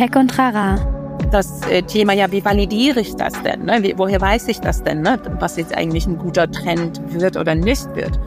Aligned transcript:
Tech 0.00 0.16
und 0.16 0.28
Trara. 0.28 0.76
Das 1.30 1.60
äh, 1.68 1.82
Thema 1.82 2.14
ja, 2.14 2.32
wie 2.32 2.42
validiere 2.42 3.00
ich 3.00 3.16
das 3.16 3.34
denn? 3.42 3.66
Ne? 3.66 3.92
Woher 3.98 4.18
weiß 4.18 4.48
ich 4.48 4.58
das 4.58 4.82
denn, 4.82 5.02
ne? 5.02 5.20
was 5.40 5.58
jetzt 5.58 5.76
eigentlich 5.76 6.06
ein 6.06 6.16
guter 6.16 6.50
Trend 6.50 7.02
wird 7.12 7.36
oder 7.36 7.54
nicht 7.54 7.94
wird? 7.94 8.18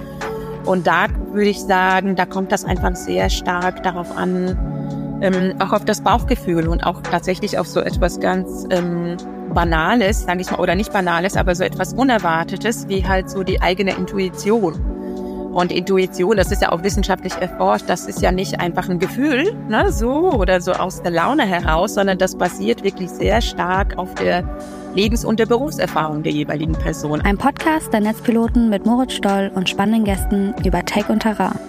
Und 0.65 0.85
da 0.85 1.07
würde 1.31 1.49
ich 1.49 1.59
sagen, 1.59 2.15
da 2.15 2.27
kommt 2.27 2.51
das 2.51 2.63
einfach 2.63 2.95
sehr 2.95 3.27
stark 3.31 3.81
darauf 3.81 4.15
an, 4.15 5.19
ähm, 5.23 5.55
auch 5.57 5.73
auf 5.73 5.83
das 5.83 6.01
Bauchgefühl 6.01 6.67
und 6.67 6.83
auch 6.83 7.01
tatsächlich 7.01 7.57
auf 7.57 7.65
so 7.65 7.79
etwas 7.79 8.19
ganz 8.19 8.67
ähm, 8.69 9.17
Banales, 9.51 10.25
sage 10.25 10.41
ich 10.41 10.51
mal, 10.51 10.59
oder 10.59 10.75
nicht 10.75 10.93
Banales, 10.93 11.35
aber 11.35 11.55
so 11.55 11.63
etwas 11.63 11.95
Unerwartetes, 11.95 12.87
wie 12.87 13.03
halt 13.03 13.31
so 13.31 13.41
die 13.41 13.63
eigene 13.63 13.95
Intuition. 13.95 14.92
Und 15.53 15.71
Intuition, 15.71 16.35
das 16.35 16.51
ist 16.51 16.63
ja 16.63 16.71
auch 16.71 16.81
wissenschaftlich 16.81 17.33
erforscht, 17.33 17.85
das 17.87 18.07
ist 18.07 18.23
ja 18.23 18.31
nicht 18.31 18.59
einfach 18.59 18.89
ein 18.89 18.97
Gefühl, 18.97 19.53
ne, 19.69 19.91
so 19.91 20.31
oder 20.31 20.59
so 20.59 20.71
aus 20.71 21.03
der 21.03 21.11
Laune 21.11 21.45
heraus, 21.45 21.93
sondern 21.93 22.17
das 22.17 22.35
basiert 22.35 22.83
wirklich 22.83 23.11
sehr 23.11 23.39
stark 23.39 23.95
auf 23.99 24.15
der 24.15 24.43
Lebens- 24.95 25.23
und 25.23 25.39
der 25.39 25.45
Berufserfahrung 25.45 26.23
der 26.23 26.31
jeweiligen 26.31 26.73
Person. 26.73 27.21
Ein 27.21 27.37
Podcast 27.37 27.93
der 27.93 28.01
Netzpiloten 28.01 28.71
mit 28.71 28.87
Moritz 28.87 29.13
Stoll 29.13 29.51
und 29.53 29.69
spannenden 29.69 30.05
Gästen 30.05 30.55
über 30.65 30.83
Tech 30.85 31.07
und 31.09 31.19
Terrain. 31.19 31.59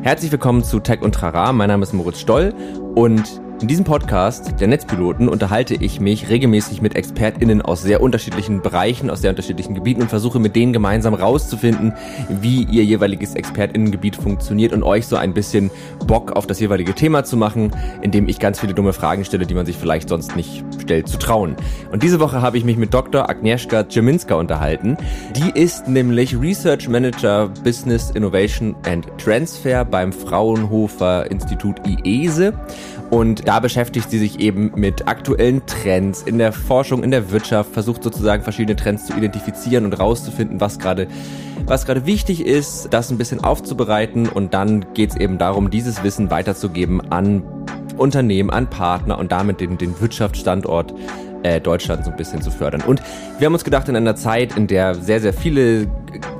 Herzlich 0.00 0.32
willkommen 0.32 0.64
zu 0.64 0.80
Tech 0.80 1.02
und 1.02 1.14
Trara. 1.14 1.52
Mein 1.52 1.68
Name 1.68 1.82
ist 1.82 1.92
Moritz 1.92 2.20
Stoll 2.20 2.54
und 2.94 3.42
in 3.62 3.68
diesem 3.68 3.84
Podcast 3.86 4.60
der 4.60 4.68
Netzpiloten 4.68 5.28
unterhalte 5.30 5.74
ich 5.74 5.98
mich 5.98 6.28
regelmäßig 6.28 6.82
mit 6.82 6.94
ExpertInnen 6.94 7.62
aus 7.62 7.80
sehr 7.80 8.02
unterschiedlichen 8.02 8.60
Bereichen, 8.60 9.08
aus 9.08 9.22
sehr 9.22 9.30
unterschiedlichen 9.30 9.74
Gebieten 9.74 10.02
und 10.02 10.08
versuche 10.08 10.38
mit 10.38 10.54
denen 10.54 10.74
gemeinsam 10.74 11.14
rauszufinden, 11.14 11.94
wie 12.28 12.64
ihr 12.64 12.84
jeweiliges 12.84 13.34
ExpertInnengebiet 13.34 14.16
funktioniert 14.16 14.74
und 14.74 14.82
euch 14.82 15.06
so 15.06 15.16
ein 15.16 15.32
bisschen 15.32 15.70
Bock 16.06 16.32
auf 16.32 16.46
das 16.46 16.60
jeweilige 16.60 16.94
Thema 16.94 17.24
zu 17.24 17.38
machen, 17.38 17.70
indem 18.02 18.28
ich 18.28 18.38
ganz 18.38 18.60
viele 18.60 18.74
dumme 18.74 18.92
Fragen 18.92 19.24
stelle, 19.24 19.46
die 19.46 19.54
man 19.54 19.64
sich 19.64 19.76
vielleicht 19.76 20.10
sonst 20.10 20.36
nicht 20.36 20.62
stellt, 20.82 21.08
zu 21.08 21.16
trauen. 21.16 21.56
Und 21.90 22.02
diese 22.02 22.20
Woche 22.20 22.42
habe 22.42 22.58
ich 22.58 22.64
mich 22.64 22.76
mit 22.76 22.92
Dr. 22.92 23.30
Agnieszka 23.30 23.88
Dzeminska 23.88 24.34
unterhalten. 24.34 24.98
Die 25.34 25.58
ist 25.58 25.88
nämlich 25.88 26.38
Research 26.38 26.90
Manager 26.90 27.48
Business 27.64 28.10
Innovation 28.10 28.76
and 28.86 29.06
Transfer 29.16 29.86
beim 29.86 30.12
Fraunhofer 30.12 31.30
Institut 31.30 31.76
IESE 31.86 32.52
und 33.10 33.46
da 33.46 33.60
beschäftigt 33.60 34.10
sie 34.10 34.18
sich 34.18 34.40
eben 34.40 34.72
mit 34.74 35.06
aktuellen 35.08 35.64
Trends 35.66 36.22
in 36.22 36.38
der 36.38 36.52
Forschung, 36.52 37.04
in 37.04 37.10
der 37.10 37.30
Wirtschaft, 37.30 37.72
versucht 37.72 38.02
sozusagen 38.02 38.42
verschiedene 38.42 38.76
Trends 38.76 39.06
zu 39.06 39.16
identifizieren 39.16 39.84
und 39.84 39.92
rauszufinden, 39.92 40.60
was 40.60 40.78
gerade 40.78 41.06
was 41.64 41.84
gerade 41.84 42.06
wichtig 42.06 42.46
ist, 42.46 42.88
das 42.92 43.10
ein 43.10 43.18
bisschen 43.18 43.42
aufzubereiten 43.42 44.28
und 44.28 44.54
dann 44.54 44.86
geht 44.94 45.10
es 45.10 45.16
eben 45.16 45.38
darum, 45.38 45.70
dieses 45.70 46.04
Wissen 46.04 46.30
weiterzugeben 46.30 47.10
an 47.10 47.42
Unternehmen, 47.96 48.50
an 48.50 48.68
Partner 48.68 49.18
und 49.18 49.32
damit 49.32 49.60
den, 49.60 49.78
den 49.78 49.98
Wirtschaftsstandort 50.00 50.94
äh, 51.42 51.60
Deutschland 51.60 52.04
so 52.04 52.10
ein 52.10 52.16
bisschen 52.16 52.42
zu 52.42 52.50
fördern. 52.50 52.82
Und 52.82 53.02
wir 53.38 53.46
haben 53.46 53.54
uns 53.54 53.64
gedacht, 53.64 53.88
in 53.88 53.96
einer 53.96 54.16
Zeit, 54.16 54.56
in 54.56 54.66
der 54.66 54.94
sehr, 54.94 55.20
sehr 55.20 55.32
viele 55.32 55.88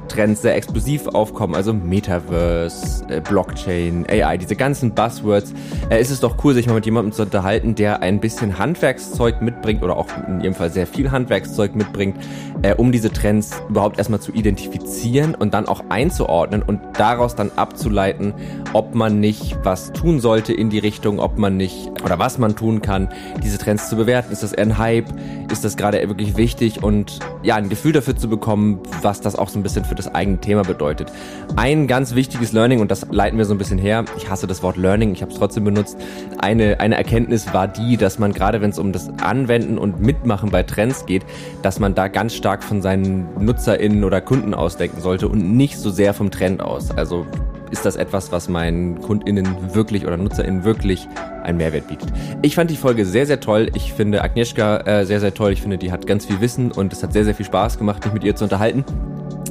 Trends 0.06 0.42
sehr 0.42 0.56
explosiv 0.56 1.06
aufkommen, 1.08 1.54
also 1.54 1.72
Metaverse, 1.72 3.04
äh, 3.08 3.20
Blockchain, 3.20 4.06
AI, 4.08 4.38
diese 4.38 4.56
ganzen 4.56 4.94
Buzzwords, 4.94 5.52
äh, 5.90 6.00
ist 6.00 6.10
es 6.10 6.20
doch 6.20 6.42
cool, 6.44 6.54
sich 6.54 6.66
mal 6.66 6.74
mit 6.74 6.86
jemandem 6.86 7.12
zu 7.12 7.22
unterhalten, 7.22 7.74
der 7.74 8.02
ein 8.02 8.20
bisschen 8.20 8.58
Handwerkszeug 8.58 9.42
mitbringt 9.42 9.82
oder 9.82 9.96
auch 9.96 10.06
in 10.28 10.40
jedem 10.40 10.54
Fall 10.54 10.70
sehr 10.70 10.86
viel 10.86 11.10
Handwerkszeug 11.10 11.74
mitbringt, 11.74 12.16
äh, 12.62 12.74
um 12.74 12.92
diese 12.92 13.10
Trends 13.10 13.50
überhaupt 13.68 13.98
erstmal 13.98 14.20
zu 14.20 14.32
identifizieren 14.32 15.34
und 15.34 15.52
dann 15.54 15.66
auch 15.66 15.84
einzuordnen 15.88 16.62
und 16.62 16.80
daraus 16.98 17.34
dann 17.34 17.50
abzuleiten, 17.56 18.32
ob 18.72 18.94
man 18.94 19.20
nicht 19.20 19.58
was 19.62 19.92
tun 19.92 20.20
sollte 20.20 20.52
in 20.52 20.70
die 20.70 20.78
Richtung, 20.78 21.18
ob 21.18 21.38
man 21.38 21.56
nicht 21.56 21.90
oder 22.04 22.18
was 22.18 22.38
man 22.38 22.54
tun 22.54 22.82
kann, 22.82 23.08
diese 23.42 23.58
Trends 23.58 23.88
zu 23.88 23.96
bewerten. 23.96 24.32
Ist 24.32 24.42
das 24.42 24.52
eher 24.52 24.64
ein 24.64 24.78
Hype? 24.78 25.06
Ist 25.50 25.64
das 25.64 25.76
gerade 25.76 26.06
wirklich 26.08 26.36
wichtig? 26.36 26.82
Und 26.82 27.18
ja, 27.42 27.56
ein 27.56 27.68
Gefühl 27.68 27.92
dafür 27.92 28.16
zu 28.16 28.28
bekommen, 28.28 28.80
was 29.02 29.20
das 29.20 29.36
auch 29.36 29.48
so 29.48 29.58
ein 29.58 29.62
bisschen 29.62 29.84
für 29.84 29.95
das 29.96 30.14
eigene 30.14 30.38
Thema 30.38 30.62
bedeutet. 30.62 31.12
Ein 31.56 31.86
ganz 31.86 32.14
wichtiges 32.14 32.52
Learning, 32.52 32.80
und 32.80 32.90
das 32.90 33.06
leiten 33.10 33.38
wir 33.38 33.44
so 33.44 33.54
ein 33.54 33.58
bisschen 33.58 33.78
her, 33.78 34.04
ich 34.16 34.30
hasse 34.30 34.46
das 34.46 34.62
Wort 34.62 34.76
Learning, 34.76 35.12
ich 35.12 35.22
habe 35.22 35.32
es 35.32 35.38
trotzdem 35.38 35.64
benutzt, 35.64 35.96
eine, 36.38 36.80
eine 36.80 36.96
Erkenntnis 36.96 37.52
war 37.52 37.68
die, 37.68 37.96
dass 37.96 38.18
man 38.18 38.32
gerade, 38.32 38.60
wenn 38.60 38.70
es 38.70 38.78
um 38.78 38.92
das 38.92 39.10
Anwenden 39.20 39.78
und 39.78 40.00
Mitmachen 40.00 40.50
bei 40.50 40.62
Trends 40.62 41.06
geht, 41.06 41.24
dass 41.62 41.80
man 41.80 41.94
da 41.94 42.08
ganz 42.08 42.34
stark 42.34 42.62
von 42.62 42.82
seinen 42.82 43.26
NutzerInnen 43.38 44.04
oder 44.04 44.20
Kunden 44.20 44.54
ausdenken 44.54 45.00
sollte 45.00 45.28
und 45.28 45.56
nicht 45.56 45.78
so 45.78 45.90
sehr 45.90 46.14
vom 46.14 46.30
Trend 46.30 46.60
aus. 46.60 46.90
Also 46.90 47.26
ist 47.70 47.84
das 47.84 47.96
etwas, 47.96 48.32
was 48.32 48.48
meinen 48.48 49.00
KundInnen 49.00 49.74
wirklich 49.74 50.06
oder 50.06 50.16
NutzerInnen 50.16 50.64
wirklich 50.64 51.08
einen 51.42 51.58
Mehrwert 51.58 51.88
bietet. 51.88 52.12
Ich 52.42 52.54
fand 52.54 52.70
die 52.70 52.76
Folge 52.76 53.04
sehr, 53.04 53.26
sehr 53.26 53.40
toll. 53.40 53.70
Ich 53.74 53.92
finde 53.92 54.22
Agnieszka 54.22 54.78
äh, 54.78 55.06
sehr, 55.06 55.20
sehr 55.20 55.34
toll. 55.34 55.52
Ich 55.52 55.62
finde, 55.62 55.78
die 55.78 55.92
hat 55.92 56.06
ganz 56.06 56.26
viel 56.26 56.40
Wissen 56.40 56.72
und 56.72 56.92
es 56.92 57.02
hat 57.02 57.12
sehr, 57.12 57.24
sehr 57.24 57.34
viel 57.34 57.46
Spaß 57.46 57.78
gemacht, 57.78 58.04
mich 58.04 58.14
mit 58.14 58.24
ihr 58.24 58.36
zu 58.36 58.44
unterhalten. 58.44 58.84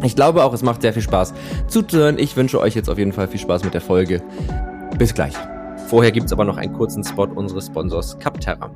Ich 0.04 0.16
glaube 0.16 0.44
auch, 0.44 0.54
es 0.54 0.62
macht 0.62 0.82
sehr 0.82 0.94
viel 0.94 1.02
Spaß 1.02 1.34
zuzuhören. 1.68 2.20
Ich 2.20 2.36
wünsche 2.36 2.60
euch 2.60 2.76
jetzt 2.76 2.90
auf 2.90 2.98
jeden 2.98 3.14
Fall 3.14 3.28
viel 3.28 3.40
Spaß 3.40 3.64
mit 3.64 3.74
der 3.74 3.82
Folge. 3.82 4.22
Bis 4.98 5.14
gleich. 5.14 5.34
Vorher 5.88 6.12
gibt 6.12 6.28
es 6.28 6.34
aber 6.34 6.46
noch 6.46 6.58
einen 6.58 6.74
kurzen 6.74 7.04
Spot 7.04 7.26
unseres 7.26 7.68
Sponsors 7.68 8.18
Capterra. 8.20 8.72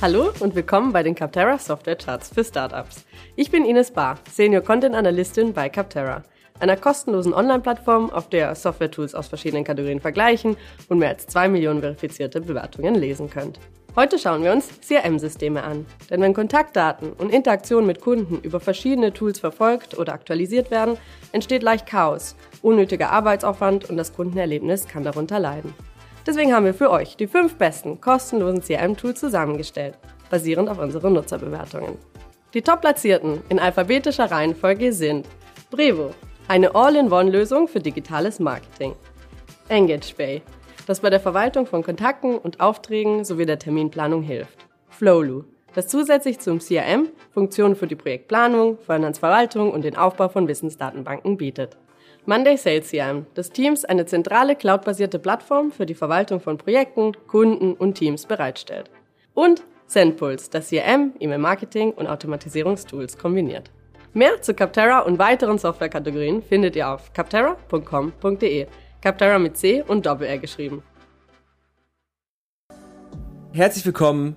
Hallo 0.00 0.30
und 0.38 0.54
willkommen 0.54 0.92
bei 0.92 1.02
den 1.02 1.16
Capterra 1.16 1.58
Software 1.58 1.96
Charts 1.96 2.30
für 2.32 2.44
Startups. 2.44 3.04
Ich 3.34 3.50
bin 3.50 3.64
Ines 3.64 3.90
Barr, 3.90 4.18
Senior 4.30 4.62
Content 4.62 4.94
Analystin 4.94 5.52
bei 5.52 5.68
Capterra, 5.68 6.22
einer 6.60 6.76
kostenlosen 6.76 7.34
Online-Plattform, 7.34 8.10
auf 8.10 8.28
der 8.28 8.54
Software-Tools 8.54 9.14
aus 9.14 9.28
verschiedenen 9.28 9.64
Kategorien 9.64 10.00
vergleichen 10.00 10.56
und 10.88 10.98
mehr 10.98 11.10
als 11.10 11.26
zwei 11.26 11.48
Millionen 11.48 11.80
verifizierte 11.80 12.40
Bewertungen 12.40 12.94
lesen 12.94 13.30
könnt. 13.30 13.58
Heute 13.96 14.18
schauen 14.18 14.44
wir 14.44 14.52
uns 14.52 14.68
CRM-Systeme 14.86 15.62
an. 15.62 15.84
Denn 16.08 16.20
wenn 16.20 16.32
Kontaktdaten 16.32 17.12
und 17.14 17.32
Interaktionen 17.32 17.86
mit 17.86 18.00
Kunden 18.00 18.38
über 18.42 18.60
verschiedene 18.60 19.12
Tools 19.12 19.40
verfolgt 19.40 19.98
oder 19.98 20.12
aktualisiert 20.12 20.70
werden, 20.70 20.96
entsteht 21.32 21.64
leicht 21.64 21.86
Chaos, 21.86 22.36
unnötiger 22.62 23.10
Arbeitsaufwand 23.10 23.90
und 23.90 23.96
das 23.96 24.12
Kundenerlebnis 24.12 24.86
kann 24.86 25.02
darunter 25.02 25.40
leiden. 25.40 25.74
Deswegen 26.26 26.54
haben 26.54 26.66
wir 26.66 26.74
für 26.74 26.90
euch 26.90 27.16
die 27.16 27.26
fünf 27.26 27.56
besten 27.56 28.00
kostenlosen 28.00 28.62
CRM-Tools 28.62 29.18
zusammengestellt, 29.18 29.98
basierend 30.30 30.68
auf 30.68 30.78
unseren 30.78 31.14
Nutzerbewertungen. 31.14 31.96
Die 32.54 32.62
top-platzierten 32.62 33.40
in 33.48 33.58
alphabetischer 33.58 34.30
Reihenfolge 34.30 34.92
sind 34.92 35.26
Brevo, 35.70 36.10
eine 36.48 36.74
All-in-One-Lösung 36.74 37.68
für 37.68 37.78
digitales 37.78 38.40
Marketing. 38.40 38.94
EngageBay, 39.68 40.40
das 40.86 41.00
bei 41.00 41.10
der 41.10 41.20
Verwaltung 41.20 41.66
von 41.66 41.82
Kontakten 41.82 42.38
und 42.38 42.58
Aufträgen 42.60 43.24
sowie 43.24 43.44
der 43.44 43.58
Terminplanung 43.58 44.22
hilft. 44.22 44.66
Flowlu, 44.88 45.44
das 45.74 45.88
zusätzlich 45.88 46.38
zum 46.38 46.58
CRM 46.58 47.10
Funktionen 47.34 47.76
für 47.76 47.86
die 47.86 47.96
Projektplanung, 47.96 48.78
Finanzverwaltung 48.78 49.70
und 49.70 49.84
den 49.84 49.98
Aufbau 49.98 50.30
von 50.30 50.48
Wissensdatenbanken 50.48 51.36
bietet. 51.36 51.76
Monday 52.24 52.56
Sales 52.56 52.90
CRM, 52.90 53.26
des 53.36 53.50
Teams 53.50 53.84
eine 53.84 54.06
zentrale 54.06 54.56
cloudbasierte 54.56 55.18
Plattform 55.18 55.70
für 55.70 55.84
die 55.84 55.94
Verwaltung 55.94 56.40
von 56.40 56.56
Projekten, 56.56 57.12
Kunden 57.26 57.74
und 57.74 57.94
Teams 57.94 58.24
bereitstellt. 58.24 58.90
Und 59.34 59.64
Sendpulse, 59.86 60.50
das 60.50 60.70
CRM, 60.70 61.12
E-Mail-Marketing 61.20 61.92
und 61.92 62.06
Automatisierungstools 62.06 63.18
kombiniert. 63.18 63.70
Mehr 64.14 64.40
zu 64.40 64.54
Capterra 64.54 65.00
und 65.00 65.18
weiteren 65.18 65.58
Softwarekategorien 65.58 66.42
findet 66.42 66.76
ihr 66.76 66.88
auf 66.88 67.12
capterra.com.de. 67.12 68.66
Capterra 69.02 69.38
mit 69.38 69.56
C 69.56 69.82
und 69.86 70.06
Doppel-R 70.06 70.38
geschrieben. 70.38 70.82
Herzlich 73.52 73.84
willkommen 73.84 74.36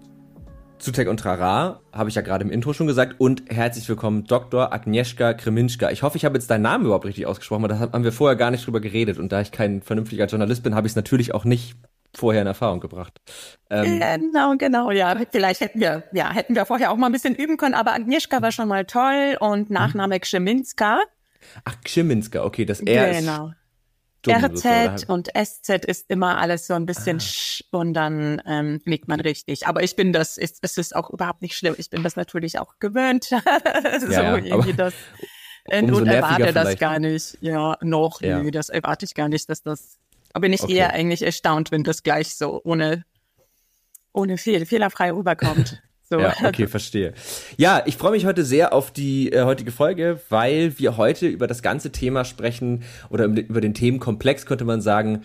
zu 0.77 0.91
Tech 0.91 1.07
und 1.07 1.19
Trara, 1.19 1.79
habe 1.93 2.09
ich 2.09 2.15
ja 2.15 2.21
gerade 2.21 2.43
im 2.43 2.51
Intro 2.51 2.73
schon 2.73 2.87
gesagt. 2.87 3.15
Und 3.19 3.43
herzlich 3.49 3.87
willkommen, 3.87 4.25
Dr. 4.25 4.73
Agnieszka 4.73 5.33
Kreminska. 5.35 5.91
Ich 5.91 6.03
hoffe, 6.03 6.17
ich 6.17 6.25
habe 6.25 6.35
jetzt 6.35 6.49
deinen 6.49 6.63
Namen 6.63 6.85
überhaupt 6.85 7.05
richtig 7.05 7.27
ausgesprochen, 7.27 7.61
weil 7.61 7.69
da 7.69 7.79
haben 7.79 8.03
wir 8.03 8.11
vorher 8.11 8.35
gar 8.35 8.51
nicht 8.51 8.65
drüber 8.65 8.81
geredet. 8.81 9.19
Und 9.19 9.31
da 9.31 9.41
ich 9.41 9.51
kein 9.51 9.81
vernünftiger 9.81 10.25
Journalist 10.25 10.63
bin, 10.63 10.75
habe 10.75 10.87
ich 10.87 10.91
es 10.91 10.95
natürlich 10.95 11.33
auch 11.33 11.45
nicht 11.45 11.75
vorher 12.15 12.41
in 12.41 12.47
Erfahrung 12.47 12.79
gebracht. 12.79 13.21
Ähm, 13.69 13.99
genau, 13.99 14.55
genau, 14.57 14.91
ja. 14.91 15.15
Vielleicht 15.31 15.61
hätten 15.61 15.79
wir, 15.79 16.03
ja, 16.13 16.31
hätten 16.31 16.55
wir 16.55 16.65
vorher 16.65 16.91
auch 16.91 16.97
mal 16.97 17.07
ein 17.07 17.11
bisschen 17.11 17.35
üben 17.35 17.57
können, 17.57 17.75
aber 17.75 17.93
Agnieszka 17.93 18.41
war 18.41 18.51
schon 18.51 18.67
mal 18.67 18.85
toll 18.85 19.37
und 19.39 19.69
Nachname 19.69 20.19
Krzeminska. 20.19 20.99
Ach, 21.63 21.75
Krzeminska, 21.83 22.43
okay, 22.43 22.65
das 22.65 22.81
R 22.81 23.13
genau. 23.13 23.47
ist 23.47 23.55
RZ 24.27 25.05
und 25.07 25.29
SZ 25.29 25.85
ist 25.85 26.09
immer 26.09 26.37
alles 26.37 26.67
so 26.67 26.73
ein 26.75 26.85
bisschen 26.85 27.17
ah. 27.17 27.19
sch 27.19 27.63
und 27.71 27.93
dann 27.93 28.41
ähm, 28.45 28.81
liegt 28.85 29.07
man 29.07 29.19
richtig. 29.19 29.65
Aber 29.67 29.81
ich 29.81 29.95
bin 29.95 30.13
das, 30.13 30.37
es 30.37 30.77
ist 30.77 30.95
auch 30.95 31.09
überhaupt 31.09 31.41
nicht 31.41 31.55
schlimm. 31.55 31.75
Ich 31.77 31.89
bin 31.89 32.03
das 32.03 32.15
natürlich 32.15 32.59
auch 32.59 32.75
gewöhnt. 32.79 33.23
so 33.99 34.11
ja, 34.11 34.37
irgendwie 34.37 34.73
das. 34.73 34.93
Und 35.65 36.07
erwarte 36.07 36.53
das 36.53 36.77
gar 36.77 36.99
nicht. 36.99 37.37
Ja, 37.41 37.77
noch, 37.81 38.21
ja. 38.21 38.39
nee, 38.39 38.51
das 38.51 38.69
erwarte 38.69 39.05
ich 39.05 39.13
gar 39.13 39.29
nicht, 39.29 39.49
dass 39.49 39.63
das. 39.63 39.97
Aber 40.33 40.41
bin 40.41 40.53
ich 40.53 40.63
okay. 40.63 40.73
eher 40.73 40.93
eigentlich 40.93 41.21
erstaunt, 41.21 41.71
wenn 41.71 41.83
das 41.83 42.03
gleich 42.03 42.35
so 42.35 42.61
ohne, 42.63 43.03
ohne 44.13 44.37
Fehl, 44.37 44.65
fehlerfrei 44.65 45.11
rüberkommt. 45.11 45.81
So. 46.11 46.19
Ja, 46.19 46.35
okay, 46.43 46.67
verstehe. 46.67 47.13
Ja, 47.55 47.83
ich 47.85 47.95
freue 47.95 48.11
mich 48.11 48.25
heute 48.25 48.43
sehr 48.43 48.73
auf 48.73 48.91
die 48.91 49.31
äh, 49.31 49.43
heutige 49.43 49.71
Folge, 49.71 50.19
weil 50.27 50.77
wir 50.77 50.97
heute 50.97 51.25
über 51.25 51.47
das 51.47 51.61
ganze 51.61 51.93
Thema 51.93 52.25
sprechen 52.25 52.83
oder 53.09 53.23
über 53.23 53.61
den 53.61 53.73
Themenkomplex, 53.73 54.45
könnte 54.45 54.65
man 54.65 54.81
sagen, 54.81 55.23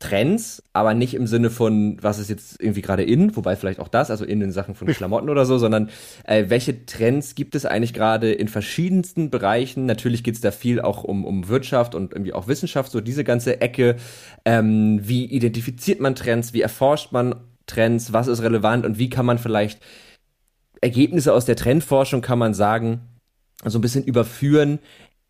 Trends, 0.00 0.62
aber 0.72 0.94
nicht 0.94 1.12
im 1.12 1.26
Sinne 1.26 1.50
von, 1.50 1.98
was 2.00 2.18
ist 2.18 2.30
jetzt 2.30 2.60
irgendwie 2.60 2.80
gerade 2.80 3.02
in, 3.02 3.36
wobei 3.36 3.54
vielleicht 3.54 3.80
auch 3.80 3.88
das, 3.88 4.10
also 4.10 4.24
in 4.24 4.40
den 4.40 4.50
Sachen 4.50 4.74
von 4.74 4.88
Klamotten 4.88 5.28
oder 5.28 5.44
so, 5.44 5.58
sondern 5.58 5.90
äh, 6.24 6.46
welche 6.48 6.86
Trends 6.86 7.34
gibt 7.34 7.54
es 7.54 7.66
eigentlich 7.66 7.92
gerade 7.92 8.32
in 8.32 8.48
verschiedensten 8.48 9.28
Bereichen? 9.28 9.84
Natürlich 9.84 10.24
geht 10.24 10.34
es 10.34 10.40
da 10.40 10.52
viel 10.52 10.80
auch 10.80 11.04
um, 11.04 11.26
um 11.26 11.48
Wirtschaft 11.48 11.94
und 11.94 12.12
irgendwie 12.12 12.32
auch 12.32 12.48
Wissenschaft, 12.48 12.90
so 12.90 13.02
diese 13.02 13.24
ganze 13.24 13.60
Ecke. 13.60 13.96
Ähm, 14.46 15.00
wie 15.02 15.26
identifiziert 15.26 16.00
man 16.00 16.14
Trends? 16.14 16.54
Wie 16.54 16.62
erforscht 16.62 17.12
man 17.12 17.34
Trends? 17.66 18.14
Was 18.14 18.26
ist 18.26 18.42
relevant 18.42 18.86
und 18.86 18.98
wie 18.98 19.10
kann 19.10 19.26
man 19.26 19.38
vielleicht 19.38 19.80
Ergebnisse 20.80 21.34
aus 21.34 21.44
der 21.44 21.56
Trendforschung, 21.56 22.22
kann 22.22 22.38
man 22.38 22.54
sagen, 22.54 23.00
so 23.66 23.78
ein 23.78 23.82
bisschen 23.82 24.04
überführen 24.04 24.78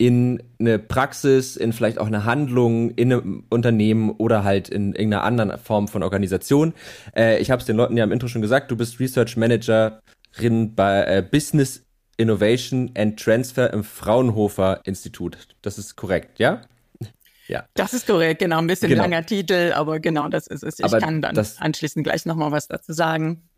in 0.00 0.42
eine 0.58 0.78
Praxis, 0.78 1.56
in 1.56 1.74
vielleicht 1.74 1.98
auch 1.98 2.06
eine 2.06 2.24
Handlung 2.24 2.88
in 2.92 3.12
einem 3.12 3.44
Unternehmen 3.50 4.08
oder 4.08 4.44
halt 4.44 4.70
in 4.70 4.94
irgendeiner 4.94 5.24
anderen 5.24 5.58
Form 5.58 5.88
von 5.88 6.02
Organisation. 6.02 6.72
Äh, 7.14 7.38
ich 7.38 7.50
habe 7.50 7.60
es 7.60 7.66
den 7.66 7.76
Leuten 7.76 7.98
ja 7.98 8.04
im 8.04 8.10
Intro 8.10 8.26
schon 8.26 8.40
gesagt, 8.40 8.70
du 8.70 8.78
bist 8.78 8.98
Research 8.98 9.36
Managerin 9.36 10.74
bei 10.74 11.04
äh, 11.04 11.22
Business 11.22 11.84
Innovation 12.16 12.90
and 12.96 13.20
Transfer 13.20 13.70
im 13.74 13.84
Fraunhofer 13.84 14.80
Institut. 14.84 15.36
Das 15.60 15.76
ist 15.76 15.96
korrekt, 15.96 16.38
ja? 16.38 16.62
Ja. 17.46 17.66
Das 17.74 17.92
ist 17.92 18.06
korrekt, 18.06 18.38
genau. 18.38 18.56
Ein 18.56 18.68
bisschen 18.68 18.88
genau. 18.88 19.02
langer 19.02 19.26
Titel, 19.26 19.72
aber 19.74 20.00
genau 20.00 20.30
das 20.30 20.46
ist 20.46 20.62
es. 20.62 20.78
Ich 20.78 20.84
aber 20.86 21.00
kann 21.00 21.20
dann 21.20 21.36
anschließend 21.58 22.04
gleich 22.04 22.24
nochmal 22.24 22.52
was 22.52 22.68
dazu 22.68 22.94
sagen. 22.94 23.49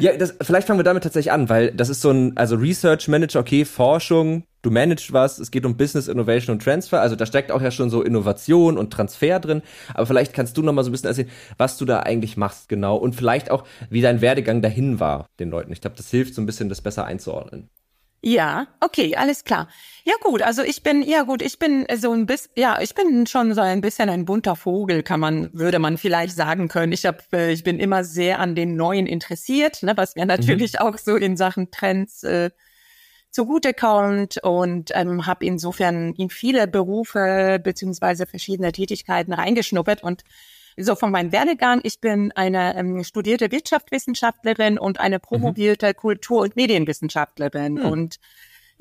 Ja, 0.00 0.16
das, 0.16 0.34
vielleicht 0.40 0.66
fangen 0.66 0.78
wir 0.78 0.84
damit 0.84 1.02
tatsächlich 1.02 1.32
an, 1.32 1.48
weil 1.48 1.72
das 1.72 1.88
ist 1.88 2.00
so 2.00 2.10
ein, 2.10 2.36
also 2.36 2.56
Research 2.56 3.08
Manager, 3.08 3.40
okay, 3.40 3.64
Forschung, 3.64 4.44
du 4.62 4.70
managst 4.70 5.12
was, 5.12 5.38
es 5.38 5.50
geht 5.50 5.66
um 5.66 5.76
Business 5.76 6.08
Innovation 6.08 6.54
und 6.54 6.62
Transfer, 6.62 7.00
also 7.00 7.16
da 7.16 7.26
steckt 7.26 7.50
auch 7.50 7.60
ja 7.60 7.70
schon 7.70 7.90
so 7.90 8.02
Innovation 8.02 8.78
und 8.78 8.92
Transfer 8.92 9.40
drin, 9.40 9.62
aber 9.94 10.06
vielleicht 10.06 10.32
kannst 10.32 10.56
du 10.56 10.62
noch 10.62 10.72
mal 10.72 10.84
so 10.84 10.90
ein 10.90 10.92
bisschen 10.92 11.08
erzählen, 11.08 11.30
was 11.58 11.76
du 11.76 11.84
da 11.84 12.00
eigentlich 12.00 12.36
machst 12.36 12.68
genau 12.68 12.96
und 12.96 13.14
vielleicht 13.14 13.50
auch, 13.50 13.64
wie 13.90 14.00
dein 14.00 14.20
Werdegang 14.20 14.62
dahin 14.62 15.00
war, 15.00 15.26
den 15.38 15.50
Leuten. 15.50 15.72
Ich 15.72 15.80
glaube, 15.80 15.96
das 15.96 16.10
hilft 16.10 16.34
so 16.34 16.42
ein 16.42 16.46
bisschen, 16.46 16.68
das 16.68 16.80
besser 16.80 17.04
einzuordnen. 17.04 17.68
Ja, 18.22 18.68
okay, 18.80 19.16
alles 19.16 19.44
klar. 19.44 19.68
Ja 20.04 20.14
gut, 20.20 20.42
also 20.42 20.62
ich 20.62 20.82
bin, 20.82 21.02
ja 21.02 21.22
gut, 21.22 21.42
ich 21.42 21.58
bin 21.60 21.86
so 21.94 22.12
ein 22.12 22.26
bisschen, 22.26 22.50
ja, 22.56 22.80
ich 22.80 22.94
bin 22.94 23.26
schon 23.26 23.54
so 23.54 23.60
ein 23.60 23.80
bisschen 23.80 24.08
ein 24.08 24.24
bunter 24.24 24.56
Vogel, 24.56 25.04
kann 25.04 25.20
man, 25.20 25.50
würde 25.52 25.78
man 25.78 25.96
vielleicht 25.96 26.34
sagen 26.34 26.66
können. 26.66 26.92
Ich 26.92 27.06
hab, 27.06 27.32
äh, 27.32 27.52
ich 27.52 27.62
bin 27.62 27.78
immer 27.78 28.02
sehr 28.02 28.40
an 28.40 28.56
den 28.56 28.74
Neuen 28.74 29.06
interessiert, 29.06 29.82
ne, 29.82 29.96
was 29.96 30.16
mir 30.16 30.22
mhm. 30.22 30.28
natürlich 30.28 30.74
mhm. 30.74 30.78
auch 30.80 30.98
so 30.98 31.14
in 31.14 31.36
Sachen 31.36 31.70
Trends 31.70 32.24
äh, 32.24 32.50
zugutekommt 33.30 34.38
und 34.42 34.90
ähm, 34.94 35.26
habe 35.26 35.46
insofern 35.46 36.14
in 36.14 36.30
viele 36.30 36.66
Berufe 36.66 37.60
beziehungsweise 37.62 38.26
verschiedene 38.26 38.72
Tätigkeiten 38.72 39.32
reingeschnuppert 39.32 40.02
und 40.02 40.24
so 40.76 40.94
von 40.94 41.10
meinem 41.10 41.32
Werdegang, 41.32 41.80
ich 41.82 42.00
bin 42.00 42.32
eine 42.32 42.76
ähm, 42.76 43.04
studierte 43.04 43.52
Wirtschaftswissenschaftlerin 43.52 44.78
und 44.78 45.00
eine 45.00 45.16
mhm. 45.16 45.22
promovierte 45.22 45.88
mhm. 45.88 45.94
Kultur- 45.94 46.42
und 46.42 46.56
Medienwissenschaftlerin. 46.56 47.74
Mhm. 47.74 47.84
Und 47.84 48.16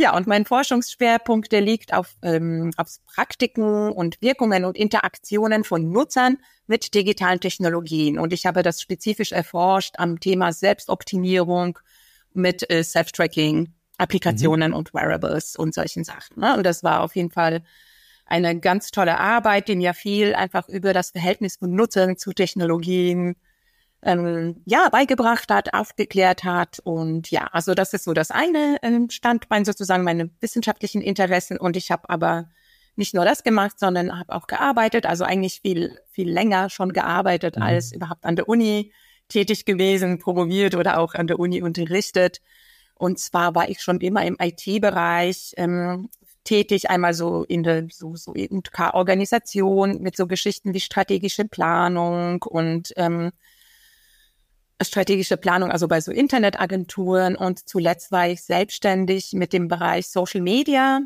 ja, 0.02 0.16
und 0.16 0.26
mein 0.26 0.46
Forschungsschwerpunkt, 0.46 1.52
der 1.52 1.62
liegt 1.62 1.94
auf, 1.94 2.16
ähm, 2.24 2.72
auf 2.76 2.98
Praktiken 3.06 3.92
und 3.92 4.20
Wirkungen 4.22 4.66
und 4.66 4.76
Interaktionen 4.76 5.64
von 5.64 5.92
Nutzern 5.92 6.38
mit 6.66 6.96
digitalen 6.96 7.40
Technologien. 7.40 8.18
Und 8.18 8.34
ich 8.34 8.46
habe 8.46 8.64
das 8.64 8.82
spezifisch 8.82 9.32
erforscht 9.32 9.96
am 9.98 10.20
Thema 10.20 10.52
Selbstoptimierung 10.54 11.78
mit 12.34 12.68
äh, 12.72 12.84
Self-Tracking, 12.84 13.72
Applikationen 13.98 14.72
mhm. 14.72 14.78
und 14.78 14.94
Wearables 14.94 15.56
und 15.56 15.76
solchen 15.76 16.04
Sachen. 16.04 16.40
Ne? 16.40 16.58
Und 16.58 16.66
das 16.66 16.84
war 16.84 17.02
auf 17.02 17.16
jeden 17.16 17.32
Fall 17.32 17.64
eine 18.26 18.60
ganz 18.60 18.90
tolle 18.90 19.20
Arbeit, 19.20 19.68
die 19.68 19.76
mir 19.76 19.94
viel 19.94 20.34
einfach 20.34 20.68
über 20.68 20.94
das 20.94 21.12
Verhältnis 21.12 21.58
von 21.58 21.76
Nutzern 21.76 22.18
zu 22.18 22.34
Technologien 22.34 23.36
ähm, 24.04 24.62
ja 24.66 24.90
beigebracht 24.90 25.52
hat, 25.52 25.74
aufgeklärt 25.74 26.44
hat 26.44 26.80
und 26.84 27.30
ja, 27.32 27.48
also 27.52 27.74
das 27.74 27.94
ist 27.94 28.04
so 28.04 28.14
das 28.14 28.32
eine 28.32 28.78
ähm, 28.82 29.10
Standbein 29.10 29.66
sozusagen 29.66 30.04
meine 30.04 30.30
wissenschaftlichen 30.40 31.02
Interessen 31.02 31.58
und 31.58 31.78
ich 31.78 31.92
habe 31.92 32.10
aber 32.10 32.50
nicht 32.96 33.14
nur 33.14 33.26
das 33.26 33.44
gemacht, 33.44 33.80
sondern 33.80 34.18
habe 34.20 34.34
auch 34.34 34.48
gearbeitet, 34.48 35.06
also 35.06 35.24
eigentlich 35.24 35.62
viel 35.62 36.00
viel 36.12 36.30
länger 36.30 36.70
schon 36.70 36.94
gearbeitet 36.94 37.58
mhm. 37.58 37.64
als 37.64 37.92
überhaupt 37.92 38.26
an 38.26 38.36
der 38.36 38.50
Uni 38.50 38.92
tätig 39.30 39.66
gewesen, 39.66 40.20
promoviert 40.20 40.76
oder 40.76 41.00
auch 41.00 41.14
an 41.14 41.28
der 41.28 41.40
Uni 41.40 41.62
unterrichtet. 41.62 42.42
Und 42.96 43.18
zwar 43.18 43.56
war 43.56 43.70
ich 43.70 43.82
schon 43.82 44.00
immer 44.00 44.24
im 44.26 44.38
IT-Bereich 44.40 45.54
ähm, 45.58 46.10
tätig, 46.44 46.90
einmal 46.90 47.14
so 47.14 47.44
in 47.44 47.64
der 47.64 47.88
so, 47.90 48.16
so 48.16 48.34
organisation 48.94 50.02
mit 50.02 50.16
so 50.18 50.28
Geschichten 50.28 50.74
wie 50.74 50.80
strategische 50.80 51.46
Planung 51.46 52.44
und 52.44 52.94
ähm, 52.98 53.32
strategische 54.84 55.38
Planung, 55.38 55.72
also 55.72 55.88
bei 55.88 56.02
so 56.02 56.12
Internetagenturen 56.12 57.36
und 57.36 57.68
zuletzt 57.68 58.12
war 58.12 58.28
ich 58.28 58.44
selbstständig 58.44 59.34
mit 59.34 59.54
dem 59.54 59.68
Bereich 59.68 60.08
Social 60.08 60.42
Media 60.42 61.02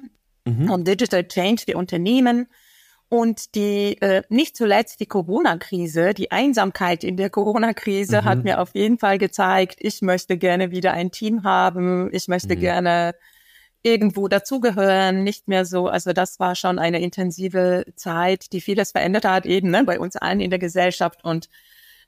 mhm. 0.45 0.69
und 0.69 0.87
Digital 0.87 1.27
Change 1.27 1.63
für 1.65 1.77
Unternehmen. 1.77 2.47
Und 3.07 3.53
die, 3.53 4.01
äh, 4.01 4.23
nicht 4.29 4.57
zuletzt 4.57 4.99
die 4.99 5.05
Corona-Krise, 5.05 6.13
die 6.13 6.31
Einsamkeit 6.31 7.03
in 7.03 7.17
der 7.17 7.29
Corona-Krise 7.29 8.21
mhm. 8.21 8.25
hat 8.25 8.43
mir 8.43 8.59
auf 8.59 8.73
jeden 8.73 8.97
Fall 8.97 9.19
gezeigt, 9.19 9.77
ich 9.79 10.01
möchte 10.01 10.37
gerne 10.37 10.71
wieder 10.71 10.93
ein 10.93 11.11
Team 11.11 11.43
haben, 11.43 12.09
ich 12.11 12.27
möchte 12.27 12.55
mhm. 12.55 12.59
gerne 12.59 13.15
irgendwo 13.83 14.27
dazugehören, 14.27 15.23
nicht 15.23 15.47
mehr 15.47 15.65
so. 15.65 15.87
Also 15.87 16.11
das 16.11 16.39
war 16.39 16.55
schon 16.55 16.79
eine 16.79 16.99
intensive 16.99 17.85
Zeit, 17.95 18.51
die 18.51 18.59
vieles 18.59 18.91
verändert 18.91 19.25
hat, 19.25 19.45
eben 19.45 19.69
ne, 19.69 19.83
bei 19.83 19.99
uns 19.99 20.15
allen 20.15 20.39
in 20.39 20.49
der 20.49 20.57
Gesellschaft. 20.57 21.23
Und 21.23 21.49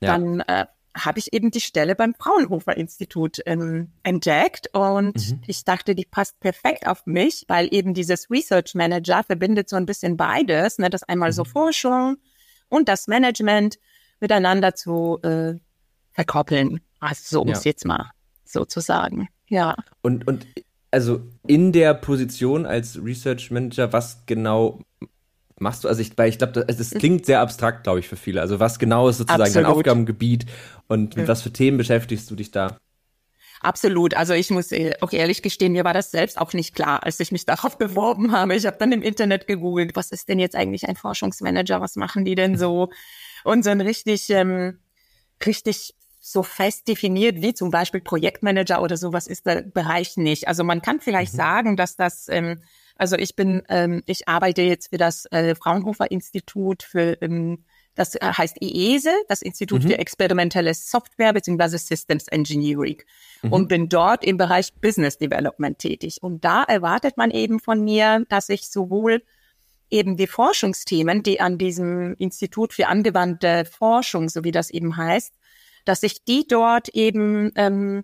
ja. 0.01 0.17
dann 0.17 0.39
äh, 0.41 0.65
habe 0.97 1.19
ich 1.19 1.33
eben 1.33 1.51
die 1.51 1.61
Stelle 1.61 1.95
beim 1.95 2.13
Fraunhofer 2.13 2.75
Institut 2.77 3.39
ähm, 3.45 3.91
entdeckt 4.03 4.69
und 4.73 5.15
mhm. 5.15 5.41
ich 5.47 5.63
dachte, 5.63 5.95
die 5.95 6.05
passt 6.05 6.39
perfekt 6.39 6.87
auf 6.87 7.05
mich, 7.05 7.45
weil 7.47 7.73
eben 7.73 7.93
dieses 7.93 8.29
Research 8.29 8.75
Manager 8.75 9.23
verbindet 9.23 9.69
so 9.69 9.75
ein 9.75 9.85
bisschen 9.85 10.17
beides, 10.17 10.77
ne, 10.79 10.89
das 10.89 11.03
einmal 11.03 11.29
mhm. 11.29 11.33
so 11.33 11.45
Forschung 11.45 12.17
und 12.69 12.89
das 12.89 13.07
Management 13.07 13.77
miteinander 14.19 14.75
zu 14.75 15.19
äh, 15.23 15.53
verkoppeln. 16.11 16.81
Also 16.99 17.21
so 17.25 17.41
um 17.41 17.49
es 17.49 17.63
jetzt 17.63 17.85
mal 17.85 18.11
sozusagen. 18.43 19.29
Ja. 19.47 19.75
Und, 20.01 20.27
und 20.27 20.47
also 20.91 21.21
in 21.45 21.71
der 21.71 21.93
Position 21.93 22.65
als 22.65 22.99
Research 23.03 23.51
Manager, 23.51 23.93
was 23.93 24.25
genau 24.25 24.81
machst 25.59 25.83
du? 25.83 25.87
Also 25.87 26.01
ich, 26.01 26.17
weil 26.17 26.29
ich 26.29 26.37
glaube, 26.37 26.53
das, 26.53 26.77
das 26.77 26.91
klingt 26.91 27.25
sehr 27.25 27.41
abstrakt, 27.41 27.83
glaube 27.83 27.99
ich, 27.99 28.07
für 28.07 28.15
viele. 28.15 28.41
Also 28.41 28.59
was 28.59 28.79
genau 28.79 29.09
ist 29.09 29.17
sozusagen 29.17 29.41
Absolut. 29.41 29.65
dein 29.65 29.73
Aufgabengebiet 29.73 30.45
und 30.87 31.15
mit 31.15 31.25
ja. 31.25 31.27
was 31.27 31.41
für 31.41 31.51
Themen 31.51 31.77
beschäftigst 31.77 32.29
du 32.29 32.35
dich 32.35 32.51
da? 32.51 32.77
Absolut. 33.61 34.15
Also 34.15 34.33
ich 34.33 34.49
muss 34.51 34.71
äh, 34.71 34.93
auch 35.01 35.11
ehrlich 35.11 35.41
gestehen, 35.41 35.73
mir 35.73 35.83
war 35.83 35.93
das 35.93 36.11
selbst 36.11 36.39
auch 36.39 36.53
nicht 36.53 36.75
klar, 36.75 37.03
als 37.03 37.19
ich 37.19 37.31
mich 37.31 37.45
darauf 37.45 37.77
beworben 37.79 38.31
habe. 38.31 38.55
Ich 38.55 38.65
habe 38.65 38.77
dann 38.77 38.91
im 38.91 39.01
Internet 39.01 39.47
gegoogelt, 39.47 39.95
was 39.95 40.11
ist 40.11 40.29
denn 40.29 40.39
jetzt 40.39 40.55
eigentlich 40.55 40.87
ein 40.87 40.95
Forschungsmanager? 40.95 41.81
Was 41.81 41.95
machen 41.95 42.25
die 42.25 42.35
denn 42.35 42.57
so? 42.57 42.89
Und 43.43 43.63
so 43.63 43.69
ein 43.69 43.81
richtig, 43.81 44.29
ähm, 44.29 44.79
richtig 45.45 45.95
so 46.19 46.43
fest 46.43 46.87
definiert 46.87 47.41
wie 47.41 47.53
zum 47.53 47.71
Beispiel 47.71 48.01
Projektmanager 48.01 48.81
oder 48.81 48.97
sowas 48.97 49.27
ist 49.27 49.45
der 49.45 49.61
Bereich 49.61 50.17
nicht. 50.17 50.47
Also 50.47 50.63
man 50.63 50.81
kann 50.81 50.99
vielleicht 50.99 51.33
mhm. 51.33 51.37
sagen, 51.37 51.77
dass 51.77 51.95
das, 51.95 52.27
ähm, 52.29 52.61
also 52.97 53.15
ich 53.15 53.35
bin, 53.35 53.63
ähm, 53.69 54.03
ich 54.05 54.27
arbeite 54.27 54.61
jetzt 54.61 54.89
für 54.89 54.97
das 54.97 55.25
äh, 55.31 55.55
Fraunhofer 55.55 56.09
Institut 56.11 56.83
für 56.83 57.21
ähm, 57.21 57.63
das 57.97 58.13
heißt 58.13 58.61
IESE, 58.61 59.09
das 59.27 59.41
Institut 59.41 59.83
mhm. 59.83 59.87
für 59.89 59.97
experimentelle 59.97 60.73
Software 60.75 61.33
bzw. 61.33 61.77
Systems 61.77 62.27
Engineering 62.27 63.01
mhm. 63.41 63.51
und 63.51 63.67
bin 63.67 63.89
dort 63.89 64.23
im 64.23 64.37
Bereich 64.37 64.71
Business 64.75 65.17
Development 65.17 65.79
tätig. 65.79 66.19
Und 66.21 66.45
da 66.45 66.63
erwartet 66.63 67.17
man 67.17 67.31
eben 67.31 67.59
von 67.59 67.83
mir, 67.83 68.23
dass 68.29 68.49
ich 68.49 68.69
sowohl 68.69 69.23
eben 69.89 70.15
die 70.15 70.27
Forschungsthemen, 70.27 71.23
die 71.23 71.41
an 71.41 71.57
diesem 71.57 72.13
Institut 72.19 72.73
für 72.73 72.87
angewandte 72.87 73.65
Forschung, 73.65 74.29
so 74.29 74.43
wie 74.43 74.51
das 74.51 74.69
eben 74.69 74.95
heißt, 74.95 75.33
dass 75.85 76.03
ich 76.03 76.23
die 76.23 76.45
dort 76.47 76.89
eben 76.89 77.51
ähm, 77.55 78.03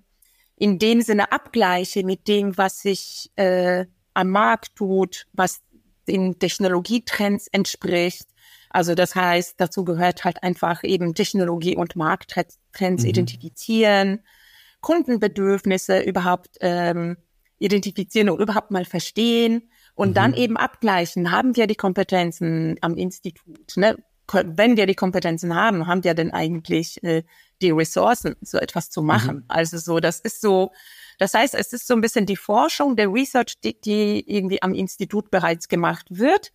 in 0.55 0.79
dem 0.79 1.01
Sinne 1.01 1.31
abgleiche 1.31 2.03
mit 2.03 2.27
dem, 2.27 2.57
was 2.57 2.79
sich 2.79 3.29
äh, 3.35 3.85
am 4.13 4.29
Markt 4.29 4.75
tut, 4.75 5.27
was 5.33 5.61
den 6.07 6.39
Technologietrends 6.39 7.47
entspricht. 7.47 8.27
Also 8.69 8.95
das 8.95 9.15
heißt, 9.15 9.55
dazu 9.57 9.85
gehört 9.85 10.23
halt 10.23 10.43
einfach 10.43 10.83
eben 10.83 11.13
Technologie- 11.13 11.77
und 11.77 11.95
Markttrends 11.95 12.57
mhm. 12.79 13.05
identifizieren, 13.05 14.23
Kundenbedürfnisse 14.81 15.99
überhaupt 15.99 16.57
ähm, 16.59 17.17
identifizieren 17.59 18.29
und 18.29 18.41
überhaupt 18.41 18.71
mal 18.71 18.83
verstehen 18.83 19.69
und 19.95 20.09
mhm. 20.09 20.13
dann 20.15 20.33
eben 20.33 20.57
abgleichen. 20.57 21.31
Haben 21.31 21.55
wir 21.55 21.67
die 21.67 21.75
Kompetenzen 21.75 22.77
am 22.81 22.95
Institut? 22.95 23.77
Ne? 23.77 23.97
Wenn 24.31 24.75
wir 24.75 24.85
die 24.85 24.95
Kompetenzen 24.95 25.55
haben, 25.55 25.87
haben 25.87 26.03
wir 26.03 26.13
denn 26.13 26.31
eigentlich 26.31 27.01
äh, 27.03 27.23
die 27.61 27.71
Ressourcen, 27.71 28.35
so 28.41 28.57
etwas 28.57 28.89
zu 28.89 29.01
machen. 29.01 29.37
Mhm. 29.37 29.45
Also 29.47 29.77
so, 29.77 29.99
das 29.99 30.19
ist 30.19 30.41
so, 30.41 30.71
das 31.19 31.33
heißt, 31.33 31.55
es 31.55 31.73
ist 31.73 31.87
so 31.87 31.93
ein 31.93 32.01
bisschen 32.01 32.25
die 32.25 32.35
Forschung, 32.35 32.95
der 32.95 33.11
Research, 33.11 33.55
die, 33.63 33.79
die 33.79 34.23
irgendwie 34.27 34.61
am 34.61 34.73
Institut 34.73 35.31
bereits 35.31 35.67
gemacht 35.67 36.07
wird, 36.09 36.51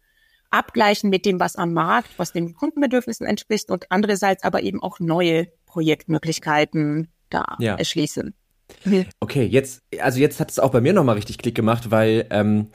abgleichen 0.51 1.11
mit 1.11 1.27
dem, 1.27 1.41
was 1.41 1.57
am 1.57 1.73
Markt, 1.73 2.11
was 2.17 2.33
den 2.33 2.55
Kundenbedürfnissen 2.55 3.27
entspricht 3.27 3.71
und 3.71 3.87
andererseits 3.91 4.45
aber 4.45 4.63
eben 4.63 4.83
auch 4.83 5.01
neue 5.01 5.49
Projektmöglichkeiten 5.67 7.09
da 7.31 7.57
ja. 7.59 7.75
erschließen. 7.75 8.35
Okay, 9.21 9.45
jetzt, 9.45 9.83
also 10.01 10.21
jetzt 10.21 10.41
hat 10.41 10.51
es 10.51 10.59
auch 10.59 10.71
bei 10.71 10.81
mir 10.81 10.93
nochmal 10.93 11.17
richtig 11.17 11.39
Klick 11.39 11.55
gemacht, 11.55 11.91
weil 11.91 12.27
ähm, 12.31 12.69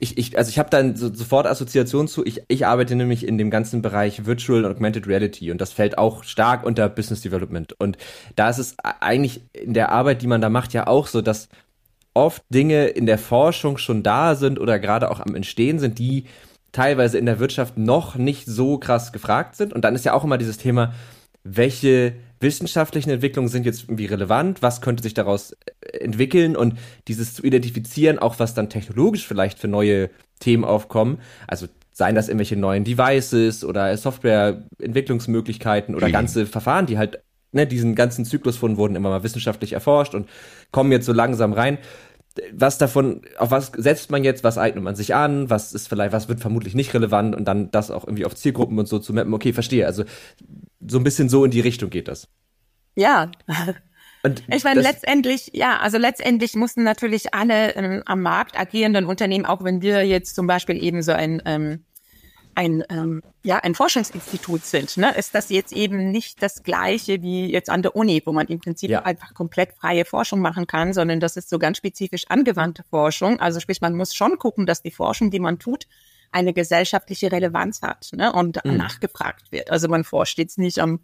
ich, 0.00 0.18
ich, 0.18 0.36
also 0.38 0.48
ich 0.48 0.58
habe 0.58 0.70
dann 0.70 0.96
so, 0.96 1.12
sofort 1.12 1.46
Assoziation 1.46 2.08
zu, 2.08 2.24
ich, 2.24 2.42
ich 2.48 2.66
arbeite 2.66 2.96
nämlich 2.96 3.26
in 3.26 3.38
dem 3.38 3.50
ganzen 3.50 3.82
Bereich 3.82 4.26
Virtual 4.26 4.64
und 4.64 4.70
Augmented 4.70 5.06
Reality 5.06 5.50
und 5.50 5.60
das 5.60 5.72
fällt 5.72 5.98
auch 5.98 6.24
stark 6.24 6.64
unter 6.64 6.88
Business 6.88 7.20
Development. 7.22 7.72
Und 7.78 7.96
da 8.36 8.50
ist 8.50 8.58
es 8.58 8.76
eigentlich 8.78 9.42
in 9.52 9.74
der 9.74 9.90
Arbeit, 9.90 10.22
die 10.22 10.26
man 10.26 10.40
da 10.40 10.48
macht, 10.48 10.72
ja 10.72 10.86
auch 10.86 11.06
so, 11.06 11.22
dass 11.22 11.48
oft 12.14 12.42
Dinge 12.48 12.86
in 12.86 13.06
der 13.06 13.18
Forschung 13.18 13.76
schon 13.78 14.02
da 14.02 14.34
sind 14.34 14.60
oder 14.60 14.78
gerade 14.78 15.10
auch 15.10 15.20
am 15.20 15.34
Entstehen 15.34 15.78
sind, 15.78 15.98
die 15.98 16.24
teilweise 16.72 17.18
in 17.18 17.26
der 17.26 17.38
Wirtschaft 17.38 17.76
noch 17.76 18.16
nicht 18.16 18.46
so 18.46 18.78
krass 18.78 19.12
gefragt 19.12 19.56
sind. 19.56 19.72
Und 19.72 19.84
dann 19.84 19.94
ist 19.94 20.04
ja 20.04 20.12
auch 20.12 20.24
immer 20.24 20.38
dieses 20.38 20.58
Thema, 20.58 20.94
welche 21.42 22.14
wissenschaftlichen 22.44 23.10
Entwicklungen 23.10 23.48
sind 23.48 23.66
jetzt 23.66 23.84
irgendwie 23.84 24.06
relevant, 24.06 24.62
was 24.62 24.80
könnte 24.80 25.02
sich 25.02 25.14
daraus 25.14 25.56
äh, 25.80 25.98
entwickeln 25.98 26.54
und 26.54 26.78
dieses 27.08 27.34
zu 27.34 27.42
identifizieren, 27.42 28.20
auch 28.20 28.38
was 28.38 28.54
dann 28.54 28.70
technologisch 28.70 29.26
vielleicht 29.26 29.58
für 29.58 29.66
neue 29.66 30.10
Themen 30.38 30.64
aufkommen. 30.64 31.18
Also 31.48 31.66
seien 31.90 32.14
das 32.14 32.28
irgendwelche 32.28 32.56
neuen 32.56 32.84
Devices 32.84 33.64
oder 33.64 33.96
Softwareentwicklungsmöglichkeiten 33.96 35.96
oder 35.96 36.08
mhm. 36.08 36.12
ganze 36.12 36.46
Verfahren, 36.46 36.86
die 36.86 36.98
halt 36.98 37.20
ne, 37.52 37.66
diesen 37.66 37.94
ganzen 37.94 38.24
Zyklus 38.24 38.56
von 38.56 38.76
wurden 38.76 38.96
immer 38.96 39.10
mal 39.10 39.22
wissenschaftlich 39.22 39.72
erforscht 39.72 40.14
und 40.14 40.28
kommen 40.70 40.92
jetzt 40.92 41.06
so 41.06 41.12
langsam 41.12 41.52
rein. 41.52 41.78
Was 42.52 42.78
davon, 42.78 43.22
auf 43.38 43.52
was 43.52 43.70
setzt 43.76 44.10
man 44.10 44.24
jetzt, 44.24 44.42
was 44.42 44.58
eignet 44.58 44.82
man 44.82 44.96
sich 44.96 45.14
an, 45.14 45.50
was 45.50 45.72
ist 45.72 45.88
vielleicht, 45.88 46.12
was 46.12 46.28
wird 46.28 46.40
vermutlich 46.40 46.74
nicht 46.74 46.92
relevant 46.92 47.36
und 47.36 47.44
dann 47.44 47.70
das 47.70 47.92
auch 47.92 48.04
irgendwie 48.04 48.26
auf 48.26 48.34
Zielgruppen 48.34 48.76
und 48.76 48.88
so 48.88 48.98
zu 48.98 49.14
mappen. 49.14 49.32
Okay, 49.32 49.52
verstehe. 49.52 49.86
Also 49.86 50.02
so 50.86 50.98
ein 50.98 51.04
bisschen 51.04 51.28
so 51.28 51.44
in 51.44 51.50
die 51.50 51.60
Richtung 51.60 51.90
geht 51.90 52.08
das. 52.08 52.28
Ja. 52.96 53.30
Und 54.22 54.42
ich 54.48 54.64
meine, 54.64 54.80
letztendlich, 54.80 55.50
ja, 55.52 55.78
also 55.78 55.98
letztendlich 55.98 56.54
mussten 56.54 56.82
natürlich 56.82 57.34
alle 57.34 57.74
ähm, 57.74 58.02
am 58.06 58.22
Markt 58.22 58.58
agierenden 58.58 59.04
Unternehmen, 59.04 59.44
auch 59.44 59.62
wenn 59.64 59.82
wir 59.82 60.06
jetzt 60.06 60.34
zum 60.34 60.46
Beispiel 60.46 60.82
eben 60.82 61.02
so 61.02 61.12
ein, 61.12 61.42
ähm, 61.44 61.84
ein, 62.54 62.84
ähm, 62.88 63.22
ja, 63.42 63.58
ein 63.58 63.74
Forschungsinstitut 63.74 64.64
sind, 64.64 64.96
ne, 64.96 65.14
ist 65.14 65.34
das 65.34 65.50
jetzt 65.50 65.74
eben 65.74 66.10
nicht 66.10 66.42
das 66.42 66.62
gleiche 66.62 67.20
wie 67.20 67.52
jetzt 67.52 67.68
an 67.68 67.82
der 67.82 67.96
Uni, 67.96 68.22
wo 68.24 68.32
man 68.32 68.46
im 68.46 68.60
Prinzip 68.60 68.90
ja. 68.90 69.02
einfach 69.02 69.34
komplett 69.34 69.74
freie 69.74 70.06
Forschung 70.06 70.40
machen 70.40 70.66
kann, 70.66 70.94
sondern 70.94 71.20
das 71.20 71.36
ist 71.36 71.50
so 71.50 71.58
ganz 71.58 71.76
spezifisch 71.76 72.24
angewandte 72.28 72.82
Forschung. 72.88 73.40
Also 73.40 73.60
sprich, 73.60 73.82
man 73.82 73.94
muss 73.94 74.14
schon 74.14 74.38
gucken, 74.38 74.64
dass 74.64 74.80
die 74.80 74.90
Forschung, 74.90 75.30
die 75.30 75.40
man 75.40 75.58
tut, 75.58 75.86
eine 76.34 76.52
gesellschaftliche 76.52 77.30
Relevanz 77.30 77.82
hat 77.82 78.10
ne, 78.12 78.32
und 78.32 78.62
mhm. 78.64 78.76
nachgefragt 78.76 79.52
wird. 79.52 79.70
Also 79.70 79.88
man 79.88 80.02
forscht 80.02 80.38
jetzt 80.38 80.58
nicht 80.58 80.80
am 80.80 81.00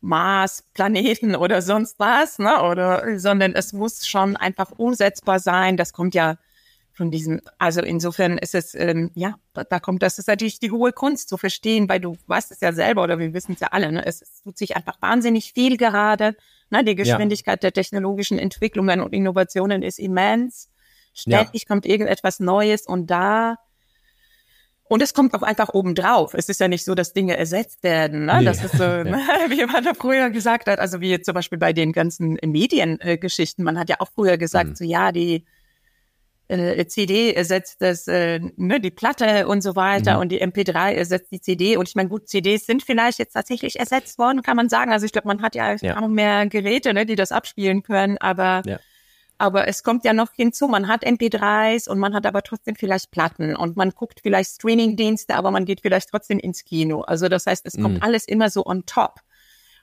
Mars, 0.00 0.64
Planeten 0.74 1.36
oder 1.36 1.62
sonst 1.62 1.98
was, 1.98 2.38
ne, 2.38 2.62
oder, 2.62 3.18
sondern 3.18 3.52
es 3.54 3.72
muss 3.72 4.06
schon 4.06 4.36
einfach 4.36 4.72
umsetzbar 4.76 5.38
sein. 5.38 5.76
Das 5.76 5.92
kommt 5.92 6.14
ja 6.14 6.36
von 6.92 7.10
diesem, 7.10 7.40
also 7.58 7.82
insofern 7.82 8.36
ist 8.38 8.54
es, 8.54 8.74
ähm, 8.74 9.10
ja, 9.14 9.36
da, 9.52 9.64
da 9.64 9.80
kommt, 9.80 10.02
das 10.02 10.18
ist 10.18 10.28
natürlich 10.28 10.58
die 10.58 10.70
hohe 10.70 10.92
Kunst 10.92 11.28
zu 11.28 11.36
verstehen, 11.36 11.88
weil 11.88 12.00
du 12.00 12.16
weißt 12.26 12.50
es 12.50 12.60
ja 12.60 12.72
selber 12.72 13.02
oder 13.02 13.18
wir 13.18 13.32
wissen 13.32 13.52
es 13.52 13.60
ja 13.60 13.68
alle, 13.70 13.90
ne, 13.92 14.04
es, 14.04 14.22
es 14.22 14.42
tut 14.42 14.58
sich 14.58 14.76
einfach 14.76 15.00
wahnsinnig 15.00 15.52
viel 15.52 15.76
gerade, 15.76 16.36
ne, 16.70 16.84
die 16.84 16.94
Geschwindigkeit 16.96 17.62
ja. 17.62 17.70
der 17.70 17.72
technologischen 17.72 18.38
Entwicklungen 18.38 19.00
und 19.00 19.12
Innovationen 19.12 19.82
ist 19.82 19.98
immens. 20.00 20.68
Ständig 21.16 21.62
ja. 21.62 21.68
kommt 21.68 21.86
irgendetwas 21.86 22.40
Neues 22.40 22.86
und 22.86 23.08
da 23.08 23.56
und 24.86 25.02
es 25.02 25.14
kommt 25.14 25.34
auch 25.34 25.42
einfach 25.42 25.70
oben 25.72 25.94
drauf. 25.94 26.34
Es 26.34 26.48
ist 26.48 26.60
ja 26.60 26.68
nicht 26.68 26.84
so, 26.84 26.94
dass 26.94 27.14
Dinge 27.14 27.36
ersetzt 27.36 27.82
werden. 27.82 28.26
Ne? 28.26 28.38
Nee. 28.38 28.44
Das 28.44 28.62
ist 28.62 28.76
so, 28.76 28.82
ja. 28.84 29.04
wie 29.48 29.64
man 29.64 29.82
da 29.82 29.94
früher 29.94 30.30
gesagt 30.30 30.68
hat, 30.68 30.78
also 30.78 31.00
wie 31.00 31.20
zum 31.20 31.34
Beispiel 31.34 31.58
bei 31.58 31.72
den 31.72 31.92
ganzen 31.92 32.38
Mediengeschichten. 32.44 33.62
Äh, 33.62 33.64
man 33.64 33.78
hat 33.78 33.88
ja 33.88 33.96
auch 34.00 34.10
früher 34.14 34.36
gesagt, 34.36 34.70
mhm. 34.70 34.74
so 34.74 34.84
ja, 34.84 35.10
die 35.10 35.46
äh, 36.48 36.84
CD 36.86 37.32
ersetzt 37.32 37.80
das, 37.80 38.06
äh, 38.08 38.40
ne, 38.56 38.78
die 38.78 38.90
Platte 38.90 39.48
und 39.48 39.62
so 39.62 39.74
weiter 39.74 40.16
mhm. 40.16 40.20
und 40.20 40.28
die 40.28 40.44
MP3 40.44 40.92
ersetzt 40.92 41.32
die 41.32 41.40
CD. 41.40 41.78
Und 41.78 41.88
ich 41.88 41.94
meine, 41.94 42.10
gut, 42.10 42.28
CDs 42.28 42.66
sind 42.66 42.82
vielleicht 42.82 43.18
jetzt 43.18 43.32
tatsächlich 43.32 43.80
ersetzt 43.80 44.18
worden, 44.18 44.42
kann 44.42 44.56
man 44.56 44.68
sagen. 44.68 44.92
Also 44.92 45.06
ich 45.06 45.12
glaube, 45.12 45.28
man 45.28 45.40
hat 45.40 45.54
ja, 45.54 45.76
ja. 45.76 45.98
auch 45.98 46.08
mehr 46.08 46.46
Geräte, 46.46 46.92
ne, 46.92 47.06
die 47.06 47.16
das 47.16 47.32
abspielen 47.32 47.82
können, 47.82 48.18
aber 48.18 48.60
ja 48.66 48.78
aber 49.38 49.68
es 49.68 49.82
kommt 49.82 50.04
ja 50.04 50.12
noch 50.12 50.32
hinzu, 50.32 50.68
man 50.68 50.88
hat 50.88 51.04
MP3s 51.04 51.88
und 51.88 51.98
man 51.98 52.14
hat 52.14 52.26
aber 52.26 52.42
trotzdem 52.42 52.76
vielleicht 52.76 53.10
Platten 53.10 53.56
und 53.56 53.76
man 53.76 53.90
guckt 53.90 54.20
vielleicht 54.22 54.50
Streaming-Dienste, 54.52 55.34
aber 55.34 55.50
man 55.50 55.64
geht 55.64 55.80
vielleicht 55.80 56.10
trotzdem 56.10 56.38
ins 56.38 56.64
Kino. 56.64 57.00
Also 57.02 57.28
das 57.28 57.46
heißt, 57.46 57.66
es 57.66 57.74
kommt 57.74 58.00
mm. 58.00 58.02
alles 58.02 58.26
immer 58.26 58.50
so 58.50 58.64
on 58.64 58.86
top. 58.86 59.20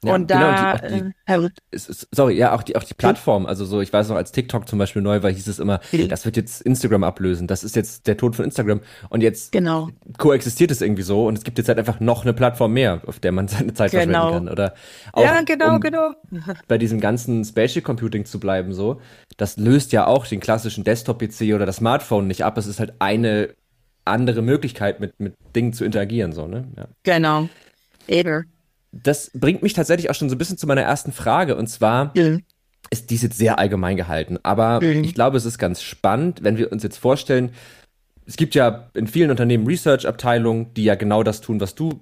Ja, 0.03 0.15
und 0.15 0.27
genau, 0.27 0.39
da, 0.39 0.71
und 0.71 0.81
die, 0.89 1.13
die, 1.27 1.75
äh, 1.75 1.79
sorry, 2.11 2.35
ja, 2.35 2.55
auch 2.55 2.63
die, 2.63 2.75
auch 2.75 2.83
die 2.83 2.95
Plattform, 2.95 3.45
also 3.45 3.65
so, 3.65 3.81
ich 3.81 3.93
weiß 3.93 4.09
noch, 4.09 4.15
als 4.15 4.31
TikTok 4.31 4.67
zum 4.67 4.79
Beispiel 4.79 5.03
neu 5.03 5.21
war, 5.21 5.29
hieß 5.29 5.47
es 5.47 5.59
immer, 5.59 5.79
das 6.09 6.25
wird 6.25 6.37
jetzt 6.37 6.63
Instagram 6.63 7.03
ablösen, 7.03 7.45
das 7.45 7.63
ist 7.63 7.75
jetzt 7.75 8.07
der 8.07 8.17
Tod 8.17 8.35
von 8.35 8.45
Instagram 8.45 8.81
und 9.09 9.21
jetzt 9.21 9.51
genau. 9.51 9.89
koexistiert 10.17 10.71
es 10.71 10.81
irgendwie 10.81 11.03
so 11.03 11.27
und 11.27 11.37
es 11.37 11.43
gibt 11.43 11.59
jetzt 11.59 11.67
halt 11.67 11.77
einfach 11.77 11.99
noch 11.99 12.23
eine 12.23 12.33
Plattform 12.33 12.73
mehr, 12.73 13.01
auf 13.05 13.19
der 13.19 13.31
man 13.31 13.47
seine 13.47 13.75
Zeit 13.75 13.91
genau. 13.91 14.21
verschwenden 14.21 14.45
kann 14.47 14.49
oder 14.49 14.73
auch, 15.13 15.23
Ja, 15.23 15.39
genau, 15.41 15.75
um 15.75 15.79
genau. 15.79 16.13
bei 16.67 16.79
diesem 16.79 16.99
ganzen 16.99 17.45
Spatial 17.45 17.83
Computing 17.83 18.25
zu 18.25 18.39
bleiben 18.39 18.73
so, 18.73 18.99
das 19.37 19.57
löst 19.57 19.91
ja 19.91 20.07
auch 20.07 20.25
den 20.25 20.39
klassischen 20.39 20.83
Desktop-PC 20.83 21.53
oder 21.53 21.67
das 21.67 21.75
Smartphone 21.75 22.25
nicht 22.25 22.43
ab, 22.43 22.57
es 22.57 22.65
ist 22.65 22.79
halt 22.79 22.93
eine 22.97 23.53
andere 24.03 24.41
Möglichkeit 24.41 24.99
mit, 24.99 25.19
mit 25.19 25.35
Dingen 25.55 25.73
zu 25.73 25.85
interagieren, 25.85 26.33
so, 26.33 26.47
ne? 26.47 26.67
Ja. 26.75 26.87
Genau. 27.03 27.49
Eben 28.07 28.47
das 28.91 29.31
bringt 29.33 29.63
mich 29.63 29.73
tatsächlich 29.73 30.09
auch 30.09 30.15
schon 30.15 30.29
so 30.29 30.35
ein 30.35 30.37
bisschen 30.37 30.57
zu 30.57 30.67
meiner 30.67 30.81
ersten 30.81 31.11
Frage 31.11 31.55
und 31.55 31.67
zwar 31.67 32.11
mhm. 32.15 32.43
ist 32.89 33.09
dies 33.09 33.21
jetzt 33.21 33.37
sehr 33.37 33.59
allgemein 33.59 33.97
gehalten, 33.97 34.37
aber 34.43 34.81
mhm. 34.81 35.03
ich 35.03 35.13
glaube, 35.13 35.37
es 35.37 35.45
ist 35.45 35.57
ganz 35.57 35.81
spannend, 35.81 36.43
wenn 36.43 36.57
wir 36.57 36.71
uns 36.71 36.83
jetzt 36.83 36.97
vorstellen, 36.97 37.51
es 38.25 38.37
gibt 38.37 38.55
ja 38.55 38.89
in 38.93 39.07
vielen 39.07 39.31
Unternehmen 39.31 39.67
Research-Abteilungen, 39.67 40.73
die 40.73 40.83
ja 40.83 40.95
genau 40.95 41.23
das 41.23 41.41
tun, 41.41 41.59
was 41.59 41.75
du 41.75 42.01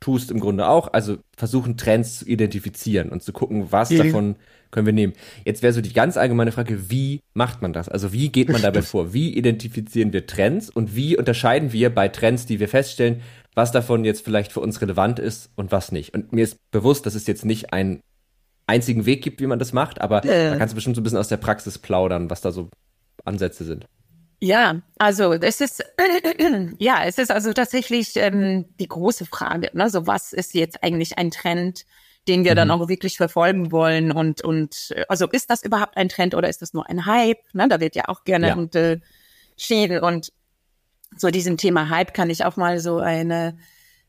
tust 0.00 0.30
im 0.30 0.40
Grunde 0.40 0.68
auch, 0.68 0.92
also 0.92 1.18
versuchen 1.36 1.76
Trends 1.76 2.18
zu 2.18 2.26
identifizieren 2.26 3.10
und 3.10 3.22
zu 3.22 3.32
gucken, 3.32 3.70
was 3.70 3.90
mhm. 3.90 3.98
davon 3.98 4.36
können 4.72 4.86
wir 4.86 4.92
nehmen. 4.92 5.12
Jetzt 5.44 5.62
wäre 5.62 5.72
so 5.72 5.80
die 5.80 5.92
ganz 5.92 6.16
allgemeine 6.16 6.50
Frage, 6.50 6.90
wie 6.90 7.20
macht 7.34 7.62
man 7.62 7.72
das? 7.72 7.88
Also 7.88 8.12
wie 8.12 8.30
geht 8.30 8.48
man 8.48 8.62
dabei 8.62 8.82
vor? 8.82 9.12
Wie 9.12 9.36
identifizieren 9.36 10.12
wir 10.12 10.26
Trends 10.26 10.68
und 10.70 10.96
wie 10.96 11.16
unterscheiden 11.16 11.72
wir 11.72 11.94
bei 11.94 12.08
Trends, 12.08 12.46
die 12.46 12.58
wir 12.58 12.68
feststellen, 12.68 13.22
was 13.54 13.70
davon 13.70 14.04
jetzt 14.04 14.24
vielleicht 14.24 14.50
für 14.50 14.60
uns 14.60 14.80
relevant 14.80 15.18
ist 15.18 15.50
und 15.54 15.70
was 15.70 15.92
nicht. 15.92 16.14
Und 16.14 16.32
mir 16.32 16.42
ist 16.42 16.56
bewusst, 16.70 17.06
dass 17.06 17.14
es 17.14 17.26
jetzt 17.26 17.44
nicht 17.44 17.72
einen 17.72 18.00
einzigen 18.66 19.06
Weg 19.06 19.22
gibt, 19.22 19.40
wie 19.40 19.46
man 19.46 19.58
das 19.58 19.72
macht, 19.72 20.00
aber 20.00 20.24
äh. 20.24 20.50
da 20.50 20.56
kannst 20.56 20.72
du 20.72 20.76
bestimmt 20.76 20.96
so 20.96 21.02
ein 21.02 21.04
bisschen 21.04 21.18
aus 21.18 21.28
der 21.28 21.36
Praxis 21.36 21.78
plaudern, 21.78 22.30
was 22.30 22.40
da 22.40 22.50
so 22.50 22.70
Ansätze 23.24 23.64
sind. 23.64 23.86
Ja, 24.40 24.80
also 24.98 25.34
es 25.34 25.60
ist 25.60 25.84
ja, 26.78 27.04
es 27.04 27.18
ist 27.18 27.30
also 27.30 27.52
tatsächlich 27.52 28.16
ähm, 28.16 28.64
die 28.80 28.88
große 28.88 29.26
Frage. 29.26 29.70
Ne? 29.72 29.88
So 29.88 30.06
was 30.06 30.32
ist 30.32 30.54
jetzt 30.54 30.82
eigentlich 30.82 31.16
ein 31.16 31.30
Trend, 31.30 31.84
den 32.28 32.44
wir 32.44 32.52
mhm. 32.52 32.56
dann 32.56 32.70
auch 32.70 32.88
wirklich 32.88 33.16
verfolgen 33.16 33.72
wollen 33.72 34.12
und 34.12 34.42
und 34.42 34.94
also 35.08 35.26
ist 35.28 35.50
das 35.50 35.62
überhaupt 35.62 35.96
ein 35.96 36.08
Trend 36.08 36.34
oder 36.34 36.48
ist 36.48 36.62
das 36.62 36.72
nur 36.72 36.88
ein 36.88 37.06
Hype? 37.06 37.42
Ne? 37.52 37.68
Da 37.68 37.80
wird 37.80 37.96
ja 37.96 38.04
auch 38.08 38.24
gerne 38.24 38.48
ja. 38.48 38.54
unterschieden 38.54 40.00
und 40.02 40.32
zu 41.16 41.30
diesem 41.30 41.56
Thema 41.56 41.88
Hype 41.90 42.14
kann 42.14 42.30
ich 42.30 42.44
auch 42.44 42.56
mal 42.56 42.78
so 42.78 42.98
eine 42.98 43.58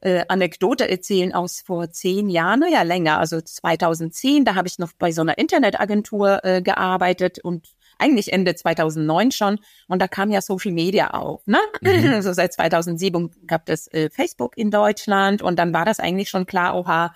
äh, 0.01 0.25
Anekdote 0.27 0.89
erzählen 0.89 1.33
aus 1.33 1.61
vor 1.65 1.89
zehn 1.89 2.29
Jahren, 2.29 2.63
ja 2.71 2.81
länger, 2.83 3.19
also 3.19 3.39
2010, 3.41 4.45
da 4.45 4.55
habe 4.55 4.67
ich 4.67 4.77
noch 4.77 4.91
bei 4.93 5.11
so 5.11 5.21
einer 5.21 5.37
Internetagentur 5.37 6.43
äh, 6.43 6.61
gearbeitet 6.61 7.39
und 7.39 7.69
eigentlich 7.99 8.33
Ende 8.33 8.55
2009 8.55 9.31
schon 9.31 9.59
und 9.87 10.01
da 10.01 10.07
kam 10.07 10.29
ja 10.29 10.41
Social 10.41 10.71
Media 10.71 11.11
auf, 11.11 11.45
ne? 11.47 11.59
Mhm. 11.81 12.09
Also 12.13 12.33
seit 12.33 12.53
2007 12.53 13.47
gab 13.47 13.69
es 13.69 13.87
äh, 13.87 14.09
Facebook 14.09 14.57
in 14.57 14.71
Deutschland 14.71 15.41
und 15.41 15.57
dann 15.57 15.73
war 15.73 15.85
das 15.85 15.99
eigentlich 15.99 16.29
schon 16.29 16.45
klar, 16.45 16.75
oha, 16.75 17.13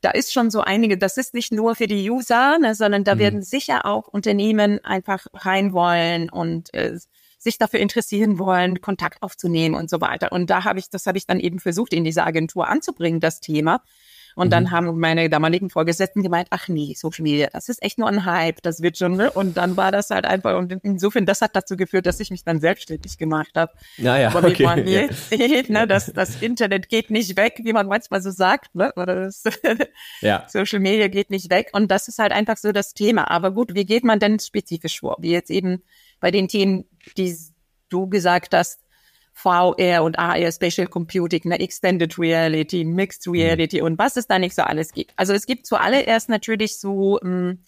da 0.00 0.10
ist 0.10 0.32
schon 0.32 0.50
so 0.50 0.60
einige, 0.60 0.96
das 0.96 1.16
ist 1.16 1.34
nicht 1.34 1.52
nur 1.52 1.74
für 1.74 1.86
die 1.86 2.08
User, 2.10 2.58
ne, 2.58 2.74
sondern 2.74 3.04
da 3.04 3.14
mhm. 3.14 3.18
werden 3.18 3.42
sicher 3.42 3.84
auch 3.86 4.08
Unternehmen 4.08 4.82
einfach 4.84 5.26
rein 5.32 5.72
wollen 5.72 6.30
und 6.30 6.72
äh, 6.74 6.98
sich 7.38 7.58
dafür 7.58 7.80
interessieren 7.80 8.38
wollen, 8.38 8.80
Kontakt 8.80 9.22
aufzunehmen 9.22 9.74
und 9.74 9.88
so 9.88 10.00
weiter. 10.00 10.32
Und 10.32 10.50
da 10.50 10.64
habe 10.64 10.78
ich, 10.78 10.90
das 10.90 11.06
habe 11.06 11.18
ich 11.18 11.26
dann 11.26 11.40
eben 11.40 11.60
versucht, 11.60 11.92
in 11.92 12.04
dieser 12.04 12.26
Agentur 12.26 12.68
anzubringen, 12.68 13.20
das 13.20 13.40
Thema. 13.40 13.82
Und 14.38 14.46
mhm. 14.46 14.50
dann 14.50 14.70
haben 14.70 15.00
meine 15.00 15.28
damaligen 15.28 15.68
Vorgesetzten 15.68 16.22
gemeint, 16.22 16.46
ach 16.50 16.68
nee, 16.68 16.94
Social 16.96 17.24
Media, 17.24 17.48
das 17.52 17.68
ist 17.68 17.82
echt 17.82 17.98
nur 17.98 18.06
ein 18.06 18.24
Hype, 18.24 18.62
das 18.62 18.82
wird 18.82 18.96
schon. 18.96 19.16
Ne? 19.16 19.32
Und 19.32 19.56
dann 19.56 19.76
war 19.76 19.90
das 19.90 20.10
halt 20.10 20.26
einfach, 20.26 20.56
und 20.56 20.72
insofern, 20.84 21.26
das 21.26 21.42
hat 21.42 21.56
dazu 21.56 21.76
geführt, 21.76 22.06
dass 22.06 22.20
ich 22.20 22.30
mich 22.30 22.44
dann 22.44 22.60
selbstständig 22.60 23.18
gemacht 23.18 23.50
habe. 23.56 23.72
Naja, 23.96 24.28
Aber 24.28 24.46
okay. 24.46 24.62
Man 24.62 24.86
ja. 24.86 25.12
sieht, 25.12 25.70
ne, 25.70 25.88
das, 25.88 26.12
das 26.12 26.40
Internet 26.40 26.88
geht 26.88 27.10
nicht 27.10 27.36
weg, 27.36 27.62
wie 27.64 27.72
man 27.72 27.88
manchmal 27.88 28.22
so 28.22 28.30
sagt. 28.30 28.76
Ne? 28.76 28.92
Oder 28.94 29.24
das 29.24 29.42
ja. 30.20 30.46
Social 30.46 30.78
Media 30.78 31.08
geht 31.08 31.30
nicht 31.30 31.50
weg. 31.50 31.70
Und 31.72 31.90
das 31.90 32.06
ist 32.06 32.20
halt 32.20 32.30
einfach 32.30 32.58
so 32.58 32.70
das 32.70 32.94
Thema. 32.94 33.28
Aber 33.32 33.50
gut, 33.50 33.74
wie 33.74 33.86
geht 33.86 34.04
man 34.04 34.20
denn 34.20 34.38
spezifisch 34.38 35.00
vor? 35.00 35.16
Wie 35.18 35.32
jetzt 35.32 35.50
eben 35.50 35.82
bei 36.20 36.30
den 36.30 36.46
Themen, 36.46 36.84
die 37.16 37.36
du 37.88 38.08
gesagt 38.08 38.54
hast, 38.54 38.78
VR 39.38 40.02
und 40.02 40.18
AR, 40.18 40.50
Spatial 40.50 40.88
Computing, 40.88 41.42
ne, 41.44 41.60
Extended 41.60 42.18
Reality, 42.18 42.84
Mixed 42.84 43.26
mhm. 43.26 43.34
Reality 43.34 43.80
und 43.80 43.96
was 43.96 44.16
es 44.16 44.26
da 44.26 44.38
nicht 44.38 44.54
so 44.54 44.62
alles 44.62 44.92
gibt. 44.92 45.12
Also 45.14 45.32
es 45.32 45.46
gibt 45.46 45.64
zuallererst 45.64 46.28
natürlich 46.28 46.80
so 46.80 47.20
mh, 47.22 47.28
hm, 47.28 47.58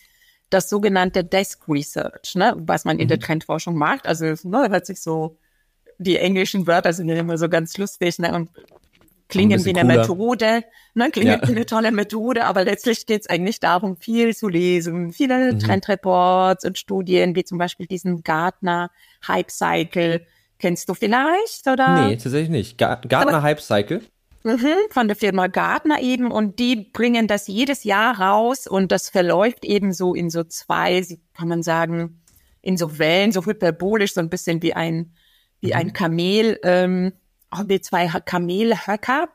das 0.50 0.68
sogenannte 0.68 1.22
Desk 1.22 1.62
Research, 1.68 2.34
ne, 2.34 2.54
was 2.56 2.84
man 2.84 2.98
in 2.98 3.06
der 3.06 3.18
mhm. 3.18 3.22
Trendforschung 3.22 3.76
macht. 3.76 4.08
Also 4.08 4.34
ne, 4.42 4.68
hört 4.68 4.84
sich 4.84 5.00
so, 5.00 5.38
die 5.98 6.16
englischen 6.16 6.66
Wörter 6.66 6.92
sind 6.92 7.08
ja 7.08 7.14
immer 7.14 7.38
so 7.38 7.48
ganz 7.48 7.78
lustig 7.78 8.18
ne, 8.18 8.34
und 8.34 8.50
klingen 9.28 9.60
ein 9.60 9.64
wie 9.64 9.70
eine 9.70 9.82
cooler. 9.82 9.96
Methode, 9.98 10.64
ne, 10.94 11.10
klingen 11.12 11.40
ja. 11.40 11.48
wie 11.48 11.52
eine 11.52 11.66
tolle 11.66 11.92
Methode, 11.92 12.46
aber 12.46 12.64
letztlich 12.64 13.06
geht 13.06 13.20
es 13.20 13.30
eigentlich 13.30 13.60
darum, 13.60 13.96
viel 13.96 14.34
zu 14.34 14.48
lesen, 14.48 15.12
viele 15.12 15.52
mhm. 15.52 15.60
Trendreports 15.60 16.64
und 16.64 16.78
Studien, 16.78 17.36
wie 17.36 17.44
zum 17.44 17.58
Beispiel 17.58 17.86
diesen 17.86 18.24
Gartner 18.24 18.90
Hype 19.28 19.52
Cycle, 19.52 20.26
Kennst 20.60 20.88
du 20.90 20.94
vielleicht, 20.94 21.66
oder? 21.66 22.06
Nee, 22.06 22.16
tatsächlich 22.16 22.50
nicht. 22.50 22.78
Gartner 22.78 23.42
Hype 23.42 23.60
Cycle? 23.62 24.02
Mhm, 24.42 24.74
von 24.90 25.08
der 25.08 25.16
Firma 25.16 25.48
Gartner 25.48 26.00
eben 26.00 26.30
und 26.30 26.58
die 26.58 26.76
bringen 26.76 27.26
das 27.26 27.46
jedes 27.46 27.84
Jahr 27.84 28.20
raus 28.20 28.66
und 28.66 28.92
das 28.92 29.08
verläuft 29.08 29.64
eben 29.64 29.92
so 29.92 30.14
in 30.14 30.30
so 30.30 30.44
zwei, 30.44 31.04
kann 31.34 31.48
man 31.48 31.62
sagen, 31.62 32.22
in 32.62 32.76
so 32.76 32.98
Wellen, 32.98 33.32
so 33.32 33.44
hyperbolisch, 33.44 34.14
so 34.14 34.20
ein 34.20 34.30
bisschen 34.30 34.62
wie 34.62 34.74
ein, 34.74 35.14
wie 35.60 35.68
mhm. 35.68 35.76
ein 35.76 35.92
Kamel, 35.92 36.58
ähm, 36.62 37.12
wie 37.66 37.80
zwei 37.80 38.06
Kamelhöcker. 38.06 39.28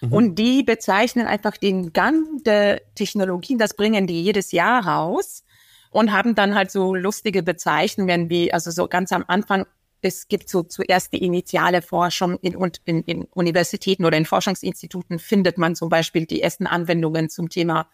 Mhm. 0.00 0.12
Und 0.12 0.34
die 0.36 0.62
bezeichnen 0.62 1.26
einfach 1.26 1.56
den 1.56 1.92
Gang 1.92 2.42
der 2.44 2.80
Technologien, 2.94 3.58
das 3.58 3.74
bringen 3.74 4.06
die 4.06 4.22
jedes 4.22 4.52
Jahr 4.52 4.86
raus 4.86 5.44
und 5.90 6.12
haben 6.12 6.34
dann 6.34 6.54
halt 6.54 6.70
so 6.70 6.94
lustige 6.94 7.42
Bezeichnungen 7.42 8.28
wie, 8.30 8.52
also 8.52 8.70
so 8.70 8.88
ganz 8.88 9.12
am 9.12 9.24
Anfang 9.26 9.66
es 10.00 10.28
gibt 10.28 10.48
so 10.48 10.62
zuerst 10.62 11.12
die 11.12 11.24
initiale 11.24 11.82
Forschung 11.82 12.38
in, 12.40 12.56
in, 12.84 13.02
in 13.02 13.24
Universitäten 13.24 14.04
oder 14.04 14.16
in 14.16 14.26
Forschungsinstituten 14.26 15.18
findet 15.18 15.58
man 15.58 15.74
zum 15.74 15.88
Beispiel 15.88 16.26
die 16.26 16.40
ersten 16.42 16.66
Anwendungen 16.66 17.28
zum 17.28 17.48
Thema 17.48 17.88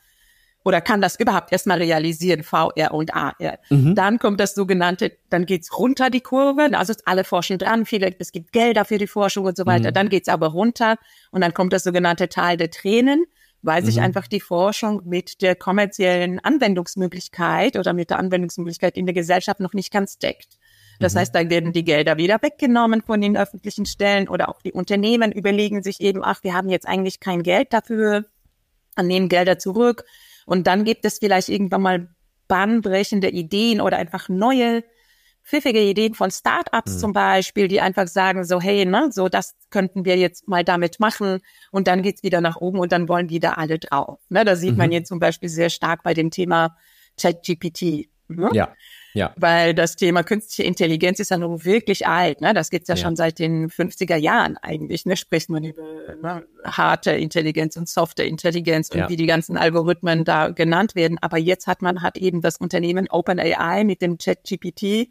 oder 0.64 0.80
kann 0.80 1.00
das 1.00 1.16
überhaupt 1.20 1.52
erstmal 1.52 1.78
realisieren, 1.78 2.42
VR 2.42 2.92
und 2.92 3.14
AR. 3.14 3.58
Mhm. 3.68 3.94
Dann 3.94 4.18
kommt 4.18 4.40
das 4.40 4.54
sogenannte, 4.54 5.12
dann 5.28 5.44
geht's 5.46 5.78
runter 5.78 6.08
die 6.10 6.22
Kurve, 6.22 6.70
also 6.72 6.94
alle 7.04 7.24
forschen 7.24 7.58
dran, 7.58 7.84
viele, 7.84 8.14
es 8.18 8.32
gibt 8.32 8.52
Gelder 8.52 8.84
für 8.84 8.98
die 8.98 9.06
Forschung 9.06 9.44
und 9.44 9.56
so 9.56 9.66
weiter, 9.66 9.90
mhm. 9.90 9.94
dann 9.94 10.08
geht's 10.08 10.28
aber 10.28 10.48
runter 10.48 10.96
und 11.30 11.42
dann 11.42 11.52
kommt 11.52 11.72
das 11.72 11.84
sogenannte 11.84 12.28
Teil 12.28 12.56
der 12.56 12.70
Tränen, 12.70 13.26
weil 13.60 13.82
mhm. 13.82 13.86
sich 13.86 14.00
einfach 14.00 14.26
die 14.26 14.40
Forschung 14.40 15.02
mit 15.04 15.42
der 15.42 15.54
kommerziellen 15.54 16.40
Anwendungsmöglichkeit 16.40 17.76
oder 17.76 17.92
mit 17.92 18.10
der 18.10 18.18
Anwendungsmöglichkeit 18.18 18.96
in 18.96 19.04
der 19.04 19.14
Gesellschaft 19.14 19.60
noch 19.60 19.74
nicht 19.74 19.92
ganz 19.92 20.18
deckt. 20.18 20.58
Das 21.00 21.14
mhm. 21.14 21.18
heißt, 21.18 21.34
da 21.34 21.48
werden 21.50 21.72
die 21.72 21.84
Gelder 21.84 22.16
wieder 22.16 22.40
weggenommen 22.42 23.02
von 23.02 23.20
den 23.20 23.36
öffentlichen 23.36 23.86
Stellen 23.86 24.28
oder 24.28 24.48
auch 24.48 24.60
die 24.62 24.72
Unternehmen 24.72 25.32
überlegen 25.32 25.82
sich 25.82 26.00
eben, 26.00 26.22
ach, 26.24 26.42
wir 26.42 26.54
haben 26.54 26.68
jetzt 26.68 26.86
eigentlich 26.86 27.20
kein 27.20 27.42
Geld 27.42 27.72
dafür, 27.72 28.24
nehmen 29.00 29.28
Gelder 29.28 29.58
zurück. 29.58 30.04
Und 30.46 30.66
dann 30.66 30.84
gibt 30.84 31.04
es 31.04 31.18
vielleicht 31.18 31.48
irgendwann 31.48 31.82
mal 31.82 32.08
bahnbrechende 32.48 33.30
Ideen 33.30 33.80
oder 33.80 33.96
einfach 33.96 34.28
neue 34.28 34.84
pfiffige 35.44 35.80
Ideen 35.80 36.14
von 36.14 36.30
Startups 36.30 36.94
mhm. 36.94 36.98
zum 36.98 37.12
Beispiel, 37.12 37.68
die 37.68 37.80
einfach 37.80 38.08
sagen 38.08 38.44
so, 38.44 38.60
hey, 38.60 38.86
ne, 38.86 39.10
so 39.12 39.28
das 39.28 39.54
könnten 39.70 40.04
wir 40.04 40.16
jetzt 40.16 40.48
mal 40.48 40.64
damit 40.64 41.00
machen 41.00 41.40
und 41.70 41.86
dann 41.86 42.02
geht's 42.02 42.22
wieder 42.22 42.40
nach 42.40 42.56
oben 42.56 42.78
und 42.78 42.92
dann 42.92 43.08
wollen 43.08 43.28
wieder 43.28 43.58
alle 43.58 43.78
drauf. 43.78 44.18
Ne, 44.30 44.44
da 44.44 44.56
sieht 44.56 44.72
mhm. 44.72 44.78
man 44.78 44.92
jetzt 44.92 45.08
zum 45.08 45.18
Beispiel 45.18 45.50
sehr 45.50 45.68
stark 45.68 46.02
bei 46.02 46.14
dem 46.14 46.30
Thema 46.30 46.76
ChatGPT. 47.20 48.08
Ne? 48.28 48.50
Ja. 48.54 48.74
Ja. 49.14 49.32
Weil 49.36 49.74
das 49.74 49.94
Thema 49.94 50.24
künstliche 50.24 50.64
Intelligenz 50.64 51.20
ist 51.20 51.30
ja 51.30 51.38
nun 51.38 51.64
wirklich 51.64 52.06
alt. 52.06 52.40
Ne? 52.40 52.52
Das 52.52 52.68
gibt's 52.68 52.88
ja, 52.88 52.96
ja 52.96 53.02
schon 53.02 53.14
seit 53.14 53.38
den 53.38 53.70
50er 53.70 54.16
Jahren 54.16 54.56
eigentlich. 54.56 55.06
Ne? 55.06 55.16
Spricht 55.16 55.48
man 55.48 55.62
über 55.62 55.82
ne? 56.20 56.44
harte 56.64 57.12
Intelligenz 57.12 57.76
und 57.76 57.88
softe 57.88 58.24
Intelligenz 58.24 58.90
und 58.90 58.98
ja. 58.98 59.08
wie 59.08 59.16
die 59.16 59.26
ganzen 59.26 59.56
Algorithmen 59.56 60.24
da 60.24 60.48
genannt 60.48 60.96
werden. 60.96 61.18
Aber 61.20 61.38
jetzt 61.38 61.68
hat 61.68 61.80
man 61.80 62.02
hat 62.02 62.16
eben 62.18 62.40
das 62.40 62.56
Unternehmen 62.56 63.08
OpenAI 63.08 63.84
mit 63.84 64.02
dem 64.02 64.18
ChatGPT 64.18 65.08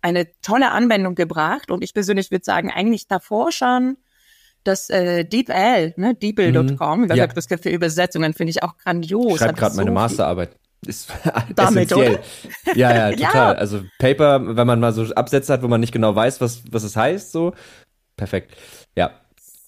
eine 0.00 0.26
tolle 0.40 0.70
Anwendung 0.70 1.14
gebracht. 1.14 1.70
Und 1.70 1.84
ich 1.84 1.92
persönlich 1.92 2.30
würde 2.30 2.44
sagen, 2.44 2.70
eigentlich 2.70 3.08
davor 3.08 3.52
schon 3.52 3.98
das 4.64 4.88
äh, 4.88 5.26
DeepL, 5.26 5.92
ne, 5.98 6.14
DeepL.com, 6.14 7.02
mhm. 7.02 7.14
ja. 7.14 7.26
das 7.26 7.46
für 7.46 7.68
Übersetzungen 7.68 8.32
finde 8.32 8.52
ich 8.52 8.62
auch 8.62 8.78
grandios. 8.78 9.32
Ich 9.34 9.38
schreibe 9.38 9.52
gerade 9.52 9.74
so 9.74 9.80
meine 9.82 9.90
Masterarbeit 9.90 10.56
ist 10.86 11.12
Damit, 11.54 11.90
essentiell. 11.90 12.20
Oder? 12.66 12.76
Ja, 12.76 13.10
ja, 13.10 13.10
total. 13.16 13.54
ja. 13.54 13.58
Also 13.58 13.82
Paper, 13.98 14.56
wenn 14.56 14.66
man 14.66 14.80
mal 14.80 14.92
so 14.92 15.04
Absätze 15.14 15.52
hat, 15.52 15.62
wo 15.62 15.68
man 15.68 15.80
nicht 15.80 15.92
genau 15.92 16.14
weiß, 16.14 16.40
was, 16.40 16.62
was 16.70 16.82
es 16.82 16.96
heißt, 16.96 17.32
so, 17.32 17.52
perfekt. 18.16 18.56
Ja. 18.96 19.10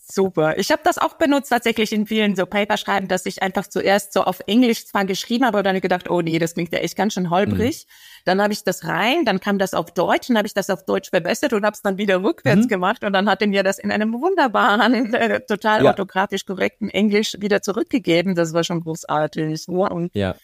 Super. 0.09 0.57
Ich 0.57 0.71
habe 0.71 0.83
das 0.85 0.99
auch 0.99 1.15
benutzt 1.15 1.51
tatsächlich 1.51 1.93
in 1.93 2.07
vielen 2.07 2.37
so 2.37 2.47
Paper-Schreiben, 2.47 3.09
dass 3.09 3.27
ich 3.27 3.43
einfach 3.43 3.67
zuerst 3.67 4.13
so 4.13 4.23
auf 4.23 4.39
Englisch 4.47 4.87
zwar 4.87 5.05
geschrieben 5.05 5.45
habe, 5.45 5.59
aber 5.59 5.63
dann 5.65 5.81
gedacht, 5.81 6.09
oh 6.09 6.23
nee, 6.23 6.39
das 6.39 6.55
klingt 6.55 6.73
ja 6.73 6.79
echt 6.79 6.97
ganz 6.97 7.15
schön 7.15 7.29
holprig. 7.29 7.87
Mhm. 7.87 7.93
Dann 8.27 8.43
habe 8.43 8.53
ich 8.53 8.65
das 8.65 8.85
rein, 8.85 9.25
dann 9.25 9.39
kam 9.39 9.59
das 9.59 9.73
auf 9.73 9.93
Deutsch 9.93 10.29
und 10.31 10.37
habe 10.37 10.49
ich 10.49 10.53
das 10.53 10.69
auf 10.69 10.85
Deutsch 10.85 11.11
verbessert 11.11 11.53
und 11.53 11.65
habe 11.65 11.75
es 11.75 11.83
dann 11.83 11.97
wieder 11.97 12.25
rückwärts 12.25 12.65
mhm. 12.65 12.69
gemacht 12.69 13.05
und 13.05 13.13
dann 13.13 13.31
hat 13.31 13.41
er 13.41 13.47
mir 13.47 13.63
das 13.63 13.79
in 13.79 13.93
einem 13.93 14.13
wunderbaren, 14.13 15.15
äh, 15.15 15.41
total 15.43 15.85
ja. 15.85 15.91
orthografisch 15.91 16.45
korrekten 16.45 16.91
Englisch 16.91 17.37
wieder 17.39 17.63
zurückgegeben. 17.63 18.35
Das 18.35 18.53
war 18.53 18.65
schon 18.65 18.81
großartig. 18.81 19.69
Und 19.69 20.13
ja. 20.13 20.35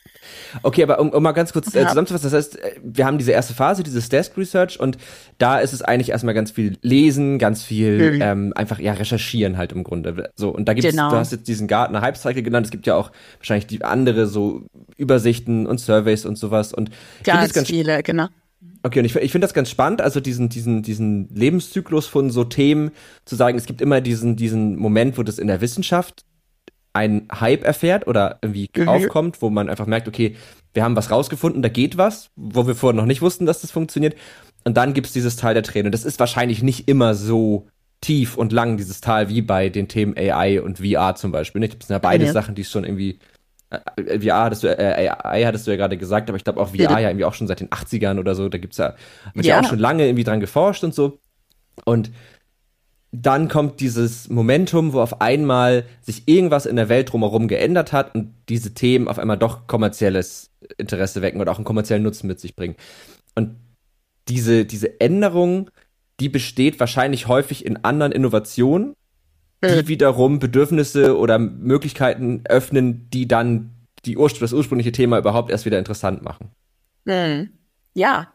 Okay, 0.63 0.85
aber 0.85 1.01
um, 1.01 1.11
um 1.11 1.23
mal 1.23 1.33
ganz 1.33 1.53
kurz 1.53 1.75
äh, 1.75 1.85
zusammenzufassen, 1.89 2.31
das 2.31 2.33
heißt, 2.33 2.59
äh, 2.59 2.81
wir 2.85 3.05
haben 3.05 3.19
diese 3.19 3.33
erste 3.33 3.53
Phase, 3.53 3.83
dieses 3.83 4.09
Desk 4.09 4.37
Research 4.37 4.79
und 4.79 4.97
da 5.39 5.59
ist 5.59 5.73
es 5.73 5.83
eigentlich 5.83 6.11
erstmal 6.11 6.35
ganz 6.35 6.53
viel 6.53 6.79
lesen, 6.83 7.41
ganz 7.41 7.65
viel 7.65 8.13
mhm. 8.13 8.23
ähm, 8.23 8.53
einfach 8.55 8.79
ja 8.79 8.93
recherchieren 8.93 9.57
halt 9.57 9.73
im 9.73 9.83
Grunde. 9.83 10.31
So 10.37 10.51
und 10.51 10.69
da 10.69 10.75
gibt 10.75 10.87
es, 10.87 10.93
genau. 10.93 11.11
du 11.11 11.17
hast 11.17 11.33
jetzt 11.33 11.49
diesen 11.49 11.67
Gartner 11.67 12.01
Hype 12.01 12.17
Cycle 12.17 12.45
genannt. 12.45 12.67
Es 12.67 12.71
gibt 12.71 12.87
ja 12.87 12.95
auch 12.95 13.11
wahrscheinlich 13.39 13.67
die 13.67 13.83
andere 13.83 14.29
so 14.29 14.67
Übersichten 14.97 15.67
und 15.67 15.79
Surveys 15.79 16.25
und 16.25 16.37
sowas 16.37 16.73
und 16.73 16.91
ganz, 17.25 17.53
ganz 17.53 17.72
viele, 17.73 18.03
genau. 18.03 18.29
Okay, 18.83 18.99
und 18.99 19.05
ich, 19.07 19.17
ich 19.17 19.33
finde 19.33 19.47
das 19.47 19.55
ganz 19.55 19.71
spannend, 19.71 20.03
also 20.03 20.21
diesen, 20.21 20.49
diesen, 20.49 20.83
diesen 20.83 21.29
Lebenszyklus 21.35 22.07
von 22.07 22.31
so 22.31 22.45
Themen 22.45 22.91
zu 23.25 23.35
sagen, 23.35 23.57
es 23.57 23.65
gibt 23.67 23.81
immer 23.81 24.01
diesen, 24.01 24.37
diesen 24.37 24.77
Moment, 24.77 25.17
wo 25.17 25.23
das 25.23 25.39
in 25.39 25.47
der 25.47 25.61
Wissenschaft 25.61 26.25
ein 26.93 27.27
Hype 27.33 27.65
erfährt 27.65 28.07
oder 28.07 28.39
irgendwie 28.43 28.69
mhm. 28.77 28.89
aufkommt, 28.89 29.41
wo 29.41 29.49
man 29.49 29.71
einfach 29.71 29.87
merkt, 29.87 30.07
okay, 30.07 30.37
wir 30.75 30.85
haben 30.85 30.97
was 30.97 31.11
rausgefunden, 31.11 31.63
da 31.63 31.69
geht 31.71 31.97
was, 31.97 32.31
wo 32.37 32.67
wir 32.67 32.75
vorher 32.75 32.97
noch 32.97 33.07
nicht 33.07 33.23
wussten, 33.23 33.47
dass 33.47 33.63
das 33.63 33.71
funktioniert. 33.71 34.17
Und 34.65 34.77
dann 34.77 34.93
gibt's 34.93 35.13
dieses 35.13 35.37
Teil 35.37 35.55
der 35.55 35.63
Tränen. 35.63 35.87
Und 35.87 35.93
das 35.93 36.05
ist 36.05 36.21
wahrscheinlich 36.21 36.63
nicht 36.63 36.89
immer 36.89 37.15
so 37.15 37.67
tief 38.01 38.37
und 38.37 38.53
lang, 38.53 38.77
dieses 38.77 39.01
Tal, 39.01 39.29
wie 39.29 39.43
bei 39.43 39.71
den 39.71 39.89
Themen 39.89 40.15
AI 40.17 40.61
und 40.61 40.79
VR 40.79 41.15
zum 41.15 41.33
Beispiel. 41.33 41.63
Das 41.63 41.87
sind 41.87 41.91
ja 41.91 41.99
beide 41.99 42.27
ja. 42.27 42.33
Sachen, 42.33 42.55
die 42.55 42.65
schon 42.65 42.85
irgendwie 42.85 43.19
VR 43.97 44.45
hattest 44.45 44.63
du, 44.63 44.69
äh, 44.69 45.09
AI 45.09 45.45
hattest 45.45 45.67
du 45.67 45.71
ja 45.71 45.77
gerade 45.77 45.97
gesagt, 45.97 46.29
aber 46.29 46.37
ich 46.37 46.45
glaube 46.45 46.61
auch 46.61 46.69
VR 46.69 46.77
ja. 46.77 46.99
ja 46.99 47.09
irgendwie 47.11 47.25
auch 47.25 47.35
schon 47.35 47.47
seit 47.47 47.61
den 47.61 47.69
80ern 47.69 48.19
oder 48.19 48.35
so, 48.35 48.49
da 48.49 48.59
gibt's 48.59 48.79
ja, 48.79 48.95
wird 49.35 49.47
ja. 49.47 49.57
ja 49.57 49.63
auch 49.63 49.69
schon 49.69 49.79
lange 49.79 50.07
irgendwie 50.07 50.25
dran 50.25 50.41
geforscht 50.41 50.85
und 50.85 50.95
so. 50.95 51.19
Und 51.85 52.11
dann 53.13 53.49
kommt 53.49 53.81
dieses 53.81 54.31
Momentum, 54.31 54.95
wo 54.95 55.01
auf 55.01 55.21
einmal 55.21 55.85
sich 56.01 56.27
irgendwas 56.27 56.65
in 56.65 56.77
der 56.77 56.89
Welt 56.89 57.13
drumherum 57.13 57.47
geändert 57.47 57.93
hat 57.93 58.15
und 58.15 58.35
diese 58.49 58.73
Themen 58.73 59.07
auf 59.07 59.19
einmal 59.19 59.37
doch 59.37 59.67
kommerzielles 59.67 60.51
Interesse 60.79 61.21
wecken 61.21 61.41
oder 61.41 61.53
auch 61.53 61.57
einen 61.57 61.67
kommerziellen 61.67 62.03
Nutzen 62.03 62.27
mit 62.27 62.41
sich 62.41 62.57
bringen. 62.57 62.77
Und 63.35 63.57
diese, 64.29 64.65
diese 64.65 65.01
Änderung, 65.01 65.71
die 66.21 66.31
besteht 66.31 66.81
wahrscheinlich 66.81 67.29
häufig 67.29 67.67
in 67.67 67.85
anderen 67.85 68.13
Innovationen, 68.13 68.95
die 69.63 69.89
wiederum 69.89 70.39
Bedürfnisse 70.39 71.17
oder 71.17 71.39
Möglichkeiten 71.39 72.43
öffnen, 72.45 73.09
die 73.11 73.29
dann 73.29 73.71
die 74.05 74.17
Urspr 74.17 74.41
das 74.41 74.53
ursprüngliche 74.53 74.93
Thema 74.93 75.19
überhaupt 75.19 75.51
erst 75.51 75.65
wieder 75.65 75.79
interessant 75.79 76.23
machen. 76.23 76.51
Mhm. 77.05 77.51
Ja. 77.95 78.33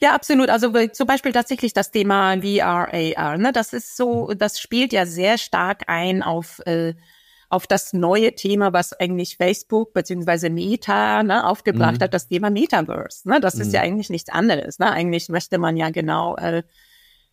Ja, 0.00 0.14
absolut. 0.14 0.50
Also 0.50 0.72
zum 0.88 1.06
Beispiel 1.06 1.32
tatsächlich 1.32 1.72
das 1.72 1.90
Thema 1.90 2.40
VR, 2.40 2.88
AR. 2.92 3.38
Ne? 3.38 3.52
Das 3.52 3.72
ist 3.72 3.96
so, 3.96 4.32
das 4.36 4.60
spielt 4.60 4.92
ja 4.92 5.06
sehr 5.06 5.38
stark 5.38 5.84
ein 5.86 6.22
auf 6.22 6.60
äh, 6.66 6.94
auf 7.50 7.66
das 7.66 7.92
neue 7.92 8.34
Thema, 8.34 8.72
was 8.72 8.92
eigentlich 8.92 9.36
Facebook 9.36 9.94
beziehungsweise 9.94 10.50
Meta 10.50 11.22
ne, 11.22 11.46
aufgebracht 11.46 11.98
mhm. 11.98 12.04
hat, 12.04 12.14
das 12.14 12.28
Thema 12.28 12.50
Metaverse. 12.50 13.28
Ne? 13.28 13.40
Das 13.40 13.54
mhm. 13.54 13.62
ist 13.62 13.72
ja 13.72 13.80
eigentlich 13.80 14.10
nichts 14.10 14.28
anderes. 14.28 14.78
Ne? 14.78 14.90
Eigentlich 14.90 15.28
möchte 15.28 15.58
man 15.58 15.76
ja 15.76 15.90
genau 15.90 16.36
äh, 16.36 16.62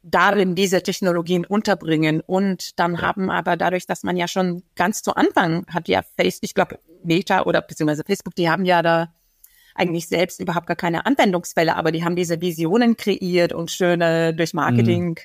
darin 0.05 0.53
diese 0.55 0.83
Technologien 0.83 1.45
unterbringen. 1.45 2.21
Und 2.21 2.79
dann 2.79 3.01
haben 3.01 3.29
aber 3.31 3.57
dadurch, 3.57 3.87
dass 3.87 4.03
man 4.03 4.15
ja 4.15 4.27
schon 4.27 4.63
ganz 4.75 5.01
zu 5.01 5.15
Anfang 5.15 5.65
hat 5.67 5.87
ja 5.87 6.03
Facebook, 6.17 6.43
ich 6.43 6.53
glaube 6.53 6.79
Meta 7.03 7.43
oder 7.43 7.61
beziehungsweise 7.61 8.03
Facebook, 8.05 8.35
die 8.35 8.49
haben 8.49 8.65
ja 8.65 8.81
da 8.81 9.13
eigentlich 9.73 10.07
selbst 10.07 10.39
überhaupt 10.39 10.67
gar 10.67 10.75
keine 10.75 11.05
Anwendungsfälle, 11.05 11.75
aber 11.75 11.91
die 11.91 12.05
haben 12.05 12.15
diese 12.15 12.39
Visionen 12.39 12.95
kreiert 12.95 13.51
und 13.51 13.71
schöne 13.71 14.33
durch 14.33 14.53
Marketing. 14.53 15.19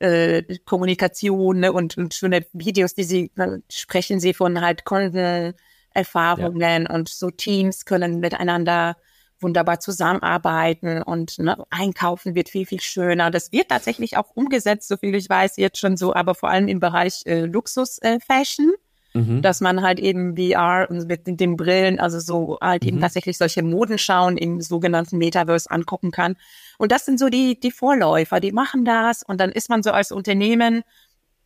Mhm. 0.00 0.06
Äh, 0.06 0.42
Kommunikation 0.66 1.60
ne, 1.60 1.72
und, 1.72 1.96
und 1.96 2.12
schöne 2.12 2.44
Videos, 2.52 2.92
die 2.92 3.04
sie 3.04 3.30
sprechen 3.70 4.20
sie 4.20 4.34
von 4.34 4.60
halt 4.60 4.84
Kundenerfahrungen 4.84 6.82
ja. 6.82 6.90
und 6.90 7.08
so 7.08 7.30
Teams 7.30 7.86
können 7.86 8.20
miteinander 8.20 8.98
wunderbar 9.40 9.80
zusammenarbeiten 9.80 11.02
und 11.02 11.38
ne, 11.38 11.56
einkaufen 11.70 12.34
wird 12.34 12.48
viel, 12.48 12.66
viel 12.66 12.80
schöner. 12.80 13.30
Das 13.30 13.52
wird 13.52 13.68
tatsächlich 13.68 14.16
auch 14.16 14.30
umgesetzt, 14.34 14.88
so 14.88 14.96
viel 14.96 15.14
ich 15.14 15.28
weiß, 15.28 15.56
jetzt 15.56 15.78
schon 15.78 15.96
so, 15.96 16.14
aber 16.14 16.34
vor 16.34 16.50
allem 16.50 16.68
im 16.68 16.80
Bereich 16.80 17.22
äh, 17.26 17.44
Luxus-Fashion. 17.44 18.70
Äh, 18.70 18.86
mhm. 19.16 19.42
dass 19.42 19.60
man 19.60 19.82
halt 19.82 19.98
eben 19.98 20.36
VR 20.36 20.86
und 20.90 21.08
mit 21.08 21.26
den 21.26 21.56
Brillen, 21.56 21.98
also 21.98 22.20
so 22.20 22.58
halt 22.60 22.82
mhm. 22.82 22.88
eben 22.88 23.00
tatsächlich 23.00 23.38
solche 23.38 23.62
Modenschauen 23.62 24.36
im 24.36 24.60
sogenannten 24.60 25.18
Metaverse 25.18 25.70
angucken 25.70 26.10
kann. 26.10 26.36
Und 26.78 26.92
das 26.92 27.06
sind 27.06 27.18
so 27.18 27.28
die, 27.28 27.58
die 27.58 27.70
Vorläufer, 27.70 28.40
die 28.40 28.52
machen 28.52 28.84
das 28.84 29.22
und 29.22 29.40
dann 29.40 29.50
ist 29.50 29.70
man 29.70 29.82
so 29.82 29.90
als 29.90 30.12
Unternehmen 30.12 30.82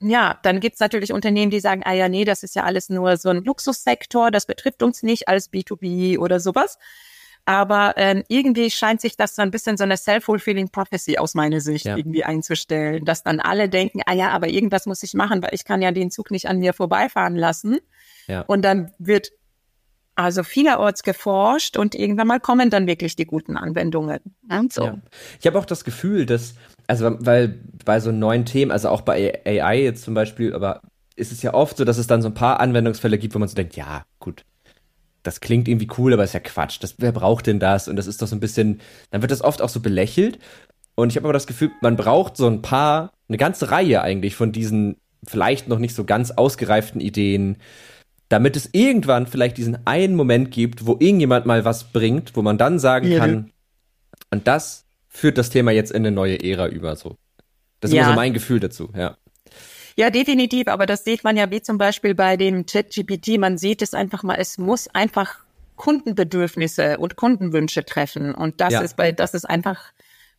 ja, 0.02 0.38
dann 0.42 0.60
gibt's 0.60 0.80
natürlich 0.80 1.12
Unternehmen, 1.12 1.50
die 1.50 1.60
sagen, 1.60 1.82
ah 1.84 1.92
ja, 1.92 2.08
nee, 2.08 2.24
das 2.24 2.42
ist 2.42 2.54
ja 2.54 2.64
alles 2.64 2.88
nur 2.88 3.18
so 3.18 3.28
ein 3.28 3.44
Luxussektor, 3.44 4.30
das 4.30 4.46
betrifft 4.46 4.82
uns 4.82 5.02
nicht 5.02 5.28
als 5.28 5.52
B2B 5.52 6.18
oder 6.18 6.40
sowas. 6.40 6.78
Aber 7.50 7.94
ähm, 7.96 8.22
irgendwie 8.28 8.70
scheint 8.70 9.00
sich 9.00 9.16
das 9.16 9.34
so 9.34 9.42
ein 9.42 9.50
bisschen 9.50 9.76
so 9.76 9.82
eine 9.82 9.96
self-fulfilling 9.96 10.68
prophecy 10.68 11.18
aus 11.18 11.34
meiner 11.34 11.60
Sicht 11.60 11.84
ja. 11.84 11.96
irgendwie 11.96 12.22
einzustellen, 12.22 13.04
dass 13.04 13.24
dann 13.24 13.40
alle 13.40 13.68
denken, 13.68 14.02
ah 14.06 14.14
ja, 14.14 14.30
aber 14.30 14.46
irgendwas 14.46 14.86
muss 14.86 15.02
ich 15.02 15.14
machen, 15.14 15.42
weil 15.42 15.50
ich 15.52 15.64
kann 15.64 15.82
ja 15.82 15.90
den 15.90 16.12
Zug 16.12 16.30
nicht 16.30 16.46
an 16.46 16.60
mir 16.60 16.72
vorbeifahren 16.72 17.34
lassen. 17.34 17.78
Ja. 18.28 18.42
Und 18.42 18.62
dann 18.64 18.92
wird 19.00 19.32
also 20.14 20.44
vielerorts 20.44 21.02
geforscht 21.02 21.76
und 21.76 21.96
irgendwann 21.96 22.28
mal 22.28 22.38
kommen 22.38 22.70
dann 22.70 22.86
wirklich 22.86 23.16
die 23.16 23.26
guten 23.26 23.56
Anwendungen. 23.56 24.20
Und 24.48 24.72
so. 24.72 24.84
Ja. 24.84 24.98
Ich 25.40 25.46
habe 25.48 25.58
auch 25.58 25.64
das 25.64 25.82
Gefühl, 25.82 26.26
dass, 26.26 26.54
also 26.86 27.16
weil 27.18 27.64
bei 27.84 27.98
so 27.98 28.12
neuen 28.12 28.44
Themen, 28.44 28.70
also 28.70 28.90
auch 28.90 29.00
bei 29.00 29.42
AI 29.44 29.82
jetzt 29.82 30.04
zum 30.04 30.14
Beispiel, 30.14 30.54
aber 30.54 30.82
ist 31.16 31.32
es 31.32 31.42
ja 31.42 31.52
oft 31.52 31.76
so, 31.78 31.84
dass 31.84 31.98
es 31.98 32.06
dann 32.06 32.22
so 32.22 32.28
ein 32.28 32.34
paar 32.34 32.60
Anwendungsfälle 32.60 33.18
gibt, 33.18 33.34
wo 33.34 33.40
man 33.40 33.48
so 33.48 33.56
denkt, 33.56 33.74
ja, 33.74 34.04
das 35.22 35.40
klingt 35.40 35.68
irgendwie 35.68 35.88
cool, 35.98 36.12
aber 36.12 36.24
ist 36.24 36.34
ja 36.34 36.40
Quatsch. 36.40 36.78
Das, 36.80 36.94
wer 36.98 37.12
braucht 37.12 37.46
denn 37.46 37.60
das? 37.60 37.88
Und 37.88 37.96
das 37.96 38.06
ist 38.06 38.22
doch 38.22 38.26
so 38.26 38.36
ein 38.36 38.40
bisschen, 38.40 38.80
dann 39.10 39.22
wird 39.22 39.30
das 39.30 39.42
oft 39.42 39.62
auch 39.62 39.68
so 39.68 39.80
belächelt. 39.80 40.38
Und 40.94 41.10
ich 41.10 41.16
habe 41.16 41.26
aber 41.26 41.32
das 41.32 41.46
Gefühl, 41.46 41.70
man 41.80 41.96
braucht 41.96 42.36
so 42.36 42.46
ein 42.46 42.62
paar, 42.62 43.12
eine 43.28 43.38
ganze 43.38 43.70
Reihe 43.70 44.02
eigentlich 44.02 44.34
von 44.34 44.52
diesen 44.52 44.96
vielleicht 45.26 45.68
noch 45.68 45.78
nicht 45.78 45.94
so 45.94 46.04
ganz 46.04 46.30
ausgereiften 46.30 47.00
Ideen, 47.00 47.56
damit 48.28 48.56
es 48.56 48.70
irgendwann 48.72 49.26
vielleicht 49.26 49.56
diesen 49.58 49.86
einen 49.86 50.14
Moment 50.14 50.50
gibt, 50.50 50.86
wo 50.86 50.92
irgendjemand 50.98 51.46
mal 51.46 51.64
was 51.64 51.92
bringt, 51.92 52.36
wo 52.36 52.42
man 52.42 52.58
dann 52.58 52.78
sagen 52.78 53.10
ja, 53.10 53.18
kann, 53.18 53.50
und 54.30 54.46
das 54.46 54.86
führt 55.08 55.36
das 55.36 55.50
Thema 55.50 55.72
jetzt 55.72 55.90
in 55.90 56.06
eine 56.06 56.12
neue 56.12 56.42
Ära 56.42 56.68
über, 56.68 56.96
so. 56.96 57.16
Das 57.80 57.90
ist 57.90 57.96
ja. 57.96 58.02
immer 58.02 58.12
so 58.12 58.16
mein 58.16 58.32
Gefühl 58.32 58.60
dazu, 58.60 58.90
ja. 58.96 59.16
Ja, 60.00 60.08
definitiv. 60.08 60.66
Aber 60.68 60.86
das 60.86 61.04
sieht 61.04 61.24
man 61.24 61.36
ja 61.36 61.50
wie 61.50 61.60
zum 61.60 61.76
Beispiel 61.76 62.14
bei 62.14 62.38
dem 62.38 62.64
ChatGPT. 62.64 63.38
Man 63.38 63.58
sieht 63.58 63.82
es 63.82 63.92
einfach 63.92 64.22
mal, 64.22 64.36
es 64.36 64.56
muss 64.56 64.88
einfach 64.94 65.40
Kundenbedürfnisse 65.76 66.96
und 66.96 67.16
Kundenwünsche 67.16 67.84
treffen. 67.84 68.34
Und 68.34 68.62
das 68.62 68.72
ja. 68.72 68.80
ist 68.80 68.96
bei, 68.96 69.12
das 69.12 69.34
ist 69.34 69.44
einfach 69.44 69.92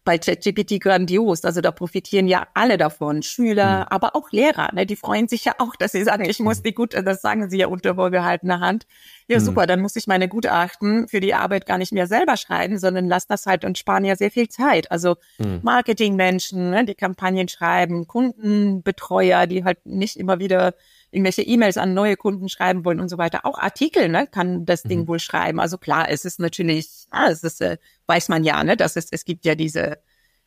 bei 0.04 0.18
ChatGPT 0.18 0.80
grandios. 0.80 1.46
Also 1.46 1.62
da 1.62 1.72
profitieren 1.72 2.28
ja 2.28 2.48
alle 2.54 2.78
davon, 2.78 3.22
Schüler, 3.22 3.82
mhm. 3.82 3.86
aber 3.90 4.16
auch 4.16 4.32
Lehrer. 4.32 4.70
Ne? 4.74 4.86
Die 4.86 4.96
freuen 4.96 5.28
sich 5.28 5.46
ja 5.46 5.54
auch, 5.60 5.76
dass 5.76 5.92
sie 5.92 6.04
sagen, 6.04 6.26
ich 6.26 6.40
muss 6.40 6.64
die 6.64 6.74
gut, 6.74 6.94
das 6.94 7.22
sagen 7.22 7.50
sie 7.50 7.58
ja 7.58 7.68
unter 7.68 7.96
vorgehaltener 7.96 8.60
Hand. 8.60 8.88
Ja, 9.28 9.40
mhm. 9.40 9.44
super, 9.44 9.68
dann 9.68 9.82
muss 9.82 9.96
ich 9.96 10.08
meine 10.08 10.28
Gutachten 10.28 11.08
für 11.08 11.20
die 11.20 11.34
Arbeit 11.34 11.66
gar 11.66 11.78
nicht 11.78 11.94
mehr 11.94 12.08
selber 12.08 12.36
schreiben, 12.36 12.80
sondern 12.80 13.08
lass 13.08 13.28
das 13.28 13.46
halt 13.46 13.64
und 13.64 13.78
sparen 13.78 14.04
ja 14.04 14.16
sehr 14.16 14.32
viel 14.32 14.50
Zeit. 14.50 14.92
Also 14.92 15.18
mhm. 15.38 15.60
Marketingmenschen, 15.62 16.72
ne, 16.72 16.86
die 16.86 16.96
Kampagnen 16.96 17.48
schreiben, 17.48 18.08
Kundenbetreuer, 18.08 19.46
die 19.46 19.64
halt 19.64 19.86
nicht 19.86 20.18
immer 20.18 20.40
wieder 20.40 20.74
irgendwelche 21.12 21.42
E-Mails 21.44 21.78
an 21.78 21.94
neue 21.94 22.16
Kunden 22.16 22.50
schreiben 22.50 22.86
wollen 22.86 23.00
und 23.00 23.10
so 23.10 23.18
weiter. 23.18 23.46
Auch 23.46 23.60
Artikel, 23.60 24.10
ne, 24.10 24.28
kann 24.28 24.66
das 24.66 24.84
Ding 24.84 25.02
mhm. 25.02 25.08
wohl 25.08 25.20
schreiben. 25.20 25.60
Also 25.60 25.78
klar, 25.78 26.10
es 26.10 26.26
ist 26.26 26.40
natürlich, 26.40 27.06
ah, 27.12 27.28
es 27.30 27.44
ist, 27.44 27.62
äh, 27.62 27.78
weiß 28.12 28.28
man 28.28 28.44
ja, 28.44 28.62
ne, 28.64 28.76
dass 28.76 28.98
es, 28.98 29.08
es 29.12 29.24
gibt 29.24 29.46
ja 29.46 29.56
diese, 29.56 30.00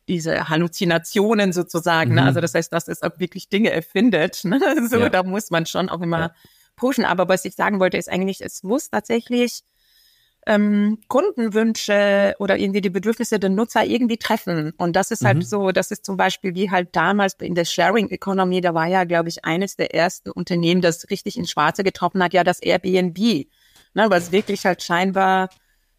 diese 0.07 0.49
Halluzinationen 0.49 1.51
sozusagen. 1.51 2.11
Ne? 2.11 2.21
Mhm. 2.21 2.25
Ne? 2.25 2.27
Also 2.27 2.41
das 2.41 2.53
heißt, 2.53 2.71
dass 2.71 2.87
es 2.87 3.01
auch 3.01 3.17
wirklich 3.17 3.49
Dinge 3.49 3.71
erfindet. 3.71 4.43
Ne? 4.45 4.59
So, 4.87 4.99
ja. 4.99 5.09
da 5.09 5.23
muss 5.23 5.49
man 5.49 5.65
schon 5.65 5.89
auch 5.89 6.01
immer 6.01 6.19
ja. 6.19 6.35
pushen. 6.75 7.05
Aber 7.05 7.27
was 7.27 7.43
ich 7.45 7.55
sagen 7.55 7.79
wollte, 7.79 7.97
ist 7.97 8.09
eigentlich, 8.09 8.41
es 8.41 8.61
muss 8.61 8.91
tatsächlich 8.91 9.63
ähm, 10.45 10.99
Kundenwünsche 11.07 12.35
oder 12.37 12.55
irgendwie 12.57 12.81
die 12.81 12.91
Bedürfnisse 12.91 13.39
der 13.39 13.49
Nutzer 13.49 13.83
irgendwie 13.83 14.17
treffen. 14.17 14.73
Und 14.77 14.95
das 14.95 15.09
ist 15.09 15.25
halt 15.25 15.37
mhm. 15.37 15.41
so, 15.41 15.71
das 15.71 15.89
ist 15.89 16.05
zum 16.05 16.17
Beispiel 16.17 16.53
wie 16.53 16.69
halt 16.69 16.95
damals 16.95 17.33
in 17.41 17.55
der 17.55 17.65
Sharing 17.65 18.09
Economy, 18.11 18.61
da 18.61 18.75
war 18.75 18.85
ja, 18.85 19.05
glaube 19.05 19.29
ich, 19.29 19.43
eines 19.43 19.75
der 19.75 19.95
ersten 19.95 20.29
Unternehmen, 20.29 20.81
das 20.81 21.09
richtig 21.09 21.37
ins 21.37 21.49
Schwarze 21.49 21.83
getroffen 21.83 22.21
hat, 22.21 22.33
ja 22.33 22.43
das 22.43 22.59
Airbnb. 22.59 23.47
Ne, 23.97 24.09
was 24.09 24.31
wirklich 24.31 24.65
halt 24.65 24.83
scheinbar 24.83 25.49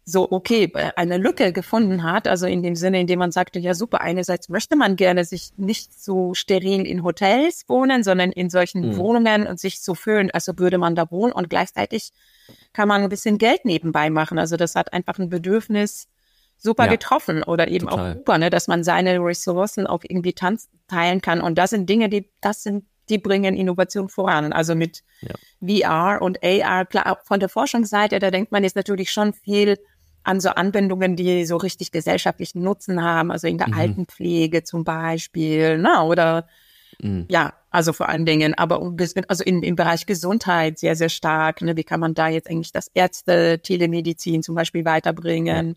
so, 0.09 0.31
okay, 0.31 0.71
eine 0.95 1.17
Lücke 1.17 1.51
gefunden 1.51 2.01
hat, 2.01 2.29
also 2.29 2.47
in 2.47 2.63
dem 2.63 2.77
Sinne, 2.77 3.01
in 3.01 3.07
dem 3.07 3.19
man 3.19 3.33
sagte, 3.33 3.59
ja 3.59 3.73
super, 3.73 3.99
einerseits 3.99 4.47
möchte 4.47 4.77
man 4.77 4.95
gerne 4.95 5.25
sich 5.25 5.49
nicht 5.57 6.01
so 6.01 6.33
steril 6.33 6.87
in 6.87 7.03
Hotels 7.03 7.65
wohnen, 7.67 8.03
sondern 8.03 8.31
in 8.31 8.49
solchen 8.49 8.87
mhm. 8.87 8.97
Wohnungen 8.97 9.45
und 9.45 9.59
sich 9.59 9.81
so 9.81 9.95
fühlen, 9.95 10.31
also 10.31 10.57
würde 10.57 10.77
man 10.77 10.95
da 10.95 11.11
wohnen 11.11 11.33
und 11.33 11.49
gleichzeitig 11.49 12.13
kann 12.71 12.87
man 12.87 13.01
ein 13.01 13.09
bisschen 13.09 13.37
Geld 13.37 13.65
nebenbei 13.65 14.09
machen. 14.09 14.39
Also 14.39 14.55
das 14.55 14.75
hat 14.75 14.93
einfach 14.93 15.19
ein 15.19 15.27
Bedürfnis 15.27 16.07
super 16.57 16.85
ja, 16.85 16.91
getroffen 16.91 17.43
oder 17.43 17.67
eben 17.67 17.89
total. 17.89 18.11
auch 18.11 18.15
super, 18.15 18.37
ne, 18.37 18.49
dass 18.49 18.69
man 18.69 18.85
seine 18.85 19.19
Ressourcen 19.19 19.87
auch 19.87 20.03
irgendwie 20.03 20.33
teilen 20.33 21.21
kann. 21.21 21.41
Und 21.41 21.57
das 21.57 21.71
sind 21.71 21.89
Dinge, 21.89 22.07
die, 22.07 22.31
das 22.39 22.63
sind, 22.63 22.85
die 23.09 23.17
bringen 23.17 23.57
Innovation 23.57 24.07
voran. 24.07 24.53
Also 24.53 24.73
mit 24.73 25.03
ja. 25.19 25.35
VR 25.61 26.21
und 26.21 26.41
AR, 26.41 26.85
klar, 26.85 27.19
von 27.25 27.41
der 27.41 27.49
Forschungsseite, 27.49 28.19
da 28.19 28.31
denkt 28.31 28.53
man 28.53 28.63
jetzt 28.63 28.77
natürlich 28.77 29.11
schon 29.11 29.33
viel 29.33 29.77
an 30.27 30.39
so 30.39 30.49
Anwendungen, 30.49 31.15
die 31.15 31.45
so 31.45 31.57
richtig 31.57 31.91
gesellschaftlichen 31.91 32.61
Nutzen 32.61 33.01
haben, 33.03 33.31
also 33.31 33.47
in 33.47 33.57
der 33.57 33.69
mhm. 33.69 33.73
Altenpflege 33.73 34.63
zum 34.63 34.83
Beispiel, 34.83 35.77
ne, 35.77 36.03
oder 36.03 36.47
Mhm. 37.01 37.25
Ja, 37.29 37.53
also 37.69 37.93
vor 37.93 38.09
allen 38.09 38.25
Dingen, 38.25 38.53
aber 38.55 38.81
also 39.27 39.43
in, 39.43 39.63
im 39.63 39.75
Bereich 39.75 40.05
Gesundheit 40.05 40.79
sehr, 40.79 40.95
sehr 40.95 41.09
stark. 41.09 41.61
Ne? 41.61 41.77
Wie 41.77 41.83
kann 41.83 41.99
man 41.99 42.13
da 42.13 42.27
jetzt 42.27 42.49
eigentlich 42.49 42.71
das 42.71 42.89
Ärzte, 42.93 43.59
Telemedizin 43.61 44.41
zum 44.41 44.55
Beispiel 44.55 44.85
weiterbringen? 44.85 45.67
Ja. 45.67 45.73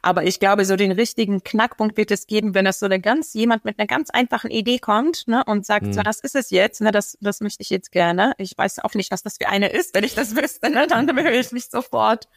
Aber 0.00 0.24
ich 0.24 0.38
glaube, 0.38 0.64
so 0.64 0.76
den 0.76 0.92
richtigen 0.92 1.42
Knackpunkt 1.42 1.96
wird 1.96 2.10
es 2.10 2.26
geben, 2.26 2.54
wenn 2.54 2.64
das 2.64 2.78
so 2.78 2.86
eine 2.86 3.00
ganz, 3.00 3.34
jemand 3.34 3.64
mit 3.64 3.78
einer 3.78 3.86
ganz 3.86 4.10
einfachen 4.10 4.50
Idee 4.50 4.78
kommt 4.78 5.26
ne, 5.26 5.42
und 5.44 5.66
sagt, 5.66 5.86
mhm. 5.86 5.92
so, 5.92 6.02
das 6.02 6.20
ist 6.20 6.36
es 6.36 6.50
jetzt, 6.50 6.80
ne, 6.80 6.92
das, 6.92 7.18
das 7.20 7.40
möchte 7.40 7.62
ich 7.62 7.70
jetzt 7.70 7.90
gerne. 7.90 8.32
Ich 8.38 8.56
weiß 8.56 8.78
auch 8.80 8.94
nicht, 8.94 9.10
was 9.10 9.22
das 9.22 9.38
für 9.38 9.48
eine 9.48 9.68
ist. 9.68 9.94
Wenn 9.94 10.04
ich 10.04 10.14
das 10.14 10.36
wüsste, 10.36 10.70
ne, 10.70 10.86
dann 10.88 11.06
würde 11.16 11.36
ich 11.36 11.52
mich 11.52 11.66
sofort 11.66 12.28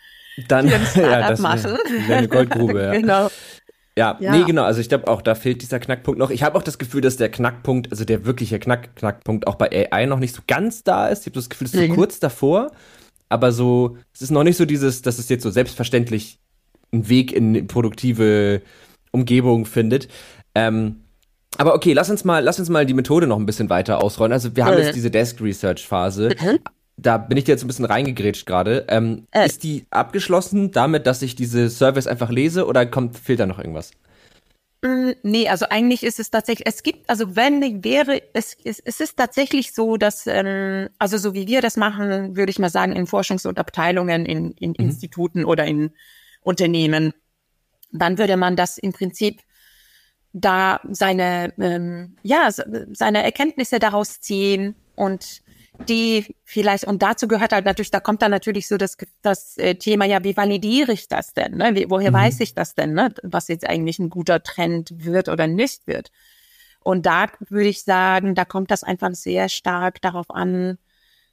dann 0.47 0.67
ja, 0.95 1.29
das 1.29 1.39
machen. 1.39 1.77
Wäre 2.07 2.19
eine 2.19 2.27
Goldgrube, 2.27 2.81
ja. 2.81 2.91
genau. 2.99 3.29
Ja, 3.97 4.17
ja, 4.21 4.31
nee, 4.31 4.43
genau. 4.45 4.63
Also 4.63 4.79
ich 4.79 4.87
glaube 4.87 5.09
auch, 5.09 5.21
da 5.21 5.35
fehlt 5.35 5.61
dieser 5.61 5.79
Knackpunkt 5.79 6.17
noch. 6.17 6.29
Ich 6.29 6.43
habe 6.43 6.57
auch 6.57 6.63
das 6.63 6.77
Gefühl, 6.77 7.01
dass 7.01 7.17
der 7.17 7.29
Knackpunkt, 7.29 7.91
also 7.91 8.05
der 8.05 8.25
wirkliche 8.25 8.57
Knack 8.57 8.95
Knackpunkt 8.95 9.47
auch 9.47 9.55
bei 9.55 9.89
AI 9.91 10.05
noch 10.05 10.19
nicht 10.19 10.33
so 10.33 10.41
ganz 10.47 10.83
da 10.83 11.09
ist. 11.09 11.21
Ich 11.21 11.25
habe 11.27 11.35
das 11.35 11.49
Gefühl, 11.49 11.67
es 11.67 11.73
ist 11.73 11.87
so 11.87 11.93
kurz 11.93 12.19
davor, 12.19 12.71
aber 13.27 13.51
so, 13.51 13.97
es 14.13 14.21
ist 14.21 14.31
noch 14.31 14.43
nicht 14.43 14.55
so 14.55 14.65
dieses, 14.65 15.01
dass 15.01 15.19
es 15.19 15.27
jetzt 15.27 15.43
so 15.43 15.51
selbstverständlich 15.51 16.39
einen 16.91 17.09
Weg 17.09 17.31
in 17.33 17.67
produktive 17.67 18.61
Umgebung 19.11 19.65
findet. 19.65 20.07
Ähm, 20.55 21.01
aber 21.57 21.75
okay, 21.75 21.93
lass 21.93 22.09
uns 22.09 22.23
mal, 22.23 22.43
lass 22.43 22.59
uns 22.59 22.69
mal 22.69 22.85
die 22.85 22.93
Methode 22.93 23.27
noch 23.27 23.37
ein 23.37 23.45
bisschen 23.45 23.69
weiter 23.69 24.03
ausrollen. 24.03 24.31
Also 24.31 24.55
wir 24.55 24.65
haben 24.65 24.77
jetzt 24.77 24.95
diese 24.95 25.11
Desk 25.11 25.39
Research 25.41 25.85
Phase. 25.87 26.29
Mhm 26.41 26.59
da 27.01 27.17
bin 27.17 27.37
ich 27.37 27.45
dir 27.45 27.51
jetzt 27.51 27.63
ein 27.63 27.67
bisschen 27.67 27.85
reingegrätscht 27.85 28.45
gerade. 28.45 28.85
Ähm, 28.89 29.27
äh. 29.31 29.45
Ist 29.45 29.63
die 29.63 29.85
abgeschlossen 29.89 30.71
damit, 30.71 31.07
dass 31.07 31.21
ich 31.21 31.35
diese 31.35 31.69
Service 31.69 32.07
einfach 32.07 32.29
lese 32.29 32.67
oder 32.67 32.85
kommt, 32.85 33.17
fehlt 33.17 33.39
da 33.39 33.45
noch 33.45 33.57
irgendwas? 33.57 33.91
Mm, 34.83 35.11
nee, 35.23 35.47
also 35.47 35.65
eigentlich 35.69 36.03
ist 36.03 36.19
es 36.19 36.31
tatsächlich, 36.31 36.67
es 36.67 36.83
gibt, 36.83 37.09
also 37.09 37.35
wenn 37.35 37.83
wäre, 37.83 38.21
es, 38.33 38.55
es, 38.63 38.79
es 38.79 38.99
ist 38.99 39.17
tatsächlich 39.17 39.73
so, 39.73 39.97
dass, 39.97 40.27
ähm, 40.27 40.89
also 40.99 41.17
so 41.17 41.33
wie 41.33 41.47
wir 41.47 41.61
das 41.61 41.77
machen, 41.77 42.35
würde 42.35 42.51
ich 42.51 42.59
mal 42.59 42.69
sagen, 42.69 42.93
in 42.93 43.07
Forschungs- 43.07 43.47
und 43.47 43.59
Abteilungen, 43.59 44.25
in, 44.25 44.51
in 44.51 44.71
mhm. 44.71 44.75
Instituten 44.85 45.45
oder 45.45 45.65
in 45.65 45.91
Unternehmen, 46.41 47.13
dann 47.91 48.17
würde 48.17 48.37
man 48.37 48.55
das 48.55 48.77
im 48.77 48.93
Prinzip 48.93 49.41
da 50.33 50.79
seine, 50.89 51.53
ähm, 51.59 52.15
ja, 52.23 52.49
seine 52.51 53.23
Erkenntnisse 53.23 53.79
daraus 53.79 54.21
ziehen 54.21 54.75
und 54.95 55.41
die 55.87 56.35
vielleicht, 56.43 56.85
und 56.85 57.01
dazu 57.01 57.27
gehört 57.27 57.53
halt 57.53 57.65
natürlich, 57.65 57.91
da 57.91 57.99
kommt 57.99 58.21
dann 58.21 58.31
natürlich 58.31 58.67
so 58.67 58.77
das, 58.77 58.97
das 59.21 59.57
äh, 59.57 59.75
Thema, 59.75 60.05
ja, 60.05 60.23
wie 60.23 60.37
validiere 60.37 60.93
ich 60.93 61.07
das 61.07 61.33
denn? 61.33 61.57
Ne? 61.57 61.75
Wie, 61.75 61.89
woher 61.89 62.11
mhm. 62.11 62.15
weiß 62.15 62.39
ich 62.41 62.53
das 62.53 62.75
denn, 62.75 62.93
ne? 62.93 63.13
was 63.23 63.47
jetzt 63.47 63.67
eigentlich 63.67 63.99
ein 63.99 64.09
guter 64.09 64.43
Trend 64.43 64.91
wird 64.93 65.27
oder 65.27 65.47
nicht 65.47 65.87
wird? 65.87 66.11
Und 66.83 67.05
da 67.05 67.27
würde 67.49 67.69
ich 67.69 67.83
sagen, 67.83 68.35
da 68.35 68.45
kommt 68.45 68.71
das 68.71 68.83
einfach 68.83 69.13
sehr 69.13 69.49
stark 69.49 70.01
darauf 70.01 70.29
an, 70.29 70.77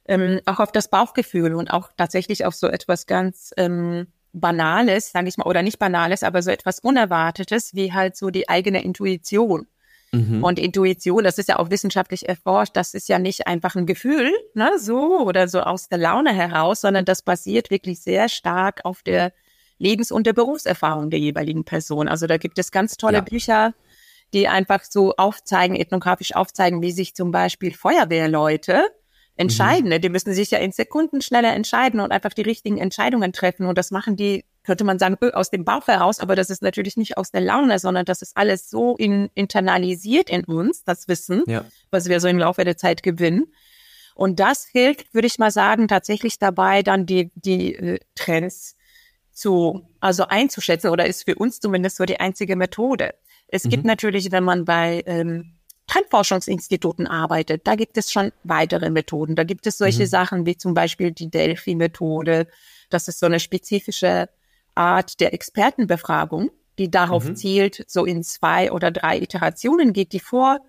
ähm, 0.05 0.41
auch 0.45 0.59
auf 0.59 0.71
das 0.71 0.89
Bauchgefühl 0.89 1.53
und 1.55 1.71
auch 1.71 1.89
tatsächlich 1.97 2.45
auf 2.45 2.55
so 2.55 2.67
etwas 2.67 3.07
ganz 3.07 3.51
ähm, 3.57 4.07
Banales, 4.33 5.11
sage 5.11 5.27
ich 5.27 5.37
mal, 5.37 5.47
oder 5.47 5.61
nicht 5.61 5.79
Banales, 5.79 6.23
aber 6.23 6.41
so 6.41 6.51
etwas 6.51 6.79
Unerwartetes, 6.79 7.73
wie 7.73 7.93
halt 7.93 8.15
so 8.15 8.29
die 8.29 8.47
eigene 8.47 8.83
Intuition. 8.83 9.67
Mhm. 10.11 10.43
Und 10.43 10.59
Intuition, 10.59 11.23
das 11.23 11.37
ist 11.37 11.49
ja 11.49 11.59
auch 11.59 11.69
wissenschaftlich 11.69 12.27
erforscht, 12.27 12.75
das 12.75 12.93
ist 12.93 13.09
ja 13.09 13.19
nicht 13.19 13.47
einfach 13.47 13.75
ein 13.75 13.85
Gefühl, 13.85 14.31
ne, 14.55 14.71
so 14.79 15.19
oder 15.19 15.47
so 15.47 15.61
aus 15.61 15.87
der 15.87 15.99
Laune 15.99 16.33
heraus, 16.33 16.81
sondern 16.81 17.05
das 17.05 17.21
basiert 17.21 17.69
wirklich 17.69 18.01
sehr 18.01 18.27
stark 18.29 18.85
auf 18.85 19.03
der 19.03 19.33
Lebens- 19.77 20.11
und 20.11 20.25
der 20.25 20.33
Berufserfahrung 20.33 21.09
der 21.09 21.19
jeweiligen 21.19 21.63
Person. 21.63 22.07
Also 22.07 22.27
da 22.27 22.37
gibt 22.37 22.57
es 22.59 22.71
ganz 22.71 22.97
tolle 22.97 23.17
ja. 23.17 23.21
Bücher, 23.21 23.73
die 24.33 24.47
einfach 24.47 24.83
so 24.83 25.15
aufzeigen, 25.15 25.75
ethnografisch 25.75 26.35
aufzeigen, 26.35 26.81
wie 26.81 26.91
sich 26.91 27.15
zum 27.15 27.31
Beispiel 27.31 27.73
Feuerwehrleute 27.73 28.87
entscheiden. 29.39 29.89
Mhm. 29.89 30.01
Die 30.01 30.09
müssen 30.09 30.33
sich 30.33 30.51
ja 30.51 30.59
in 30.59 30.71
Sekunden 30.71 31.21
schneller 31.21 31.53
entscheiden 31.53 31.99
und 31.99 32.11
einfach 32.11 32.33
die 32.33 32.41
richtigen 32.41 32.77
Entscheidungen 32.77 33.33
treffen. 33.33 33.65
Und 33.65 33.77
das 33.77 33.89
machen 33.89 34.15
die 34.15 34.43
könnte 34.63 34.83
man 34.83 34.99
sagen, 34.99 35.17
aus 35.33 35.49
dem 35.49 35.65
Bauch 35.65 35.87
heraus, 35.87 36.19
aber 36.19 36.35
das 36.35 36.51
ist 36.51 36.61
natürlich 36.61 36.95
nicht 36.95 37.17
aus 37.17 37.31
der 37.31 37.41
Laune, 37.41 37.79
sondern 37.79 38.05
das 38.05 38.21
ist 38.21 38.37
alles 38.37 38.69
so 38.69 38.95
in, 38.97 39.31
internalisiert 39.33 40.29
in 40.29 40.43
uns, 40.43 40.83
das 40.83 41.07
Wissen, 41.07 41.43
ja. 41.47 41.65
was 41.89 42.07
wir 42.07 42.19
so 42.19 42.27
im 42.27 42.37
Laufe 42.37 42.63
der 42.65 42.77
Zeit 42.77 43.01
gewinnen. 43.01 43.51
Und 44.13 44.39
das 44.39 44.67
hilft, 44.67 45.11
würde 45.13 45.25
ich 45.25 45.39
mal 45.39 45.49
sagen, 45.49 45.87
tatsächlich 45.87 46.37
dabei, 46.37 46.83
dann 46.83 47.07
die, 47.07 47.31
die 47.33 47.73
äh, 47.73 47.99
Trends 48.13 48.75
zu, 49.31 49.87
also 49.99 50.25
einzuschätzen 50.27 50.91
oder 50.91 51.07
ist 51.07 51.23
für 51.23 51.33
uns 51.33 51.59
zumindest 51.59 51.97
so 51.97 52.05
die 52.05 52.19
einzige 52.19 52.55
Methode. 52.55 53.15
Es 53.47 53.63
mhm. 53.63 53.69
gibt 53.69 53.85
natürlich, 53.85 54.31
wenn 54.31 54.43
man 54.43 54.65
bei 54.65 55.01
ähm, 55.07 55.57
Trendforschungsinstituten 55.89 57.07
arbeitet, 57.07 57.65
da 57.65 57.75
gibt 57.75 57.97
es 57.97 58.11
schon 58.11 58.31
weitere 58.43 58.91
Methoden. 58.91 59.35
Da 59.35 59.43
gibt 59.43 59.65
es 59.65 59.77
solche 59.77 60.03
mhm. 60.03 60.07
Sachen 60.07 60.45
wie 60.45 60.55
zum 60.55 60.75
Beispiel 60.75 61.11
die 61.11 61.29
Delphi-Methode. 61.31 62.47
Das 62.91 63.07
ist 63.07 63.19
so 63.19 63.25
eine 63.25 63.39
spezifische 63.39 64.29
Art 64.75 65.19
der 65.19 65.33
Expertenbefragung, 65.33 66.51
die 66.77 66.91
darauf 66.91 67.25
mhm. 67.25 67.35
zielt, 67.35 67.83
so 67.87 68.05
in 68.05 68.23
zwei 68.23 68.71
oder 68.71 68.91
drei 68.91 69.19
Iterationen 69.19 69.91
geht 69.91 70.13
die 70.13 70.19
vor 70.19 70.59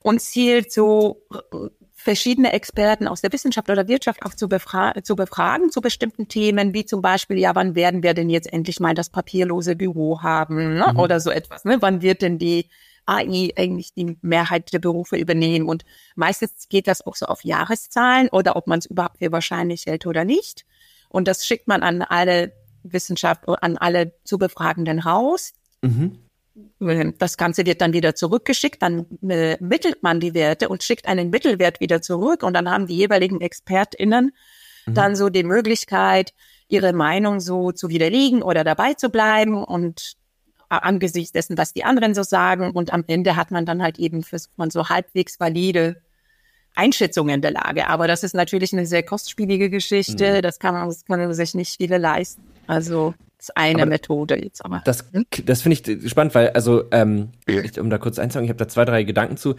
und 0.00 0.20
zielt 0.20 0.72
so 0.72 1.22
äh, 1.30 1.68
verschiedene 1.92 2.54
Experten 2.54 3.06
aus 3.06 3.20
der 3.20 3.32
Wissenschaft 3.32 3.68
oder 3.68 3.86
Wirtschaft 3.86 4.24
auch 4.24 4.34
zu, 4.34 4.48
befra 4.48 4.94
zu 5.04 5.14
befragen 5.14 5.70
zu 5.70 5.82
bestimmten 5.82 6.26
Themen, 6.26 6.72
wie 6.72 6.86
zum 6.86 7.02
Beispiel, 7.02 7.38
ja, 7.38 7.54
wann 7.54 7.74
werden 7.74 8.02
wir 8.02 8.14
denn 8.14 8.30
jetzt 8.30 8.50
endlich 8.50 8.80
mal 8.80 8.94
das 8.94 9.10
papierlose 9.10 9.76
Büro 9.76 10.22
haben 10.22 10.74
ne? 10.74 10.92
Mhm. 10.94 10.98
oder 10.98 11.20
so 11.20 11.30
etwas. 11.30 11.66
Ne? 11.66 11.76
Wann 11.80 12.00
wird 12.00 12.22
denn 12.22 12.38
die 12.38 12.66
AI 13.06 13.52
eigentlich 13.56 13.94
die 13.94 14.16
Mehrheit 14.22 14.72
der 14.72 14.78
Berufe 14.78 15.16
übernehmen? 15.16 15.68
Und 15.68 15.84
meistens 16.14 16.68
geht 16.68 16.86
das 16.86 17.06
auch 17.06 17.16
so 17.16 17.26
auf 17.26 17.44
Jahreszahlen 17.44 18.28
oder 18.28 18.56
ob 18.56 18.66
man 18.66 18.78
es 18.78 18.86
überhaupt 18.86 19.18
für 19.18 19.32
wahrscheinlich 19.32 19.86
hält 19.86 20.06
oder 20.06 20.24
nicht. 20.24 20.64
Und 21.08 21.28
das 21.28 21.46
schickt 21.46 21.68
man 21.68 21.82
an 21.82 22.02
alle 22.02 22.52
Wissenschaft 22.82 23.46
an 23.46 23.78
alle 23.78 24.12
zu 24.24 24.38
Befragenden 24.38 24.98
raus. 24.98 25.52
Mhm. 25.82 26.18
Das 27.18 27.38
Ganze 27.38 27.64
wird 27.64 27.80
dann 27.80 27.94
wieder 27.94 28.14
zurückgeschickt, 28.14 28.82
dann 28.82 29.06
äh, 29.26 29.56
mittelt 29.60 30.02
man 30.02 30.20
die 30.20 30.34
Werte 30.34 30.68
und 30.68 30.82
schickt 30.82 31.06
einen 31.06 31.30
Mittelwert 31.30 31.80
wieder 31.80 32.02
zurück 32.02 32.42
und 32.42 32.52
dann 32.52 32.70
haben 32.70 32.86
die 32.86 32.96
jeweiligen 32.96 33.40
ExpertInnen 33.40 34.32
mhm. 34.86 34.94
dann 34.94 35.16
so 35.16 35.30
die 35.30 35.44
Möglichkeit, 35.44 36.34
ihre 36.68 36.92
Meinung 36.92 37.40
so 37.40 37.72
zu 37.72 37.88
widerlegen 37.88 38.42
oder 38.42 38.64
dabei 38.64 38.94
zu 38.94 39.08
bleiben 39.08 39.64
und 39.64 40.14
angesichts 40.78 41.32
dessen, 41.32 41.58
was 41.58 41.72
die 41.72 41.84
anderen 41.84 42.14
so 42.14 42.22
sagen 42.22 42.70
und 42.70 42.92
am 42.92 43.04
Ende 43.06 43.36
hat 43.36 43.50
man 43.50 43.66
dann 43.66 43.82
halt 43.82 43.98
eben 43.98 44.22
versucht 44.22 44.56
man 44.56 44.70
so 44.70 44.88
halbwegs 44.88 45.38
valide 45.38 45.96
Einschätzungen 46.74 47.42
der 47.42 47.50
Lage. 47.50 47.88
Aber 47.88 48.06
das 48.08 48.24
ist 48.24 48.34
natürlich 48.34 48.72
eine 48.72 48.86
sehr 48.86 49.02
kostspielige 49.02 49.70
Geschichte. 49.70 50.38
Mhm. 50.38 50.42
Das 50.42 50.58
kann 50.58 50.74
man, 50.74 50.88
das 50.88 51.04
kann 51.04 51.32
sich 51.34 51.54
nicht 51.54 51.76
viele 51.76 51.98
leisten. 51.98 52.42
Also 52.66 53.14
das 53.42 53.48
ist 53.48 53.56
eine 53.56 53.82
aber 53.82 53.86
Methode 53.86 54.40
jetzt 54.40 54.64
aber. 54.64 54.82
Das, 54.84 55.04
das 55.44 55.62
finde 55.62 55.78
ich 56.00 56.10
spannend, 56.10 56.32
weil, 56.36 56.50
also, 56.50 56.84
ähm, 56.92 57.30
ich, 57.46 57.78
um 57.80 57.90
da 57.90 57.98
kurz 57.98 58.20
einzusagen, 58.20 58.44
ich 58.44 58.50
habe 58.50 58.58
da 58.58 58.68
zwei, 58.68 58.84
drei 58.84 59.02
Gedanken 59.02 59.36
zu. 59.36 59.56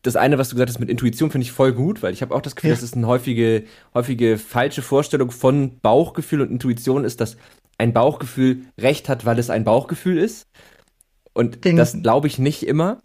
Das 0.00 0.16
eine, 0.16 0.38
was 0.38 0.48
du 0.48 0.54
gesagt 0.54 0.70
hast 0.70 0.78
mit 0.78 0.88
Intuition, 0.88 1.30
finde 1.30 1.44
ich 1.44 1.52
voll 1.52 1.74
gut, 1.74 2.02
weil 2.02 2.14
ich 2.14 2.22
habe 2.22 2.34
auch 2.34 2.40
das 2.40 2.56
Gefühl, 2.56 2.70
ja. 2.70 2.76
dass 2.76 2.82
es 2.82 2.94
eine 2.94 3.06
häufige, 3.06 3.64
häufige 3.92 4.38
falsche 4.38 4.80
Vorstellung 4.80 5.30
von 5.30 5.78
Bauchgefühl 5.80 6.40
und 6.40 6.50
Intuition 6.50 7.04
ist, 7.04 7.20
dass 7.20 7.36
ein 7.78 7.92
Bauchgefühl 7.92 8.64
recht 8.78 9.08
hat, 9.08 9.24
weil 9.24 9.38
es 9.38 9.50
ein 9.50 9.64
Bauchgefühl 9.64 10.18
ist. 10.18 10.46
Und 11.32 11.64
Den 11.64 11.76
das 11.76 12.02
glaube 12.02 12.26
ich 12.26 12.38
nicht 12.38 12.66
immer. 12.66 13.00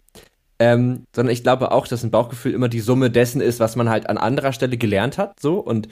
Ähm, 0.60 1.04
sondern 1.14 1.32
ich 1.32 1.42
glaube 1.42 1.72
auch, 1.72 1.88
dass 1.88 2.04
ein 2.04 2.12
Bauchgefühl 2.12 2.52
immer 2.52 2.68
die 2.68 2.80
Summe 2.80 3.10
dessen 3.10 3.40
ist, 3.40 3.58
was 3.58 3.74
man 3.74 3.88
halt 3.88 4.08
an 4.08 4.18
anderer 4.18 4.52
Stelle 4.52 4.76
gelernt 4.76 5.18
hat, 5.18 5.40
so 5.40 5.58
und 5.58 5.88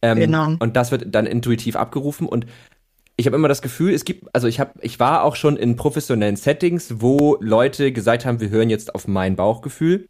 ähm, 0.00 0.18
genau. 0.18 0.54
und 0.58 0.74
das 0.74 0.90
wird 0.90 1.14
dann 1.14 1.26
intuitiv 1.26 1.76
abgerufen 1.76 2.26
und 2.26 2.46
ich 3.18 3.26
habe 3.26 3.36
immer 3.36 3.48
das 3.48 3.60
Gefühl, 3.60 3.92
es 3.92 4.06
gibt, 4.06 4.34
also 4.34 4.48
ich 4.48 4.58
habe, 4.58 4.72
ich 4.80 4.98
war 5.00 5.22
auch 5.22 5.36
schon 5.36 5.58
in 5.58 5.76
professionellen 5.76 6.36
Settings, 6.36 7.00
wo 7.00 7.36
Leute 7.40 7.92
gesagt 7.92 8.24
haben, 8.24 8.40
wir 8.40 8.48
hören 8.48 8.70
jetzt 8.70 8.94
auf 8.94 9.06
mein 9.06 9.36
Bauchgefühl 9.36 10.08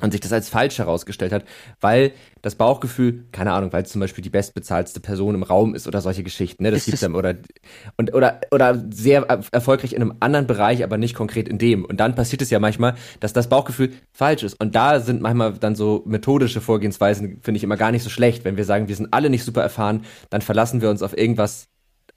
und 0.00 0.12
sich 0.12 0.20
das 0.20 0.32
als 0.32 0.48
falsch 0.48 0.78
herausgestellt 0.78 1.32
hat, 1.32 1.44
weil 1.80 2.12
das 2.42 2.54
Bauchgefühl, 2.54 3.24
keine 3.32 3.52
Ahnung, 3.52 3.72
weil 3.72 3.82
es 3.82 3.90
zum 3.90 4.00
Beispiel 4.00 4.22
die 4.22 4.30
bestbezahlste 4.30 5.00
Person 5.00 5.34
im 5.34 5.42
Raum 5.42 5.74
ist 5.74 5.86
oder 5.86 6.00
solche 6.00 6.22
Geschichten, 6.22 6.62
ne, 6.62 6.70
das 6.70 6.84
gibt's 6.84 7.00
dann 7.00 7.14
oder 7.14 7.34
und 7.96 8.14
oder 8.14 8.40
oder 8.50 8.82
sehr 8.90 9.22
erfolgreich 9.52 9.92
in 9.92 10.02
einem 10.02 10.14
anderen 10.20 10.46
Bereich, 10.46 10.82
aber 10.82 10.96
nicht 10.96 11.14
konkret 11.14 11.48
in 11.48 11.58
dem. 11.58 11.84
Und 11.84 12.00
dann 12.00 12.14
passiert 12.14 12.42
es 12.42 12.50
ja 12.50 12.58
manchmal, 12.58 12.94
dass 13.20 13.32
das 13.32 13.48
Bauchgefühl 13.48 13.92
falsch 14.12 14.42
ist. 14.42 14.60
Und 14.60 14.74
da 14.74 15.00
sind 15.00 15.22
manchmal 15.22 15.54
dann 15.54 15.74
so 15.74 16.02
methodische 16.06 16.60
Vorgehensweisen, 16.60 17.40
finde 17.42 17.58
ich 17.58 17.64
immer 17.64 17.76
gar 17.76 17.90
nicht 17.90 18.02
so 18.02 18.10
schlecht, 18.10 18.44
wenn 18.44 18.56
wir 18.56 18.64
sagen, 18.64 18.88
wir 18.88 18.96
sind 18.96 19.12
alle 19.12 19.30
nicht 19.30 19.44
super 19.44 19.62
erfahren, 19.62 20.04
dann 20.30 20.42
verlassen 20.42 20.80
wir 20.80 20.90
uns 20.90 21.02
auf 21.02 21.16
irgendwas 21.16 21.69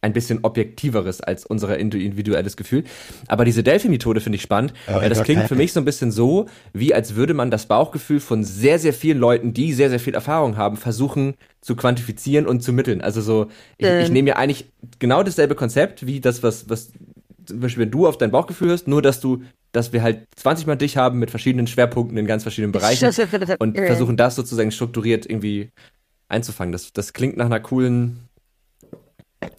ein 0.04 0.13
bisschen 0.13 0.39
objektiveres 0.44 1.22
als 1.22 1.46
unser 1.46 1.78
individuelles 1.78 2.58
Gefühl. 2.58 2.84
Aber 3.28 3.46
diese 3.46 3.63
Delphi-Methode 3.63 4.20
finde 4.20 4.36
ich 4.36 4.42
spannend, 4.42 4.74
oh, 4.88 4.96
weil 4.96 5.10
das 5.10 5.24
klingt 5.24 5.48
für 5.48 5.56
mich 5.56 5.72
so 5.72 5.80
ein 5.80 5.86
bisschen 5.86 6.12
so, 6.12 6.48
wie 6.74 6.94
als 6.94 7.16
würde 7.16 7.34
man 7.34 7.50
das 7.50 7.68
Bauchgefühl 7.68 8.20
von 8.20 8.44
sehr, 8.44 8.80
sehr 8.80 8.94
vielen 8.94 9.18
Leuten, 9.18 9.54
die 9.54 9.74
sehr, 9.74 9.89
sehr 9.89 10.00
viel 10.00 10.13
Erfahrung 10.13 10.58
haben, 10.58 10.76
versuchen 10.76 11.36
zu 11.62 11.76
quantifizieren 11.76 12.46
und 12.46 12.62
zu 12.62 12.74
mitteln. 12.74 13.02
Also 13.02 13.22
so, 13.22 13.48
ich, 13.78 13.88
ähm. 13.88 14.02
ich 14.02 14.10
nehme 14.10 14.30
ja 14.30 14.36
eigentlich 14.36 14.70
genau 15.00 15.24
dasselbe 15.24 15.56
Konzept 15.56 16.06
wie 16.06 16.20
das, 16.20 16.44
was, 16.44 16.70
was 16.70 16.92
zum 17.46 17.62
Beispiel, 17.62 17.84
wenn 17.84 17.92
du 17.92 18.06
auf 18.06 18.18
dein 18.18 18.32
Bauchgefühl 18.32 18.70
hörst, 18.70 18.88
nur 18.88 19.02
dass 19.02 19.22
du, 19.22 19.44
dass 19.72 19.94
wir 19.94 20.04
halt 20.04 20.28
20 20.36 20.68
Mal 20.68 20.76
dich 20.76 20.98
haben 20.98 21.20
mit 21.20 21.32
verschiedenen 21.32 21.68
Schwerpunkten 21.68 22.18
in 22.18 22.26
ganz 22.26 22.44
verschiedenen 22.44 22.74
Bereichen 22.74 23.06
und 23.60 23.78
versuchen 23.78 24.18
das 24.18 24.36
sozusagen 24.36 24.72
strukturiert 24.72 25.26
irgendwie 25.26 25.70
einzufangen. 26.28 26.74
Das, 26.74 26.92
das 26.92 27.13
klingt 27.13 27.38
nach 27.38 27.46
einer 27.46 27.62
coolen 27.62 28.28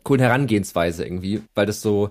coolen 0.02 0.20
Herangehensweise 0.20 1.04
irgendwie, 1.04 1.42
weil 1.54 1.66
das 1.66 1.80
so, 1.80 2.10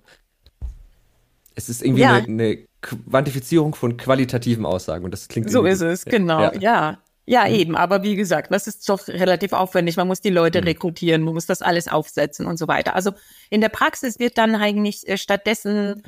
es 1.55 1.69
ist 1.69 1.83
irgendwie 1.83 2.01
ja. 2.01 2.13
eine, 2.15 2.27
eine, 2.27 2.57
Quantifizierung 2.81 3.75
von 3.75 3.95
qualitativen 3.95 4.65
Aussagen 4.65 5.05
und 5.05 5.11
das 5.11 5.29
klingt 5.29 5.49
so 5.49 5.63
ist 5.63 5.81
es, 5.81 6.03
genau, 6.03 6.41
ja. 6.41 6.53
ja. 6.59 6.97
Ja, 7.25 7.45
mhm. 7.45 7.55
eben. 7.55 7.75
Aber 7.77 8.03
wie 8.03 8.15
gesagt, 8.15 8.51
das 8.51 8.67
ist 8.67 8.87
doch 8.89 9.07
relativ 9.07 9.53
aufwendig. 9.53 9.95
Man 9.95 10.07
muss 10.07 10.19
die 10.19 10.29
Leute 10.29 10.59
mhm. 10.59 10.67
rekrutieren, 10.67 11.23
man 11.23 11.33
muss 11.33 11.45
das 11.45 11.61
alles 11.61 11.87
aufsetzen 11.87 12.45
und 12.45 12.57
so 12.57 12.67
weiter. 12.67 12.95
Also 12.95 13.11
in 13.49 13.61
der 13.61 13.69
Praxis 13.69 14.19
wird 14.19 14.37
dann 14.37 14.55
eigentlich 14.55 15.07
äh, 15.07 15.17
stattdessen 15.17 16.03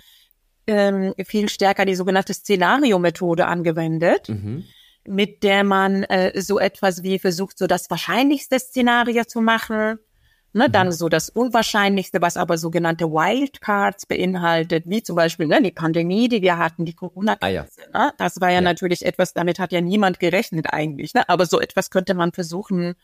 ähm, 0.68 1.14
viel 1.26 1.48
stärker 1.50 1.86
die 1.86 1.96
sogenannte 1.96 2.34
Szenario-Methode 2.34 3.46
angewendet, 3.46 4.28
mhm. 4.30 4.66
mit 5.08 5.44
der 5.44 5.64
man 5.64 6.04
äh, 6.04 6.42
so 6.42 6.60
etwas 6.60 7.04
wie 7.04 7.20
versucht, 7.20 7.58
so 7.58 7.68
das 7.68 7.90
wahrscheinlichste 7.90 8.60
Szenario 8.60 9.24
zu 9.26 9.42
machen 9.42 10.00
Ne, 10.58 10.70
dann 10.70 10.88
mhm. 10.88 10.92
so 10.94 11.10
das 11.10 11.28
Unwahrscheinlichste, 11.28 12.22
was 12.22 12.38
aber 12.38 12.58
sogenannte 12.58 13.12
Wildcards 13.12 14.06
beinhaltet, 14.06 14.86
wie 14.88 15.04
zum 15.04 15.18
Beispiel 15.18 15.48
ne, 15.48 15.62
die 15.62 15.72
Pandemie, 15.72 16.30
die 16.30 16.42
wir 16.42 16.58
hatten, 16.58 16.86
die 16.86 16.94
Corona-Krise. 16.94 17.44
Ah, 17.92 18.00
ja. 18.00 18.06
ne? 18.06 18.14
Das 18.18 18.40
war 18.40 18.48
ja, 18.48 18.56
ja, 18.56 18.62
natürlich 18.62 19.06
etwas, 19.06 19.34
damit 19.34 19.60
hat 19.60 19.74
ja 19.74 19.82
niemand 19.82 20.18
gerechnet 20.22 20.68
eigentlich. 20.72 21.14
Ne? 21.14 21.28
Aber 21.28 21.46
so 21.46 21.60
etwas 21.60 21.90
könnte 21.90 22.14
man 22.14 22.32
versuchen, 22.32 22.96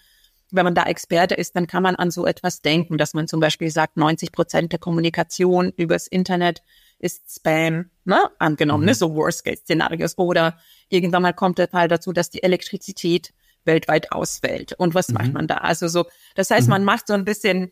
wenn 0.49 0.63
man 0.63 0.75
da 0.75 0.83
Experte 0.83 1.35
ist, 1.35 1.57
dann 1.57 1.67
kann 1.67 1.83
man 1.83 1.97
an 1.97 2.09
so 2.09 2.25
etwas 2.25 2.61
denken, 2.61 2.97
dass 2.97 3.13
man 3.13 3.27
zum 3.27 3.41
Beispiel 3.41 3.69
sagt, 3.69 3.97
90 3.97 4.31
Prozent 4.31 4.71
der 4.71 4.79
Kommunikation 4.79 5.73
übers 5.75 6.07
Internet 6.07 6.63
ist 6.99 7.35
Spam, 7.35 7.89
ne? 8.05 8.29
angenommen, 8.39 8.85
ne? 8.85 8.91
mhm. 8.91 8.91
ne? 8.91 8.95
so 8.95 9.13
Worst-Case-Szenarios. 9.13 10.17
Oder 10.17 10.57
irgendwann 10.87 11.23
mal 11.23 11.33
kommt 11.33 11.57
der 11.57 11.67
Fall 11.67 11.89
dazu, 11.89 12.13
dass 12.13 12.29
die 12.29 12.43
Elektrizität 12.43 13.33
weltweit 13.65 14.11
ausfällt. 14.11 14.73
Und 14.73 14.93
was 14.93 15.09
mhm. 15.09 15.15
macht 15.15 15.33
man 15.33 15.47
da? 15.47 15.55
Also 15.57 15.87
so, 15.87 16.05
das 16.35 16.49
heißt, 16.49 16.67
mhm. 16.67 16.71
man 16.71 16.83
macht 16.83 17.07
so 17.07 17.13
ein 17.13 17.25
bisschen 17.25 17.71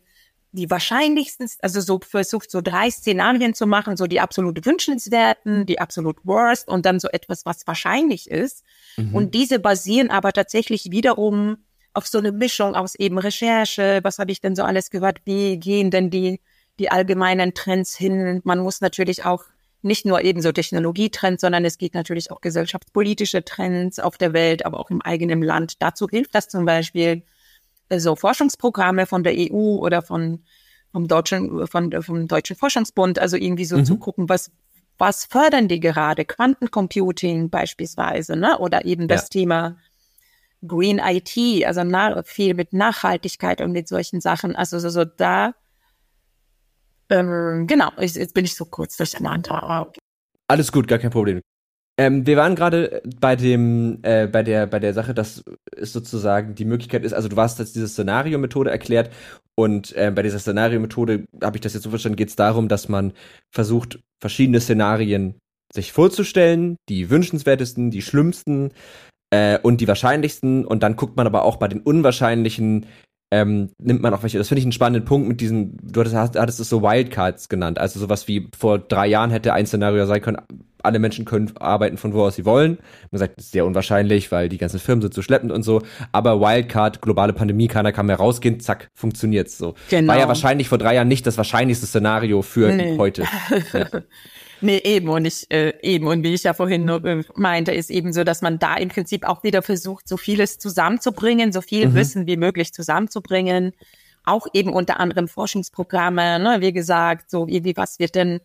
die 0.52 0.68
wahrscheinlichsten, 0.68 1.48
also 1.60 1.80
so 1.80 2.00
versucht 2.00 2.50
so 2.50 2.60
drei 2.60 2.90
Szenarien 2.90 3.54
zu 3.54 3.66
machen, 3.66 3.96
so 3.96 4.06
die 4.06 4.20
absolut 4.20 4.66
wünschenswerten, 4.66 5.64
die 5.64 5.78
absolut 5.78 6.16
worst 6.24 6.68
und 6.68 6.86
dann 6.86 6.98
so 6.98 7.08
etwas, 7.08 7.46
was 7.46 7.66
wahrscheinlich 7.66 8.28
ist. 8.28 8.64
Mhm. 8.96 9.14
Und 9.14 9.34
diese 9.34 9.60
basieren 9.60 10.10
aber 10.10 10.32
tatsächlich 10.32 10.90
wiederum 10.90 11.58
auf 11.92 12.06
so 12.06 12.18
eine 12.18 12.32
Mischung 12.32 12.74
aus 12.74 12.94
eben 12.94 13.18
Recherche, 13.18 14.00
was 14.02 14.18
habe 14.18 14.32
ich 14.32 14.40
denn 14.40 14.56
so 14.56 14.62
alles 14.62 14.90
gehört, 14.90 15.20
wie 15.24 15.56
gehen 15.58 15.90
denn 15.90 16.10
die, 16.10 16.40
die 16.78 16.90
allgemeinen 16.90 17.54
Trends 17.54 17.96
hin? 17.96 18.40
Man 18.44 18.60
muss 18.60 18.80
natürlich 18.80 19.24
auch 19.24 19.44
nicht 19.82 20.04
nur 20.04 20.22
eben 20.22 20.42
so 20.42 20.52
Technologietrends, 20.52 21.40
sondern 21.40 21.64
es 21.64 21.78
geht 21.78 21.94
natürlich 21.94 22.30
auch 22.30 22.40
gesellschaftspolitische 22.40 23.44
Trends 23.44 23.98
auf 23.98 24.18
der 24.18 24.32
Welt, 24.32 24.66
aber 24.66 24.78
auch 24.78 24.90
im 24.90 25.00
eigenen 25.00 25.42
Land. 25.42 25.80
Dazu 25.80 26.08
hilft 26.08 26.34
das 26.34 26.48
zum 26.48 26.64
Beispiel 26.64 27.22
äh, 27.88 27.98
so 27.98 28.16
Forschungsprogramme 28.16 29.06
von 29.06 29.22
der 29.24 29.34
EU 29.36 29.76
oder 29.76 30.02
von 30.02 30.44
vom 30.92 31.06
deutschen 31.06 31.66
von 31.68 32.02
vom 32.02 32.26
deutschen 32.28 32.56
Forschungsbund, 32.56 33.18
also 33.18 33.36
irgendwie 33.36 33.64
so 33.64 33.78
mhm. 33.78 33.84
zu 33.84 33.96
gucken, 33.96 34.28
was 34.28 34.50
was 34.98 35.24
fördern 35.24 35.66
die 35.68 35.80
gerade? 35.80 36.24
Quantencomputing 36.26 37.48
beispielsweise, 37.48 38.36
ne? 38.36 38.58
Oder 38.58 38.84
eben 38.84 39.08
das 39.08 39.22
ja. 39.22 39.28
Thema 39.28 39.76
Green 40.66 40.98
IT, 40.98 41.64
also 41.64 41.84
na, 41.84 42.22
viel 42.22 42.52
mit 42.54 42.74
Nachhaltigkeit 42.74 43.62
und 43.62 43.72
mit 43.72 43.88
solchen 43.88 44.20
Sachen. 44.20 44.54
Also 44.54 44.78
so, 44.78 44.90
so 44.90 45.04
da 45.06 45.54
ähm, 47.10 47.66
genau, 47.66 47.90
ich, 47.98 48.14
jetzt 48.14 48.34
bin 48.34 48.44
ich 48.44 48.54
so 48.54 48.64
kurz 48.64 48.96
durcheinander. 48.96 49.90
Alles 50.48 50.72
gut, 50.72 50.88
gar 50.88 50.98
kein 50.98 51.10
Problem. 51.10 51.40
Ähm, 51.98 52.26
wir 52.26 52.36
waren 52.38 52.54
gerade 52.54 53.02
bei 53.20 53.36
dem, 53.36 53.98
äh, 54.02 54.26
bei 54.26 54.42
der, 54.42 54.66
bei 54.66 54.78
der 54.78 54.94
Sache, 54.94 55.12
dass 55.12 55.44
es 55.76 55.92
sozusagen 55.92 56.54
die 56.54 56.64
Möglichkeit 56.64 57.04
ist, 57.04 57.12
also 57.12 57.28
du 57.28 57.36
hast 57.36 57.58
jetzt 57.58 57.76
diese 57.76 57.88
Szenario-Methode 57.88 58.70
erklärt 58.70 59.10
und 59.54 59.94
äh, 59.96 60.10
bei 60.10 60.22
dieser 60.22 60.38
Szenario-Methode, 60.38 61.26
habe 61.42 61.58
ich 61.58 61.60
das 61.60 61.74
jetzt 61.74 61.82
so 61.82 61.90
verstanden, 61.90 62.16
geht 62.16 62.30
es 62.30 62.36
darum, 62.36 62.68
dass 62.68 62.88
man 62.88 63.12
versucht, 63.50 64.00
verschiedene 64.18 64.60
Szenarien 64.60 65.34
sich 65.74 65.92
vorzustellen, 65.92 66.76
die 66.88 67.10
wünschenswertesten, 67.10 67.90
die 67.90 68.00
schlimmsten 68.00 68.72
äh, 69.30 69.58
und 69.58 69.82
die 69.82 69.88
wahrscheinlichsten 69.88 70.64
und 70.64 70.82
dann 70.82 70.96
guckt 70.96 71.18
man 71.18 71.26
aber 71.26 71.44
auch 71.44 71.56
bei 71.56 71.68
den 71.68 71.80
unwahrscheinlichen 71.80 72.86
ähm, 73.30 73.70
nimmt 73.78 74.02
man 74.02 74.12
auch 74.12 74.22
welche. 74.22 74.38
Das 74.38 74.48
finde 74.48 74.60
ich 74.60 74.64
einen 74.64 74.72
spannenden 74.72 75.04
Punkt 75.04 75.28
mit 75.28 75.40
diesen, 75.40 75.76
du 75.82 76.00
hattest, 76.00 76.36
hattest 76.36 76.60
es 76.60 76.68
so 76.68 76.82
Wildcards 76.82 77.48
genannt, 77.48 77.78
also 77.78 78.00
sowas 78.00 78.26
wie 78.28 78.48
vor 78.58 78.78
drei 78.78 79.06
Jahren 79.06 79.30
hätte 79.30 79.52
ein 79.52 79.66
Szenario 79.66 80.06
sein 80.06 80.20
können, 80.20 80.38
alle 80.82 80.98
Menschen 80.98 81.24
können 81.24 81.52
arbeiten 81.58 81.96
von 81.96 82.14
wo 82.14 82.22
aus 82.22 82.36
sie 82.36 82.44
wollen. 82.44 82.78
Man 83.10 83.18
sagt, 83.18 83.38
das 83.38 83.46
ist 83.46 83.52
sehr 83.52 83.66
unwahrscheinlich, 83.66 84.32
weil 84.32 84.48
die 84.48 84.58
ganzen 84.58 84.80
Firmen 84.80 85.02
sind 85.02 85.14
so 85.14 85.22
schleppend 85.22 85.52
und 85.52 85.62
so. 85.62 85.82
Aber 86.12 86.40
Wildcard, 86.40 87.02
globale 87.02 87.32
Pandemie, 87.32 87.68
keiner 87.68 87.92
kann 87.92 88.06
mehr 88.06 88.16
rausgehen, 88.16 88.60
zack, 88.60 88.90
funktioniert's 88.94 89.58
so. 89.58 89.74
Genau. 89.90 90.12
War 90.12 90.18
ja 90.18 90.28
wahrscheinlich 90.28 90.68
vor 90.68 90.78
drei 90.78 90.94
Jahren 90.94 91.08
nicht 91.08 91.26
das 91.26 91.36
wahrscheinlichste 91.36 91.86
Szenario 91.86 92.42
für 92.42 92.72
nee. 92.72 92.96
heute. 92.98 93.24
Ja. 93.72 93.86
Nee, 94.60 94.80
eben. 94.84 95.08
Und 95.08 95.24
ich, 95.24 95.50
äh, 95.50 95.74
eben. 95.82 96.06
Und 96.06 96.22
wie 96.22 96.34
ich 96.34 96.42
ja 96.42 96.54
vorhin 96.54 96.84
nur 96.84 97.04
äh, 97.04 97.22
meinte, 97.34 97.72
ist 97.72 97.90
eben 97.90 98.12
so, 98.12 98.24
dass 98.24 98.42
man 98.42 98.58
da 98.58 98.76
im 98.76 98.88
Prinzip 98.88 99.26
auch 99.26 99.42
wieder 99.42 99.62
versucht, 99.62 100.08
so 100.08 100.16
vieles 100.16 100.58
zusammenzubringen, 100.58 101.52
so 101.52 101.60
viel 101.60 101.88
mhm. 101.88 101.94
Wissen 101.94 102.26
wie 102.26 102.36
möglich 102.36 102.72
zusammenzubringen. 102.72 103.72
Auch 104.24 104.46
eben 104.52 104.72
unter 104.72 105.00
anderem 105.00 105.28
Forschungsprogramme, 105.28 106.38
ne, 106.38 106.58
wie 106.60 106.72
gesagt, 106.72 107.30
so 107.30 107.46
wie, 107.46 107.64
wie 107.64 107.76
was 107.76 107.98
wird 107.98 108.14
denn 108.14 108.40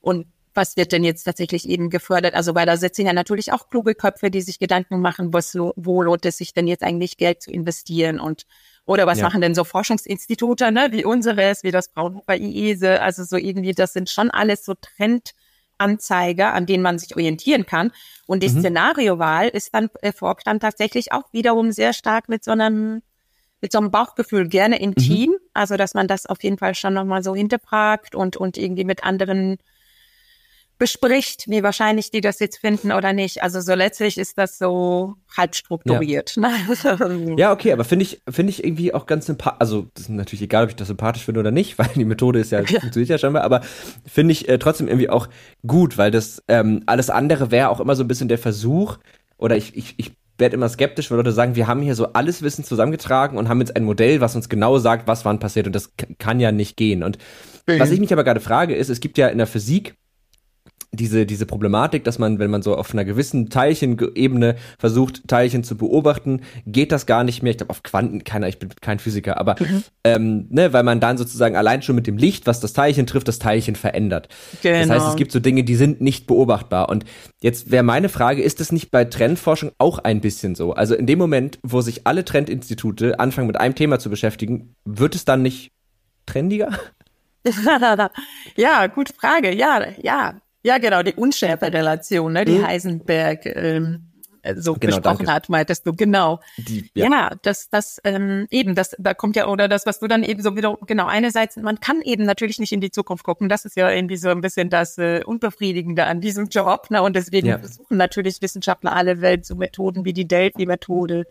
und 0.00 0.26
was 0.54 0.76
wird 0.76 0.90
denn 0.92 1.04
jetzt 1.04 1.22
tatsächlich 1.24 1.68
eben 1.68 1.90
gefördert? 1.90 2.34
Also 2.34 2.54
weil 2.54 2.66
da 2.66 2.76
sitzen 2.76 3.06
ja 3.06 3.12
natürlich 3.12 3.52
auch 3.52 3.68
kluge 3.68 3.94
Köpfe, 3.94 4.30
die 4.30 4.40
sich 4.40 4.58
Gedanken 4.58 5.00
machen, 5.00 5.32
was, 5.32 5.54
wo 5.54 6.02
lohnt 6.02 6.26
es 6.26 6.38
sich 6.38 6.52
denn 6.52 6.66
jetzt 6.66 6.82
eigentlich 6.82 7.16
Geld 7.16 7.42
zu 7.42 7.50
investieren 7.52 8.18
und 8.18 8.46
oder 8.86 9.06
was 9.06 9.18
ja. 9.18 9.24
machen 9.24 9.40
denn 9.40 9.54
so 9.54 9.62
Forschungsinstitute, 9.62 10.72
ne, 10.72 10.88
wie 10.90 11.04
unseres, 11.04 11.62
wie 11.62 11.70
das 11.70 11.88
Fraunhofer 11.88 12.36
IESE, 12.36 13.00
also 13.00 13.22
so 13.22 13.36
irgendwie, 13.36 13.72
das 13.72 13.92
sind 13.92 14.10
schon 14.10 14.30
alles 14.30 14.64
so 14.64 14.74
Trend, 14.74 15.30
Anzeiger, 15.80 16.54
an 16.54 16.66
denen 16.66 16.82
man 16.82 16.98
sich 16.98 17.14
orientieren 17.14 17.66
kann. 17.66 17.92
Und 18.26 18.42
die 18.42 18.48
mhm. 18.48 18.60
Szenariowahl 18.60 19.48
ist 19.48 19.74
dann, 19.74 19.88
erfolgt 20.02 20.46
dann 20.46 20.60
tatsächlich 20.60 21.12
auch 21.12 21.24
wiederum 21.32 21.72
sehr 21.72 21.92
stark 21.92 22.28
mit 22.28 22.44
so 22.44 22.52
einem, 22.52 23.02
mit 23.60 23.72
so 23.72 23.78
einem 23.78 23.90
Bauchgefühl, 23.90 24.48
gerne 24.48 24.80
im 24.80 24.94
mhm. 24.96 25.36
Also, 25.52 25.76
dass 25.76 25.94
man 25.94 26.06
das 26.06 26.26
auf 26.26 26.42
jeden 26.42 26.58
Fall 26.58 26.74
schon 26.74 26.94
nochmal 26.94 27.22
so 27.22 27.34
hinterfragt 27.34 28.14
und, 28.14 28.36
und 28.36 28.56
irgendwie 28.56 28.84
mit 28.84 29.04
anderen 29.04 29.58
bespricht, 30.80 31.44
wie 31.46 31.62
wahrscheinlich 31.62 32.10
die 32.10 32.22
das 32.22 32.40
jetzt 32.40 32.56
finden 32.56 32.90
oder 32.90 33.12
nicht. 33.12 33.42
Also 33.42 33.60
so 33.60 33.74
letztlich 33.74 34.16
ist 34.16 34.38
das 34.38 34.56
so 34.56 35.14
halb 35.36 35.54
strukturiert. 35.54 36.34
Ja, 36.36 36.96
ne? 36.96 37.34
ja 37.38 37.52
okay, 37.52 37.72
aber 37.72 37.84
finde 37.84 38.04
ich, 38.04 38.22
finde 38.28 38.50
ich 38.50 38.64
irgendwie 38.64 38.94
auch 38.94 39.04
ganz 39.04 39.26
sympathisch. 39.26 39.60
Also 39.60 39.86
das 39.92 40.04
ist 40.04 40.08
natürlich 40.08 40.40
egal, 40.40 40.64
ob 40.64 40.70
ich 40.70 40.76
das 40.76 40.88
sympathisch 40.88 41.26
finde 41.26 41.40
oder 41.40 41.50
nicht, 41.50 41.78
weil 41.78 41.90
die 41.94 42.06
Methode 42.06 42.40
ist 42.40 42.50
ja, 42.50 42.62
ja. 42.62 42.80
funktioniert 42.80 43.10
ja 43.10 43.18
scheinbar, 43.18 43.44
aber 43.44 43.60
finde 44.06 44.32
ich 44.32 44.48
äh, 44.48 44.58
trotzdem 44.58 44.88
irgendwie 44.88 45.10
auch 45.10 45.28
gut, 45.66 45.98
weil 45.98 46.10
das 46.10 46.42
ähm, 46.48 46.82
alles 46.86 47.10
andere 47.10 47.50
wäre 47.50 47.68
auch 47.68 47.80
immer 47.80 47.94
so 47.94 48.02
ein 48.02 48.08
bisschen 48.08 48.28
der 48.28 48.38
Versuch, 48.38 48.96
oder 49.36 49.56
ich, 49.56 49.76
ich, 49.76 49.94
ich 49.98 50.12
werde 50.38 50.54
immer 50.54 50.68
skeptisch, 50.70 51.10
weil 51.10 51.18
Leute 51.18 51.32
sagen, 51.32 51.56
wir 51.56 51.66
haben 51.66 51.82
hier 51.82 51.94
so 51.94 52.14
alles 52.14 52.40
Wissen 52.40 52.64
zusammengetragen 52.64 53.36
und 53.36 53.50
haben 53.50 53.60
jetzt 53.60 53.76
ein 53.76 53.84
Modell, 53.84 54.22
was 54.22 54.34
uns 54.34 54.48
genau 54.48 54.78
sagt, 54.78 55.06
was 55.06 55.26
wann 55.26 55.38
passiert 55.38 55.66
und 55.66 55.74
das 55.74 55.92
kann 56.18 56.40
ja 56.40 56.52
nicht 56.52 56.78
gehen. 56.78 57.02
Und 57.02 57.18
mhm. 57.66 57.78
was 57.78 57.90
ich 57.90 58.00
mich 58.00 58.12
aber 58.12 58.24
gerade 58.24 58.40
frage, 58.40 58.74
ist, 58.74 58.88
es 58.88 59.00
gibt 59.00 59.18
ja 59.18 59.28
in 59.28 59.38
der 59.38 59.46
Physik 59.46 59.96
diese, 60.92 61.24
diese 61.24 61.46
Problematik, 61.46 62.02
dass 62.02 62.18
man, 62.18 62.38
wenn 62.40 62.50
man 62.50 62.62
so 62.62 62.76
auf 62.76 62.92
einer 62.92 63.04
gewissen 63.04 63.48
Teilchenebene 63.48 64.56
versucht, 64.78 65.28
Teilchen 65.28 65.62
zu 65.62 65.76
beobachten, 65.76 66.40
geht 66.66 66.90
das 66.90 67.06
gar 67.06 67.22
nicht 67.22 67.42
mehr. 67.42 67.52
Ich 67.52 67.58
glaube, 67.58 67.70
auf 67.70 67.84
Quanten, 67.84 68.24
keiner, 68.24 68.48
ich 68.48 68.58
bin 68.58 68.70
kein 68.80 68.98
Physiker, 68.98 69.38
aber 69.38 69.54
mhm. 69.60 69.84
ähm, 70.02 70.46
ne, 70.50 70.72
weil 70.72 70.82
man 70.82 70.98
dann 70.98 71.16
sozusagen 71.16 71.54
allein 71.54 71.82
schon 71.82 71.94
mit 71.94 72.08
dem 72.08 72.16
Licht, 72.16 72.46
was 72.46 72.58
das 72.58 72.72
Teilchen 72.72 73.06
trifft, 73.06 73.28
das 73.28 73.38
Teilchen 73.38 73.76
verändert. 73.76 74.28
Genau. 74.62 74.78
Das 74.80 74.90
heißt, 74.90 74.98
es 74.98 75.04
genau. 75.04 75.16
gibt 75.16 75.32
so 75.32 75.38
Dinge, 75.38 75.62
die 75.62 75.76
sind 75.76 76.00
nicht 76.00 76.26
beobachtbar. 76.26 76.88
Und 76.88 77.04
jetzt 77.40 77.70
wäre 77.70 77.84
meine 77.84 78.08
Frage, 78.08 78.42
ist 78.42 78.60
es 78.60 78.72
nicht 78.72 78.90
bei 78.90 79.04
Trendforschung 79.04 79.70
auch 79.78 80.00
ein 80.00 80.20
bisschen 80.20 80.56
so? 80.56 80.72
Also 80.72 80.96
in 80.96 81.06
dem 81.06 81.20
Moment, 81.20 81.60
wo 81.62 81.82
sich 81.82 82.08
alle 82.08 82.24
Trendinstitute 82.24 83.20
anfangen, 83.20 83.46
mit 83.46 83.60
einem 83.60 83.76
Thema 83.76 84.00
zu 84.00 84.10
beschäftigen, 84.10 84.74
wird 84.84 85.14
es 85.14 85.24
dann 85.24 85.42
nicht 85.42 85.70
trendiger? 86.26 86.70
ja, 88.56 88.86
gute 88.88 89.14
Frage. 89.14 89.54
Ja, 89.54 89.86
ja. 90.02 90.34
Ja, 90.62 90.78
genau, 90.78 91.02
die 91.02 91.14
Unschärfe-Relation, 91.14 92.32
ne, 92.32 92.44
die 92.44 92.58
mhm. 92.58 92.66
Heisenberg 92.66 93.46
ähm, 93.46 94.10
äh, 94.42 94.54
so 94.56 94.74
genau, 94.74 94.96
besprochen 94.96 95.26
danke. 95.26 95.32
hat, 95.32 95.48
meintest 95.48 95.86
du, 95.86 95.92
genau. 95.92 96.40
Die, 96.56 96.90
ja. 96.94 97.10
ja, 97.10 97.30
das, 97.42 97.68
das 97.68 98.00
ähm, 98.04 98.46
eben, 98.50 98.74
das, 98.74 98.94
da 98.98 99.14
kommt 99.14 99.36
ja, 99.36 99.48
oder 99.48 99.68
das, 99.68 99.86
was 99.86 100.00
du 100.00 100.06
dann 100.06 100.22
eben 100.22 100.42
so 100.42 100.56
wieder, 100.56 100.76
genau, 100.86 101.06
einerseits, 101.06 101.56
man 101.56 101.80
kann 101.80 102.00
eben 102.02 102.24
natürlich 102.24 102.58
nicht 102.58 102.72
in 102.72 102.80
die 102.80 102.90
Zukunft 102.90 103.24
gucken, 103.24 103.48
das 103.48 103.64
ist 103.64 103.76
ja 103.76 103.90
irgendwie 103.90 104.16
so 104.16 104.28
ein 104.28 104.40
bisschen 104.40 104.70
das 104.70 104.98
äh, 104.98 105.22
Unbefriedigende 105.24 106.04
an 106.04 106.20
diesem 106.20 106.48
Job, 106.48 106.90
ne, 106.90 107.02
und 107.02 107.16
deswegen 107.16 107.48
ja. 107.48 107.58
versuchen 107.58 107.96
natürlich 107.96 108.40
Wissenschaftler 108.40 108.94
alle 108.94 109.20
Welt 109.20 109.44
so 109.44 109.56
Methoden 109.56 110.04
wie 110.04 110.12
die 110.12 110.28
Delphi-Methode 110.28 111.26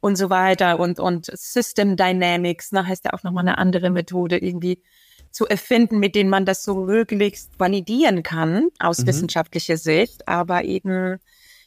und 0.00 0.16
so 0.16 0.30
weiter 0.30 0.78
und, 0.80 1.00
und 1.00 1.26
System 1.26 1.96
Dynamics, 1.96 2.72
ne, 2.72 2.86
heißt 2.86 3.06
ja 3.06 3.12
auch 3.14 3.22
nochmal 3.22 3.46
eine 3.46 3.58
andere 3.58 3.90
Methode 3.90 4.38
irgendwie 4.38 4.82
zu 5.30 5.46
erfinden, 5.46 5.98
mit 5.98 6.14
denen 6.14 6.30
man 6.30 6.44
das 6.44 6.64
so 6.64 6.74
möglichst 6.84 7.58
validieren 7.58 8.22
kann 8.22 8.68
aus 8.78 8.98
mhm. 8.98 9.06
wissenschaftlicher 9.06 9.76
Sicht. 9.76 10.26
Aber 10.26 10.64
eben, 10.64 11.18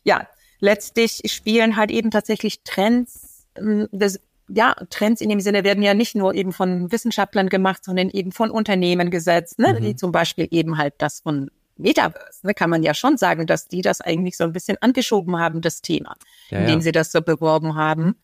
ja, 0.03 0.27
letztlich 0.59 1.21
spielen 1.25 1.75
halt 1.75 1.91
eben 1.91 2.11
tatsächlich 2.11 2.63
Trends, 2.63 3.47
ähm, 3.57 3.87
das, 3.91 4.19
ja, 4.47 4.75
Trends 4.89 5.21
in 5.21 5.29
dem 5.29 5.39
Sinne 5.39 5.63
werden 5.63 5.83
ja 5.83 5.93
nicht 5.93 6.15
nur 6.15 6.33
eben 6.33 6.51
von 6.51 6.91
Wissenschaftlern 6.91 7.49
gemacht, 7.49 7.85
sondern 7.85 8.09
eben 8.09 8.31
von 8.31 8.51
Unternehmen 8.51 9.09
gesetzt, 9.09 9.59
ne? 9.59 9.73
Mhm. 9.73 9.83
wie 9.83 9.95
zum 9.95 10.11
Beispiel 10.11 10.47
eben 10.51 10.77
halt 10.77 10.95
das 10.97 11.21
von 11.21 11.49
Metaverse, 11.77 12.45
ne, 12.45 12.53
kann 12.53 12.69
man 12.69 12.83
ja 12.83 12.93
schon 12.93 13.17
sagen, 13.17 13.47
dass 13.47 13.67
die 13.67 13.81
das 13.81 14.01
eigentlich 14.01 14.37
so 14.37 14.43
ein 14.43 14.53
bisschen 14.53 14.77
angeschoben 14.81 15.37
haben, 15.39 15.61
das 15.61 15.81
Thema, 15.81 16.15
ja, 16.49 16.59
indem 16.59 16.79
ja. 16.79 16.81
sie 16.81 16.91
das 16.91 17.11
so 17.11 17.21
beworben 17.21 17.75
haben. 17.75 18.15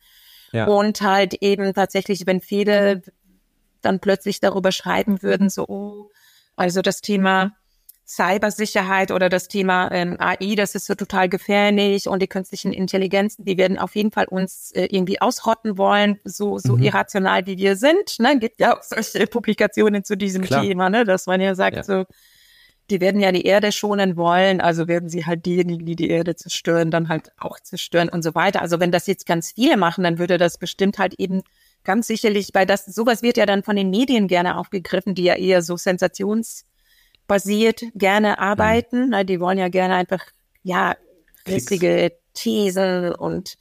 Ja. 0.53 0.65
Und 0.65 1.01
halt 1.01 1.35
eben 1.41 1.73
tatsächlich, 1.73 2.25
wenn 2.25 2.39
viele 2.39 3.01
dann 3.87 3.99
plötzlich 3.99 4.39
darüber 4.39 4.71
schreiben 4.71 5.23
würden, 5.23 5.49
so, 5.49 5.65
oh, 5.67 6.11
also 6.55 6.81
das 6.81 7.01
Thema 7.01 7.55
Cybersicherheit 8.05 9.11
oder 9.11 9.27
das 9.27 9.49
Thema 9.49 9.91
ähm, 9.91 10.15
AI, 10.17 10.55
das 10.55 10.75
ist 10.75 10.85
so 10.85 10.95
total 10.95 11.27
gefährlich 11.27 12.07
und 12.07 12.21
die 12.21 12.27
künstlichen 12.27 12.71
Intelligenzen, 12.71 13.43
die 13.43 13.57
werden 13.57 13.77
auf 13.77 13.95
jeden 13.95 14.11
Fall 14.11 14.27
uns 14.29 14.71
äh, 14.71 14.85
irgendwie 14.85 15.19
ausrotten 15.19 15.77
wollen, 15.77 16.17
so 16.23 16.57
so 16.57 16.77
mhm. 16.77 16.83
irrational 16.83 17.45
wie 17.47 17.57
wir 17.57 17.75
sind. 17.75 18.19
Ne? 18.19 18.39
Gibt 18.39 18.61
ja 18.61 18.77
auch 18.77 18.81
solche 18.81 19.27
Publikationen 19.27 20.05
zu 20.05 20.15
diesem 20.15 20.43
Klar. 20.43 20.63
Thema, 20.63 20.89
ne? 20.89 21.03
dass 21.03 21.25
man 21.25 21.41
ja 21.41 21.53
sagt, 21.53 21.75
ja. 21.75 21.83
so 21.83 22.05
die 22.89 23.01
werden 23.01 23.19
ja 23.19 23.33
die 23.33 23.43
Erde 23.43 23.73
schonen 23.73 24.15
wollen, 24.15 24.61
also 24.61 24.87
werden 24.87 25.09
sie 25.09 25.25
halt 25.25 25.45
diejenigen, 25.45 25.85
die 25.85 25.97
die 25.97 26.09
Erde 26.09 26.37
zerstören, 26.37 26.89
dann 26.89 27.09
halt 27.09 27.33
auch 27.37 27.59
zerstören 27.59 28.07
und 28.07 28.23
so 28.23 28.33
weiter. 28.33 28.61
Also 28.61 28.79
wenn 28.79 28.93
das 28.93 29.07
jetzt 29.07 29.25
ganz 29.25 29.51
viele 29.51 29.75
machen, 29.75 30.05
dann 30.05 30.17
würde 30.17 30.37
das 30.37 30.57
bestimmt 30.57 30.97
halt 30.97 31.15
eben 31.17 31.43
ganz 31.87 32.05
sicherlich, 32.07 32.49
weil 32.53 32.65
das, 32.65 32.85
sowas 32.85 33.23
wird 33.23 33.37
ja 33.37 33.45
dann 33.45 33.63
von 33.63 33.77
den 33.77 33.89
Medien 33.89 34.27
gerne 34.27 34.57
aufgegriffen, 34.57 35.15
die 35.15 35.23
ja 35.23 35.35
eher 35.35 35.61
so 35.61 35.77
sensationsbasiert 35.77 37.83
gerne 37.95 38.39
arbeiten. 38.39 39.11
Mhm. 39.11 39.25
Die 39.25 39.39
wollen 39.39 39.57
ja 39.57 39.69
gerne 39.69 39.95
einfach, 39.95 40.25
ja, 40.63 40.97
richtige 41.47 42.11
Thesen 42.33 43.15
und 43.15 43.55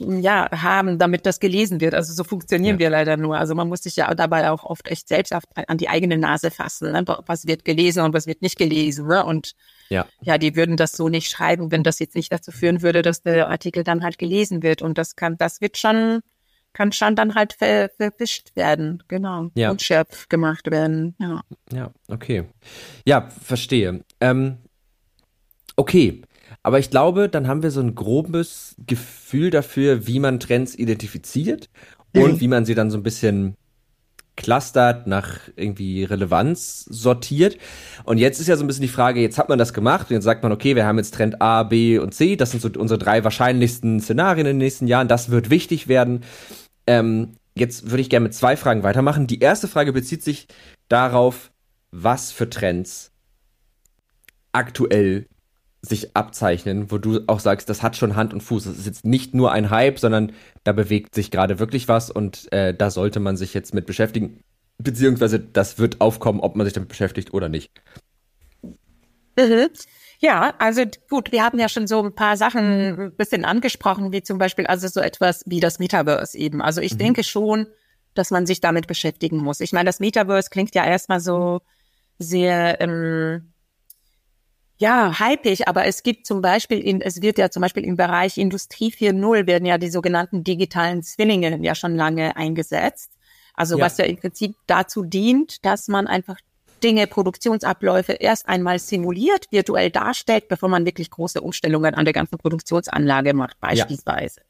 ja, 0.00 0.50
haben, 0.52 0.98
damit 0.98 1.24
das 1.24 1.40
gelesen 1.40 1.80
wird. 1.80 1.94
Also 1.94 2.12
so 2.12 2.24
funktionieren 2.24 2.76
ja. 2.76 2.80
wir 2.80 2.90
leider 2.90 3.16
nur. 3.16 3.38
Also 3.38 3.54
man 3.54 3.68
muss 3.68 3.84
sich 3.84 3.96
ja 3.96 4.14
dabei 4.14 4.50
auch 4.50 4.64
oft 4.64 4.86
echt 4.88 5.08
selbst 5.08 5.32
an 5.32 5.78
die 5.78 5.88
eigene 5.88 6.18
Nase 6.18 6.50
fassen. 6.50 6.92
Ne? 6.92 7.02
Was 7.24 7.46
wird 7.46 7.64
gelesen 7.64 8.04
und 8.04 8.12
was 8.12 8.26
wird 8.26 8.42
nicht 8.42 8.58
gelesen. 8.58 9.06
Ne? 9.06 9.24
Und 9.24 9.54
ja. 9.88 10.04
ja, 10.20 10.36
die 10.36 10.56
würden 10.56 10.76
das 10.76 10.92
so 10.92 11.08
nicht 11.08 11.30
schreiben, 11.30 11.72
wenn 11.72 11.82
das 11.82 11.98
jetzt 11.98 12.14
nicht 12.14 12.30
dazu 12.30 12.52
führen 12.52 12.82
würde, 12.82 13.00
dass 13.00 13.22
der 13.22 13.48
Artikel 13.48 13.82
dann 13.82 14.04
halt 14.04 14.18
gelesen 14.18 14.62
wird. 14.62 14.82
Und 14.82 14.98
das 14.98 15.16
kann, 15.16 15.38
das 15.38 15.62
wird 15.62 15.78
schon 15.78 16.20
kann 16.72 16.92
schon 16.92 17.16
dann 17.16 17.34
halt 17.34 17.54
ver 17.54 17.90
verwischt 17.96 18.54
werden, 18.56 19.02
genau. 19.08 19.50
Ja. 19.54 19.70
Und 19.70 19.82
schärf 19.82 20.28
gemacht 20.28 20.70
werden, 20.70 21.16
ja. 21.18 21.42
Ja, 21.72 21.90
okay. 22.08 22.44
Ja, 23.06 23.28
verstehe. 23.30 24.04
Ähm, 24.20 24.58
okay. 25.76 26.22
Aber 26.62 26.78
ich 26.78 26.90
glaube, 26.90 27.28
dann 27.28 27.46
haben 27.48 27.62
wir 27.62 27.70
so 27.70 27.80
ein 27.80 27.94
grobes 27.94 28.74
Gefühl 28.86 29.50
dafür, 29.50 30.06
wie 30.06 30.18
man 30.18 30.40
Trends 30.40 30.74
identifiziert 30.74 31.70
und 32.14 32.34
Mhm. 32.34 32.40
wie 32.40 32.48
man 32.48 32.64
sie 32.64 32.74
dann 32.74 32.90
so 32.90 32.98
ein 32.98 33.02
bisschen 33.02 33.56
clustert, 34.40 35.06
nach 35.06 35.38
irgendwie 35.54 36.02
Relevanz 36.04 36.84
sortiert. 36.88 37.58
Und 38.04 38.18
jetzt 38.18 38.40
ist 38.40 38.48
ja 38.48 38.56
so 38.56 38.64
ein 38.64 38.66
bisschen 38.66 38.82
die 38.82 38.88
Frage, 38.88 39.20
jetzt 39.20 39.38
hat 39.38 39.48
man 39.48 39.58
das 39.58 39.72
gemacht 39.72 40.10
und 40.10 40.14
jetzt 40.14 40.24
sagt 40.24 40.42
man, 40.42 40.50
okay, 40.50 40.74
wir 40.74 40.86
haben 40.86 40.98
jetzt 40.98 41.14
Trend 41.14 41.40
A, 41.40 41.62
B 41.62 41.98
und 41.98 42.14
C, 42.14 42.36
das 42.36 42.50
sind 42.50 42.60
so 42.62 42.70
unsere 42.76 42.98
drei 42.98 43.22
wahrscheinlichsten 43.22 44.00
Szenarien 44.00 44.46
in 44.46 44.54
den 44.54 44.58
nächsten 44.58 44.86
Jahren, 44.86 45.08
das 45.08 45.30
wird 45.30 45.50
wichtig 45.50 45.86
werden. 45.86 46.24
Ähm, 46.86 47.34
jetzt 47.54 47.90
würde 47.90 48.00
ich 48.00 48.10
gerne 48.10 48.24
mit 48.24 48.34
zwei 48.34 48.56
Fragen 48.56 48.82
weitermachen. 48.82 49.26
Die 49.26 49.40
erste 49.40 49.68
Frage 49.68 49.92
bezieht 49.92 50.22
sich 50.22 50.48
darauf, 50.88 51.50
was 51.90 52.32
für 52.32 52.48
Trends 52.48 53.12
aktuell 54.52 55.26
sich 55.82 56.14
abzeichnen, 56.14 56.90
wo 56.90 56.98
du 56.98 57.20
auch 57.26 57.40
sagst, 57.40 57.68
das 57.70 57.82
hat 57.82 57.96
schon 57.96 58.16
Hand 58.16 58.34
und 58.34 58.42
Fuß. 58.42 58.64
Das 58.64 58.76
ist 58.76 58.86
jetzt 58.86 59.04
nicht 59.04 59.34
nur 59.34 59.52
ein 59.52 59.70
Hype, 59.70 59.98
sondern 59.98 60.32
da 60.62 60.72
bewegt 60.72 61.14
sich 61.14 61.30
gerade 61.30 61.58
wirklich 61.58 61.88
was 61.88 62.10
und 62.10 62.52
äh, 62.52 62.74
da 62.74 62.90
sollte 62.90 63.20
man 63.20 63.36
sich 63.36 63.54
jetzt 63.54 63.72
mit 63.72 63.86
beschäftigen. 63.86 64.40
Beziehungsweise 64.78 65.38
das 65.38 65.78
wird 65.78 66.00
aufkommen, 66.00 66.40
ob 66.40 66.56
man 66.56 66.66
sich 66.66 66.74
damit 66.74 66.88
beschäftigt 66.88 67.32
oder 67.32 67.48
nicht. 67.48 67.70
Mhm. 69.38 69.68
Ja, 70.18 70.54
also 70.58 70.82
gut, 71.08 71.32
wir 71.32 71.42
haben 71.42 71.58
ja 71.58 71.70
schon 71.70 71.86
so 71.86 72.02
ein 72.02 72.14
paar 72.14 72.36
Sachen 72.36 73.00
ein 73.00 73.16
bisschen 73.16 73.46
angesprochen, 73.46 74.12
wie 74.12 74.22
zum 74.22 74.36
Beispiel 74.36 74.66
also 74.66 74.86
so 74.86 75.00
etwas 75.00 75.42
wie 75.46 75.60
das 75.60 75.78
Metaverse 75.78 76.36
eben. 76.36 76.60
Also 76.60 76.82
ich 76.82 76.98
denke 76.98 77.24
schon, 77.24 77.66
dass 78.12 78.30
man 78.30 78.44
sich 78.44 78.60
damit 78.60 78.86
beschäftigen 78.86 79.38
muss. 79.38 79.60
Ich 79.60 79.72
meine, 79.72 79.86
das 79.86 79.98
Metaverse 79.98 80.50
klingt 80.50 80.74
ja 80.74 80.84
erstmal 80.84 81.20
so 81.20 81.62
sehr 82.18 82.82
ähm, 82.82 83.49
ja, 84.80 85.18
hypig, 85.20 85.68
aber 85.68 85.84
es 85.84 86.02
gibt 86.02 86.26
zum 86.26 86.40
Beispiel, 86.40 86.78
in, 86.78 87.02
es 87.02 87.20
wird 87.20 87.36
ja 87.36 87.50
zum 87.50 87.60
Beispiel 87.60 87.84
im 87.84 87.96
Bereich 87.96 88.38
Industrie 88.38 88.90
4.0 88.90 89.46
werden 89.46 89.66
ja 89.66 89.76
die 89.76 89.90
sogenannten 89.90 90.42
digitalen 90.42 91.02
Zwillinge 91.02 91.58
ja 91.62 91.74
schon 91.74 91.96
lange 91.96 92.34
eingesetzt. 92.34 93.12
Also 93.52 93.76
Ja. 93.76 93.84
was 93.84 93.98
ja 93.98 94.06
im 94.06 94.16
Prinzip 94.16 94.56
dazu 94.66 95.02
dient, 95.04 95.66
dass 95.66 95.88
man 95.88 96.06
einfach 96.06 96.38
Dinge, 96.82 97.06
Produktionsabläufe 97.06 98.12
erst 98.14 98.48
einmal 98.48 98.78
simuliert, 98.78 99.48
virtuell 99.50 99.90
darstellt, 99.90 100.48
bevor 100.48 100.70
man 100.70 100.86
wirklich 100.86 101.10
große 101.10 101.42
Umstellungen 101.42 101.94
an 101.94 102.06
der 102.06 102.14
ganzen 102.14 102.38
Produktionsanlage 102.38 103.34
macht, 103.34 103.60
beispielsweise. 103.60 104.40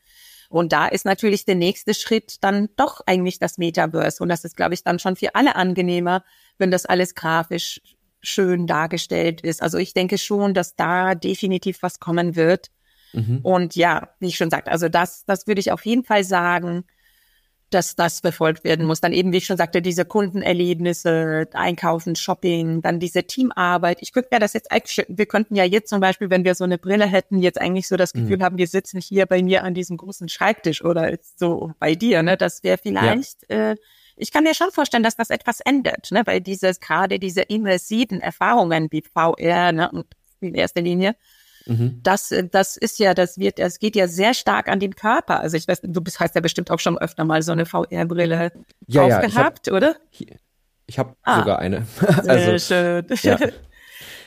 Und 0.48 0.72
da 0.72 0.86
ist 0.86 1.04
natürlich 1.04 1.44
der 1.44 1.56
nächste 1.56 1.92
Schritt 1.92 2.36
dann 2.40 2.68
doch 2.76 3.00
eigentlich 3.04 3.40
das 3.40 3.58
Metaverse. 3.58 4.22
Und 4.22 4.28
das 4.28 4.44
ist, 4.44 4.56
glaube 4.56 4.74
ich, 4.74 4.84
dann 4.84 5.00
schon 5.00 5.16
für 5.16 5.34
alle 5.34 5.56
angenehmer, 5.56 6.22
wenn 6.58 6.70
das 6.70 6.86
alles 6.86 7.16
grafisch 7.16 7.80
schön 8.22 8.66
dargestellt 8.66 9.40
ist. 9.40 9.62
Also 9.62 9.78
ich 9.78 9.94
denke 9.94 10.18
schon, 10.18 10.54
dass 10.54 10.76
da 10.76 11.14
definitiv 11.14 11.82
was 11.82 12.00
kommen 12.00 12.36
wird. 12.36 12.70
Mhm. 13.12 13.40
Und 13.42 13.76
ja, 13.76 14.10
wie 14.20 14.28
ich 14.28 14.36
schon 14.36 14.50
sagte, 14.50 14.70
also 14.70 14.88
das, 14.88 15.24
das 15.26 15.46
würde 15.46 15.60
ich 15.60 15.72
auf 15.72 15.84
jeden 15.84 16.04
Fall 16.04 16.24
sagen, 16.24 16.84
dass 17.70 17.94
das 17.94 18.20
befolgt 18.20 18.64
werden 18.64 18.84
muss. 18.84 19.00
Dann 19.00 19.12
eben, 19.12 19.32
wie 19.32 19.38
ich 19.38 19.46
schon 19.46 19.56
sagte, 19.56 19.80
diese 19.80 20.04
Kundenerlebnisse, 20.04 21.48
Einkaufen, 21.52 22.16
Shopping, 22.16 22.82
dann 22.82 22.98
diese 22.98 23.24
Teamarbeit. 23.24 23.98
Ich 24.00 24.12
könnte 24.12 24.30
mir 24.32 24.40
das 24.40 24.52
jetzt 24.52 24.72
eigentlich, 24.72 25.06
wir 25.08 25.26
könnten 25.26 25.54
ja 25.54 25.64
jetzt 25.64 25.88
zum 25.88 26.00
Beispiel, 26.00 26.30
wenn 26.30 26.44
wir 26.44 26.54
so 26.56 26.64
eine 26.64 26.78
Brille 26.78 27.06
hätten, 27.06 27.38
jetzt 27.38 27.60
eigentlich 27.60 27.86
so 27.88 27.96
das 27.96 28.12
Gefühl 28.12 28.42
haben, 28.42 28.58
wir 28.58 28.66
sitzen 28.66 29.00
hier 29.00 29.26
bei 29.26 29.42
mir 29.42 29.62
an 29.62 29.74
diesem 29.74 29.96
großen 29.96 30.28
Schreibtisch 30.28 30.84
oder 30.84 31.16
so 31.36 31.72
bei 31.78 31.94
dir, 31.94 32.22
ne? 32.22 32.36
Das 32.36 32.64
wäre 32.64 32.78
vielleicht, 32.78 33.48
äh, 33.48 33.76
ich 34.20 34.30
kann 34.32 34.44
mir 34.44 34.54
schon 34.54 34.70
vorstellen, 34.70 35.02
dass 35.02 35.16
das 35.16 35.30
etwas 35.30 35.60
ändert, 35.60 36.10
ne? 36.10 36.22
Weil 36.24 36.40
dieses, 36.40 36.80
gerade 36.80 37.18
diese 37.18 37.42
immersiven 37.42 38.20
Erfahrungen 38.20 38.88
wie 38.90 39.02
VR, 39.02 39.72
ne? 39.72 39.90
Und 39.90 40.06
in 40.40 40.54
erster 40.54 40.80
Linie, 40.82 41.16
Mhm. 41.66 42.00
das, 42.02 42.34
das 42.50 42.78
ist 42.78 42.98
ja, 42.98 43.12
das 43.12 43.36
wird, 43.38 43.58
es 43.58 43.78
geht 43.78 43.94
ja 43.94 44.08
sehr 44.08 44.32
stark 44.32 44.66
an 44.68 44.80
den 44.80 44.96
Körper. 44.96 45.40
Also 45.40 45.58
ich 45.58 45.68
weiß, 45.68 45.80
du 45.82 46.00
bist, 46.00 46.18
hast 46.18 46.34
ja 46.34 46.40
bestimmt 46.40 46.70
auch 46.70 46.80
schon 46.80 46.96
öfter 46.96 47.24
mal 47.26 47.42
so 47.42 47.52
eine 47.52 47.66
VR-Brille 47.66 48.50
Ja, 48.86 49.06
ja, 49.06 49.16
hab- 49.16 49.24
aufgehabt, 49.24 49.70
oder? 49.70 49.96
Ich 50.86 50.98
habe 50.98 51.14
Ah. 51.22 51.40
sogar 51.40 51.58
eine. 51.58 51.86
Sehr 52.22 52.28
also, 52.30 52.58
schön. 52.58 53.06
ja. 53.22 53.38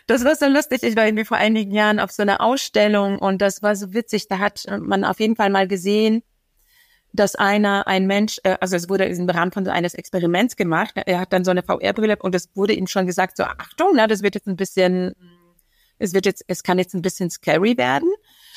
Das 0.06 0.24
war 0.26 0.36
so 0.36 0.46
lustig. 0.48 0.84
Ich 0.84 0.96
war 0.98 1.06
irgendwie 1.06 1.24
vor 1.26 1.38
einigen 1.38 1.72
Jahren 1.72 2.00
auf 2.00 2.12
so 2.12 2.22
einer 2.24 2.42
Ausstellung 2.42 3.18
und 3.20 3.42
das 3.42 3.62
war 3.64 3.76
so 3.76 3.94
witzig. 3.94 4.28
Da 4.28 4.38
hat 4.40 4.66
man 4.82 5.06
auf 5.06 5.20
jeden 5.22 5.36
Fall 5.38 5.50
mal 5.50 5.66
gesehen, 5.68 6.24
dass 7.14 7.36
einer, 7.36 7.88
ein 7.88 8.08
Mensch, 8.08 8.40
äh, 8.44 8.58
also 8.60 8.76
es 8.76 8.90
wurde 8.90 9.06
im 9.06 9.30
Rahmen 9.30 9.52
von 9.52 9.64
so 9.64 9.72
eines 9.72 9.94
Experiments 9.94 10.56
gemacht. 10.56 10.94
Er 10.96 11.20
hat 11.20 11.32
dann 11.32 11.46
so 11.46 11.52
eine 11.52 11.62
VR-Brille 11.62 12.18
und 12.18 12.36
es 12.36 12.50
wurde 12.56 12.74
ihm 12.74 12.88
schon 12.88 13.06
gesagt, 13.06 13.38
so 13.38 13.44
Achtung, 13.44 13.92
na, 13.94 14.08
das 14.08 14.24
wird 14.24 14.36
jetzt 14.36 14.48
ein 14.48 14.56
bisschen, 14.56 15.14
es 16.00 16.14
wird 16.14 16.26
jetzt, 16.26 16.44
es 16.48 16.64
kann 16.64 16.80
jetzt 16.80 16.96
ein 16.96 17.04
bisschen 17.04 17.30
scary 17.30 17.78
werden. 17.78 18.10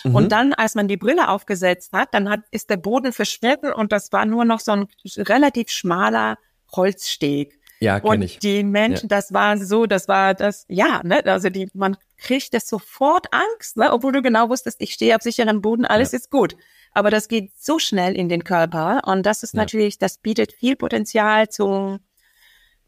Mhm. 0.05 0.15
Und 0.15 0.33
dann, 0.33 0.55
als 0.55 0.75
man 0.75 0.89
die 0.89 0.97
Brille 0.97 1.29
aufgesetzt 1.29 1.93
hat, 1.93 2.15
dann 2.15 2.31
hat, 2.31 2.41
ist 2.51 2.71
der 2.71 2.79
Boden 2.79 3.13
verschnitten 3.13 3.73
und 3.73 3.93
das 3.93 4.11
war 4.11 4.25
nur 4.25 4.47
noch 4.47 4.61
so 4.61 4.73
ein 4.73 4.89
relativ 5.19 5.69
schmaler 5.69 6.39
Holzsteg. 6.73 7.61
ja, 7.81 7.97
Und 7.99 8.11
kenne 8.11 8.25
ich. 8.25 8.39
die 8.39 8.65
Menschen, 8.65 9.09
das 9.09 9.35
war 9.35 9.59
so, 9.59 9.85
das 9.85 10.09
war 10.09 10.33
das, 10.33 10.65
ja, 10.69 11.03
ne, 11.05 11.23
also 11.27 11.51
die, 11.51 11.69
man 11.75 11.99
kriegt 12.17 12.55
das 12.55 12.67
sofort 12.67 13.27
Angst, 13.33 13.77
ne, 13.77 13.93
obwohl 13.93 14.13
du 14.13 14.23
genau 14.23 14.49
wusstest, 14.49 14.81
ich 14.81 14.95
stehe 14.95 15.15
auf 15.15 15.21
sicherem 15.21 15.61
Boden, 15.61 15.85
alles 15.85 16.15
ist 16.15 16.31
gut. 16.31 16.57
Aber 16.97 17.11
das 17.11 17.29
geht 17.29 17.51
so 17.59 17.79
schnell 17.79 18.15
in 18.17 18.29
den 18.31 18.43
Körper 18.43 19.03
und 19.05 19.25
das 19.27 19.43
ist 19.43 19.53
Ja. 19.55 19.61
natürlich, 19.61 19.99
das 19.99 20.17
bietet 20.19 20.53
viel 20.53 20.77
Potenzial 20.77 21.49
zum, 21.51 21.99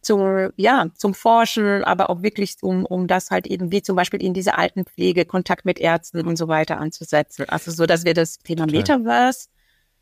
zum, 0.00 0.50
ja, 0.56 0.86
zum 0.96 1.12
Forschen, 1.12 1.84
aber 1.84 2.08
auch 2.08 2.22
wirklich 2.22 2.56
um, 2.62 2.86
um 2.86 3.06
das 3.06 3.30
halt 3.30 3.46
eben 3.46 3.70
wie 3.70 3.82
zum 3.82 3.96
Beispiel 3.96 4.22
in 4.22 4.32
diese 4.32 4.56
Altenpflege, 4.56 5.26
Kontakt 5.26 5.64
mit 5.64 5.78
Ärzten 5.78 6.26
und 6.26 6.36
so 6.36 6.48
weiter 6.48 6.78
anzusetzen. 6.78 7.44
Also 7.48 7.70
so, 7.70 7.84
dass 7.84 8.04
wir 8.06 8.14
das 8.14 8.38
Thema 8.38 8.66
Total. 8.66 8.78
Metaverse 8.80 9.48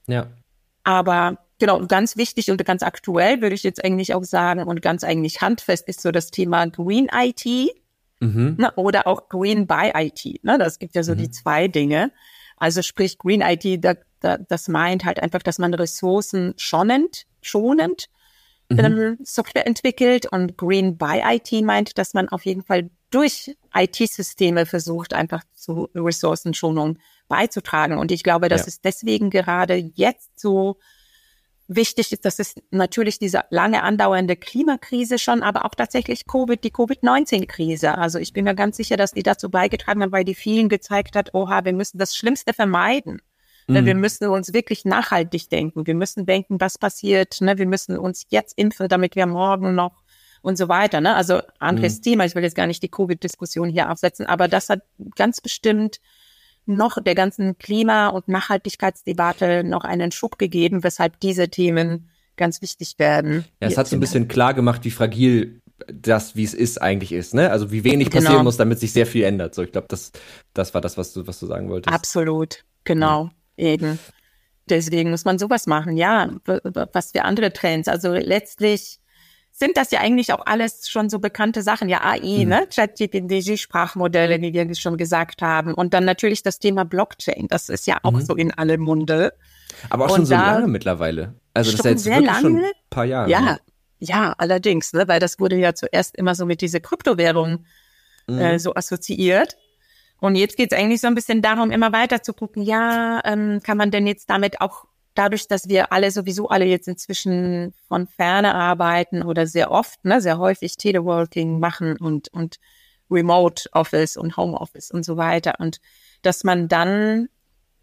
Ja. 0.07 0.29
aber 0.85 1.39
genau, 1.59 1.85
ganz 1.87 2.17
wichtig 2.17 2.51
und 2.51 2.65
ganz 2.65 2.83
aktuell 2.85 3.41
würde 3.43 3.55
ich 3.57 3.63
jetzt 3.65 3.85
eigentlich 3.85 4.15
auch 4.15 4.23
sagen 4.25 4.63
und 4.63 4.83
ganz 4.83 5.03
eigentlich 5.03 5.41
handfest 5.41 5.89
ist 5.89 6.01
so 6.03 6.13
das 6.13 6.31
Thema 6.31 6.67
Green 6.67 7.09
IT 7.13 7.45
Mhm. 8.21 8.55
ne, 8.59 8.73
oder 8.77 9.07
auch 9.07 9.29
Green 9.29 9.67
by 9.67 9.91
IT. 9.95 10.43
Ne? 10.45 10.57
Das 10.59 10.79
gibt 10.79 10.95
ja 10.95 11.03
so 11.03 11.15
die 11.15 11.31
zwei 11.31 11.69
Dinge. 11.69 12.13
Also 12.57 12.83
sprich 12.83 13.19
Green 13.19 13.43
IT, 13.43 13.85
da, 13.85 13.95
da, 14.21 14.39
das 14.39 14.69
meint 14.69 15.05
halt 15.05 15.21
einfach, 15.21 15.43
dass 15.43 15.59
man 15.59 15.75
Ressourcen 15.75 16.55
schonend, 16.57 17.27
schonend 17.43 18.09
ähm, 18.71 19.19
Software 19.23 19.67
entwickelt 19.67 20.27
und 20.27 20.57
Green 20.57 20.97
by 20.99 21.23
IT 21.25 21.53
meint, 21.65 21.99
dass 21.99 22.15
man 22.15 22.29
auf 22.29 22.45
jeden 22.45 22.63
Fall 22.63 22.91
durch 23.11 23.57
IT-Systeme 23.75 24.67
versucht, 24.67 25.15
einfach 25.15 25.43
zu 25.55 25.89
Ressourcenschonung 25.95 26.99
beizutragen. 27.29 27.99
Und 27.99 28.11
ich 28.11 28.23
glaube, 28.23 28.49
dass 28.49 28.63
Ja. 28.63 28.67
es 28.69 28.81
deswegen 28.81 29.31
gerade 29.31 29.75
jetzt 29.75 30.39
so 30.41 30.79
wichtig 31.69 32.13
ist, 32.13 32.25
dass 32.25 32.39
es 32.39 32.55
natürlich 32.71 33.19
diese 33.19 33.45
lange 33.51 33.83
andauernde 33.83 34.37
Klimakrise 34.37 35.19
schon, 35.19 35.43
aber 35.43 35.65
auch 35.65 35.75
tatsächlich 35.75 36.27
Covid, 36.27 36.63
die 36.63 36.71
Covid-19-Krise. 36.71 37.97
Also 37.97 38.19
ich 38.19 38.33
bin 38.33 38.45
mir 38.45 38.55
ganz 38.55 38.77
sicher, 38.77 38.97
dass 38.97 39.13
die 39.13 39.23
dazu 39.23 39.51
beigetragen 39.51 40.03
haben, 40.03 40.13
weil 40.13 40.25
die 40.25 40.35
vielen 40.35 40.69
gezeigt 40.69 41.17
hat, 41.17 41.35
oha, 41.35 41.65
wir 41.65 41.73
müssen 41.73 41.99
das 41.99 42.17
Schlimmste 42.17 42.53
vermeiden. 42.53 43.21
Ne, 43.69 43.85
Wir 43.85 43.97
müssen 43.97 44.29
uns 44.29 44.53
wirklich 44.53 44.85
nachhaltig 44.85 45.51
denken. 45.51 45.89
Wir 45.89 45.97
müssen 45.97 46.25
denken, 46.25 46.61
was 46.61 46.79
passiert. 46.79 47.41
Ne? 47.41 47.59
Wir 47.59 47.67
müssen 47.67 47.99
uns 47.99 48.25
jetzt 48.29 48.57
impfen, 48.57 48.89
damit 48.89 49.17
wir 49.17 49.27
morgen 49.27 49.75
noch 49.75 50.05
und 50.41 50.57
so 50.57 50.69
weiter. 50.69 51.01
Ne? 51.01 51.17
Also 51.17 51.41
anderes 51.59 52.01
Thema. 52.01 52.25
Ich 52.25 52.37
will 52.37 52.45
jetzt 52.45 52.55
gar 52.55 52.69
nicht 52.69 52.85
die 52.85 52.89
Covid-Diskussion 52.89 53.69
hier 53.69 53.91
aufsetzen, 53.91 54.27
aber 54.27 54.47
das 54.47 54.71
hat 54.71 54.83
ganz 55.17 55.41
bestimmt 55.41 56.01
noch 56.67 57.01
der 57.03 57.15
ganzen 57.15 57.59
Klima- 57.59 58.09
und 58.09 58.29
Nachhaltigkeitsdebatte 58.29 59.65
noch 59.65 59.85
einen 59.85 60.13
Schub 60.13 60.39
gegeben, 60.39 60.83
weshalb 60.85 61.21
diese 61.21 61.49
Themen 61.49 62.09
ganz 62.37 62.61
wichtig 62.61 62.95
werden. 62.99 63.45
Ja, 63.61 63.69
es 63.69 63.79
hat 63.79 63.89
so 63.89 63.97
ein 63.97 64.01
bisschen 64.01 64.29
klar 64.29 64.53
gemacht, 64.55 64.85
wie 64.85 64.91
fragil 64.91 65.61
das, 65.93 66.37
wie 66.37 66.45
es 66.45 66.55
ist, 66.55 66.81
eigentlich 66.81 67.13
ist, 67.13 67.35
ne? 67.35 67.51
Also 67.51 67.71
wie 67.71 67.85
wenig 67.85 68.11
Genau. 68.11 68.25
passieren 68.25 68.45
muss, 68.45 68.57
damit 68.57 68.81
sich 68.81 68.93
sehr 68.93 69.07
viel 69.07 69.25
ändert. 69.25 69.55
So, 69.55 69.63
ich 69.63 69.73
glaube, 69.73 69.87
das, 69.89 70.11
das 70.55 70.75
war 70.75 70.81
das, 70.81 70.97
was 70.97 71.13
du, 71.13 71.27
was 71.27 71.39
du 71.39 71.47
sagen 71.47 71.69
wolltest. 71.69 71.95
Absolut, 71.95 72.65
genau, 72.85 73.31
eben. 73.57 73.99
Deswegen 74.69 75.11
muss 75.11 75.25
man 75.25 75.39
sowas 75.39 75.67
machen, 75.67 75.97
ja. 75.97 76.31
Was 76.93 77.13
für 77.13 77.23
andere 77.25 77.53
Trends. 77.53 77.89
Also 77.89 78.13
letztlich 78.13 78.99
sind 79.59 79.79
das 79.79 79.91
ja 79.91 80.01
eigentlich 80.01 80.35
auch 80.35 80.45
alles 80.45 80.87
schon 80.91 81.09
so 81.09 81.19
bekannte 81.19 81.63
Sachen. 81.63 81.89
Ja, 81.89 82.03
AI, 82.05 82.45
Mhm. 82.45 82.49
ne? 82.51 82.67
ChatGPT, 82.75 83.59
Sprachmodelle, 83.59 84.41
wie 84.43 84.53
wir 84.53 84.75
schon 84.75 84.99
gesagt 84.99 85.41
haben. 85.41 85.73
Und 85.73 85.95
dann 85.95 86.05
natürlich 86.05 86.43
das 86.43 86.59
Thema 86.59 86.85
Blockchain. 86.85 87.47
Das 87.49 87.71
ist 87.71 87.87
ja 87.87 87.97
auch 88.03 88.13
Mhm. 88.13 88.21
so 88.21 88.35
in 88.35 88.53
aller 88.53 88.77
Munde. 88.77 89.33
Aber 89.89 90.05
auch 90.07 90.11
Und 90.11 90.17
schon 90.17 90.27
so 90.27 90.35
lange 90.35 90.67
mittlerweile. 90.69 91.35
Also 91.55 91.71
das 91.71 91.81
ist 91.81 91.85
jetzt 91.87 92.05
sehr 92.05 92.17
wirklich 92.21 92.37
schon 92.39 92.55
lange? 92.57 92.67
ein 92.67 92.73
paar 92.91 93.05
Jahre. 93.07 93.31
Ja, 93.31 93.41
ne? 93.41 93.59
ja, 93.99 94.35
allerdings, 94.37 94.93
ne? 94.93 95.09
Weil 95.09 95.21
das 95.21 95.41
wurde 95.41 95.57
ja 95.57 95.75
zuerst 95.75 96.17
immer 96.17 96.35
so 96.35 96.45
mit 96.45 96.61
dieser 96.61 96.81
Kryptowährung 96.81 97.65
Mhm. 98.27 98.39
äh, 98.39 98.59
so 98.59 98.75
assoziiert. 98.75 99.57
Und 100.21 100.35
jetzt 100.35 100.57
geht's 100.59 100.75
eigentlich 100.75 101.01
so 101.01 101.07
ein 101.07 101.15
bisschen 101.15 101.41
darum, 101.41 101.71
immer 101.71 101.93
weiter 101.93 102.23
zu 102.23 102.33
gucken, 102.35 102.63
ja, 102.63 103.21
ähm, 103.25 103.61
kann 103.63 103.79
man 103.79 103.91
denn 103.91 104.07
jetzt 104.07 104.29
damit 104.29 104.61
auch 104.61 104.85
dadurch, 105.17 105.49
dass 105.49 105.69
wir 105.69 105.93
alle 105.93 106.11
sowieso 106.11 106.49
alle 106.49 106.67
jetzt 106.67 106.89
inzwischen 106.89 107.75
von 107.89 108.07
ferne 108.07 108.55
arbeiten 108.55 109.23
oder 109.23 109.47
sehr 109.47 109.71
oft, 109.71 110.05
ne, 110.05 110.21
sehr 110.21 110.39
häufig 110.39 110.77
Teleworking 110.77 111.59
machen 111.59 111.97
und, 111.97 112.29
und 112.33 112.59
Remote 113.11 113.69
Office 113.73 114.17
und 114.17 114.37
Home 114.37 114.59
Office 114.59 114.91
und 114.91 115.05
so 115.05 115.17
weiter. 115.17 115.55
Und 115.59 115.81
dass 116.23 116.45
man 116.45 116.69
dann 116.69 117.29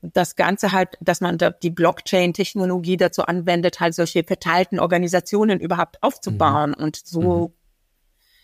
das 0.02 0.36
Ganze 0.36 0.74
halt, 0.74 0.98
dass 1.00 1.22
man 1.22 1.38
da 1.38 1.50
die 1.50 1.70
Blockchain-Technologie 1.70 2.98
dazu 2.98 3.24
anwendet, 3.24 3.80
halt 3.80 3.96
solche 3.96 4.24
verteilten 4.24 4.80
Organisationen 4.80 5.60
überhaupt 5.60 6.04
aufzubauen 6.04 6.76
mhm. 6.78 6.84
und 6.84 6.98
so, 6.98 7.54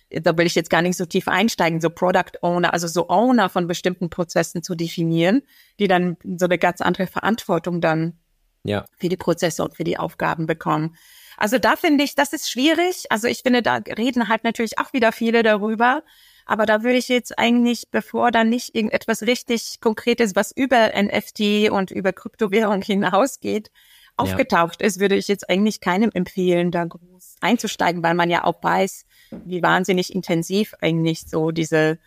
mhm. 0.10 0.24
da 0.24 0.38
will 0.38 0.48
ich 0.48 0.56
jetzt 0.56 0.70
gar 0.70 0.82
nicht 0.82 0.96
so 0.96 1.06
tief 1.06 1.28
einsteigen, 1.28 1.82
so 1.82 1.90
Product 1.90 2.42
Owner, 2.42 2.74
also 2.74 2.88
so 2.88 3.10
Owner 3.10 3.50
von 3.50 3.68
bestimmten 3.68 4.10
Prozessen 4.10 4.64
zu 4.64 4.74
definieren, 4.74 5.42
die 5.80 5.90
dann 5.90 6.16
so 6.38 6.46
eine 6.46 6.58
ganz 6.58 6.80
andere 6.80 7.08
Verantwortung 7.08 7.82
dann 7.82 8.18
ja. 8.64 8.86
für 8.98 9.10
die 9.10 9.18
Prozesse 9.18 9.64
und 9.64 9.76
für 9.76 9.84
die 9.84 9.98
Aufgaben 9.98 10.46
bekommen. 10.46 10.96
Also 11.38 11.58
da 11.58 11.76
finde 11.76 12.04
ich, 12.04 12.16
das 12.16 12.34
ist 12.34 12.52
schwierig. 12.52 13.06
Also 13.10 13.28
ich 13.28 13.40
finde, 13.44 13.62
da 13.62 13.76
reden 13.76 14.28
halt 14.28 14.44
natürlich 14.44 14.78
auch 14.78 14.92
wieder 14.94 15.12
viele 15.12 15.42
darüber. 15.44 16.04
Aber 16.46 16.66
da 16.66 16.84
würde 16.84 16.98
ich 16.98 17.08
jetzt 17.08 17.38
eigentlich, 17.38 17.92
bevor 17.92 18.32
dann 18.32 18.50
nicht 18.50 18.76
irgendetwas 18.76 19.22
richtig 19.22 19.80
Konkretes, 19.82 20.36
was 20.36 20.52
über 20.52 20.92
NFT 20.96 21.70
und 21.70 21.92
über 21.92 22.12
Kryptowährung 22.12 22.82
hinausgeht, 22.82 23.70
aufgetaucht 24.18 24.82
ja. 24.82 24.88
ist, 24.88 25.00
würde 25.00 25.16
ich 25.16 25.28
jetzt 25.28 25.50
eigentlich 25.50 25.80
keinem 25.80 26.10
empfehlen, 26.14 26.72
da 26.72 26.86
groß 26.86 27.36
einzusteigen, 27.40 28.04
weil 28.04 28.16
man 28.16 28.30
ja 28.30 28.44
auch 28.44 28.62
weiß, 28.62 29.06
wie 29.46 29.62
wahnsinnig 29.62 30.14
intensiv 30.14 30.74
eigentlich 30.82 31.22
so 31.22 31.52
diese, 31.52 32.00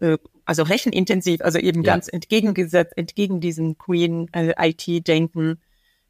äh, 0.00 0.16
also 0.44 0.62
rechenintensiv, 0.62 1.42
also 1.42 1.58
eben 1.58 1.82
ja. 1.82 1.92
ganz 1.92 2.08
entgegengesetzt, 2.08 2.96
entgegen 2.96 3.40
diesem 3.40 3.76
Queen-IT-Denken 3.76 5.50
äh, 5.50 5.56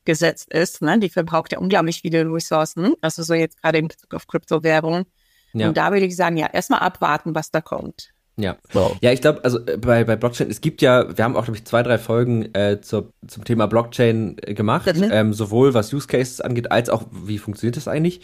gesetzt 0.05 0.53
ist. 0.53 0.83
Ne? 0.83 0.99
Die 0.99 1.11
verbraucht 1.11 1.53
ja 1.53 1.59
unglaublich 1.59 2.01
viele 2.01 2.25
Ressourcen, 2.25 2.95
also 3.01 3.23
so 3.23 3.35
jetzt 3.35 3.61
gerade 3.61 3.79
in 3.79 3.89
Bezug 3.89 4.15
auf 4.15 4.27
Kryptowährungen. 4.27 5.05
Ja. 5.53 5.69
Und 5.69 5.77
da 5.77 5.93
würde 5.93 6.07
ich 6.07 6.17
sagen, 6.17 6.37
ja, 6.37 6.47
erstmal 6.47 6.81
abwarten, 6.81 7.35
was 7.35 7.51
da 7.51 7.61
kommt. 7.61 8.13
Ja, 8.37 8.57
wow. 8.73 8.97
ja, 9.01 9.13
ich 9.13 9.21
glaube, 9.21 9.45
also 9.45 9.59
äh, 9.67 9.77
bei, 9.77 10.05
bei 10.05 10.17
Blockchain, 10.17 10.49
es 10.49 10.61
gibt 10.61 10.81
ja, 10.81 11.17
wir 11.17 11.25
haben 11.25 11.37
auch, 11.37 11.45
glaube 11.45 11.59
ich, 11.59 11.65
zwei, 11.65 11.83
drei 11.83 11.99
Folgen 11.99 12.55
äh, 12.55 12.81
zur, 12.81 13.13
zum 13.27 13.45
Thema 13.45 13.67
Blockchain 13.67 14.37
äh, 14.41 14.55
gemacht, 14.55 14.91
ähm, 14.95 15.35
sowohl 15.35 15.75
was 15.75 15.93
Use 15.93 16.07
Cases 16.07 16.41
angeht, 16.41 16.73
als 16.73 16.89
auch, 16.89 17.05
wie 17.11 17.39
funktioniert 17.39 17.77
das 17.77 17.89
eigentlich. 17.89 18.23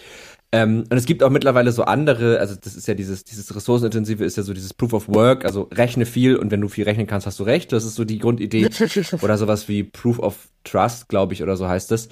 Ähm, 0.57 0.85
und 0.91 0.97
es 0.97 1.05
gibt 1.05 1.23
auch 1.23 1.31
mittlerweile 1.31 1.71
so 1.71 1.85
andere, 1.85 2.39
also 2.39 2.55
das 2.61 2.77
ist 2.77 2.89
ja 2.89 2.95
dieses, 2.95 3.25
dieses 3.25 3.55
ressourcenintensive 3.55 4.25
ist 4.25 4.37
ja 4.37 4.43
so 4.43 4.55
dieses 4.55 4.73
Proof 4.73 4.95
of 4.95 5.09
Work, 5.09 5.45
also 5.45 5.69
rechne 5.73 6.07
viel 6.07 6.37
und 6.37 6.51
wenn 6.51 6.61
du 6.61 6.69
viel 6.69 6.85
rechnen 6.85 7.07
kannst, 7.07 7.27
hast 7.27 7.39
du 7.39 7.45
recht. 7.45 7.73
Das 7.73 7.85
ist 7.85 7.95
so 7.95 8.05
die 8.05 8.19
Grundidee. 8.19 8.69
oder 9.23 9.37
sowas 9.37 9.69
wie 9.69 9.83
Proof 9.85 10.19
of 10.19 10.49
Trust, 10.65 11.09
glaube 11.09 11.35
ich, 11.35 11.43
oder 11.43 11.57
so 11.57 11.69
heißt 11.69 11.91
das. 11.91 12.09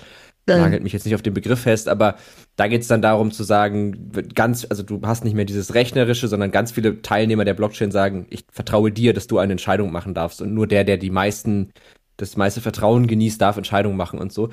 Nagelt 0.47 0.82
mich 0.82 0.92
jetzt 0.92 1.07
nicht 1.07 1.14
auf 1.14 1.22
den 1.22 1.32
Begriff 1.32 1.61
fest, 1.61 1.88
aber 1.88 2.16
da 2.57 2.68
geht 2.68 2.82
es 2.82 2.88
dann 2.88 3.01
darum 3.01 3.32
zu 3.32 3.45
sagen, 3.45 4.12
ganz, 4.34 4.66
also 4.68 4.82
du 4.82 5.01
hast 5.03 5.24
nicht 5.24 5.32
mehr 5.32 5.47
dieses 5.47 5.72
Rechnerische, 5.72 6.28
sondern 6.28 6.51
ganz 6.51 6.70
viele 6.70 7.01
Teilnehmer 7.01 7.47
der 7.47 7.55
Blockchain 7.55 7.90
sagen, 7.90 8.26
ich 8.28 8.45
vertraue 8.53 8.92
dir, 8.92 9.14
dass 9.14 9.26
du 9.26 9.38
eine 9.38 9.53
Entscheidung 9.53 9.90
machen 9.90 10.12
darfst. 10.12 10.42
Und 10.42 10.53
nur 10.53 10.66
der, 10.66 10.84
der 10.84 10.99
die 10.99 11.09
meisten, 11.09 11.72
das 12.18 12.36
meiste 12.36 12.61
Vertrauen 12.61 13.07
genießt, 13.07 13.40
darf 13.40 13.57
Entscheidungen 13.57 13.97
machen 13.97 14.18
und 14.18 14.34
so. 14.34 14.51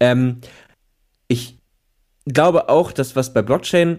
Ähm, 0.00 0.40
ich 1.28 1.55
glaube 2.26 2.68
auch, 2.68 2.92
dass 2.92 3.16
was 3.16 3.32
bei 3.32 3.42
Blockchain 3.42 3.98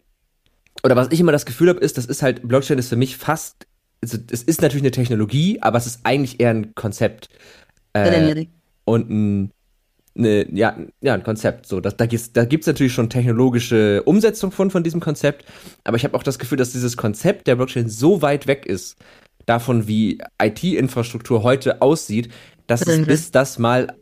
oder 0.84 0.96
was 0.96 1.10
ich 1.12 1.20
immer 1.20 1.32
das 1.32 1.46
Gefühl 1.46 1.70
habe, 1.70 1.80
ist, 1.80 1.98
das 1.98 2.06
ist 2.06 2.22
halt, 2.22 2.48
Blockchain 2.48 2.78
ist 2.78 2.90
für 2.90 2.96
mich 2.96 3.18
fast, 3.18 3.68
also 4.02 4.18
es 4.32 4.44
ist 4.44 4.62
natürlich 4.62 4.84
eine 4.84 4.92
Technologie, 4.92 5.60
aber 5.62 5.78
es 5.78 5.88
ist 5.88 6.02
eigentlich 6.04 6.40
eher 6.40 6.52
ein 6.52 6.76
Konzept. 6.76 7.30
Äh, 7.94 8.46
und 8.86 9.10
ein, 9.10 9.52
eine, 10.18 10.50
ja, 10.56 10.78
ja, 11.02 11.14
ein 11.14 11.24
Konzept. 11.24 11.66
So, 11.66 11.80
das, 11.80 11.98
da 11.98 12.06
gibt's, 12.06 12.32
da 12.32 12.46
gibt's 12.46 12.68
natürlich 12.68 12.94
schon 12.94 13.10
technologische 13.10 14.04
Umsetzung 14.04 14.52
von, 14.52 14.72
von 14.72 14.84
diesem 14.84 15.00
Konzept, 15.00 15.46
aber 15.84 15.98
ich 15.98 16.04
habe 16.04 16.16
auch 16.16 16.24
das 16.24 16.40
Gefühl, 16.40 16.58
dass 16.58 16.72
dieses 16.72 16.96
Konzept 16.96 17.48
der 17.48 17.56
Blockchain 17.56 17.90
so 17.90 18.22
weit 18.22 18.48
weg 18.48 18.66
ist 18.66 18.98
davon, 19.46 19.88
wie 19.88 20.20
IT-Infrastruktur 20.42 21.44
heute 21.44 21.82
aussieht, 21.82 22.30
dass 22.68 22.86
es 22.86 23.06
bis 23.06 23.32
das 23.32 23.58
mal 23.60 23.96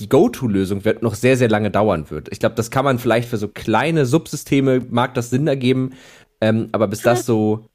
die 0.00 0.08
Go-To-Lösung 0.08 0.84
wird 0.84 1.02
noch 1.02 1.14
sehr, 1.14 1.36
sehr 1.36 1.48
lange 1.48 1.70
dauern 1.70 2.10
wird. 2.10 2.28
Ich 2.32 2.40
glaube, 2.40 2.54
das 2.54 2.70
kann 2.70 2.84
man 2.84 2.98
vielleicht 2.98 3.28
für 3.28 3.36
so 3.36 3.48
kleine 3.48 4.06
Subsysteme, 4.06 4.80
mag 4.90 5.14
das 5.14 5.30
Sinn 5.30 5.46
ergeben, 5.46 5.92
ähm, 6.40 6.70
aber 6.72 6.88
bis 6.88 7.02
das 7.02 7.26
so, 7.26 7.66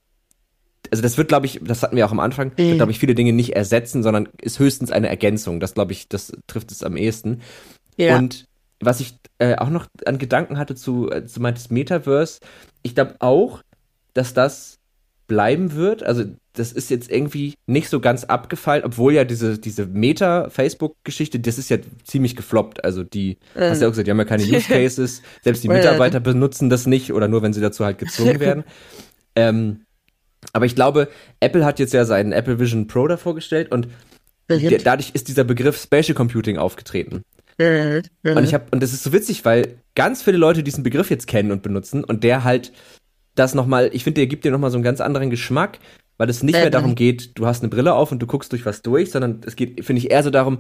also 0.92 1.04
das 1.04 1.18
wird, 1.18 1.28
glaube 1.28 1.46
ich, 1.46 1.62
das 1.64 1.84
hatten 1.84 1.96
wir 1.96 2.06
auch 2.06 2.12
am 2.12 2.20
Anfang, 2.20 2.52
wird, 2.58 2.74
mhm. 2.74 2.76
glaube 2.78 2.92
ich, 2.92 3.00
viele 3.00 3.16
Dinge 3.16 3.32
nicht 3.32 3.56
ersetzen, 3.56 4.04
sondern 4.04 4.28
ist 4.42 4.60
höchstens 4.60 4.92
eine 4.92 5.08
Ergänzung. 5.08 5.60
Das, 5.60 5.76
glaube 5.76 5.92
ich, 5.92 6.10
das 6.10 6.34
trifft 6.48 6.72
es 6.72 6.84
am 6.84 6.98
ehesten. 6.98 7.42
Ja. 7.96 8.18
Und 8.18 8.48
was 8.80 9.00
ich 9.00 9.16
äh, 9.38 9.56
auch 9.56 9.70
noch 9.70 9.88
an 10.06 10.18
Gedanken 10.18 10.58
hatte 10.58 10.76
zu, 10.76 11.10
äh, 11.12 11.26
zu 11.26 11.42
meines 11.42 11.70
Metaverse, 11.70 12.40
ich 12.82 12.96
glaube 12.96 13.16
auch, 13.20 13.62
dass 14.14 14.34
das 14.34 14.80
bleiben 15.28 15.74
wird. 15.74 16.04
Also 16.04 16.24
das 16.56 16.72
ist 16.72 16.90
jetzt 16.90 17.12
irgendwie 17.12 17.56
nicht 17.68 17.90
so 17.90 18.00
ganz 18.00 18.24
abgefallen, 18.24 18.84
obwohl 18.84 19.14
ja 19.14 19.24
diese, 19.24 19.60
diese 19.60 19.86
Meta-Facebook-Geschichte, 19.86 21.40
das 21.40 21.58
ist 21.58 21.70
ja 21.70 21.78
ziemlich 22.04 22.36
gefloppt. 22.36 22.84
Also 22.84 23.04
die, 23.04 23.38
ähm. 23.56 23.70
hast 23.70 23.80
du 23.80 23.84
ja 23.84 23.88
auch 23.88 23.92
gesagt, 23.92 24.08
die 24.08 24.12
haben 24.12 24.20
ja 24.20 24.26
keine 24.26 24.44
Use 24.44 24.68
Cases, 24.68 25.22
selbst 25.44 25.64
die 25.64 25.70
Mitarbeiter 25.70 26.20
benutzen 26.20 26.70
das 26.70 26.86
nicht 26.86 27.14
oder 27.14 27.28
nur, 27.28 27.42
wenn 27.42 27.54
sie 27.54 27.62
dazu 27.62 27.86
halt 27.86 27.98
gezwungen 27.98 28.40
werden. 28.40 28.64
ähm, 29.36 29.82
aber 30.54 30.66
ich 30.66 30.76
glaube, 30.76 31.10
Apple 31.40 31.66
hat 31.66 31.80
jetzt 31.80 31.94
ja 31.94 32.06
seinen 32.06 32.32
Apple 32.32 32.60
Vision 32.60 32.88
Pro 32.88 33.08
da 33.08 33.18
vorgestellt 33.18 33.72
und 33.72 33.88
der, 34.48 34.78
dadurch 34.78 35.12
ist 35.14 35.28
dieser 35.28 35.44
Begriff 35.44 35.82
Spatial 35.82 36.16
Computing 36.16 36.58
aufgetreten. 36.58 37.24
Und 38.36 38.44
ich 38.44 38.54
habe 38.54 38.66
und 38.72 38.84
das 38.84 38.94
ist 38.94 39.04
so 39.04 39.12
witzig, 39.12 39.44
weil 39.44 39.80
ganz 39.96 40.22
viele 40.22 40.38
Leute 40.38 40.62
diesen 40.62 40.84
Begriff 40.84 41.10
jetzt 41.10 41.26
kennen 41.26 41.52
und 41.52 41.64
benutzen 41.64 42.04
und 42.04 42.24
der 42.24 42.44
halt 42.44 42.72
das 43.34 43.54
nochmal, 43.54 43.90
ich 43.94 44.04
finde, 44.04 44.22
der 44.22 44.28
gibt 44.28 44.46
dir 44.46 44.52
nochmal 44.52 44.72
so 44.72 44.78
einen 44.78 44.84
ganz 44.84 45.02
anderen 45.02 45.30
Geschmack, 45.30 45.80
weil 46.18 46.30
es 46.30 46.44
nicht 46.44 46.56
mehr 46.56 46.70
darum 46.70 46.96
geht, 46.96 47.38
du 47.38 47.46
hast 47.46 47.62
eine 47.62 47.70
Brille 47.70 47.94
auf 47.94 48.12
und 48.12 48.20
du 48.20 48.28
guckst 48.28 48.52
durch 48.52 48.66
was 48.66 48.82
durch, 48.82 49.12
sondern 49.12 49.42
es 49.46 49.56
geht, 49.56 49.84
finde 49.86 50.02
ich, 50.02 50.12
eher 50.12 50.24
so 50.24 50.30
darum, 50.30 50.60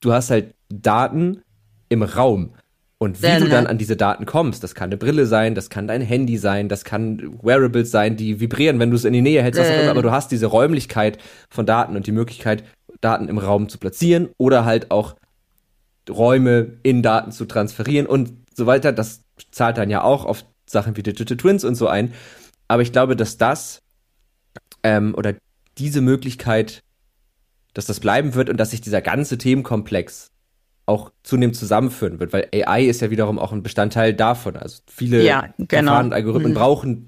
du 0.00 0.12
hast 0.12 0.30
halt 0.30 0.54
Daten 0.68 1.42
im 1.88 2.02
Raum. 2.02 2.54
Und 3.02 3.22
wie 3.22 3.26
Sehr 3.26 3.40
du 3.40 3.48
dann 3.48 3.66
an 3.66 3.78
diese 3.78 3.96
Daten 3.96 4.26
kommst, 4.26 4.62
das 4.62 4.74
kann 4.74 4.90
eine 4.90 4.98
Brille 4.98 5.24
sein, 5.24 5.54
das 5.54 5.70
kann 5.70 5.88
dein 5.88 6.02
Handy 6.02 6.36
sein, 6.36 6.68
das 6.68 6.84
kann 6.84 7.38
Wearables 7.42 7.90
sein, 7.90 8.16
die 8.16 8.40
vibrieren, 8.40 8.78
wenn 8.78 8.90
du 8.90 8.96
es 8.96 9.06
in 9.06 9.14
die 9.14 9.22
Nähe 9.22 9.42
hältst, 9.42 9.58
auch 9.58 9.64
immer, 9.64 9.90
aber 9.90 10.02
du 10.02 10.10
hast 10.10 10.30
diese 10.30 10.46
Räumlichkeit 10.46 11.16
von 11.48 11.64
Daten 11.64 11.96
und 11.96 12.06
die 12.06 12.12
Möglichkeit, 12.12 12.62
Daten 13.00 13.28
im 13.28 13.38
Raum 13.38 13.70
zu 13.70 13.78
platzieren 13.78 14.28
oder 14.36 14.66
halt 14.66 14.90
auch 14.90 15.16
Räume 16.10 16.72
in 16.82 17.02
Daten 17.02 17.32
zu 17.32 17.46
transferieren 17.46 18.06
und 18.06 18.32
so 18.54 18.66
weiter. 18.66 18.92
Das 18.92 19.22
zahlt 19.50 19.78
dann 19.78 19.88
ja 19.88 20.02
auch 20.02 20.26
auf 20.26 20.44
Sachen 20.66 20.96
wie 20.96 21.02
Digital 21.02 21.38
Twins 21.38 21.64
und 21.64 21.76
so 21.76 21.88
ein. 21.88 22.12
Aber 22.68 22.82
ich 22.82 22.92
glaube, 22.92 23.16
dass 23.16 23.38
das 23.38 23.79
ähm, 24.82 25.14
oder 25.16 25.34
diese 25.78 26.00
Möglichkeit, 26.00 26.82
dass 27.74 27.86
das 27.86 28.00
bleiben 28.00 28.34
wird 28.34 28.50
und 28.50 28.58
dass 28.58 28.70
sich 28.70 28.80
dieser 28.80 29.00
ganze 29.00 29.38
Themenkomplex 29.38 30.30
auch 30.86 31.12
zunehmend 31.22 31.56
zusammenführen 31.56 32.18
wird, 32.18 32.32
weil 32.32 32.48
AI 32.52 32.84
ist 32.84 33.00
ja 33.00 33.10
wiederum 33.10 33.38
auch 33.38 33.52
ein 33.52 33.62
Bestandteil 33.62 34.12
davon. 34.12 34.56
Also 34.56 34.82
viele 34.88 35.22
ja, 35.24 35.48
genau. 35.56 35.92
Verfahren 35.92 36.06
und 36.06 36.12
Algorithmen 36.12 36.52
mhm. 36.52 36.56
brauchen 36.56 37.06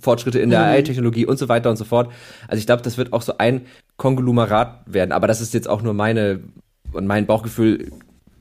Fortschritte 0.00 0.38
in 0.38 0.48
der 0.50 0.60
mhm. 0.60 0.66
AI-Technologie 0.66 1.26
und 1.26 1.38
so 1.38 1.48
weiter 1.48 1.68
und 1.68 1.76
so 1.76 1.84
fort. 1.84 2.10
Also 2.48 2.58
ich 2.58 2.66
glaube, 2.66 2.82
das 2.82 2.96
wird 2.96 3.12
auch 3.12 3.22
so 3.22 3.36
ein 3.36 3.66
Konglomerat 3.98 4.84
werden. 4.86 5.12
Aber 5.12 5.26
das 5.26 5.42
ist 5.42 5.52
jetzt 5.52 5.68
auch 5.68 5.82
nur 5.82 5.92
meine 5.92 6.40
und 6.92 7.06
mein 7.06 7.26
Bauchgefühl, 7.26 7.92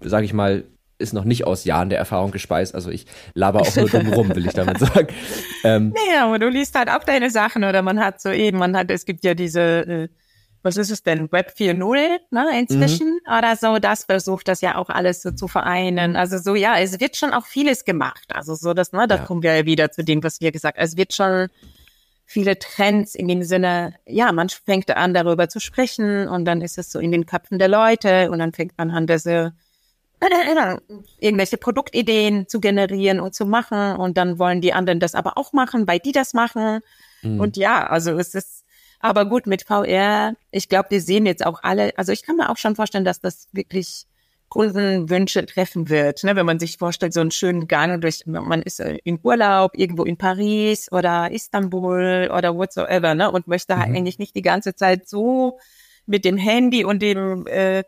sage 0.02 0.26
ich 0.26 0.34
mal, 0.34 0.64
ist 1.00 1.14
noch 1.14 1.24
nicht 1.24 1.48
aus 1.48 1.64
Jahren 1.64 1.90
der 1.90 1.98
Erfahrung 1.98 2.32
gespeist. 2.32 2.76
Also 2.76 2.92
ich 2.92 3.06
laber 3.34 3.62
auch 3.62 3.76
nur 3.76 3.90
drum 3.90 4.14
rum, 4.14 4.36
will 4.36 4.46
ich 4.46 4.54
damit 4.54 4.80
sagen. 4.80 5.08
Ähm, 5.62 5.94
naja, 5.94 6.26
aber 6.26 6.40
du 6.40 6.48
liest 6.48 6.74
halt 6.76 6.90
auch 6.90 7.04
deine 7.04 7.30
Sachen 7.30 7.66
oder 7.66 7.82
man 7.82 8.00
hat 8.00 8.22
so 8.22 8.30
eben, 8.30 8.60
man 8.60 8.78
hat, 8.78 8.90
es 8.92 9.04
gibt 9.04 9.26
ja 9.26 9.34
diese, 9.34 9.60
äh, 9.62 10.08
was 10.64 10.78
ist 10.78 10.90
es 10.90 11.04
denn, 11.04 11.30
Web 11.34 11.54
4.0, 11.58 12.20
ne, 12.32 12.60
inzwischen 12.60 13.08
mhm. 13.08 13.38
oder 13.38 13.58
so, 13.58 13.78
das 13.78 14.06
versucht 14.06 14.48
das 14.48 14.62
ja 14.62 14.76
auch 14.76 14.88
alles 14.88 15.22
so 15.22 15.32
zu 15.32 15.50
vereinen. 15.50 16.16
Also 16.16 16.38
so, 16.38 16.56
ja, 16.56 16.80
es 16.80 16.98
wird 17.02 17.18
schon 17.18 17.34
auch 17.34 17.46
vieles 17.46 17.84
gemacht. 17.84 18.26
Also 18.34 18.56
so, 18.56 18.74
das, 18.74 18.94
ne, 18.94 19.06
da 19.06 19.18
ja. 19.18 19.26
kommen 19.26 19.44
wir 19.44 19.54
ja 19.54 19.66
wieder 19.66 19.92
zu 19.92 20.02
dem, 20.02 20.24
was 20.24 20.40
wir 20.40 20.54
gesagt 20.54 20.78
haben. 20.78 20.86
Es 20.86 20.96
wird 20.96 21.14
schon 21.14 21.50
viele 22.26 22.60
Trends 22.60 23.16
in 23.16 23.28
dem 23.28 23.44
Sinne, 23.44 23.96
ja, 24.06 24.32
man 24.32 24.50
fängt 24.50 24.90
an, 24.96 25.14
darüber 25.14 25.50
zu 25.50 25.60
sprechen 25.60 26.28
und 26.28 26.46
dann 26.46 26.62
ist 26.62 26.78
es 26.78 26.92
so 26.92 27.00
in 27.00 27.12
den 27.12 27.26
Köpfen 27.26 27.60
der 27.60 27.68
Leute 27.68 28.32
und 28.32 28.40
dann 28.40 28.54
fängt 28.54 28.78
man 28.78 28.92
an, 28.92 29.08
diese 29.08 29.54
irgendwelche 31.20 31.58
Produktideen 31.58 32.48
zu 32.48 32.60
generieren 32.60 33.20
und 33.20 33.34
zu 33.34 33.46
machen 33.46 33.96
und 33.98 34.18
dann 34.18 34.40
wollen 34.40 34.62
die 34.62 34.74
anderen 34.74 35.00
das 35.00 35.16
aber 35.16 35.38
auch 35.38 35.54
machen, 35.54 35.88
weil 35.88 36.00
die 36.00 36.12
das 36.12 36.34
machen. 36.34 36.80
Mhm. 37.22 37.40
Und 37.40 37.58
ja, 37.58 37.88
also 37.88 38.18
es 38.18 38.36
ist 38.36 38.66
aber 39.00 39.26
gut 39.26 39.48
mit 39.48 39.64
VR. 39.64 40.36
Ich 40.52 40.70
glaube, 40.70 40.92
wir 40.92 41.02
sehen 41.02 41.26
jetzt 41.26 41.46
auch 41.46 41.64
alle, 41.64 41.94
also 41.98 42.12
ich 42.12 42.24
kann 42.24 42.36
mir 42.36 42.50
auch 42.50 42.58
schon 42.58 42.76
vorstellen, 42.76 43.06
dass 43.06 43.22
das 43.22 43.48
wirklich 43.54 44.06
Kundenwünsche 44.50 45.46
treffen 45.46 45.90
wird. 45.90 46.24
Ne? 46.24 46.36
Wenn 46.36 46.46
man 46.46 46.60
sich 46.60 46.78
vorstellt, 46.78 47.14
so 47.14 47.22
einen 47.22 47.32
schönen 47.32 47.68
Gang 47.68 48.02
durch, 48.02 48.26
man 48.26 48.62
ist 48.62 48.80
in 48.80 49.20
Urlaub 49.24 49.72
irgendwo 49.76 50.04
in 50.04 50.18
Paris 50.18 50.92
oder 50.92 51.32
Istanbul 51.32 52.30
oder 52.36 52.56
whatsoever, 52.56 53.14
ne? 53.14 53.32
Und 53.32 53.48
möchte 53.48 53.76
mhm. 53.76 53.80
halt 53.80 53.96
eigentlich 53.96 54.20
nicht 54.20 54.36
die 54.36 54.42
ganze 54.42 54.76
Zeit 54.76 55.08
so 55.08 55.60
mit 56.08 56.26
dem 56.26 56.38
Handy 56.38 56.84
und 56.84 57.02
dem 57.02 57.46
äh, 57.46 57.84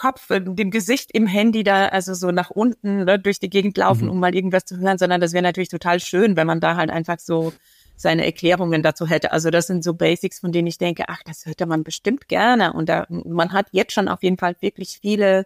Kopf, 0.00 0.30
äh, 0.30 0.40
dem 0.40 0.70
Gesicht 0.70 1.10
im 1.12 1.26
Handy 1.26 1.62
da, 1.62 1.88
also 1.88 2.14
so 2.14 2.30
nach 2.30 2.48
unten 2.48 3.04
ne, 3.04 3.18
durch 3.18 3.38
die 3.38 3.50
Gegend 3.50 3.76
laufen, 3.76 4.06
mhm. 4.06 4.12
um 4.12 4.20
mal 4.20 4.34
irgendwas 4.34 4.64
zu 4.64 4.78
hören, 4.78 4.96
sondern 4.96 5.20
das 5.20 5.34
wäre 5.34 5.42
natürlich 5.42 5.68
total 5.68 6.00
schön, 6.00 6.36
wenn 6.36 6.46
man 6.46 6.58
da 6.58 6.76
halt 6.76 6.88
einfach 6.90 7.18
so 7.18 7.52
seine 7.96 8.24
Erklärungen 8.24 8.82
dazu 8.82 9.06
hätte. 9.06 9.30
Also 9.32 9.50
das 9.50 9.66
sind 9.66 9.84
so 9.84 9.92
Basics, 9.92 10.40
von 10.40 10.52
denen 10.52 10.68
ich 10.68 10.78
denke, 10.78 11.04
ach, 11.08 11.22
das 11.26 11.44
hätte 11.44 11.66
man 11.66 11.84
bestimmt 11.84 12.28
gerne. 12.28 12.72
Und 12.72 12.88
da, 12.88 13.04
man 13.10 13.52
hat 13.52 13.66
jetzt 13.72 13.92
schon 13.92 14.08
auf 14.08 14.22
jeden 14.22 14.38
Fall 14.38 14.56
wirklich 14.60 14.98
viele, 15.02 15.44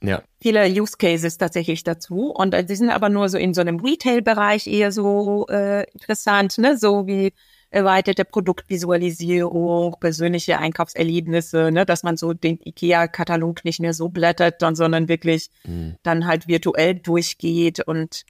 ja. 0.00 0.20
viele 0.40 0.66
Use 0.66 0.96
Cases 0.98 1.38
tatsächlich 1.38 1.84
dazu. 1.84 2.32
Und 2.32 2.56
die 2.68 2.74
sind 2.74 2.90
aber 2.90 3.08
nur 3.08 3.28
so 3.28 3.38
in 3.38 3.54
so 3.54 3.60
einem 3.60 3.78
Retail-Bereich 3.78 4.66
eher 4.66 4.90
so 4.90 5.46
äh, 5.48 5.84
interessant, 5.92 6.58
ne? 6.58 6.76
So 6.76 7.06
wie 7.06 7.32
erweiterte 7.72 8.24
Produktvisualisierung, 8.24 9.96
persönliche 9.98 10.58
Einkaufserlebnisse, 10.58 11.72
ne, 11.72 11.86
dass 11.86 12.02
man 12.02 12.18
so 12.18 12.34
den 12.34 12.58
IKEA-Katalog 12.62 13.64
nicht 13.64 13.80
mehr 13.80 13.94
so 13.94 14.10
blättert, 14.10 14.60
sondern 14.60 15.08
wirklich 15.08 15.50
mhm. 15.64 15.96
dann 16.02 16.26
halt 16.26 16.48
virtuell 16.48 16.94
durchgeht 16.94 17.80
und 17.80 18.24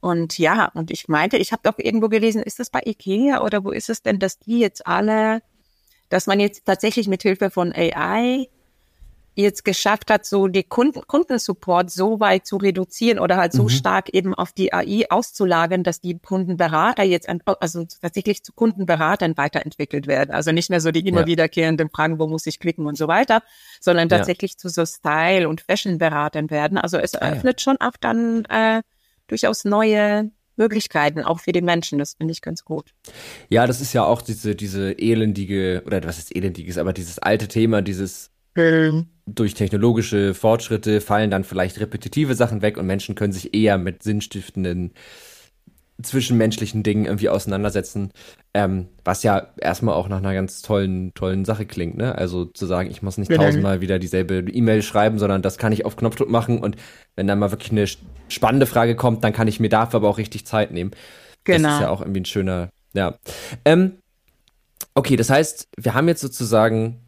und 0.00 0.36
ja, 0.36 0.66
und 0.74 0.90
ich 0.90 1.06
meinte, 1.06 1.36
ich 1.36 1.52
habe 1.52 1.62
doch 1.62 1.78
irgendwo 1.78 2.08
gelesen, 2.08 2.42
ist 2.42 2.58
das 2.58 2.70
bei 2.70 2.82
IKEA 2.84 3.40
oder 3.40 3.64
wo 3.64 3.70
ist 3.70 3.88
es 3.88 4.02
denn, 4.02 4.18
dass 4.18 4.40
die 4.40 4.58
jetzt 4.58 4.84
alle, 4.84 5.42
dass 6.08 6.26
man 6.26 6.40
jetzt 6.40 6.64
tatsächlich 6.64 7.06
mit 7.06 7.22
Hilfe 7.22 7.50
von 7.50 7.72
AI 7.72 8.48
jetzt 9.34 9.64
geschafft 9.64 10.10
hat, 10.10 10.26
so 10.26 10.46
die 10.46 10.62
Kunden, 10.62 11.00
Kundensupport 11.06 11.90
so 11.90 12.20
weit 12.20 12.46
zu 12.46 12.56
reduzieren 12.56 13.18
oder 13.18 13.36
halt 13.36 13.52
so 13.52 13.64
mhm. 13.64 13.68
stark 13.70 14.10
eben 14.10 14.34
auf 14.34 14.52
die 14.52 14.72
AI 14.72 15.06
auszulagern, 15.08 15.82
dass 15.82 16.00
die 16.00 16.18
Kundenberater 16.18 17.02
jetzt, 17.02 17.28
also 17.46 17.84
tatsächlich 18.00 18.44
zu 18.44 18.52
Kundenberatern 18.52 19.36
weiterentwickelt 19.36 20.06
werden. 20.06 20.32
Also 20.32 20.52
nicht 20.52 20.70
mehr 20.70 20.80
so 20.80 20.90
die 20.90 21.06
immer 21.06 21.20
ja. 21.20 21.26
wiederkehrenden 21.26 21.88
Fragen, 21.88 22.18
wo 22.18 22.26
muss 22.26 22.46
ich 22.46 22.58
klicken 22.58 22.86
und 22.86 22.98
so 22.98 23.08
weiter, 23.08 23.42
sondern 23.80 24.08
tatsächlich 24.08 24.52
ja. 24.52 24.58
zu 24.58 24.68
so 24.68 24.84
Style- 24.84 25.48
und 25.48 25.62
Fashion-Beratern 25.62 26.50
werden. 26.50 26.76
Also 26.76 26.98
es 26.98 27.14
eröffnet 27.14 27.56
ah, 27.56 27.58
ja. 27.58 27.62
schon 27.62 27.76
auch 27.80 27.96
dann 27.98 28.44
äh, 28.46 28.82
durchaus 29.28 29.64
neue 29.64 30.30
Möglichkeiten, 30.56 31.22
auch 31.22 31.40
für 31.40 31.52
die 31.52 31.62
Menschen. 31.62 31.98
Das 31.98 32.14
finde 32.14 32.32
ich 32.32 32.42
ganz 32.42 32.64
gut. 32.64 32.92
Ja, 33.48 33.66
das 33.66 33.80
ist 33.80 33.92
ja 33.94 34.04
auch 34.04 34.20
diese, 34.20 34.54
diese 34.54 34.92
elendige, 34.98 35.82
oder 35.86 36.04
was 36.04 36.18
ist 36.18 36.36
elendiges, 36.36 36.76
aber 36.76 36.92
dieses 36.92 37.18
alte 37.18 37.48
Thema, 37.48 37.80
dieses 37.80 38.30
ähm. 38.56 39.06
durch 39.26 39.54
technologische 39.54 40.34
Fortschritte 40.34 41.00
fallen 41.00 41.30
dann 41.30 41.44
vielleicht 41.44 41.80
repetitive 41.80 42.34
Sachen 42.34 42.62
weg 42.62 42.76
und 42.76 42.86
Menschen 42.86 43.14
können 43.14 43.32
sich 43.32 43.54
eher 43.54 43.78
mit 43.78 44.02
sinnstiftenden 44.02 44.92
zwischenmenschlichen 46.02 46.82
Dingen 46.82 47.04
irgendwie 47.04 47.28
auseinandersetzen, 47.28 48.12
ähm, 48.54 48.88
was 49.04 49.22
ja 49.22 49.48
erstmal 49.60 49.94
auch 49.94 50.08
nach 50.08 50.18
einer 50.18 50.34
ganz 50.34 50.62
tollen, 50.62 51.12
tollen 51.14 51.44
Sache 51.44 51.66
klingt, 51.66 51.96
ne? 51.96 52.14
Also 52.16 52.44
zu 52.44 52.66
sagen, 52.66 52.90
ich 52.90 53.02
muss 53.02 53.18
nicht 53.18 53.28
genau. 53.28 53.44
tausendmal 53.44 53.80
wieder 53.80 53.98
dieselbe 53.98 54.38
E-Mail 54.38 54.82
schreiben, 54.82 55.18
sondern 55.18 55.42
das 55.42 55.58
kann 55.58 55.72
ich 55.72 55.84
auf 55.84 55.96
Knopfdruck 55.96 56.30
machen 56.30 56.58
und 56.58 56.76
wenn 57.16 57.26
dann 57.26 57.38
mal 57.38 57.50
wirklich 57.50 57.72
eine 57.72 57.86
spannende 58.28 58.66
Frage 58.66 58.96
kommt, 58.96 59.22
dann 59.24 59.32
kann 59.32 59.48
ich 59.48 59.60
mir 59.60 59.68
dafür 59.68 59.98
aber 59.98 60.08
auch 60.08 60.18
richtig 60.18 60.46
Zeit 60.46 60.72
nehmen. 60.72 60.92
Genau. 61.44 61.68
Das 61.68 61.76
ist 61.76 61.82
ja 61.82 61.90
auch 61.90 62.00
irgendwie 62.00 62.20
ein 62.20 62.26
schöner, 62.26 62.70
ja. 62.94 63.16
Ähm, 63.64 63.98
okay, 64.94 65.16
das 65.16 65.30
heißt, 65.30 65.68
wir 65.76 65.94
haben 65.94 66.08
jetzt 66.08 66.20
sozusagen 66.20 67.01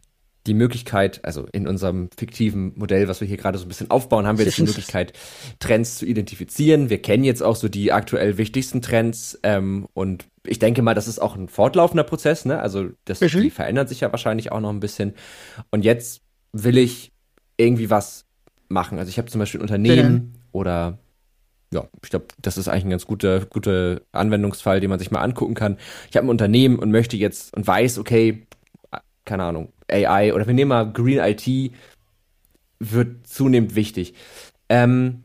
die 0.47 0.53
Möglichkeit, 0.53 1.23
also 1.23 1.47
in 1.51 1.67
unserem 1.67 2.09
fiktiven 2.15 2.73
Modell, 2.75 3.07
was 3.07 3.21
wir 3.21 3.27
hier 3.27 3.37
gerade 3.37 3.57
so 3.57 3.65
ein 3.65 3.67
bisschen 3.67 3.89
aufbauen, 3.89 4.27
haben 4.27 4.37
wir 4.37 4.45
jetzt 4.45 4.57
die 4.57 4.63
Möglichkeit, 4.65 5.13
Trends 5.59 5.97
zu 5.97 6.05
identifizieren. 6.05 6.89
Wir 6.89 7.01
kennen 7.01 7.23
jetzt 7.23 7.41
auch 7.41 7.55
so 7.55 7.67
die 7.67 7.91
aktuell 7.91 8.37
wichtigsten 8.37 8.81
Trends 8.81 9.39
ähm, 9.43 9.87
und 9.93 10.25
ich 10.45 10.59
denke 10.59 10.81
mal, 10.81 10.93
das 10.93 11.07
ist 11.07 11.19
auch 11.19 11.35
ein 11.35 11.49
fortlaufender 11.49 12.03
Prozess, 12.03 12.45
ne? 12.45 12.59
Also 12.59 12.89
das, 13.05 13.21
mhm. 13.21 13.41
die 13.41 13.49
verändern 13.49 13.87
sich 13.87 14.01
ja 14.01 14.11
wahrscheinlich 14.11 14.51
auch 14.51 14.59
noch 14.59 14.69
ein 14.69 14.79
bisschen. 14.79 15.15
Und 15.71 15.83
jetzt 15.83 16.21
will 16.53 16.77
ich 16.77 17.11
irgendwie 17.57 17.89
was 17.89 18.25
machen. 18.69 18.99
Also 18.99 19.09
ich 19.09 19.17
habe 19.17 19.29
zum 19.29 19.39
Beispiel 19.39 19.59
ein 19.59 19.63
Unternehmen 19.63 20.13
mhm. 20.13 20.33
oder 20.51 20.99
ja, 21.73 21.87
ich 22.03 22.09
glaube, 22.09 22.27
das 22.41 22.57
ist 22.57 22.67
eigentlich 22.67 22.85
ein 22.85 22.89
ganz 22.91 23.05
guter, 23.05 23.45
guter 23.45 24.01
Anwendungsfall, 24.11 24.79
den 24.79 24.89
man 24.89 24.99
sich 24.99 25.11
mal 25.11 25.21
angucken 25.21 25.55
kann. 25.55 25.77
Ich 26.09 26.15
habe 26.15 26.27
ein 26.27 26.29
Unternehmen 26.29 26.77
und 26.79 26.91
möchte 26.91 27.17
jetzt 27.17 27.55
und 27.55 27.65
weiß, 27.65 27.97
okay, 27.97 28.45
keine 29.25 29.43
Ahnung, 29.43 29.73
AI 29.89 30.33
oder 30.33 30.47
wir 30.47 30.53
nehmen 30.53 30.69
mal 30.69 30.91
Green 30.91 31.19
IT, 31.19 31.73
wird 32.79 33.27
zunehmend 33.27 33.75
wichtig. 33.75 34.13
Ähm, 34.69 35.23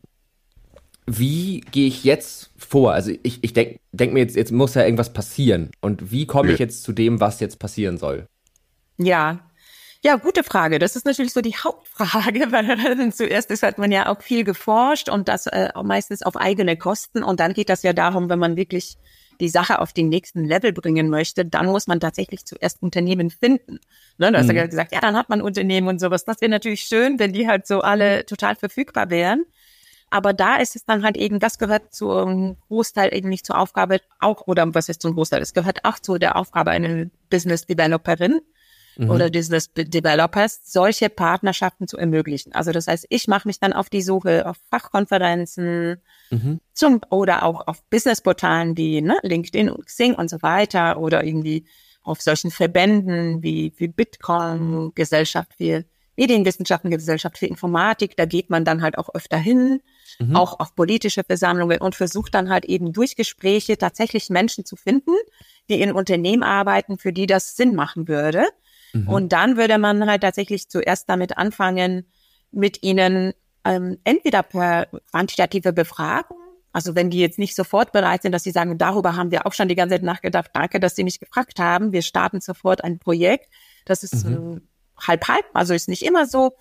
wie 1.06 1.60
gehe 1.72 1.88
ich 1.88 2.04
jetzt 2.04 2.50
vor? 2.56 2.92
Also 2.92 3.12
ich, 3.22 3.42
ich 3.42 3.52
denke 3.52 3.80
denk 3.92 4.12
mir 4.12 4.20
jetzt, 4.20 4.36
jetzt 4.36 4.52
muss 4.52 4.74
ja 4.74 4.84
irgendwas 4.84 5.12
passieren. 5.12 5.70
Und 5.80 6.12
wie 6.12 6.26
komme 6.26 6.52
ich 6.52 6.58
jetzt 6.58 6.82
zu 6.82 6.92
dem, 6.92 7.20
was 7.20 7.40
jetzt 7.40 7.58
passieren 7.58 7.98
soll? 7.98 8.26
Ja, 8.96 9.40
ja, 10.02 10.16
gute 10.16 10.44
Frage. 10.44 10.78
Das 10.78 10.96
ist 10.96 11.04
natürlich 11.04 11.32
so 11.32 11.40
die 11.40 11.56
Hauptfrage, 11.64 12.52
weil 12.52 13.12
zuerst 13.12 13.50
ist, 13.50 13.62
hat 13.62 13.78
man 13.78 13.92
ja 13.92 14.08
auch 14.08 14.22
viel 14.22 14.44
geforscht 14.44 15.08
und 15.08 15.28
das 15.28 15.46
äh, 15.46 15.70
meistens 15.82 16.22
auf 16.22 16.36
eigene 16.36 16.76
Kosten. 16.76 17.22
Und 17.22 17.40
dann 17.40 17.52
geht 17.52 17.68
das 17.68 17.82
ja 17.82 17.92
darum, 17.92 18.28
wenn 18.28 18.38
man 18.38 18.56
wirklich 18.56 18.96
die 19.40 19.48
Sache 19.48 19.80
auf 19.80 19.92
den 19.92 20.08
nächsten 20.08 20.44
Level 20.44 20.72
bringen 20.72 21.08
möchte, 21.08 21.44
dann 21.44 21.66
muss 21.66 21.86
man 21.86 22.00
tatsächlich 22.00 22.44
zuerst 22.44 22.82
Unternehmen 22.82 23.30
finden. 23.30 23.80
Ne, 24.18 24.30
du 24.30 24.38
hast 24.38 24.48
mhm. 24.48 24.56
ja 24.56 24.66
gesagt, 24.66 24.92
ja, 24.92 25.00
dann 25.00 25.16
hat 25.16 25.28
man 25.28 25.42
Unternehmen 25.42 25.88
und 25.88 26.00
sowas. 26.00 26.24
Das 26.24 26.40
wäre 26.40 26.50
natürlich 26.50 26.82
schön, 26.82 27.18
wenn 27.18 27.32
die 27.32 27.48
halt 27.48 27.66
so 27.66 27.80
alle 27.80 28.26
total 28.26 28.54
verfügbar 28.54 29.10
wären. 29.10 29.44
Aber 30.10 30.32
da 30.32 30.56
ist 30.56 30.74
es 30.74 30.84
dann 30.84 31.04
halt 31.04 31.16
eben, 31.16 31.38
das 31.38 31.58
gehört 31.58 31.94
zum 31.94 32.56
Großteil 32.66 33.14
eben 33.14 33.28
nicht 33.28 33.46
zur 33.46 33.58
Aufgabe 33.58 34.00
auch, 34.18 34.46
oder 34.46 34.74
was 34.74 34.88
ist 34.88 35.02
zum 35.02 35.14
Großteil? 35.14 35.40
Es 35.40 35.54
gehört 35.54 35.84
auch 35.84 36.00
zu 36.00 36.18
der 36.18 36.36
Aufgabe 36.36 36.72
einer 36.72 37.06
Business 37.30 37.66
Developerin 37.66 38.40
mhm. 38.96 39.10
oder 39.10 39.30
Business 39.30 39.72
Developers, 39.72 40.60
solche 40.64 41.08
Partnerschaften 41.08 41.88
zu 41.88 41.96
ermöglichen. 41.96 42.52
Also 42.54 42.72
das 42.72 42.86
heißt, 42.86 43.06
ich 43.08 43.28
mache 43.28 43.48
mich 43.48 43.60
dann 43.60 43.72
auf 43.72 43.90
die 43.90 44.02
Suche 44.02 44.46
auf 44.46 44.56
Fachkonferenzen 44.70 46.00
mhm. 46.30 46.60
zum, 46.72 47.00
oder 47.10 47.42
auch 47.42 47.66
auf 47.66 47.82
Businessportalen 47.90 48.76
wie 48.76 49.00
ne, 49.00 49.18
LinkedIn 49.22 49.70
und 49.70 49.86
Xing 49.86 50.14
und 50.14 50.30
so 50.30 50.42
weiter 50.42 50.98
oder 50.98 51.24
irgendwie 51.24 51.64
auf 52.02 52.20
solchen 52.20 52.50
Verbänden 52.50 53.42
wie, 53.42 53.72
wie 53.76 53.88
Bitcoin, 53.88 54.92
Gesellschaft 54.94 55.52
für 55.56 55.84
Medienwissenschaften, 56.16 56.90
Gesellschaft 56.90 57.38
für 57.38 57.46
Informatik, 57.46 58.14
da 58.16 58.26
geht 58.26 58.50
man 58.50 58.64
dann 58.64 58.82
halt 58.82 58.98
auch 58.98 59.14
öfter 59.14 59.38
hin, 59.38 59.80
mhm. 60.18 60.36
auch 60.36 60.60
auf 60.60 60.74
politische 60.74 61.24
Versammlungen 61.24 61.78
und 61.78 61.94
versucht 61.94 62.34
dann 62.34 62.50
halt 62.50 62.66
eben 62.66 62.92
durch 62.92 63.16
Gespräche 63.16 63.78
tatsächlich 63.78 64.28
Menschen 64.28 64.66
zu 64.66 64.76
finden, 64.76 65.12
die 65.70 65.80
in 65.80 65.92
Unternehmen 65.92 66.42
arbeiten, 66.42 66.98
für 66.98 67.12
die 67.12 67.26
das 67.26 67.56
Sinn 67.56 67.74
machen 67.74 68.06
würde. 68.06 68.44
Mhm. 68.92 69.08
Und 69.08 69.32
dann 69.32 69.56
würde 69.56 69.78
man 69.78 70.06
halt 70.08 70.22
tatsächlich 70.22 70.68
zuerst 70.68 71.08
damit 71.08 71.38
anfangen, 71.38 72.06
mit 72.52 72.82
ihnen 72.82 73.32
ähm, 73.64 73.98
entweder 74.04 74.42
per 74.42 74.86
quantitative 75.10 75.72
Befragung, 75.72 76.38
also 76.72 76.94
wenn 76.94 77.10
die 77.10 77.18
jetzt 77.18 77.38
nicht 77.38 77.54
sofort 77.54 77.92
bereit 77.92 78.22
sind, 78.22 78.32
dass 78.32 78.44
sie 78.44 78.52
sagen, 78.52 78.78
darüber 78.78 79.16
haben 79.16 79.30
wir 79.30 79.46
auch 79.46 79.52
schon 79.52 79.68
die 79.68 79.74
ganze 79.74 79.96
Zeit 79.96 80.02
nachgedacht, 80.02 80.50
danke, 80.54 80.78
dass 80.78 80.94
Sie 80.94 81.04
mich 81.04 81.18
gefragt 81.18 81.58
haben, 81.58 81.92
wir 81.92 82.02
starten 82.02 82.40
sofort 82.40 82.84
ein 82.84 82.98
Projekt. 82.98 83.48
Das 83.84 84.02
ist 84.04 84.24
mhm. 84.24 84.56
äh, 84.56 85.06
halb 85.06 85.26
halb, 85.28 85.44
also 85.52 85.74
ist 85.74 85.88
nicht 85.88 86.02
immer 86.02 86.26
so. 86.26 86.52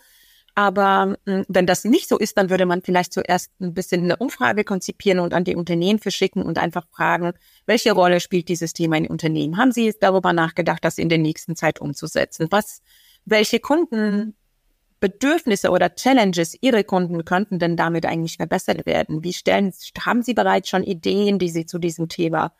Aber 0.59 1.15
mh, 1.23 1.45
wenn 1.47 1.65
das 1.65 1.85
nicht 1.85 2.09
so 2.09 2.17
ist, 2.17 2.37
dann 2.37 2.49
würde 2.49 2.65
man 2.65 2.81
vielleicht 2.81 3.13
zuerst 3.13 3.49
ein 3.61 3.73
bisschen 3.73 4.03
eine 4.03 4.17
Umfrage 4.17 4.65
konzipieren 4.65 5.21
und 5.21 5.33
an 5.33 5.45
die 5.45 5.55
Unternehmen 5.55 5.99
verschicken 5.99 6.43
und 6.43 6.57
einfach 6.57 6.85
fragen, 6.91 7.31
welche 7.65 7.93
Rolle 7.93 8.19
spielt 8.19 8.49
dieses 8.49 8.73
Thema 8.73 8.97
in 8.97 9.07
Unternehmen? 9.07 9.55
Haben 9.55 9.71
Sie 9.71 9.95
darüber 9.97 10.33
nachgedacht, 10.33 10.83
das 10.83 10.97
in 10.97 11.07
der 11.07 11.17
nächsten 11.17 11.55
Zeit 11.55 11.79
umzusetzen? 11.79 12.47
Was, 12.51 12.81
welche 13.23 13.61
Kundenbedürfnisse 13.61 15.69
oder 15.69 15.95
Challenges 15.95 16.57
Ihre 16.59 16.83
Kunden 16.83 17.23
könnten 17.23 17.57
denn 17.57 17.77
damit 17.77 18.05
eigentlich 18.05 18.35
verbessert 18.35 18.85
werden? 18.85 19.23
Wie 19.23 19.31
stellen, 19.31 19.71
haben 20.01 20.23
Sie 20.23 20.33
bereits 20.33 20.67
schon 20.67 20.83
Ideen, 20.83 21.39
die 21.39 21.51
Sie 21.51 21.67
zu 21.67 21.79
diesem 21.79 22.09
Thema, 22.09 22.53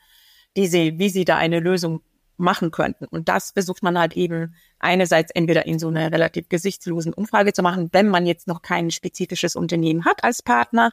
die 0.55 0.67
Sie, 0.67 0.99
wie 0.99 1.09
Sie 1.09 1.25
da 1.25 1.35
eine 1.35 1.59
Lösung 1.59 2.01
machen 2.39 2.71
könnten. 2.71 3.05
Und 3.05 3.29
das 3.29 3.51
versucht 3.51 3.83
man 3.83 3.97
halt 3.97 4.15
eben 4.15 4.55
einerseits 4.79 5.31
entweder 5.31 5.65
in 5.65 5.79
so 5.79 5.87
einer 5.89 6.11
relativ 6.11 6.49
gesichtslosen 6.49 7.13
Umfrage 7.13 7.53
zu 7.53 7.61
machen, 7.61 7.89
wenn 7.91 8.07
man 8.07 8.25
jetzt 8.25 8.47
noch 8.47 8.61
kein 8.61 8.91
spezifisches 8.91 9.55
Unternehmen 9.55 10.05
hat 10.05 10.23
als 10.23 10.41
Partner. 10.41 10.91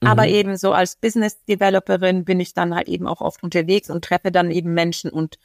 Mhm. 0.00 0.08
Aber 0.08 0.26
eben 0.26 0.56
so 0.56 0.72
als 0.72 0.96
Business 0.96 1.42
Developerin 1.44 2.24
bin 2.24 2.40
ich 2.40 2.54
dann 2.54 2.74
halt 2.74 2.88
eben 2.88 3.06
auch 3.06 3.20
oft 3.20 3.42
unterwegs 3.42 3.90
und 3.90 4.04
treffe 4.04 4.30
dann 4.30 4.50
eben 4.50 4.74
Menschen 4.74 5.10
und 5.10 5.38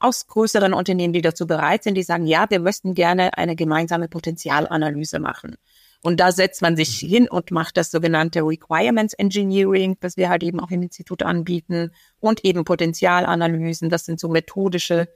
aus 0.00 0.26
größeren 0.26 0.74
Unternehmen, 0.74 1.12
die 1.12 1.22
dazu 1.22 1.46
bereit 1.46 1.82
sind, 1.82 1.96
die 1.96 2.02
sagen, 2.02 2.26
ja, 2.26 2.46
wir 2.48 2.60
möchten 2.60 2.94
gerne 2.94 3.36
eine 3.36 3.56
gemeinsame 3.56 4.08
Potenzialanalyse 4.08 5.18
machen. 5.18 5.56
Und 6.02 6.20
da 6.20 6.30
setzt 6.30 6.62
man 6.62 6.76
sich 6.76 6.98
hin 6.98 7.28
und 7.28 7.50
macht 7.50 7.76
das 7.76 7.90
sogenannte 7.90 8.42
Requirements 8.42 9.14
Engineering, 9.14 9.96
das 10.00 10.16
wir 10.16 10.28
halt 10.28 10.44
eben 10.44 10.60
auch 10.60 10.70
im 10.70 10.82
Institut 10.82 11.22
anbieten, 11.22 11.90
und 12.20 12.44
eben 12.44 12.64
Potenzialanalysen. 12.64 13.90
Das 13.90 14.04
sind 14.04 14.20
so 14.20 14.28
methodische 14.28 15.08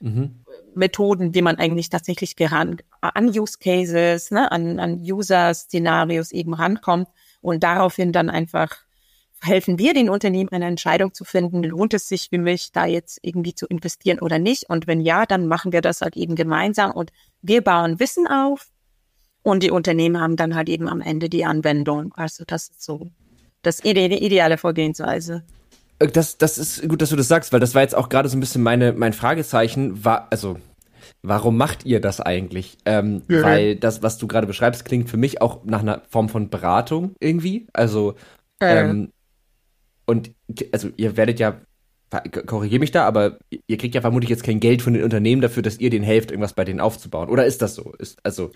mhm. 0.00 0.44
Methoden, 0.74 1.32
die 1.32 1.42
man 1.42 1.56
eigentlich 1.56 1.88
tatsächlich 1.88 2.36
geran, 2.36 2.76
an 3.00 3.28
Use 3.28 3.58
Cases, 3.58 4.30
ne, 4.30 4.52
an, 4.52 4.78
an 4.78 5.00
User-Szenarios 5.00 6.32
eben 6.32 6.52
rankommt 6.52 7.08
und 7.40 7.62
daraufhin 7.62 8.12
dann 8.12 8.28
einfach 8.28 8.76
helfen 9.42 9.78
wir 9.78 9.94
den 9.94 10.08
Unternehmen 10.10 10.50
eine 10.50 10.66
Entscheidung 10.66 11.12
zu 11.14 11.24
finden, 11.24 11.62
lohnt 11.62 11.94
es 11.94 12.08
sich 12.08 12.28
für 12.30 12.38
mich, 12.38 12.72
da 12.72 12.86
jetzt 12.86 13.18
irgendwie 13.22 13.54
zu 13.54 13.66
investieren 13.66 14.18
oder 14.18 14.38
nicht? 14.38 14.68
Und 14.68 14.86
wenn 14.86 15.00
ja, 15.00 15.26
dann 15.26 15.46
machen 15.46 15.72
wir 15.72 15.82
das 15.82 16.00
halt 16.00 16.16
eben 16.16 16.36
gemeinsam 16.36 16.90
und 16.90 17.12
wir 17.42 17.62
bauen 17.62 18.00
Wissen 18.00 18.26
auf 18.26 18.68
Und 19.46 19.62
die 19.62 19.70
Unternehmen 19.70 20.20
haben 20.20 20.34
dann 20.34 20.56
halt 20.56 20.68
eben 20.68 20.88
am 20.88 21.00
Ende 21.00 21.28
die 21.28 21.44
Anwendung. 21.44 22.12
Also 22.16 22.42
das 22.44 22.66
ist 22.68 22.82
so 22.82 23.12
das 23.62 23.84
ide 23.84 24.08
die 24.08 24.24
ideale 24.24 24.58
Vorgehensweise. 24.58 25.44
Äh, 26.00 26.08
das, 26.08 26.36
das 26.36 26.58
ist 26.58 26.88
gut, 26.88 27.00
dass 27.00 27.10
du 27.10 27.16
das 27.16 27.28
sagst, 27.28 27.52
weil 27.52 27.60
das 27.60 27.72
war 27.72 27.82
jetzt 27.82 27.94
auch 27.94 28.08
gerade 28.08 28.28
so 28.28 28.36
ein 28.36 28.40
bisschen 28.40 28.64
meine, 28.64 28.92
mein 28.92 29.12
Fragezeichen. 29.12 30.04
War, 30.04 30.26
also, 30.30 30.58
warum 31.22 31.56
macht 31.56 31.86
ihr 31.86 32.00
das 32.00 32.20
eigentlich? 32.20 32.76
Ähm, 32.86 33.22
ja. 33.28 33.44
Weil 33.44 33.76
das, 33.76 34.02
was 34.02 34.18
du 34.18 34.26
gerade 34.26 34.48
beschreibst, 34.48 34.84
klingt 34.84 35.08
für 35.08 35.16
mich 35.16 35.40
auch 35.40 35.64
nach 35.64 35.80
einer 35.80 36.02
Form 36.08 36.28
von 36.28 36.50
Beratung 36.50 37.14
irgendwie. 37.20 37.68
Also, 37.72 38.16
ähm, 38.60 39.12
und 40.06 40.32
also 40.72 40.88
ihr 40.96 41.16
werdet 41.16 41.38
ja, 41.38 41.60
korrigiere 42.46 42.80
mich 42.80 42.90
da, 42.90 43.04
aber 43.04 43.38
ihr 43.68 43.78
kriegt 43.78 43.94
ja 43.94 44.00
vermutlich 44.00 44.30
jetzt 44.30 44.42
kein 44.42 44.58
Geld 44.58 44.82
von 44.82 44.94
den 44.94 45.04
Unternehmen 45.04 45.40
dafür, 45.40 45.62
dass 45.62 45.78
ihr 45.78 45.90
denen 45.90 46.04
helft, 46.04 46.32
irgendwas 46.32 46.54
bei 46.54 46.64
denen 46.64 46.80
aufzubauen. 46.80 47.28
Oder 47.28 47.46
ist 47.46 47.62
das 47.62 47.76
so? 47.76 47.92
Ist, 47.98 48.18
also. 48.24 48.50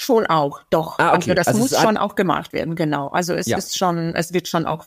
Schon 0.00 0.26
auch, 0.26 0.62
doch. 0.70 1.00
Ah, 1.00 1.08
okay. 1.08 1.14
Also 1.14 1.34
das 1.34 1.48
also 1.48 1.58
muss 1.58 1.76
schon 1.76 1.96
auch 1.96 2.14
gemacht 2.14 2.52
werden, 2.52 2.76
genau. 2.76 3.08
Also 3.08 3.34
es 3.34 3.46
ja. 3.46 3.58
ist 3.58 3.76
schon, 3.76 4.14
es 4.14 4.32
wird 4.32 4.46
schon 4.46 4.64
auch 4.64 4.86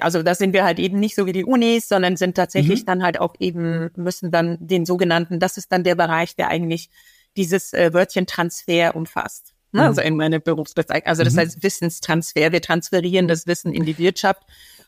also 0.00 0.24
da 0.24 0.34
sind 0.34 0.52
wir 0.52 0.64
halt 0.64 0.80
eben 0.80 0.98
nicht 0.98 1.14
so 1.14 1.26
wie 1.26 1.32
die 1.32 1.44
Unis, 1.44 1.88
sondern 1.88 2.16
sind 2.16 2.34
tatsächlich 2.34 2.80
mhm. 2.80 2.86
dann 2.86 3.02
halt 3.04 3.20
auch 3.20 3.36
eben, 3.38 3.92
müssen 3.94 4.32
dann 4.32 4.58
den 4.58 4.84
sogenannten, 4.84 5.38
das 5.38 5.56
ist 5.56 5.70
dann 5.70 5.84
der 5.84 5.94
Bereich, 5.94 6.34
der 6.34 6.48
eigentlich 6.48 6.90
dieses 7.36 7.72
äh, 7.72 7.94
Wörtchen 7.94 8.26
Transfer 8.26 8.96
umfasst. 8.96 9.54
Ne? 9.70 9.82
Mhm. 9.82 9.86
Also 9.86 10.00
in 10.00 10.16
meine 10.16 10.40
Berufsbezeichnung. 10.40 11.06
Also 11.06 11.22
das 11.22 11.34
mhm. 11.34 11.38
heißt 11.38 11.62
Wissenstransfer. 11.62 12.50
Wir 12.50 12.60
transferieren 12.60 13.28
das 13.28 13.46
Wissen 13.46 13.72
in 13.72 13.84
die 13.84 13.96
Wirtschaft 13.96 14.42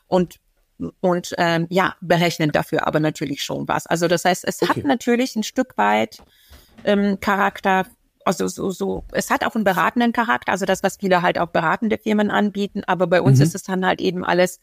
und 0.07 0.39
und 0.99 1.33
ähm, 1.37 1.67
ja, 1.69 1.95
berechnen 2.01 2.51
dafür 2.51 2.85
aber 2.85 2.99
natürlich 2.99 3.41
schon 3.43 3.67
was. 3.69 3.87
Also 3.87 4.09
das 4.09 4.25
heißt, 4.25 4.43
es 4.45 4.61
okay. 4.61 4.81
hat 4.81 4.83
natürlich 4.83 5.35
ein 5.37 5.43
Stück 5.43 5.77
weit 5.77 6.17
ähm, 6.83 7.19
Charakter, 7.21 7.85
also 8.25 8.47
so, 8.47 8.71
so, 8.71 9.03
es 9.11 9.29
hat 9.29 9.45
auch 9.45 9.55
einen 9.55 9.63
beratenden 9.63 10.13
Charakter, 10.13 10.51
also 10.51 10.65
das, 10.65 10.83
was 10.83 10.97
viele 10.97 11.21
halt 11.21 11.37
auch 11.37 11.47
beratende 11.47 11.97
Firmen 11.97 12.31
anbieten, 12.31 12.83
aber 12.85 13.07
bei 13.07 13.21
uns 13.21 13.39
mhm. 13.39 13.43
ist 13.43 13.55
es 13.55 13.63
dann 13.63 13.85
halt 13.85 14.01
eben 14.01 14.23
alles 14.23 14.59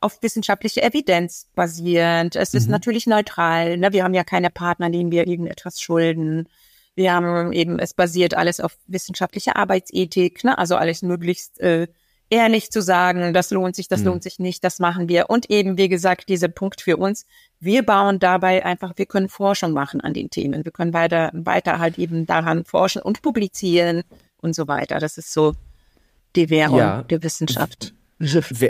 auf 0.00 0.22
wissenschaftliche 0.22 0.82
Evidenz 0.82 1.48
basierend. 1.54 2.36
Es 2.36 2.52
mhm. 2.52 2.58
ist 2.58 2.68
natürlich 2.68 3.06
neutral. 3.06 3.78
Ne? 3.78 3.92
Wir 3.92 4.04
haben 4.04 4.14
ja 4.14 4.24
keine 4.24 4.50
Partner, 4.50 4.90
denen 4.90 5.10
wir 5.10 5.26
irgendetwas 5.26 5.80
schulden. 5.80 6.48
Wir 6.94 7.14
haben 7.14 7.52
eben, 7.52 7.78
es 7.78 7.94
basiert 7.94 8.34
alles 8.34 8.60
auf 8.60 8.76
wissenschaftlicher 8.86 9.56
Arbeitsethik, 9.56 10.44
ne? 10.44 10.56
also 10.58 10.76
alles 10.76 11.02
möglichst 11.02 11.58
äh, 11.60 11.88
ehrlich 12.34 12.72
zu 12.72 12.82
sagen, 12.82 13.32
das 13.32 13.50
lohnt 13.50 13.76
sich, 13.76 13.86
das 13.86 14.00
mhm. 14.00 14.06
lohnt 14.06 14.22
sich 14.24 14.40
nicht, 14.40 14.64
das 14.64 14.80
machen 14.80 15.08
wir. 15.08 15.30
Und 15.30 15.50
eben, 15.50 15.78
wie 15.78 15.88
gesagt, 15.88 16.28
dieser 16.28 16.48
Punkt 16.48 16.80
für 16.80 16.96
uns, 16.96 17.26
wir 17.60 17.86
bauen 17.86 18.18
dabei 18.18 18.64
einfach, 18.64 18.94
wir 18.96 19.06
können 19.06 19.28
Forschung 19.28 19.72
machen 19.72 20.00
an 20.00 20.14
den 20.14 20.30
Themen. 20.30 20.64
Wir 20.64 20.72
können 20.72 20.92
weiter, 20.92 21.30
weiter 21.32 21.78
halt 21.78 21.96
eben 21.96 22.26
daran 22.26 22.64
forschen 22.64 23.02
und 23.02 23.22
publizieren 23.22 24.02
und 24.38 24.54
so 24.54 24.66
weiter. 24.66 24.98
Das 24.98 25.16
ist 25.16 25.32
so 25.32 25.54
die 26.34 26.50
Währung 26.50 26.78
ja. 26.78 27.02
der 27.04 27.22
Wissenschaft. 27.22 27.94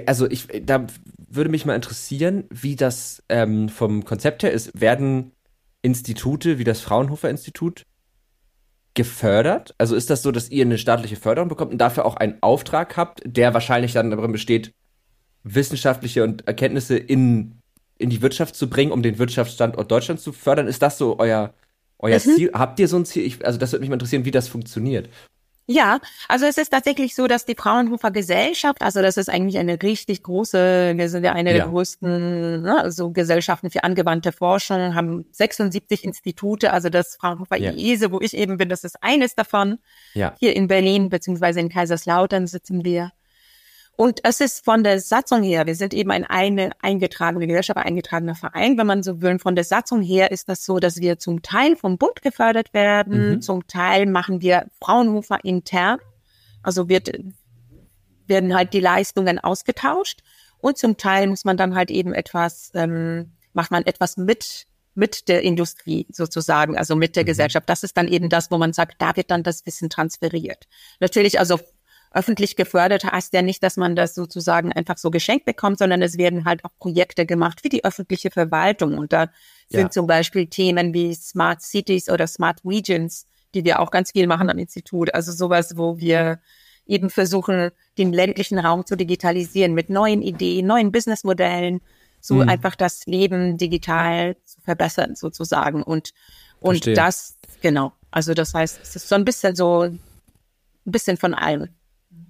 Also 0.07 0.29
ich, 0.31 0.47
da 0.63 0.87
würde 1.29 1.51
mich 1.51 1.65
mal 1.65 1.75
interessieren, 1.75 2.45
wie 2.51 2.77
das 2.77 3.23
ähm, 3.29 3.71
vom 3.71 4.05
Konzept 4.05 4.43
her 4.43 4.53
ist. 4.53 4.79
Werden 4.79 5.33
Institute 5.81 6.59
wie 6.59 6.65
das 6.65 6.81
Fraunhofer 6.81 7.31
Institut 7.31 7.85
gefördert? 8.95 9.75
Also 9.79 9.97
ist 9.97 10.11
das 10.11 10.23
so, 10.23 10.31
dass 10.31 10.51
ihr 10.51 10.65
eine 10.65 10.79
staatliche 10.79 11.17
Förderung 11.17 11.49
bekommt 11.49 11.73
und 11.73 11.79
dafür 11.79 12.07
auch 12.07 12.17
einen 12.17 12.43
Auftrag 12.43 12.97
habt, 12.97 13.21
der 13.25 13.53
wahrscheinlich 13.55 13.93
dann 13.93 14.11
darin 14.11 14.33
besteht, 14.33 14.73
wissenschaftliche 15.43 16.25
und 16.25 16.47
Erkenntnisse 16.47 16.97
in, 16.97 17.59
in 17.99 18.11
die 18.11 18.23
Wirtschaft 18.23 18.57
zu 18.57 18.71
bringen, 18.71 18.93
um 18.93 19.03
den 19.03 19.19
Wirtschaftsstandort 19.19 19.91
Deutschland 19.91 20.21
zu 20.21 20.33
fördern? 20.33 20.67
Ist 20.67 20.83
das 20.83 20.97
so 20.97 21.19
euer, 21.19 21.53
euer 21.99 22.17
mhm. 22.17 22.21
Ziel? 22.21 22.51
Habt 22.55 22.81
ihr 22.81 22.89
so 22.89 22.97
ein 22.97 23.05
Ziel? 23.05 23.25
Ich, 23.25 23.45
also 23.45 23.59
das 23.59 23.73
würde 23.73 23.81
mich 23.81 23.91
mal 23.91 23.97
interessieren, 23.97 24.25
wie 24.25 24.31
das 24.31 24.49
funktioniert. 24.49 25.09
Ja, 25.67 25.99
also 26.29 26.45
es 26.45 26.59
ist 26.59 26.71
tatsächlich 26.71 27.15
so, 27.15 27.27
dass 27.27 27.47
die 27.47 27.55
Fraunhofer 27.55 28.11
Gesellschaft, 28.11 28.83
also 28.83 29.01
das 29.01 29.17
ist 29.17 29.31
eigentlich 29.31 29.57
eine 29.57 29.81
richtig 29.83 30.23
große, 30.23 30.93
wir 30.95 31.09
sind 31.09 31.25
ja 31.25 31.33
eine 31.33 31.53
ja. 31.53 31.57
der 31.57 31.67
größten 31.69 32.63
ne, 32.63 32.83
also 32.83 33.11
Gesellschaften 33.11 33.71
für 33.71 33.83
angewandte 33.83 34.33
Forschung, 34.33 34.95
haben 34.95 35.25
76 35.33 36.05
Institute, 36.05 36.71
also 36.71 36.91
das 36.91 37.17
Fraunhofer 37.17 37.57
ja. 37.57 37.73
IESE, 37.73 38.13
wo 38.13 38.21
ich 38.21 38.37
eben 38.37 38.59
bin, 38.59 38.69
das 38.69 38.85
ist 38.85 39.03
eines 39.03 39.35
davon. 39.35 39.79
Ja. 40.13 40.35
Hier 40.39 40.55
in 40.55 40.69
Berlin 40.69 41.09
beziehungsweise 41.09 41.61
in 41.61 41.71
Kaiserslautern 41.71 42.47
sitzen 42.47 42.85
wir. 42.85 43.13
Und 43.97 44.21
es 44.25 44.41
ist 44.41 44.65
von 44.65 44.83
der 44.83 45.01
Satzung 45.01 45.43
her, 45.43 45.67
wir 45.67 45.77
sind 45.77 45.95
eben 45.95 46.11
ein 46.11 46.25
eine 46.25 46.73
eingetragene 46.83 47.47
Gesellschaft, 47.47 47.77
ein 47.77 47.85
eingetragener 47.85 48.35
Verein, 48.35 48.77
wenn 48.77 48.87
man 48.87 49.03
so 49.03 49.21
will. 49.21 49.39
Von 49.39 49.55
der 49.55 49.65
Satzung 49.65 50.03
her 50.03 50.33
ist 50.33 50.49
das 50.49 50.65
so, 50.65 50.81
dass 50.81 51.01
wir 51.01 51.19
zum 51.19 51.43
Teil 51.43 51.77
vom 51.77 51.97
Bund 51.97 52.21
gefördert 52.21 52.75
werden, 52.75 53.35
mhm. 53.35 53.43
zum 53.43 53.67
Teil 53.69 54.07
machen 54.07 54.41
wir 54.41 54.67
Fraunhofer 54.83 55.45
intern. 55.45 56.01
Also 56.63 56.89
wird, 56.89 57.13
werden 58.27 58.55
halt 58.55 58.73
die 58.73 58.81
Leistungen 58.81 59.39
ausgetauscht. 59.39 60.23
Und 60.59 60.77
zum 60.77 60.97
Teil 60.97 61.29
muss 61.29 61.45
man 61.45 61.57
dann 61.57 61.75
halt 61.75 61.91
eben 61.91 62.15
etwas, 62.15 62.73
ähm, 62.75 63.33
macht 63.53 63.71
man 63.71 63.85
etwas 63.85 64.17
mit 64.17 64.67
mit 64.97 65.29
der 65.29 65.43
Industrie 65.43 66.07
sozusagen, 66.11 66.79
also 66.79 66.95
mit 66.95 67.17
der 67.17 67.25
mhm. 67.25 67.29
Gesellschaft. 67.29 67.69
Das 67.69 67.83
ist 67.83 67.97
dann 67.97 68.09
eben 68.09 68.29
das, 68.29 68.51
wo 68.51 68.59
man 68.59 68.73
sagt, 68.73 68.95
da 69.01 69.17
wird 69.17 69.31
dann 69.31 69.43
das 69.43 69.67
Wissen 69.67 69.91
transferiert. 69.91 70.67
Natürlich, 71.01 71.39
also 71.39 71.59
öffentlich 72.15 72.57
gefördert 72.57 73.05
heißt 73.05 73.33
ja 73.35 73.43
nicht, 73.43 73.63
dass 73.63 73.77
man 73.77 73.97
das 73.97 74.15
sozusagen 74.15 74.73
einfach 74.73 74.97
so 74.97 75.11
geschenkt 75.11 75.45
bekommt, 75.45 75.79
sondern 75.79 76.01
es 76.01 76.17
werden 76.17 76.45
halt 76.45 76.65
auch 76.65 76.71
Projekte 76.79 77.27
gemacht 77.27 77.61
für 77.61 77.69
die 77.69 77.85
öffentliche 77.85 78.31
Verwaltung. 78.31 78.97
Und 78.97 79.13
da 79.13 79.25
ja. 79.69 79.81
sind 79.81 79.93
zum 79.93 80.07
Beispiel 80.07 80.47
Themen 80.47 80.95
wie 80.95 81.15
Smart 81.15 81.61
Cities 81.61 82.09
oder 82.09 82.27
Smart 82.27 82.61
Regions, 82.65 83.27
die 83.55 83.65
wir 83.65 83.81
auch 83.81 83.91
ganz 83.91 84.13
viel 84.13 84.27
machen 84.27 84.49
am 84.49 84.59
Institut. 84.59 85.13
Also 85.13 85.33
sowas, 85.33 85.77
wo 85.77 85.99
wir 85.99 86.41
eben 86.87 87.11
versuchen, 87.11 87.71
den 87.99 88.13
ländlichen 88.13 88.59
Raum 88.59 88.87
zu 88.87 88.97
digitalisieren 88.97 89.75
mit 89.75 89.91
neuen 89.91 90.23
Ideen, 90.23 90.67
neuen 90.67 90.93
Businessmodellen, 90.93 91.81
so 92.21 92.41
hm. 92.41 92.49
einfach 92.49 92.77
das 92.77 93.07
Leben 93.07 93.59
digital 93.59 94.37
zu 94.45 94.61
verbessern 94.61 95.17
sozusagen. 95.17 95.83
Und, 95.83 96.13
und 96.61 96.85
Verstehe. 96.85 96.95
das, 96.95 97.37
genau. 97.61 97.93
Also 98.11 98.35
das 98.35 98.55
heißt, 98.55 98.81
es 98.83 98.97
ist 98.97 99.09
so 99.09 99.17
ein 99.17 99.25
bisschen 99.25 99.57
so, 99.57 99.83
ein 99.83 99.99
bisschen 100.85 101.17
von 101.17 101.35
allem. 101.35 101.71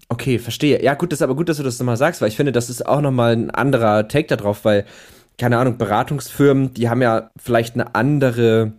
Okay, 0.08 0.38
verstehe. 0.38 0.82
Ja, 0.82 0.94
gut, 0.94 1.12
das 1.12 1.18
ist 1.18 1.22
aber 1.22 1.34
gut, 1.34 1.48
dass 1.48 1.56
du 1.56 1.62
das 1.62 1.78
nochmal 1.78 1.96
sagst, 1.96 2.20
weil 2.20 2.28
ich 2.28 2.36
finde, 2.36 2.52
das 2.52 2.68
ist 2.68 2.86
auch 2.86 3.00
nochmal 3.00 3.32
ein 3.32 3.50
anderer 3.50 4.06
Take 4.06 4.28
da 4.28 4.36
drauf, 4.36 4.64
weil, 4.64 4.84
keine 5.38 5.58
Ahnung, 5.58 5.78
Beratungsfirmen, 5.78 6.74
die 6.74 6.88
haben 6.88 7.00
ja 7.00 7.30
vielleicht 7.36 7.74
eine 7.74 7.94
andere, 7.94 8.74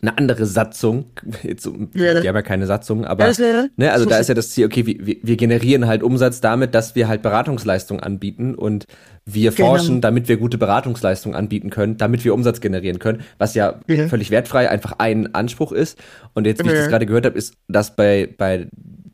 eine 0.00 0.16
andere 0.16 0.46
Satzung. 0.46 1.06
Jetzt, 1.42 1.66
die 1.66 2.00
haben 2.00 2.22
ja 2.22 2.42
keine 2.42 2.66
Satzung, 2.66 3.04
aber 3.04 3.30
ne, 3.76 3.92
also 3.92 4.06
da 4.06 4.18
ist 4.18 4.28
ja 4.28 4.34
das 4.34 4.50
Ziel, 4.50 4.64
okay, 4.64 4.86
wir, 4.86 5.16
wir 5.22 5.36
generieren 5.36 5.86
halt 5.86 6.02
Umsatz 6.02 6.40
damit, 6.40 6.74
dass 6.74 6.94
wir 6.94 7.06
halt 7.06 7.20
Beratungsleistungen 7.20 8.02
anbieten 8.02 8.54
und 8.54 8.86
wir 9.26 9.52
genau. 9.52 9.68
forschen, 9.68 10.00
damit 10.00 10.28
wir 10.28 10.38
gute 10.38 10.56
Beratungsleistungen 10.56 11.36
anbieten 11.36 11.68
können, 11.68 11.98
damit 11.98 12.24
wir 12.24 12.32
Umsatz 12.32 12.62
generieren 12.62 12.98
können, 12.98 13.22
was 13.36 13.54
ja, 13.54 13.78
ja. 13.86 14.08
völlig 14.08 14.30
wertfrei 14.30 14.70
einfach 14.70 14.94
ein 14.98 15.34
Anspruch 15.34 15.72
ist. 15.72 15.98
Und 16.32 16.46
jetzt, 16.46 16.64
wie 16.64 16.68
ich 16.68 16.74
das 16.74 16.88
gerade 16.88 17.04
gehört 17.04 17.26
habe, 17.26 17.36
ist 17.36 17.54
das 17.68 17.94
bei, 17.94 18.34
bei 18.38 18.68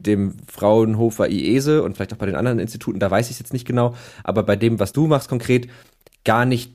dem 0.06 0.36
Fraunhofer 0.46 1.28
IESE 1.28 1.82
und 1.82 1.94
vielleicht 1.94 2.12
auch 2.12 2.18
bei 2.18 2.26
den 2.26 2.36
anderen 2.36 2.58
Instituten, 2.58 2.98
da 2.98 3.10
weiß 3.10 3.26
ich 3.26 3.32
es 3.32 3.38
jetzt 3.38 3.52
nicht 3.52 3.66
genau, 3.66 3.94
aber 4.24 4.42
bei 4.42 4.56
dem, 4.56 4.78
was 4.78 4.92
du 4.92 5.06
machst 5.06 5.28
konkret, 5.28 5.68
gar 6.24 6.44
nicht 6.44 6.74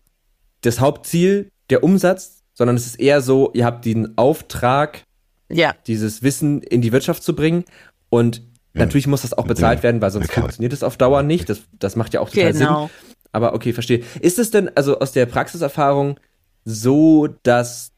das 0.61 0.79
Hauptziel 0.79 1.51
der 1.69 1.83
Umsatz, 1.83 2.43
sondern 2.53 2.75
es 2.75 2.85
ist 2.85 2.99
eher 2.99 3.21
so, 3.21 3.51
ihr 3.53 3.65
habt 3.65 3.85
den 3.85 4.17
Auftrag, 4.17 5.03
ja. 5.49 5.73
dieses 5.87 6.23
Wissen 6.23 6.61
in 6.61 6.81
die 6.81 6.91
Wirtschaft 6.91 7.23
zu 7.23 7.35
bringen 7.35 7.65
und 8.09 8.43
ja. 8.73 8.81
natürlich 8.81 9.07
muss 9.07 9.23
das 9.23 9.33
auch 9.33 9.47
bezahlt 9.47 9.79
ja. 9.79 9.83
werden, 9.83 10.01
weil 10.01 10.11
sonst 10.11 10.31
funktioniert 10.31 10.73
es 10.73 10.83
auf 10.83 10.97
Dauer 10.97 11.23
nicht. 11.23 11.49
Das, 11.49 11.61
das 11.79 11.95
macht 11.95 12.13
ja 12.13 12.21
auch 12.21 12.29
total 12.29 12.53
genau. 12.53 12.81
Sinn. 12.87 12.89
Aber 13.31 13.53
okay, 13.53 13.73
verstehe. 13.73 14.03
Ist 14.19 14.39
es 14.39 14.51
denn 14.51 14.69
also 14.75 14.99
aus 14.99 15.11
der 15.11 15.25
Praxiserfahrung 15.25 16.19
so, 16.65 17.27
dass 17.43 17.91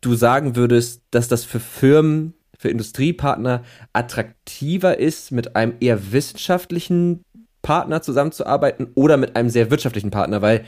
du 0.00 0.14
sagen 0.14 0.56
würdest, 0.56 1.02
dass 1.10 1.28
das 1.28 1.44
für 1.44 1.60
Firmen 1.60 2.34
für 2.62 2.68
Industriepartner 2.68 3.64
attraktiver 3.92 4.98
ist, 4.98 5.32
mit 5.32 5.56
einem 5.56 5.74
eher 5.80 6.12
wissenschaftlichen 6.12 7.24
Partner 7.60 8.02
zusammenzuarbeiten 8.02 8.88
oder 8.94 9.16
mit 9.16 9.34
einem 9.34 9.50
sehr 9.50 9.70
wirtschaftlichen 9.70 10.12
Partner, 10.12 10.42
weil 10.42 10.64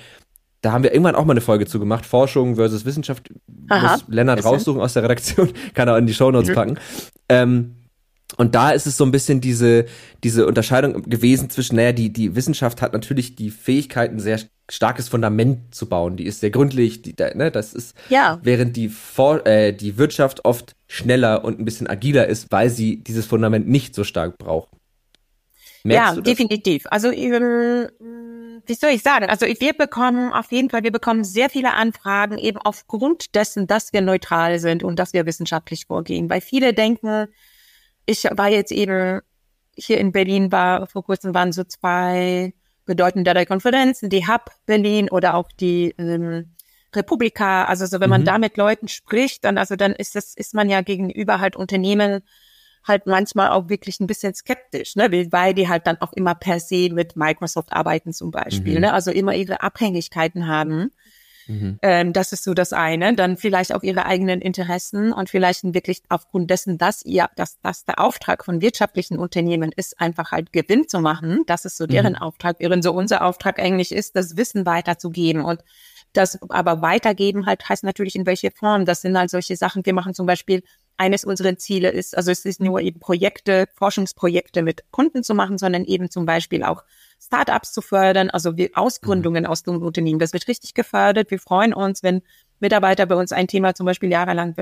da 0.61 0.73
haben 0.73 0.83
wir 0.83 0.93
irgendwann 0.93 1.15
auch 1.15 1.25
mal 1.25 1.35
eine 1.35 1.41
Folge 1.41 1.67
zu 1.67 1.79
gemacht, 1.79 2.05
Forschung 2.05 2.57
versus 2.57 2.85
Wissenschaft. 2.85 3.31
Aha, 3.69 3.93
muss 3.93 4.05
Lennart 4.09 4.45
raussuchen 4.45 4.81
aus 4.81 4.95
der 4.95 5.05
Redaktion, 5.05 5.53
kann 5.75 5.87
er 5.87 5.97
in 5.99 6.07
die 6.07 6.15
Shownotes 6.15 6.51
mhm. 6.51 6.55
packen. 6.55 6.79
Ähm, 7.29 7.75
und 8.37 8.57
da 8.57 8.71
ist 8.71 8.87
es 8.87 8.97
so 8.97 9.05
ein 9.05 9.13
bisschen 9.13 9.41
diese, 9.41 9.85
diese 10.25 10.47
Unterscheidung 10.47 11.03
gewesen 11.03 11.49
zwischen, 11.51 11.77
naja, 11.77 11.93
die, 11.93 12.13
die 12.13 12.35
Wissenschaft 12.35 12.83
hat 12.83 12.93
natürlich 12.93 13.37
die 13.37 13.51
Fähigkeit, 13.51 14.11
ein 14.11 14.19
sehr 14.19 14.41
starkes 14.71 15.09
Fundament 15.09 15.75
zu 15.75 15.89
bauen. 15.89 16.17
Die 16.17 16.25
ist 16.25 16.41
sehr 16.41 16.51
gründlich, 16.51 17.03
die, 17.03 17.15
ne, 17.35 17.51
das 17.51 17.75
ist, 17.75 17.95
ja. 18.09 18.39
während 18.43 18.77
die, 18.77 18.89
For 18.89 19.47
äh, 19.47 19.73
die 19.73 19.99
Wirtschaft 19.99 20.45
oft 20.45 20.75
schneller 20.89 21.45
und 21.45 21.61
ein 21.61 21.65
bisschen 21.65 21.87
agiler 21.87 22.27
ist, 22.27 22.51
weil 22.51 22.71
sie 22.71 23.03
dieses 23.03 23.27
Fundament 23.27 23.69
nicht 23.69 23.95
so 23.95 24.05
stark 24.05 24.39
braucht. 24.39 24.69
Merkst 25.87 26.17
ja, 26.17 26.23
definitiv. 26.23 26.87
Also, 26.91 27.13
ähm, 27.13 27.91
wie 28.65 28.75
soll 28.75 28.91
ich 28.91 29.03
sagen? 29.03 29.27
Also, 29.27 29.45
wir 29.45 29.75
bekommen 29.75 30.33
auf 30.33 30.51
jeden 30.51 30.71
Fall, 30.71 30.83
wir 30.83 30.93
bekommen 30.93 31.25
sehr 31.25 31.51
viele 31.51 31.75
Anfragen 31.75 32.39
eben 32.39 32.57
aufgrund 32.57 33.35
dessen, 33.35 33.67
dass 33.67 33.93
wir 33.93 34.01
neutral 34.01 34.59
sind 34.59 34.83
und 34.83 34.99
dass 34.99 35.13
wir 35.13 35.27
wissenschaftlich 35.27 35.85
vorgehen, 35.85 36.31
weil 36.31 36.41
viele 36.41 36.73
denken, 36.73 37.27
ich 38.07 38.25
war 38.25 38.49
jetzt 38.49 38.73
eben 38.73 39.21
hier 39.77 39.99
in 39.99 40.13
Berlin, 40.13 40.53
war 40.53 40.87
vor 40.87 41.05
kurzem 41.05 41.35
waren 41.35 41.53
so 41.53 41.65
zwei 41.65 42.55
bedeutendere 42.87 43.47
Konferenzen, 43.47 44.11
die 44.11 44.27
Hub 44.27 44.51
Berlin 44.67 45.09
oder 45.11 45.35
auch 45.35 45.49
die 45.61 45.95
ähm, 45.99 46.55
Republika. 46.95 47.65
Also 47.65 47.87
so, 47.87 48.01
wenn 48.01 48.11
man 48.11 48.23
mhm. 48.23 48.27
da 48.27 48.39
mit 48.39 48.57
Leuten 48.57 48.89
spricht, 48.89 49.45
dann 49.45 49.59
also 49.59 49.77
dann 49.77 49.93
ist 49.93 50.15
das 50.15 50.35
ist 50.35 50.55
man 50.55 50.69
ja 50.69 50.83
gegenüber 50.83 51.41
halt 51.41 51.57
Unternehmen 51.57 52.23
halt 52.87 53.07
manchmal 53.07 53.51
auch 53.51 53.69
wirklich 53.69 53.99
ein 54.01 54.07
bisschen 54.07 54.35
skeptisch, 54.35 54.95
ne, 54.95 55.11
weil 55.33 55.55
die 55.55 55.69
halt 55.69 55.87
dann 55.87 56.01
auch 56.01 56.13
immer 56.13 56.35
per 56.35 56.61
se 56.61 56.91
mit 56.93 57.17
Microsoft 57.17 57.73
arbeiten 57.73 58.13
zum 58.13 58.31
Beispiel, 58.31 58.75
mhm. 58.75 58.81
ne, 58.83 58.93
also 58.93 59.11
immer 59.11 59.35
ihre 59.35 59.63
Abhängigkeiten 59.63 60.47
haben. 60.47 60.93
Mhm. 61.47 61.79
Ähm, 61.83 62.13
das 62.13 62.33
ist 62.33 62.45
so 62.45 62.55
das 62.55 62.73
eine. 62.73 63.15
Dann 63.15 63.37
vielleicht 63.37 63.75
auch 63.75 63.83
ihre 63.83 64.07
eigenen 64.07 64.41
Interessen 64.41 65.13
und 65.13 65.31
vielleicht 65.31 65.63
wirklich 65.75 66.03
aufgrund 66.09 66.51
dessen, 66.51 66.79
dass 66.79 67.05
ihr, 67.05 67.29
dass, 67.37 67.61
dass 67.61 67.85
der 67.85 68.01
Auftrag 68.01 68.45
von 68.45 68.61
wirtschaftlichen 68.61 69.19
Unternehmen 69.19 69.73
ist, 69.75 70.01
einfach 70.01 70.33
halt 70.33 70.53
Gewinn 70.53 70.89
zu 70.89 71.01
machen. 71.01 71.43
Das 71.47 71.65
ist 71.65 71.77
so 71.77 71.87
deren 71.87 72.15
mhm. 72.15 72.19
Auftrag, 72.19 72.57
während 72.59 72.83
so 72.85 72.93
unser 72.93 73.25
Auftrag 73.25 73.59
eigentlich 73.59 73.93
ist, 73.93 74.17
das 74.17 74.37
Wissen 74.37 74.67
weiterzugeben 74.67 75.43
und 75.43 75.61
das 76.13 76.41
aber 76.49 76.81
weitergeben 76.81 77.47
halt 77.47 77.69
heißt 77.69 77.85
natürlich 77.85 78.15
in 78.15 78.25
welche 78.25 78.51
Form. 78.51 78.85
Das 78.87 79.03
sind 79.03 79.19
halt 79.19 79.31
solche 79.31 79.57
Sachen. 79.57 79.85
Wir 79.85 79.95
machen 79.95 80.15
zum 80.15 80.27
Beispiel 80.27 80.63
eines 80.97 81.25
unserer 81.25 81.57
Ziele 81.57 81.91
ist, 81.91 82.17
also 82.17 82.31
es 82.31 82.45
ist 82.45 82.61
nur 82.61 82.81
eben 82.81 83.01
Projekte, 83.01 83.67
Forschungsprojekte 83.75 84.63
mit 84.63 84.85
Kunden 84.93 85.25
zu 85.25 85.35
machen, 85.35 85.59
sondern 85.59 85.85
eben 85.85 86.09
zum 86.09 86.25
Beispiel 86.25 86.63
auch 86.63 86.85
Startups 87.27 87.73
zu 87.73 87.81
fördern, 87.81 88.31
also 88.31 88.57
wir 88.57 88.71
Ausgründungen 88.75 89.45
mhm. 89.45 89.51
aus 89.51 89.63
dem 89.63 89.83
Unternehmen. 89.83 90.19
Das 90.19 90.33
wird 90.33 90.49
richtig 90.49 90.75
gefördert. 90.75 91.31
Wir 91.31 91.39
freuen 91.39 91.73
uns, 91.73 92.03
wenn 92.03 92.23
Mitarbeiter 92.61 93.07
bei 93.07 93.15
uns 93.15 93.33
ein 93.33 93.49
Thema 93.49 93.75
zum 93.75 93.87
Beispiel 93.87 94.11
jahrelang 94.11 94.55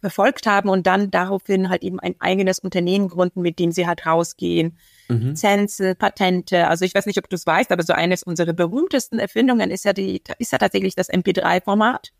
verfolgt 0.00 0.46
haben 0.46 0.68
und 0.68 0.86
dann 0.86 1.10
daraufhin 1.10 1.68
halt 1.68 1.84
eben 1.84 2.00
ein 2.00 2.16
eigenes 2.18 2.58
Unternehmen 2.58 3.08
gründen, 3.08 3.40
mit 3.40 3.58
dem 3.60 3.70
sie 3.70 3.86
halt 3.86 4.04
rausgehen. 4.04 4.76
Mhm. 5.08 5.28
Lizenzen, 5.28 5.96
Patente. 5.96 6.66
Also 6.66 6.84
ich 6.84 6.94
weiß 6.94 7.06
nicht, 7.06 7.18
ob 7.18 7.28
du 7.28 7.36
es 7.36 7.46
weißt, 7.46 7.70
aber 7.70 7.84
so 7.84 7.92
eines 7.92 8.24
unserer 8.24 8.52
berühmtesten 8.52 9.20
Erfindungen 9.20 9.70
ist 9.70 9.84
ja 9.84 9.92
die, 9.92 10.22
ist 10.38 10.50
ja 10.52 10.58
tatsächlich 10.58 10.96
das 10.96 11.08
MP3-Format. 11.08 12.12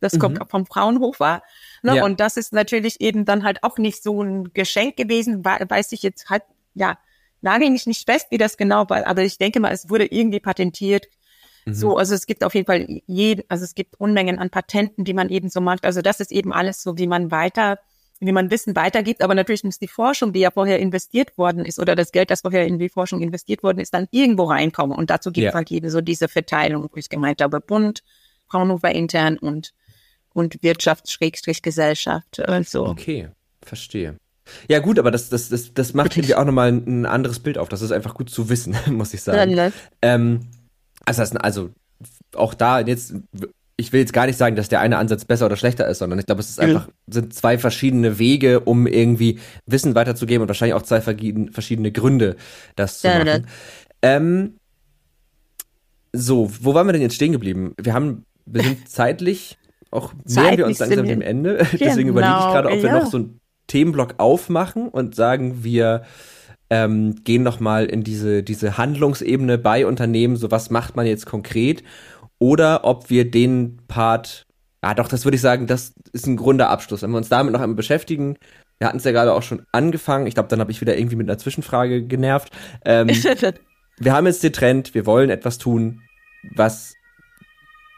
Das 0.00 0.12
mhm. 0.12 0.18
kommt 0.20 0.50
vom 0.50 0.66
Fraunhofer. 0.66 1.42
Ne? 1.82 1.96
Ja. 1.96 2.04
Und 2.04 2.20
das 2.20 2.36
ist 2.36 2.52
natürlich 2.52 3.00
eben 3.00 3.24
dann 3.24 3.42
halt 3.42 3.64
auch 3.64 3.78
nicht 3.78 4.02
so 4.02 4.22
ein 4.22 4.52
Geschenk 4.54 4.96
gewesen, 4.96 5.44
weiß 5.44 5.90
ich 5.90 6.02
jetzt 6.02 6.30
halt, 6.30 6.44
ja, 6.74 6.98
nagel 7.44 7.70
mich 7.70 7.86
nicht 7.86 8.08
fest, 8.08 8.26
wie 8.30 8.38
das 8.38 8.56
genau 8.56 8.88
war, 8.88 9.06
aber 9.06 9.22
ich 9.22 9.38
denke 9.38 9.60
mal, 9.60 9.72
es 9.72 9.88
wurde 9.88 10.06
irgendwie 10.06 10.40
patentiert. 10.40 11.06
Mhm. 11.64 11.74
So, 11.74 11.96
also 11.96 12.14
es 12.14 12.26
gibt 12.26 12.42
auf 12.42 12.54
jeden 12.54 12.66
Fall 12.66 13.00
je, 13.06 13.44
also 13.48 13.64
es 13.64 13.74
gibt 13.74 14.00
Unmengen 14.00 14.38
an 14.38 14.50
Patenten, 14.50 15.04
die 15.04 15.14
man 15.14 15.28
eben 15.28 15.48
so 15.48 15.60
macht. 15.60 15.84
Also 15.84 16.02
das 16.02 16.20
ist 16.20 16.32
eben 16.32 16.52
alles 16.52 16.82
so, 16.82 16.98
wie 16.98 17.06
man 17.06 17.30
weiter, 17.30 17.78
wie 18.18 18.32
man 18.32 18.50
Wissen 18.50 18.74
weitergibt. 18.74 19.22
Aber 19.22 19.34
natürlich 19.34 19.64
muss 19.64 19.78
die 19.78 19.88
Forschung, 19.88 20.32
die 20.32 20.40
ja 20.40 20.50
vorher 20.50 20.78
investiert 20.78 21.38
worden 21.38 21.64
ist, 21.64 21.78
oder 21.78 21.94
das 21.94 22.12
Geld, 22.12 22.30
das 22.30 22.40
vorher 22.40 22.66
in 22.66 22.78
die 22.78 22.88
Forschung 22.88 23.20
investiert 23.20 23.62
worden 23.62 23.78
ist, 23.78 23.94
dann 23.94 24.08
irgendwo 24.10 24.44
reinkommen. 24.44 24.96
Und 24.96 25.10
dazu 25.10 25.30
gibt 25.30 25.46
es 25.46 25.52
ja. 25.52 25.54
halt 25.54 25.70
eben 25.70 25.88
so 25.90 26.00
diese 26.00 26.28
Verteilung, 26.28 26.88
wo 26.90 26.96
ich 26.96 27.08
gemeint 27.08 27.40
habe, 27.40 27.60
Bund, 27.60 28.02
Fraunhofer 28.48 28.92
intern 28.92 29.38
und 29.38 29.72
und 30.34 30.62
Wirtschafts-Gesellschaft. 30.62 32.40
Also. 32.40 32.86
Okay, 32.86 33.28
verstehe. 33.62 34.18
Ja 34.68 34.80
gut, 34.80 34.98
aber 34.98 35.10
das, 35.10 35.28
das, 35.28 35.48
das, 35.48 35.74
das 35.74 35.94
macht 35.94 36.16
irgendwie 36.16 36.34
auch 36.34 36.44
nochmal 36.44 36.70
ein 36.70 37.06
anderes 37.06 37.38
Bild 37.38 37.58
auf. 37.58 37.68
Das 37.68 37.82
ist 37.82 37.92
einfach 37.92 38.14
gut 38.14 38.30
zu 38.30 38.48
wissen, 38.48 38.76
muss 38.90 39.14
ich 39.14 39.22
sagen. 39.22 39.50
Ja, 39.50 39.66
ne? 39.66 39.72
ähm, 40.02 40.40
also, 41.04 41.22
also 41.22 41.70
auch 42.34 42.54
da 42.54 42.80
jetzt, 42.80 43.14
ich 43.76 43.92
will 43.92 44.00
jetzt 44.00 44.12
gar 44.12 44.26
nicht 44.26 44.38
sagen, 44.38 44.56
dass 44.56 44.68
der 44.68 44.80
eine 44.80 44.98
Ansatz 44.98 45.24
besser 45.24 45.46
oder 45.46 45.56
schlechter 45.56 45.88
ist, 45.88 45.98
sondern 45.98 46.18
ich 46.18 46.26
glaube, 46.26 46.40
es 46.40 46.50
ist 46.50 46.60
einfach, 46.60 46.88
sind 47.06 47.34
zwei 47.34 47.58
verschiedene 47.58 48.18
Wege, 48.18 48.60
um 48.60 48.86
irgendwie 48.86 49.38
Wissen 49.66 49.94
weiterzugeben 49.94 50.42
und 50.42 50.48
wahrscheinlich 50.48 50.74
auch 50.74 50.82
zwei 50.82 51.00
verschiedene 51.00 51.92
Gründe, 51.92 52.36
das 52.76 53.00
zu 53.00 53.08
ja, 53.08 53.24
machen. 53.24 53.46
Ähm, 54.02 54.54
so, 56.12 56.50
wo 56.60 56.74
waren 56.74 56.86
wir 56.86 56.92
denn 56.92 57.02
jetzt 57.02 57.16
stehen 57.16 57.32
geblieben? 57.32 57.74
Wir 57.80 57.94
haben, 57.94 58.24
wir 58.46 58.62
sind 58.62 58.88
zeitlich 58.88 59.58
auch 59.94 60.12
nähern 60.26 60.58
wir 60.58 60.66
uns 60.66 60.80
langsam 60.80 61.06
dem 61.06 61.20
Ende. 61.20 61.58
Deswegen 61.72 62.08
genau, 62.08 62.10
überlege 62.10 62.34
ich 62.34 62.44
gerade, 62.46 62.68
ob 62.68 62.82
wir 62.82 62.92
noch 62.92 63.06
so 63.06 63.16
einen 63.18 63.40
Themenblock 63.66 64.14
aufmachen 64.18 64.88
und 64.88 65.14
sagen, 65.14 65.64
wir 65.64 66.02
ähm, 66.70 67.16
gehen 67.24 67.42
noch 67.42 67.60
mal 67.60 67.86
in 67.86 68.02
diese, 68.02 68.42
diese 68.42 68.78
Handlungsebene 68.78 69.58
bei 69.58 69.86
Unternehmen, 69.86 70.36
so 70.36 70.50
was 70.50 70.70
macht 70.70 70.96
man 70.96 71.06
jetzt 71.06 71.26
konkret, 71.26 71.82
oder 72.38 72.84
ob 72.84 73.10
wir 73.10 73.30
den 73.30 73.78
Part, 73.86 74.46
ah 74.80 74.94
doch, 74.94 75.08
das 75.08 75.24
würde 75.24 75.36
ich 75.36 75.40
sagen, 75.40 75.66
das 75.66 75.94
ist 76.12 76.26
ein 76.26 76.36
Grunder 76.36 76.70
Abschluss. 76.70 77.02
Wenn 77.02 77.10
wir 77.10 77.18
uns 77.18 77.28
damit 77.28 77.52
noch 77.52 77.60
einmal 77.60 77.76
beschäftigen, 77.76 78.36
wir 78.78 78.88
hatten 78.88 78.98
es 78.98 79.04
ja 79.04 79.12
gerade 79.12 79.32
auch 79.32 79.42
schon 79.42 79.62
angefangen, 79.72 80.26
ich 80.26 80.34
glaube, 80.34 80.48
dann 80.48 80.60
habe 80.60 80.72
ich 80.72 80.80
wieder 80.80 80.96
irgendwie 80.96 81.16
mit 81.16 81.28
einer 81.28 81.38
Zwischenfrage 81.38 82.02
genervt. 82.02 82.50
Ähm, 82.84 83.08
wir 83.98 84.12
haben 84.12 84.26
jetzt 84.26 84.42
den 84.42 84.52
Trend, 84.52 84.94
wir 84.94 85.06
wollen 85.06 85.30
etwas 85.30 85.58
tun, 85.58 86.02
was 86.54 86.94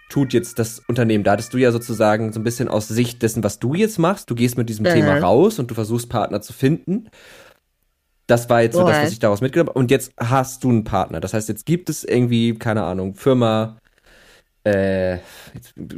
tut 0.08 0.32
jetzt 0.32 0.58
das 0.58 0.80
Unternehmen? 0.88 1.24
Da 1.24 1.32
hattest 1.32 1.52
du 1.52 1.58
ja 1.58 1.72
sozusagen 1.72 2.32
so 2.32 2.40
ein 2.40 2.44
bisschen 2.44 2.68
aus 2.68 2.88
Sicht 2.88 3.22
dessen, 3.22 3.42
was 3.42 3.58
du 3.58 3.74
jetzt 3.74 3.98
machst. 3.98 4.30
Du 4.30 4.34
gehst 4.34 4.56
mit 4.56 4.68
diesem 4.68 4.84
mhm. 4.84 4.90
Thema 4.90 5.18
raus 5.18 5.58
und 5.58 5.70
du 5.70 5.74
versuchst 5.74 6.08
Partner 6.08 6.40
zu 6.40 6.52
finden. 6.52 7.08
Das 8.26 8.50
war 8.50 8.62
jetzt 8.62 8.74
so 8.74 8.84
das, 8.84 9.02
was 9.02 9.12
ich 9.12 9.20
daraus 9.20 9.40
mitgenommen 9.40 9.68
habe. 9.68 9.78
Und 9.78 9.90
jetzt 9.90 10.12
hast 10.18 10.64
du 10.64 10.70
einen 10.70 10.84
Partner. 10.84 11.20
Das 11.20 11.32
heißt, 11.32 11.48
jetzt 11.48 11.64
gibt 11.64 11.88
es 11.88 12.02
irgendwie, 12.02 12.54
keine 12.54 12.82
Ahnung, 12.82 13.14
Firma, 13.14 13.78
äh, 14.66 15.18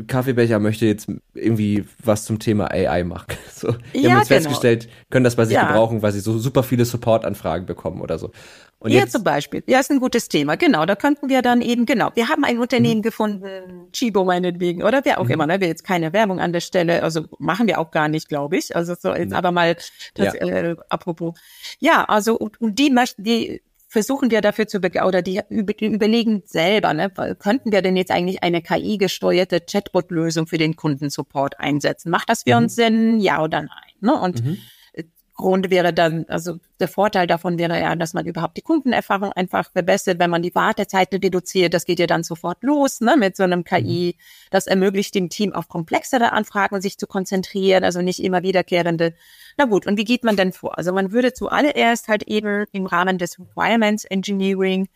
Kaffeebecher 0.06 0.58
möchte 0.58 0.84
jetzt 0.84 1.08
irgendwie 1.34 1.86
was 2.04 2.26
zum 2.26 2.38
Thema 2.38 2.70
AI 2.70 3.04
machen. 3.04 3.26
So, 3.58 3.72
die 3.92 4.02
ja, 4.02 4.10
haben 4.10 4.18
jetzt 4.18 4.28
genau. 4.28 4.42
festgestellt, 4.42 4.88
können 5.10 5.24
das 5.24 5.34
bei 5.34 5.44
sich 5.44 5.56
ja. 5.56 5.66
gebrauchen, 5.66 6.00
weil 6.00 6.12
sie 6.12 6.20
so 6.20 6.38
super 6.38 6.62
viele 6.62 6.84
Support-Anfragen 6.84 7.66
bekommen 7.66 8.00
oder 8.00 8.16
so. 8.16 8.30
Und 8.78 8.92
ja, 8.92 9.00
jetzt, 9.00 9.10
zum 9.10 9.24
Beispiel. 9.24 9.64
Ja, 9.66 9.80
ist 9.80 9.90
ein 9.90 9.98
gutes 9.98 10.28
Thema. 10.28 10.54
Genau, 10.54 10.86
da 10.86 10.94
könnten 10.94 11.28
wir 11.28 11.42
dann 11.42 11.60
eben, 11.60 11.84
genau, 11.84 12.10
wir 12.14 12.28
haben 12.28 12.44
ein 12.44 12.60
Unternehmen 12.60 12.98
mhm. 12.98 13.02
gefunden, 13.02 13.88
Chibo 13.92 14.24
meinetwegen, 14.24 14.84
oder 14.84 15.00
wer 15.04 15.18
auch 15.18 15.24
mhm. 15.24 15.32
immer, 15.32 15.46
ne? 15.48 15.60
Wir 15.60 15.66
jetzt 15.66 15.82
keine 15.82 16.12
Werbung 16.12 16.38
an 16.38 16.52
der 16.52 16.60
Stelle, 16.60 17.02
also 17.02 17.24
machen 17.40 17.66
wir 17.66 17.80
auch 17.80 17.90
gar 17.90 18.06
nicht, 18.06 18.28
glaube 18.28 18.56
ich. 18.56 18.76
Also 18.76 18.94
so 18.94 19.12
jetzt 19.12 19.30
mhm. 19.30 19.36
aber 19.36 19.50
mal 19.50 19.74
das, 20.14 20.34
ja. 20.34 20.34
äh, 20.34 20.76
apropos. 20.88 21.34
Ja, 21.80 22.04
also 22.04 22.38
und, 22.38 22.60
und 22.60 22.78
die 22.78 22.90
möchten, 22.90 23.24
die 23.24 23.60
versuchen 23.89 24.30
wir 24.30 24.41
dafür 24.43 24.68
zu 24.68 24.78
oder 24.78 25.22
die 25.22 25.41
überlegen 25.49 26.43
selber, 26.45 26.93
ne, 26.95 27.11
könnten 27.39 27.72
wir 27.72 27.82
denn 27.82 27.97
jetzt 27.97 28.11
eigentlich 28.11 28.43
eine 28.43 28.62
KI-gesteuerte 28.62 29.61
Chatbot-Lösung 29.61 30.47
für 30.47 30.59
den 30.59 30.76
Kundensupport 30.76 31.59
einsetzen? 31.59 32.11
Macht 32.11 32.28
das 32.28 32.43
für 32.43 32.57
mhm. 32.57 32.64
uns 32.64 32.74
Sinn? 32.76 33.18
Ja 33.18 33.43
oder 33.43 33.62
nein? 33.62 33.93
Ne? 34.01 34.14
Und 34.14 34.45
mhm. 34.45 34.59
Grund 35.39 35.70
wäre 35.70 35.95
dann, 35.95 36.26
also 36.28 36.59
der 36.80 36.89
Vorteil 36.89 37.28
davon 37.28 37.59
wäre 37.59 37.80
ja, 37.80 37.95
dass 37.95 38.12
man 38.12 38.26
überhaupt 38.26 38.57
die 38.57 38.62
Kundenerfahrung 38.62 39.32
einfach 39.32 39.70
verbessert, 39.70 40.18
wenn 40.18 40.30
man 40.30 40.43
die 40.43 40.55
Wartezeit 40.55 41.14
reduziert. 41.14 41.72
Das 41.74 41.84
geht 41.84 42.01
ja 42.01 42.09
dann 42.09 42.24
sofort 42.24 42.62
los, 42.62 43.01
ne, 43.01 43.16
mit 43.16 43.36
so 43.36 43.45
einem 43.45 43.62
KI. 43.62 44.16
Mhm. 44.16 44.22
Das 44.51 44.66
ermöglicht 44.66 45.14
dem 45.14 45.30
Team 45.30 45.53
auf 45.53 45.68
komplexere 45.68 46.32
Anfragen 46.32 46.82
sich 46.82 46.99
zu 46.99 47.07
konzentrieren, 47.07 47.84
also 47.84 48.03
nicht 48.03 48.22
immer 48.22 48.43
wiederkehrende. 48.43 49.14
Na 49.57 49.64
gut, 49.64 49.86
und 49.86 49.97
wie 49.97 50.05
geht 50.05 50.24
man 50.24 50.36
denn 50.36 50.53
vor? 50.53 50.76
Also 50.76 50.93
man 50.93 51.12
würde 51.12 51.32
zuallererst 51.32 52.09
halt 52.09 52.24
eben 52.24 52.66
im 52.72 52.86
Rahmen 52.86 53.16
des 53.16 53.39
Requirements 53.39 54.05
Engineering 54.05 54.89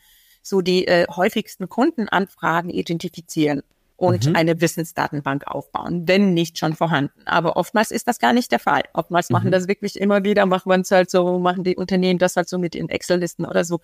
so 0.42 0.60
die 0.60 0.88
äh, 0.88 1.06
häufigsten 1.08 1.68
Kundenanfragen 1.68 2.68
identifizieren 2.68 3.62
und 4.02 4.26
mhm. 4.26 4.34
eine 4.34 4.60
Wissensdatenbank 4.60 5.46
aufbauen, 5.46 6.08
wenn 6.08 6.34
nicht 6.34 6.58
schon 6.58 6.74
vorhanden. 6.74 7.22
Aber 7.24 7.56
oftmals 7.56 7.92
ist 7.92 8.08
das 8.08 8.18
gar 8.18 8.32
nicht 8.32 8.50
der 8.50 8.58
Fall. 8.58 8.82
Oftmals 8.94 9.30
mhm. 9.30 9.34
machen 9.34 9.50
das 9.52 9.68
wirklich 9.68 10.00
immer 10.00 10.24
wieder, 10.24 10.44
machen 10.44 10.68
wir 10.72 10.80
es 10.80 10.90
halt 10.90 11.08
so, 11.08 11.38
machen 11.38 11.62
die 11.62 11.76
Unternehmen 11.76 12.18
das 12.18 12.34
halt 12.34 12.48
so 12.48 12.58
mit 12.58 12.74
in 12.74 12.88
Excel-Listen 12.88 13.46
oder 13.46 13.64
so. 13.64 13.78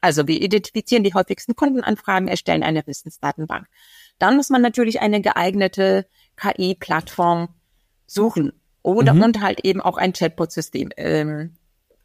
Also 0.00 0.26
wir 0.26 0.42
identifizieren 0.42 1.04
die 1.04 1.14
häufigsten 1.14 1.54
Kundenanfragen, 1.54 2.26
erstellen 2.26 2.64
eine 2.64 2.84
Wissensdatenbank. 2.84 3.68
Dann 4.18 4.34
muss 4.34 4.50
man 4.50 4.60
natürlich 4.60 5.00
eine 5.02 5.20
geeignete 5.20 6.04
KI-Plattform 6.34 7.50
suchen 8.08 8.52
oder 8.82 9.14
mhm. 9.14 9.22
und 9.22 9.40
halt 9.40 9.64
eben 9.64 9.80
auch 9.80 9.98
ein 9.98 10.12
Chatbot-System 10.12 10.90
ähm, 10.96 11.54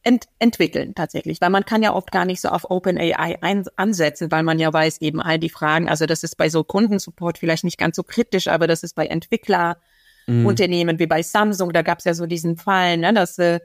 ent 0.05 0.27
entwickeln 0.39 0.95
tatsächlich, 0.95 1.41
weil 1.41 1.49
man 1.49 1.65
kann 1.65 1.83
ja 1.83 1.93
oft 1.93 2.11
gar 2.11 2.25
nicht 2.25 2.39
so 2.39 2.49
auf 2.49 2.69
OpenAI 2.69 3.37
ansetzen, 3.75 4.31
weil 4.31 4.43
man 4.43 4.59
ja 4.59 4.71
weiß 4.71 5.01
eben 5.01 5.19
all 5.19 5.39
die 5.39 5.49
Fragen, 5.49 5.89
also 5.89 6.05
das 6.05 6.23
ist 6.23 6.37
bei 6.37 6.47
so 6.47 6.63
Kundensupport 6.63 7.37
vielleicht 7.37 7.63
nicht 7.63 7.77
ganz 7.77 7.95
so 7.95 8.03
kritisch, 8.03 8.47
aber 8.47 8.67
das 8.67 8.83
ist 8.83 8.95
bei 8.95 9.07
Entwicklerunternehmen 9.07 10.95
mhm. 10.95 10.99
wie 10.99 11.07
bei 11.07 11.23
Samsung, 11.23 11.73
da 11.73 11.81
gab 11.81 11.99
es 11.99 12.05
ja 12.05 12.13
so 12.13 12.27
diesen 12.27 12.55
Fall, 12.55 12.97
ne, 12.97 13.13
dass 13.13 13.39
äh, 13.39 13.59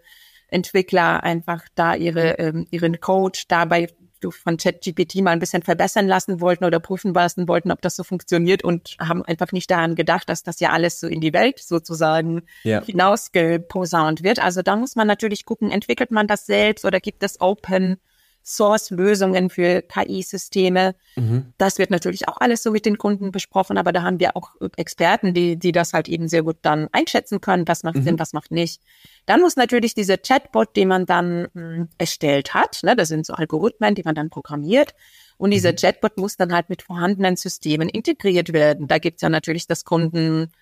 Entwickler 0.48 1.22
einfach 1.22 1.62
da 1.74 1.94
ihre 1.94 2.38
ähm, 2.38 2.66
ihren 2.70 3.00
Code 3.00 3.38
dabei 3.46 3.88
von 4.30 4.58
ChatGPT 4.58 5.16
mal 5.22 5.30
ein 5.30 5.38
bisschen 5.38 5.62
verbessern 5.62 6.06
lassen 6.06 6.40
wollten 6.40 6.64
oder 6.64 6.80
prüfen 6.80 7.14
lassen 7.14 7.48
wollten, 7.48 7.72
ob 7.72 7.80
das 7.80 7.96
so 7.96 8.04
funktioniert 8.04 8.62
und 8.62 8.96
haben 9.00 9.24
einfach 9.24 9.52
nicht 9.52 9.70
daran 9.70 9.94
gedacht, 9.94 10.28
dass 10.28 10.42
das 10.42 10.60
ja 10.60 10.70
alles 10.70 11.00
so 11.00 11.06
in 11.06 11.20
die 11.20 11.32
Welt 11.32 11.58
sozusagen 11.60 12.42
ja. 12.62 12.84
hinausgeposaunt 12.84 14.22
wird. 14.22 14.38
Also 14.38 14.60
da 14.62 14.76
muss 14.76 14.96
man 14.96 15.06
natürlich 15.06 15.46
gucken, 15.46 15.70
entwickelt 15.70 16.10
man 16.10 16.26
das 16.26 16.44
selbst 16.44 16.84
oder 16.84 17.00
gibt 17.00 17.22
es 17.22 17.40
Open 17.40 17.98
Source-Lösungen 18.44 19.50
für 19.50 19.82
KI-Systeme. 19.82 20.94
Mhm. 21.16 21.52
Das 21.58 21.78
wird 21.78 21.90
natürlich 21.90 22.28
auch 22.28 22.38
alles 22.38 22.62
so 22.62 22.70
mit 22.70 22.86
den 22.86 22.98
Kunden 22.98 23.32
besprochen, 23.32 23.78
aber 23.78 23.92
da 23.92 24.02
haben 24.02 24.20
wir 24.20 24.36
auch 24.36 24.50
Experten, 24.76 25.34
die, 25.34 25.56
die 25.56 25.72
das 25.72 25.92
halt 25.92 26.08
eben 26.08 26.28
sehr 26.28 26.42
gut 26.42 26.56
dann 26.62 26.88
einschätzen 26.92 27.40
können, 27.40 27.68
was 27.68 27.82
macht 27.82 27.96
mhm. 27.96 28.02
Sinn, 28.02 28.18
was 28.18 28.32
macht 28.32 28.50
nicht. 28.50 28.82
Dann 29.26 29.40
muss 29.40 29.56
natürlich 29.56 29.94
dieser 29.94 30.16
Chatbot, 30.16 30.76
den 30.76 30.88
man 30.88 31.06
dann 31.06 31.42
mh, 31.42 31.48
hm, 31.54 31.88
erstellt 31.98 32.54
hat, 32.54 32.80
ne, 32.82 32.96
das 32.96 33.08
sind 33.08 33.26
so 33.26 33.34
Algorithmen, 33.34 33.94
die 33.94 34.02
man 34.02 34.14
dann 34.14 34.30
programmiert, 34.30 34.94
und 35.40 35.52
dieser 35.52 35.72
mhm. 35.72 35.76
Chatbot 35.76 36.18
muss 36.18 36.36
dann 36.36 36.52
halt 36.52 36.68
mit 36.68 36.82
vorhandenen 36.82 37.34
Systemen 37.34 37.88
integriert 37.88 38.52
werden. 38.52 38.88
Da 38.88 38.98
gibt's 38.98 39.22
ja 39.22 39.30
natürlich 39.30 39.66
das 39.66 39.86
Kunden 39.86 40.52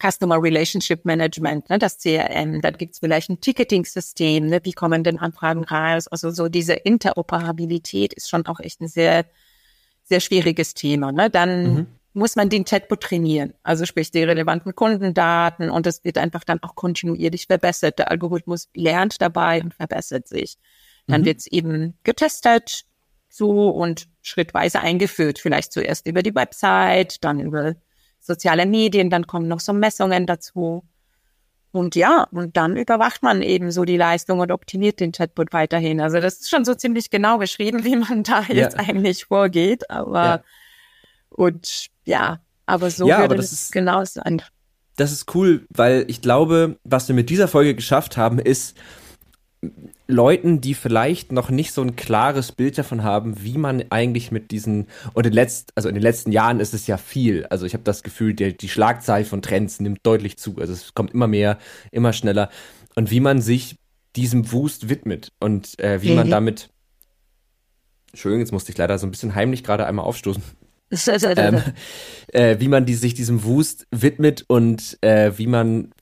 Customer 0.00 0.40
Relationship 0.40 1.04
Management, 1.04 1.68
ne, 1.70 1.78
das 1.78 1.98
CRM, 1.98 2.60
dann 2.60 2.76
gibt's 2.76 3.00
vielleicht 3.00 3.30
ein 3.30 3.40
Ticketing-System, 3.40 4.46
ne, 4.46 4.60
wie 4.62 4.72
kommen 4.72 5.02
denn 5.02 5.18
Anfragen 5.18 5.64
raus? 5.64 6.06
Also 6.08 6.30
so 6.30 6.48
diese 6.48 6.74
Interoperabilität 6.74 8.14
ist 8.14 8.30
schon 8.30 8.46
auch 8.46 8.60
echt 8.60 8.80
ein 8.80 8.88
sehr, 8.88 9.26
sehr 10.04 10.20
schwieriges 10.20 10.74
Thema. 10.74 11.10
Ne? 11.10 11.30
Dann 11.30 11.74
mhm. 11.74 11.86
muss 12.12 12.36
man 12.36 12.48
den 12.48 12.64
Chatbot 12.64 13.00
trainieren, 13.00 13.54
also 13.62 13.86
sprich 13.86 14.10
die 14.10 14.22
relevanten 14.22 14.74
Kundendaten 14.74 15.68
und 15.70 15.86
es 15.86 16.04
wird 16.04 16.18
einfach 16.18 16.44
dann 16.44 16.62
auch 16.62 16.76
kontinuierlich 16.76 17.46
verbessert. 17.46 17.98
Der 17.98 18.10
Algorithmus 18.10 18.68
lernt 18.74 19.20
dabei 19.20 19.60
und 19.62 19.74
verbessert 19.74 20.28
sich. 20.28 20.58
Dann 21.08 21.22
mhm. 21.22 21.26
wird's 21.26 21.46
eben 21.48 21.98
getestet, 22.04 22.84
so 23.28 23.70
und 23.70 24.08
schrittweise 24.22 24.80
eingeführt. 24.80 25.38
Vielleicht 25.38 25.72
zuerst 25.72 26.06
über 26.06 26.22
die 26.22 26.34
Website, 26.34 27.22
dann 27.24 27.40
über 27.40 27.74
soziale 28.28 28.66
Medien, 28.66 29.10
dann 29.10 29.26
kommen 29.26 29.48
noch 29.48 29.58
so 29.58 29.72
Messungen 29.72 30.26
dazu. 30.26 30.84
Und 31.72 31.96
ja, 31.96 32.26
und 32.30 32.56
dann 32.56 32.76
überwacht 32.76 33.22
man 33.22 33.42
eben 33.42 33.72
so 33.72 33.84
die 33.84 33.96
Leistung 33.96 34.38
und 34.40 34.52
optimiert 34.52 35.00
den 35.00 35.12
Chatbot 35.12 35.52
weiterhin. 35.52 36.00
Also 36.00 36.20
das 36.20 36.34
ist 36.34 36.50
schon 36.50 36.64
so 36.64 36.74
ziemlich 36.74 37.10
genau 37.10 37.38
beschrieben, 37.38 37.84
wie 37.84 37.96
man 37.96 38.22
da 38.22 38.42
ja. 38.42 38.54
jetzt 38.54 38.78
eigentlich 38.78 39.26
vorgeht. 39.26 39.90
Aber 39.90 40.24
ja. 40.24 40.42
und 41.30 41.88
ja, 42.04 42.40
aber 42.64 42.90
so 42.90 43.08
ja, 43.08 43.18
würde 43.18 43.34
aber 43.34 43.36
das 43.36 43.52
es 43.52 43.70
genau 43.70 44.04
sein. 44.04 44.42
Das 44.96 45.12
ist 45.12 45.34
cool, 45.34 45.66
weil 45.68 46.04
ich 46.08 46.22
glaube, 46.22 46.78
was 46.84 47.08
wir 47.08 47.14
mit 47.14 47.30
dieser 47.30 47.48
Folge 47.48 47.74
geschafft 47.74 48.16
haben, 48.16 48.38
ist 48.38 48.76
Leuten, 50.10 50.62
die 50.62 50.72
vielleicht 50.72 51.32
noch 51.32 51.50
nicht 51.50 51.72
so 51.72 51.82
ein 51.82 51.94
klares 51.94 52.52
Bild 52.52 52.78
davon 52.78 53.04
haben, 53.04 53.44
wie 53.44 53.58
man 53.58 53.84
eigentlich 53.90 54.32
mit 54.32 54.50
diesen 54.50 54.86
und 55.12 55.26
in 55.26 55.34
letzten, 55.34 55.70
also 55.74 55.90
in 55.90 55.94
den 55.94 56.02
letzten 56.02 56.32
Jahren 56.32 56.60
ist 56.60 56.72
es 56.72 56.86
ja 56.86 56.96
viel. 56.96 57.44
Also 57.46 57.66
ich 57.66 57.74
habe 57.74 57.84
das 57.84 58.02
Gefühl, 58.02 58.32
die, 58.32 58.56
die 58.56 58.70
Schlagzahl 58.70 59.26
von 59.26 59.42
Trends 59.42 59.80
nimmt 59.80 60.00
deutlich 60.02 60.38
zu. 60.38 60.56
Also 60.58 60.72
es 60.72 60.94
kommt 60.94 61.12
immer 61.12 61.26
mehr, 61.26 61.58
immer 61.92 62.14
schneller 62.14 62.48
und 62.94 63.10
wie 63.10 63.20
man 63.20 63.42
sich 63.42 63.76
diesem 64.16 64.50
Wust 64.50 64.88
widmet 64.88 65.32
und 65.40 65.78
äh, 65.78 66.00
wie 66.02 66.10
mhm. 66.10 66.16
man 66.16 66.30
damit. 66.30 66.70
Entschuldigung, 68.10 68.40
jetzt 68.40 68.52
musste 68.52 68.72
ich 68.72 68.78
leider 68.78 68.98
so 68.98 69.06
ein 69.06 69.10
bisschen 69.10 69.34
heimlich 69.34 69.62
gerade 69.62 69.86
einmal 69.86 70.06
aufstoßen. 70.06 70.42
ähm, 71.36 71.62
äh, 72.28 72.56
wie 72.60 72.68
man 72.68 72.86
die, 72.86 72.94
sich 72.94 73.12
diesem 73.12 73.44
Wust 73.44 73.86
widmet 73.90 74.46
und 74.48 74.96
äh, 75.02 75.36
wie 75.36 75.46
man 75.46 75.92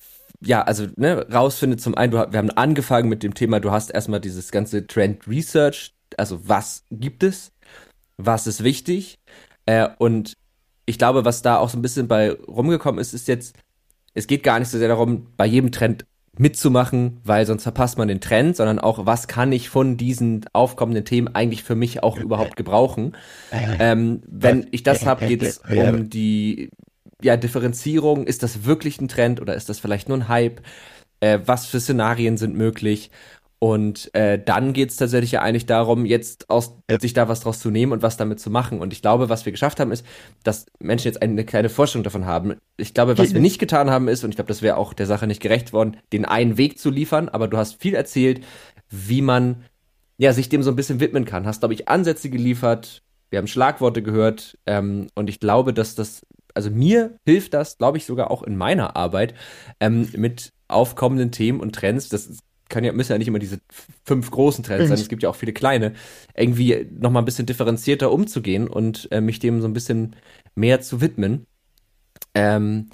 ja, 0.45 0.62
also 0.62 0.87
ne, 0.97 1.26
rausfindet 1.32 1.80
zum 1.80 1.95
einen, 1.95 2.12
du, 2.12 2.18
wir 2.18 2.39
haben 2.39 2.51
angefangen 2.51 3.09
mit 3.09 3.22
dem 3.22 3.34
Thema, 3.34 3.61
du 3.61 3.70
hast 3.70 3.91
erstmal 3.91 4.20
dieses 4.20 4.51
ganze 4.51 4.87
Trend 4.87 5.26
Research, 5.26 5.95
also 6.16 6.49
was 6.49 6.84
gibt 6.91 7.22
es, 7.22 7.53
was 8.16 8.47
ist 8.47 8.64
wichtig 8.64 9.18
äh, 9.66 9.89
und 9.99 10.34
ich 10.87 10.99
glaube, 10.99 11.24
was 11.24 11.43
da 11.43 11.59
auch 11.59 11.68
so 11.68 11.78
ein 11.78 11.82
bisschen 11.82 12.09
bei 12.09 12.30
rumgekommen 12.32 13.01
ist, 13.01 13.12
ist 13.12 13.28
jetzt, 13.28 13.57
es 14.14 14.26
geht 14.26 14.43
gar 14.43 14.59
nicht 14.59 14.68
so 14.68 14.78
sehr 14.78 14.89
darum, 14.89 15.26
bei 15.37 15.47
jedem 15.47 15.72
Trend 15.72 16.07
mitzumachen, 16.39 17.18
weil 17.24 17.47
sonst 17.47 17.64
verpasst 17.64 17.99
man 17.99 18.09
den 18.09 18.20
Trend, 18.20 18.57
sondern 18.57 18.78
auch, 18.78 19.07
was 19.07 19.26
kann 19.26 19.53
ich 19.53 19.68
von 19.68 19.97
diesen 19.97 20.45
aufkommenden 20.53 21.05
Themen 21.05 21.34
eigentlich 21.34 21.62
für 21.64 21.74
mich 21.74 22.03
auch 22.03 22.18
überhaupt 22.18 22.57
gebrauchen. 22.57 23.16
Ähm, 23.80 24.22
wenn 24.26 24.66
ich 24.70 24.82
das 24.82 25.07
habe, 25.07 25.26
geht 25.26 25.43
es 25.43 25.59
um 25.59 26.11
die 26.11 26.70
ja, 27.23 27.37
Differenzierung, 27.37 28.27
ist 28.27 28.43
das 28.43 28.64
wirklich 28.64 29.01
ein 29.01 29.09
Trend 29.09 29.41
oder 29.41 29.55
ist 29.55 29.69
das 29.69 29.79
vielleicht 29.79 30.09
nur 30.09 30.19
ein 30.19 30.29
Hype? 30.29 30.61
Äh, 31.21 31.41
was 31.47 31.67
für 31.67 31.81
Szenarien 31.81 32.37
sind 32.37 32.57
möglich? 32.57 33.11
Und 33.59 34.14
äh, 34.14 34.39
dann 34.43 34.75
geht 34.75 34.91
es 34.91 34.97
tatsächlich 34.97 35.33
ja 35.33 35.41
eigentlich 35.41 35.64
darum, 35.64 36.05
jetzt 36.05 36.51
aus 36.51 36.77
ja. 36.91 37.01
sich 37.01 37.14
da 37.14 37.27
was 37.27 37.41
draus 37.41 37.59
zu 37.59 37.71
nehmen 37.71 37.93
und 37.93 38.03
was 38.03 38.19
damit 38.19 38.39
zu 38.39 38.51
machen. 38.51 38.81
Und 38.81 38.93
ich 38.93 39.01
glaube, 39.01 39.31
was 39.31 39.47
wir 39.47 39.53
geschafft 39.53 39.81
haben, 39.81 39.93
ist, 39.93 40.05
dass 40.43 40.67
Menschen 40.79 41.07
jetzt 41.07 41.23
eine 41.23 41.45
kleine 41.45 41.71
Vorstellung 41.71 42.05
davon 42.05 42.27
haben. 42.27 42.57
Ich 42.77 42.93
glaube, 42.93 43.17
was 43.17 43.33
wir 43.33 43.41
nicht 43.41 43.59
getan 43.59 43.89
haben, 43.91 44.09
ist, 44.09 44.25
und 44.25 44.31
ich 44.31 44.37
glaube, 44.37 44.49
das 44.49 44.61
wäre 44.61 44.77
auch 44.77 44.93
der 44.93 45.07
Sache 45.07 45.27
nicht 45.27 45.41
gerecht 45.41 45.73
worden, 45.73 45.97
den 46.12 46.27
einen 46.27 46.59
Weg 46.59 46.79
zu 46.79 46.91
liefern, 46.91 47.31
aber 47.31 47.49
du 47.49 47.57
hast 47.57 47.81
viel 47.81 47.95
erzählt, 47.95 48.45
wie 48.91 49.23
man 49.23 49.64
ja 50.19 50.35
sich 50.35 50.51
dem 50.51 50.62
so 50.62 50.71
ein 50.71 50.77
bisschen 50.77 51.01
widmen 51.01 51.25
kann. 51.25 51.47
Hast, 51.47 51.61
glaube 51.61 51.75
ich, 51.75 51.89
Ansätze 51.89 52.29
geliefert, 52.29 53.03
wir 53.31 53.39
haben 53.39 53.47
Schlagworte 53.47 54.03
gehört, 54.03 54.59
ähm, 54.67 55.09
und 55.14 55.31
ich 55.31 55.41
glaube, 55.41 55.73
dass 55.73 55.95
das 55.95 56.27
also 56.57 56.70
mir 56.70 57.18
hilft 57.24 57.54
das, 57.54 57.78
glaube 57.78 57.98
ich, 57.98 58.07
sogar 58.07 58.30
auch 58.30 58.42
in 58.42 58.57
meiner 58.57 58.96
Arbeit 58.96 59.34
ähm, 59.78 60.09
mit 60.16 60.52
aufkommenden 60.68 61.30
Themen 61.30 61.61
und 61.61 61.74
Trends. 61.74 62.09
Das 62.09 62.38
kann 62.68 62.82
ja, 62.82 62.92
müssen 62.92 63.12
ja 63.12 63.18
nicht 63.18 63.28
immer 63.28 63.38
diese 63.38 63.61
fünf 64.04 64.30
großen 64.30 64.64
Trends 64.64 64.88
sein, 64.88 64.98
es 64.98 65.09
gibt 65.09 65.22
ja 65.22 65.28
auch 65.28 65.36
viele 65.36 65.52
kleine, 65.52 65.92
irgendwie 66.34 66.88
nochmal 66.98 67.22
ein 67.22 67.26
bisschen 67.26 67.46
differenzierter 67.46 68.11
umzugehen 68.11 68.66
und 68.66 69.09
äh, 69.12 69.20
mich 69.20 69.38
dem 69.38 69.61
so 69.61 69.68
ein 69.68 69.72
bisschen 69.72 70.16
mehr 70.54 70.80
zu 70.80 71.00
widmen. 71.00 71.46
Ähm, 72.34 72.90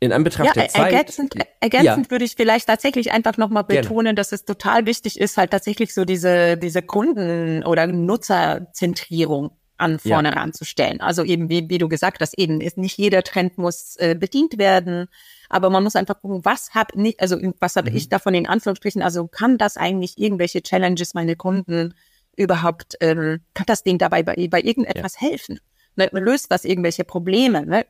in 0.00 0.12
Anbetracht 0.12 0.46
ja, 0.46 0.52
der 0.52 0.68
Zeit. 0.68 0.92
Ergänzend, 0.92 1.34
ergänzend 1.58 2.06
ja. 2.06 2.10
würde 2.12 2.24
ich 2.24 2.34
vielleicht 2.36 2.68
tatsächlich 2.68 3.10
einfach 3.10 3.36
nochmal 3.36 3.64
betonen, 3.64 4.04
Gerne. 4.04 4.14
dass 4.14 4.30
es 4.30 4.44
total 4.44 4.86
wichtig 4.86 5.18
ist, 5.18 5.36
halt 5.36 5.50
tatsächlich 5.50 5.92
so 5.92 6.04
diese, 6.04 6.56
diese 6.56 6.82
Kunden- 6.82 7.64
oder 7.64 7.88
Nutzerzentrierung 7.88 9.50
an 9.78 9.98
vorne 9.98 10.30
ja. 10.30 10.34
ranzustellen. 10.34 11.00
Also 11.00 11.24
eben, 11.24 11.48
wie, 11.48 11.68
wie 11.68 11.78
du 11.78 11.88
gesagt 11.88 12.20
hast, 12.20 12.38
eben 12.38 12.60
ist 12.60 12.76
nicht 12.76 12.98
jeder 12.98 13.22
Trend 13.22 13.58
muss 13.58 13.96
äh, 13.96 14.14
bedient 14.18 14.58
werden, 14.58 15.08
aber 15.48 15.70
man 15.70 15.84
muss 15.84 15.96
einfach 15.96 16.20
gucken, 16.20 16.44
was 16.44 16.74
hab 16.74 16.94
nicht, 16.94 17.20
also 17.20 17.38
was 17.60 17.76
habe 17.76 17.90
mhm. 17.90 17.96
ich 17.96 18.08
davon 18.08 18.34
in 18.34 18.46
Anführungsstrichen, 18.46 19.02
also 19.02 19.26
kann 19.28 19.56
das 19.56 19.76
eigentlich 19.76 20.18
irgendwelche 20.18 20.62
Challenges 20.62 21.14
meine 21.14 21.36
Kunden 21.36 21.94
überhaupt, 22.36 22.96
ähm, 23.00 23.40
kann 23.54 23.66
das 23.66 23.82
denen 23.82 23.98
dabei 23.98 24.22
bei, 24.22 24.48
bei 24.48 24.60
irgendetwas 24.60 25.14
ja. 25.20 25.28
helfen? 25.28 25.60
Ne, 25.96 26.08
löst 26.12 26.50
das 26.50 26.64
irgendwelche 26.64 27.04
Probleme? 27.04 27.64
Ne? 27.64 27.86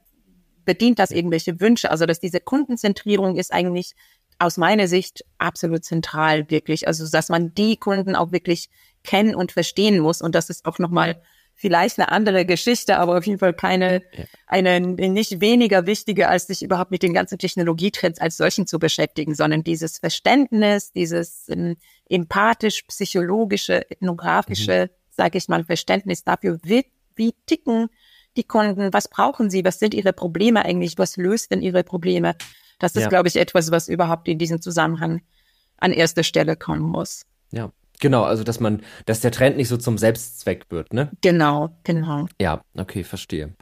Bedient 0.64 0.98
das 0.98 1.10
irgendwelche 1.10 1.60
Wünsche? 1.60 1.90
Also 1.90 2.06
dass 2.06 2.20
diese 2.20 2.40
Kundenzentrierung 2.40 3.36
ist 3.36 3.52
eigentlich 3.52 3.94
aus 4.38 4.56
meiner 4.56 4.88
Sicht 4.88 5.24
absolut 5.38 5.84
zentral, 5.84 6.48
wirklich. 6.50 6.86
Also 6.86 7.10
dass 7.10 7.28
man 7.28 7.54
die 7.54 7.76
Kunden 7.76 8.14
auch 8.14 8.30
wirklich 8.30 8.68
kennen 9.04 9.34
und 9.34 9.52
verstehen 9.52 9.98
muss 9.98 10.22
und 10.22 10.34
das 10.34 10.50
ist 10.50 10.64
auch 10.64 10.78
nochmal 10.78 11.20
vielleicht 11.58 11.98
eine 11.98 12.10
andere 12.12 12.46
Geschichte, 12.46 12.98
aber 12.98 13.18
auf 13.18 13.26
jeden 13.26 13.40
Fall 13.40 13.52
keine, 13.52 14.02
ja. 14.12 14.24
eine 14.46 14.80
nicht 14.80 15.40
weniger 15.40 15.86
wichtige, 15.86 16.28
als 16.28 16.46
sich 16.46 16.62
überhaupt 16.62 16.92
mit 16.92 17.02
den 17.02 17.12
ganzen 17.12 17.36
Technologietrends 17.36 18.20
als 18.20 18.36
solchen 18.36 18.66
zu 18.66 18.78
beschäftigen, 18.78 19.34
sondern 19.34 19.64
dieses 19.64 19.98
Verständnis, 19.98 20.92
dieses 20.92 21.48
ähm, 21.48 21.76
empathisch-psychologische, 22.08 23.90
ethnografische, 23.90 24.88
mhm. 24.88 24.94
sage 25.10 25.38
ich 25.38 25.48
mal, 25.48 25.64
Verständnis 25.64 26.22
dafür, 26.22 26.60
wie, 26.62 26.86
wie 27.16 27.34
ticken 27.44 27.88
die 28.36 28.44
Kunden, 28.44 28.92
was 28.92 29.08
brauchen 29.08 29.50
sie, 29.50 29.64
was 29.64 29.80
sind 29.80 29.94
ihre 29.94 30.12
Probleme 30.12 30.64
eigentlich, 30.64 30.96
was 30.96 31.16
löst 31.16 31.50
denn 31.50 31.60
ihre 31.60 31.82
Probleme? 31.82 32.36
Das 32.78 32.94
ist, 32.94 33.02
ja. 33.02 33.08
glaube 33.08 33.26
ich, 33.26 33.34
etwas, 33.34 33.72
was 33.72 33.88
überhaupt 33.88 34.28
in 34.28 34.38
diesem 34.38 34.62
Zusammenhang 34.62 35.22
an 35.76 35.92
erster 35.92 36.22
Stelle 36.22 36.54
kommen 36.54 36.82
muss. 36.82 37.26
Ja, 37.50 37.72
Genau, 38.00 38.24
also 38.24 38.44
dass 38.44 38.60
man, 38.60 38.82
dass 39.06 39.20
der 39.20 39.30
Trend 39.30 39.56
nicht 39.56 39.68
so 39.68 39.76
zum 39.76 39.98
Selbstzweck 39.98 40.66
wird, 40.70 40.92
ne? 40.92 41.10
Genau, 41.20 41.70
genau. 41.84 42.26
Ja, 42.40 42.62
okay, 42.76 43.04
verstehe. 43.04 43.54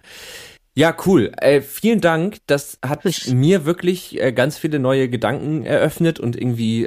Ja, 0.78 0.95
cool. 1.07 1.32
Äh, 1.39 1.62
vielen 1.62 2.03
Dank. 2.03 2.37
Das 2.47 2.78
hat 2.84 3.03
mir 3.28 3.64
wirklich 3.64 4.20
äh, 4.20 4.30
ganz 4.32 4.59
viele 4.59 4.78
neue 4.78 5.09
Gedanken 5.09 5.64
eröffnet 5.64 6.20
und 6.20 6.37
irgendwie 6.37 6.87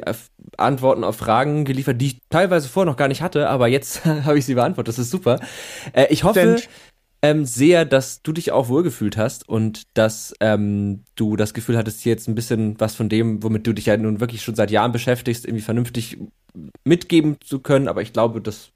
Antworten 0.58 1.04
auf 1.04 1.16
Fragen 1.18 1.66
geliefert, 1.66 2.00
die 2.00 2.06
ich 2.06 2.20
teilweise 2.30 2.70
vorher 2.70 2.92
noch 2.92 2.98
gar 2.98 3.08
nicht 3.08 3.24
hatte, 3.24 3.50
aber 3.50 3.68
jetzt 3.68 4.06
habe 4.06 4.38
ich 4.38 4.46
sie 4.46 4.54
beantwortet. 4.54 4.90
Das 4.90 5.00
ist 5.00 5.10
super. 5.10 5.40
Äh, 5.94 6.06
ich 6.12 6.24
hoffe, 6.24 6.58
ähm, 7.22 7.46
sehr, 7.46 7.84
dass 7.84 8.22
du 8.22 8.32
dich 8.32 8.52
auch 8.52 8.70
wohlgefühlt 8.70 9.18
hast 9.18 9.50
und 9.50 9.84
dass 9.98 10.34
ähm, 10.40 11.04
du 11.16 11.36
das 11.36 11.56
Gefühl 11.56 11.78
hattest, 11.78 12.02
hier 12.02 12.14
jetzt 12.14 12.28
ein 12.28 12.36
bisschen 12.36 12.80
was 12.80 12.96
von 12.96 13.10
dem, 13.10 13.44
womit 13.44 13.68
du 13.68 13.74
dich 13.74 13.88
ja 13.88 13.98
nun 13.98 14.20
wirklich 14.20 14.44
schon 14.44 14.56
seit 14.56 14.72
Jahren 14.72 14.92
beschäftigst, 14.92 15.46
irgendwie 15.46 15.64
vernünftig 15.64 16.18
mitgeben 16.84 17.38
zu 17.42 17.60
können. 17.60 17.88
Aber 17.88 18.02
ich 18.02 18.14
glaube, 18.14 18.42
das 18.42 18.72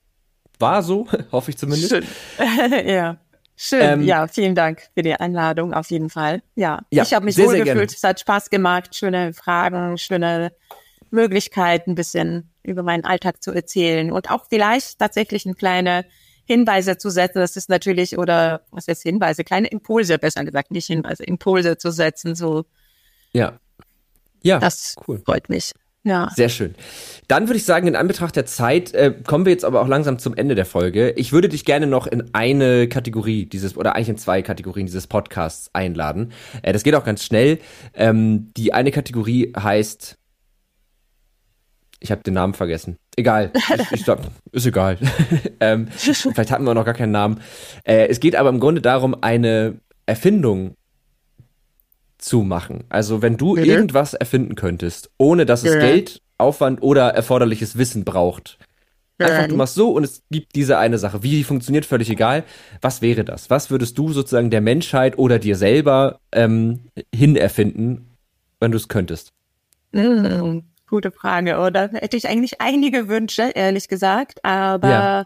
war 0.60 0.84
so, 0.84 1.08
hoffe 1.32 1.52
ich 1.52 1.58
zumindest. 1.58 1.90
Schön. 1.90 2.06
ja. 2.88 3.18
Schön, 3.56 3.82
ähm, 3.82 4.02
ja, 4.02 4.28
vielen 4.28 4.56
Dank 4.56 4.90
für 4.96 5.04
die 5.04 5.14
Einladung 5.14 5.74
auf 5.74 5.92
jeden 5.92 6.10
Fall. 6.10 6.42
Ja, 6.56 6.82
ja 6.92 7.04
ich 7.04 7.14
habe 7.14 7.26
mich 7.26 7.38
wohlgefühlt, 7.38 7.94
es 7.94 8.04
hat 8.04 8.20
Spaß 8.20 8.50
gemacht, 8.50 8.96
schöne 8.96 9.32
Fragen, 9.34 10.00
schöne 10.00 10.54
Möglichkeiten, 11.12 11.92
ein 11.92 11.96
bisschen 11.96 12.52
über 12.64 12.82
meinen 12.82 13.06
Alltag 13.06 13.44
zu 13.44 13.52
erzählen 13.52 14.12
und 14.12 14.32
auch 14.32 14.48
vielleicht 14.50 14.98
tatsächlich 14.98 15.46
eine 15.46 15.54
kleine 15.54 16.06
Hinweise 16.46 16.98
zu 16.98 17.10
setzen. 17.10 17.40
Das 17.40 17.56
ist 17.56 17.70
natürlich, 17.70 18.18
oder 18.18 18.66
was 18.72 18.88
jetzt 18.88 19.04
Hinweise, 19.04 19.44
kleine 19.44 19.68
Impulse, 19.68 20.18
besser 20.18 20.44
gesagt, 20.44 20.72
nicht 20.72 20.88
Hinweise, 20.88 21.24
Impulse 21.24 21.78
zu 21.78 21.92
setzen. 21.92 22.36
So. 22.36 22.66
Ja. 23.32 23.60
Ja. 24.42 24.60
Das 24.60 24.96
cool. 25.08 25.22
freut 25.24 25.50
mich. 25.50 25.72
Ja. 26.04 26.30
Sehr 26.36 26.50
schön. 26.50 26.76
Dann 27.30 27.48
würde 27.48 27.58
ich 27.58 27.66
sagen, 27.66 27.88
in 27.88 27.96
Anbetracht 27.96 28.36
der 28.36 28.46
Zeit 28.46 28.94
äh, 28.94 29.14
kommen 29.26 29.46
wir 29.46 29.54
jetzt 29.54 29.64
aber 29.64 29.82
auch 29.82 29.88
langsam 29.88 30.20
zum 30.20 30.36
Ende 30.36 30.54
der 30.54 30.66
Folge. 30.66 31.12
Ich 31.12 31.32
würde 31.32 31.48
dich 31.48 31.64
gerne 31.64 31.88
noch 31.88 32.08
in 32.08 32.34
eine 32.34 32.90
Kategorie 32.90 33.46
dieses 33.46 33.78
oder 33.78 33.96
eigentlich 33.96 34.10
in 34.10 34.18
zwei 34.18 34.42
Kategorien 34.42 34.86
dieses 34.86 35.08
Podcasts 35.08 35.70
einladen. 35.74 36.34
Äh, 36.62 36.74
das 36.74 36.84
geht 36.84 36.96
auch 36.96 37.06
ganz 37.06 37.24
schnell. 37.24 37.60
Ähm, 37.94 38.52
die 38.58 38.74
eine 38.74 38.92
Kategorie 38.92 39.54
heißt 39.58 40.18
ich 42.04 42.12
habe 42.12 42.22
den 42.22 42.34
Namen 42.34 42.54
vergessen. 42.54 42.98
Egal. 43.16 43.52
Ich, 43.56 43.92
ich 43.94 44.04
glaub, 44.04 44.20
ist 44.52 44.66
egal. 44.66 44.98
ähm, 45.62 45.88
vielleicht 45.98 46.52
hatten 46.52 46.66
wir 46.66 46.74
noch 46.74 46.86
gar 46.86 46.94
keinen 46.94 47.14
Namen. 47.14 47.40
Äh, 47.86 48.08
es 48.08 48.20
geht 48.20 48.36
aber 48.36 48.50
im 48.50 48.60
Grunde 48.60 48.82
darum, 48.82 49.16
eine 49.22 49.80
Erfindung 50.06 50.76
zu 52.24 52.44
machen. 52.44 52.86
Also 52.90 53.22
wenn 53.22 53.38
du 53.38 53.56
mhm. 53.56 53.64
irgendwas 53.64 54.14
erfinden 54.14 54.56
könntest, 54.56 55.12
ohne 55.18 55.46
dass 55.46 55.64
es 55.64 55.74
ja. 55.74 55.80
Geld, 55.80 56.22
Aufwand 56.38 56.82
oder 56.82 57.10
erforderliches 57.10 57.78
Wissen 57.78 58.04
braucht. 58.04 58.58
Einfach, 59.20 59.48
du 59.48 59.56
machst 59.56 59.76
so 59.76 59.92
und 59.92 60.04
es 60.04 60.22
gibt 60.32 60.56
diese 60.56 60.78
eine 60.78 60.98
Sache. 60.98 61.24
Wie 61.24 61.30
die 61.30 61.44
funktioniert, 61.44 61.86
völlig 61.86 62.10
egal. 62.10 62.44
Was 62.82 63.02
wäre 63.02 63.24
das? 63.24 63.50
Was 63.50 63.70
würdest 63.70 63.98
du 63.98 64.12
sozusagen 64.12 64.50
der 64.50 64.60
Menschheit 64.60 65.18
oder 65.18 65.40
dir 65.40 65.56
selber 65.56 66.20
ähm, 66.34 66.88
hinerfinden, 67.14 68.10
wenn 68.60 68.72
du 68.72 68.78
es 68.78 68.90
könntest? 68.90 69.32
Mhm. 69.94 70.64
Gute 70.90 71.12
Frage, 71.12 71.60
oder? 71.60 71.90
Hätte 71.94 72.18
ich 72.18 72.28
eigentlich 72.28 72.60
einige 72.60 73.08
Wünsche, 73.08 73.52
ehrlich 73.54 73.88
gesagt, 73.88 74.44
aber 74.44 74.90
ja 74.90 75.26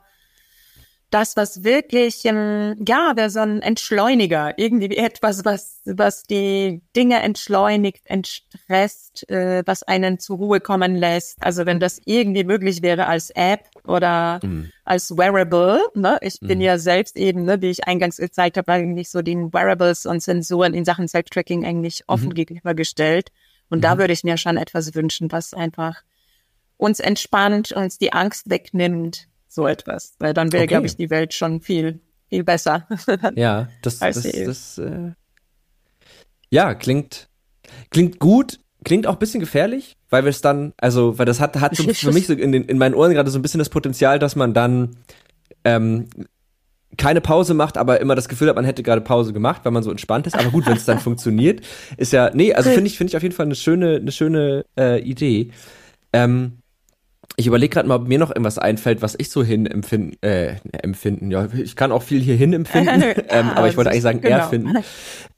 das, 1.09 1.37
was 1.37 1.63
wirklich, 1.63 2.25
ähm, 2.25 2.75
ja, 2.85 3.13
wäre 3.15 3.29
so 3.29 3.39
ein 3.39 3.61
Entschleuniger, 3.61 4.57
irgendwie 4.57 4.97
etwas, 4.97 5.45
was, 5.45 5.81
was 5.85 6.23
die 6.23 6.81
Dinge 6.95 7.21
entschleunigt, 7.21 8.05
entstresst, 8.05 9.29
äh, 9.29 9.63
was 9.65 9.83
einen 9.83 10.19
zur 10.19 10.37
Ruhe 10.37 10.59
kommen 10.59 10.95
lässt. 10.95 11.37
Also 11.41 11.65
wenn 11.65 11.79
das 11.79 12.01
irgendwie 12.05 12.43
möglich 12.43 12.81
wäre 12.81 13.07
als 13.07 13.29
App 13.29 13.69
oder 13.85 14.41
mhm. 14.43 14.71
als 14.83 15.15
Wearable, 15.15 15.79
ne? 15.95 16.17
Ich 16.21 16.41
mhm. 16.41 16.47
bin 16.47 16.61
ja 16.61 16.77
selbst 16.77 17.15
eben, 17.15 17.43
ne, 17.43 17.61
wie 17.61 17.69
ich 17.69 17.87
eingangs 17.87 18.17
gezeigt 18.17 18.57
habe, 18.57 18.71
eigentlich 18.71 19.09
so 19.09 19.21
den 19.21 19.53
Wearables 19.53 20.05
und 20.05 20.21
Sensoren 20.21 20.73
in 20.73 20.83
Sachen 20.83 21.07
Self-Tracking 21.07 21.65
eigentlich 21.65 22.03
offen 22.07 22.29
mhm. 22.29 22.33
gegenübergestellt. 22.33 23.31
Und 23.69 23.83
da 23.83 23.95
mhm. 23.95 23.99
würde 23.99 24.13
ich 24.13 24.25
mir 24.25 24.37
schon 24.37 24.57
etwas 24.57 24.93
wünschen, 24.93 25.31
was 25.31 25.53
einfach 25.53 26.01
uns 26.75 26.99
entspannt, 26.99 27.71
uns 27.71 27.97
die 27.97 28.11
Angst 28.13 28.49
wegnimmt, 28.49 29.27
so 29.47 29.67
etwas. 29.67 30.15
Weil 30.19 30.33
dann 30.33 30.51
wäre, 30.51 30.63
okay. 30.63 30.67
glaube 30.67 30.87
ich, 30.87 30.95
die 30.95 31.09
Welt 31.09 31.33
schon 31.33 31.61
viel, 31.61 31.99
viel 32.29 32.43
besser. 32.43 32.87
ja, 33.35 33.69
das, 33.81 33.99
das, 33.99 34.23
das, 34.23 34.77
äh, 34.77 35.11
ja, 36.49 36.75
klingt, 36.75 37.29
klingt 37.89 38.19
gut, 38.19 38.59
klingt 38.83 39.07
auch 39.07 39.13
ein 39.13 39.19
bisschen 39.19 39.39
gefährlich, 39.39 39.97
weil 40.09 40.23
wir 40.23 40.29
es 40.29 40.41
dann, 40.41 40.73
also, 40.77 41.17
weil 41.17 41.25
das 41.25 41.39
hat, 41.39 41.57
hat 41.57 41.75
so 41.75 41.83
für 41.83 42.11
mich 42.11 42.27
so 42.27 42.33
in, 42.33 42.51
den, 42.51 42.65
in 42.65 42.77
meinen 42.77 42.95
Ohren 42.95 43.13
gerade 43.13 43.29
so 43.29 43.39
ein 43.39 43.41
bisschen 43.41 43.59
das 43.59 43.69
Potenzial, 43.69 44.19
dass 44.19 44.35
man 44.35 44.53
dann 44.53 44.97
ähm, 45.63 46.07
keine 46.97 47.21
Pause 47.21 47.53
macht, 47.53 47.77
aber 47.77 47.99
immer 47.99 48.15
das 48.15 48.29
Gefühl 48.29 48.47
hat, 48.49 48.55
man 48.55 48.65
hätte 48.65 48.83
gerade 48.83 49.01
Pause 49.01 49.33
gemacht, 49.33 49.61
weil 49.63 49.71
man 49.71 49.83
so 49.83 49.91
entspannt 49.91 50.25
ist. 50.25 50.37
Aber 50.37 50.49
gut, 50.49 50.65
wenn 50.65 50.77
es 50.77 50.85
dann 50.85 50.99
funktioniert, 51.01 51.61
ist 51.97 52.13
ja, 52.13 52.31
nee, 52.33 52.53
also 52.53 52.69
finde 52.69 52.87
ich, 52.87 52.97
finde 52.97 53.11
ich 53.11 53.17
auf 53.17 53.23
jeden 53.23 53.35
Fall 53.35 53.45
eine 53.45 53.55
schöne, 53.55 53.97
eine 53.97 54.11
schöne 54.11 54.65
äh, 54.77 55.01
Idee. 55.01 55.51
Ähm, 56.13 56.59
ich 57.39 57.45
überlege 57.45 57.71
gerade 57.71 57.87
mal, 57.87 57.95
ob 57.95 58.07
mir 58.07 58.17
noch 58.17 58.31
irgendwas 58.31 58.57
einfällt, 58.57 59.03
was 59.03 59.13
ich 59.15 59.29
so 59.29 59.43
hin 59.43 59.67
empfinden, 59.67 60.17
äh, 60.21 60.55
empfinden. 60.81 61.29
Ja, 61.29 61.47
ich 61.53 61.75
kann 61.75 61.91
auch 61.91 62.01
viel 62.01 62.19
hier 62.19 62.35
hin 62.35 62.51
empfinden, 62.51 63.01
ähm, 63.29 63.49
aber 63.49 63.69
ich 63.69 63.77
wollte 63.77 63.91
eigentlich 63.91 64.03
sagen, 64.03 64.21
genau. 64.21 64.37
erfinden. 64.37 64.73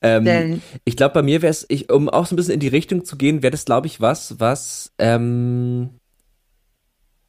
Ähm, 0.02 0.62
ich 0.86 0.96
glaube, 0.96 1.16
bei 1.16 1.22
mir 1.22 1.42
wäre 1.42 1.52
es, 1.52 1.68
um 1.90 2.08
auch 2.08 2.26
so 2.26 2.34
ein 2.34 2.38
bisschen 2.38 2.54
in 2.54 2.62
die 2.62 2.70
Richtung 2.70 3.04
zu 3.04 3.18
gehen, 3.18 3.44
wäre 3.44 3.52
das, 3.52 3.66
glaube 3.66 3.88
ich, 3.88 4.00
was, 4.00 4.40
was 4.40 4.94
ähm, 4.98 5.90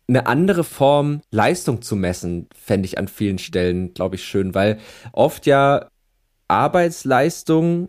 eine 0.07 0.29
andere 0.29 0.63
Form 0.63 1.21
Leistung 1.33 1.83
zu 1.83 1.97
messen, 1.97 2.49
fände 2.55 2.87
ich 2.87 2.97
an 2.97 3.09
vielen 3.09 3.39
Stellen, 3.39 3.93
glaube 3.93 4.15
ich, 4.15 4.25
schön, 4.25 4.55
weil 4.55 4.79
oft 5.11 5.47
ja 5.47 5.89
Arbeitsleistung, 6.47 7.89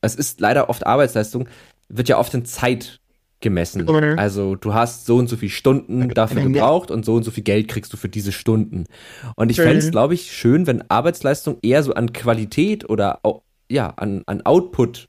es 0.00 0.14
ist 0.14 0.38
leider 0.38 0.70
oft 0.70 0.86
Arbeitsleistung, 0.86 1.48
wird 1.88 2.08
ja 2.08 2.16
oft 2.16 2.32
in 2.32 2.44
Zeit 2.44 2.99
gemessen. 3.40 3.86
Also 4.18 4.54
du 4.54 4.74
hast 4.74 5.06
so 5.06 5.16
und 5.16 5.28
so 5.28 5.36
viele 5.36 5.50
Stunden 5.50 6.08
dafür 6.10 6.42
gebraucht 6.42 6.90
und 6.90 7.04
so 7.04 7.14
und 7.14 7.22
so 7.22 7.30
viel 7.30 7.44
Geld 7.44 7.68
kriegst 7.68 7.92
du 7.92 7.96
für 7.96 8.08
diese 8.08 8.32
Stunden. 8.32 8.84
Und 9.36 9.50
ich 9.50 9.56
fände 9.56 9.78
es, 9.78 9.90
glaube 9.90 10.14
ich, 10.14 10.32
schön, 10.32 10.66
wenn 10.66 10.88
Arbeitsleistung 10.90 11.58
eher 11.62 11.82
so 11.82 11.94
an 11.94 12.12
Qualität 12.12 12.88
oder 12.88 13.20
ja, 13.70 13.88
an, 13.96 14.22
an 14.26 14.42
Output 14.42 15.08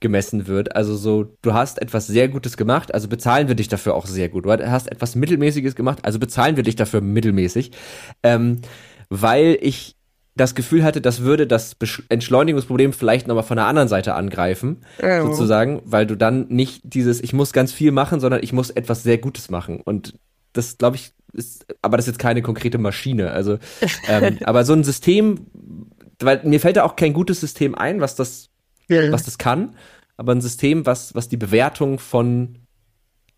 gemessen 0.00 0.46
wird. 0.46 0.76
Also 0.76 0.94
so, 0.94 1.36
du 1.42 1.54
hast 1.54 1.80
etwas 1.80 2.06
sehr 2.06 2.28
Gutes 2.28 2.56
gemacht, 2.56 2.94
also 2.94 3.08
bezahlen 3.08 3.48
wir 3.48 3.54
dich 3.54 3.68
dafür 3.68 3.94
auch 3.94 4.06
sehr 4.06 4.28
gut. 4.28 4.44
Du 4.44 4.50
hast 4.52 4.90
etwas 4.92 5.16
Mittelmäßiges 5.16 5.74
gemacht, 5.74 6.00
also 6.02 6.18
bezahlen 6.18 6.56
wir 6.56 6.62
dich 6.62 6.76
dafür 6.76 7.00
mittelmäßig. 7.00 7.72
Ähm, 8.22 8.60
weil 9.08 9.58
ich 9.60 9.95
das 10.36 10.54
Gefühl 10.54 10.84
hatte, 10.84 11.00
das 11.00 11.22
würde 11.22 11.46
das 11.46 11.76
Entschleunigungsproblem 12.08 12.92
vielleicht 12.92 13.26
nochmal 13.26 13.44
von 13.44 13.56
der 13.56 13.66
anderen 13.66 13.88
Seite 13.88 14.14
angreifen, 14.14 14.82
ja. 15.00 15.22
sozusagen, 15.22 15.80
weil 15.84 16.06
du 16.06 16.14
dann 16.14 16.46
nicht 16.48 16.82
dieses, 16.84 17.22
ich 17.22 17.32
muss 17.32 17.52
ganz 17.52 17.72
viel 17.72 17.90
machen, 17.90 18.20
sondern 18.20 18.42
ich 18.42 18.52
muss 18.52 18.70
etwas 18.70 19.02
sehr 19.02 19.18
Gutes 19.18 19.50
machen. 19.50 19.80
Und 19.80 20.14
das, 20.52 20.76
glaube 20.76 20.96
ich, 20.96 21.12
ist, 21.32 21.66
aber 21.80 21.96
das 21.96 22.06
ist 22.06 22.14
jetzt 22.14 22.20
keine 22.20 22.42
konkrete 22.42 22.76
Maschine. 22.76 23.30
Also, 23.30 23.58
ähm, 24.08 24.38
aber 24.44 24.64
so 24.64 24.74
ein 24.74 24.84
System, 24.84 25.46
weil 26.20 26.40
mir 26.44 26.60
fällt 26.60 26.76
da 26.76 26.84
auch 26.84 26.96
kein 26.96 27.14
gutes 27.14 27.40
System 27.40 27.74
ein, 27.74 28.00
was 28.00 28.14
das, 28.14 28.50
ja. 28.88 29.10
was 29.10 29.24
das 29.24 29.38
kann, 29.38 29.74
aber 30.18 30.32
ein 30.32 30.42
System, 30.42 30.84
was, 30.84 31.14
was 31.14 31.28
die 31.28 31.36
Bewertung 31.38 31.98
von 31.98 32.58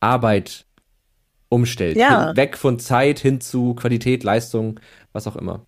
Arbeit 0.00 0.66
umstellt. 1.48 1.96
Ja. 1.96 2.26
Hin, 2.28 2.36
weg 2.36 2.56
von 2.56 2.80
Zeit 2.80 3.20
hin 3.20 3.40
zu 3.40 3.74
Qualität, 3.74 4.24
Leistung, 4.24 4.80
was 5.12 5.26
auch 5.26 5.36
immer. 5.36 5.64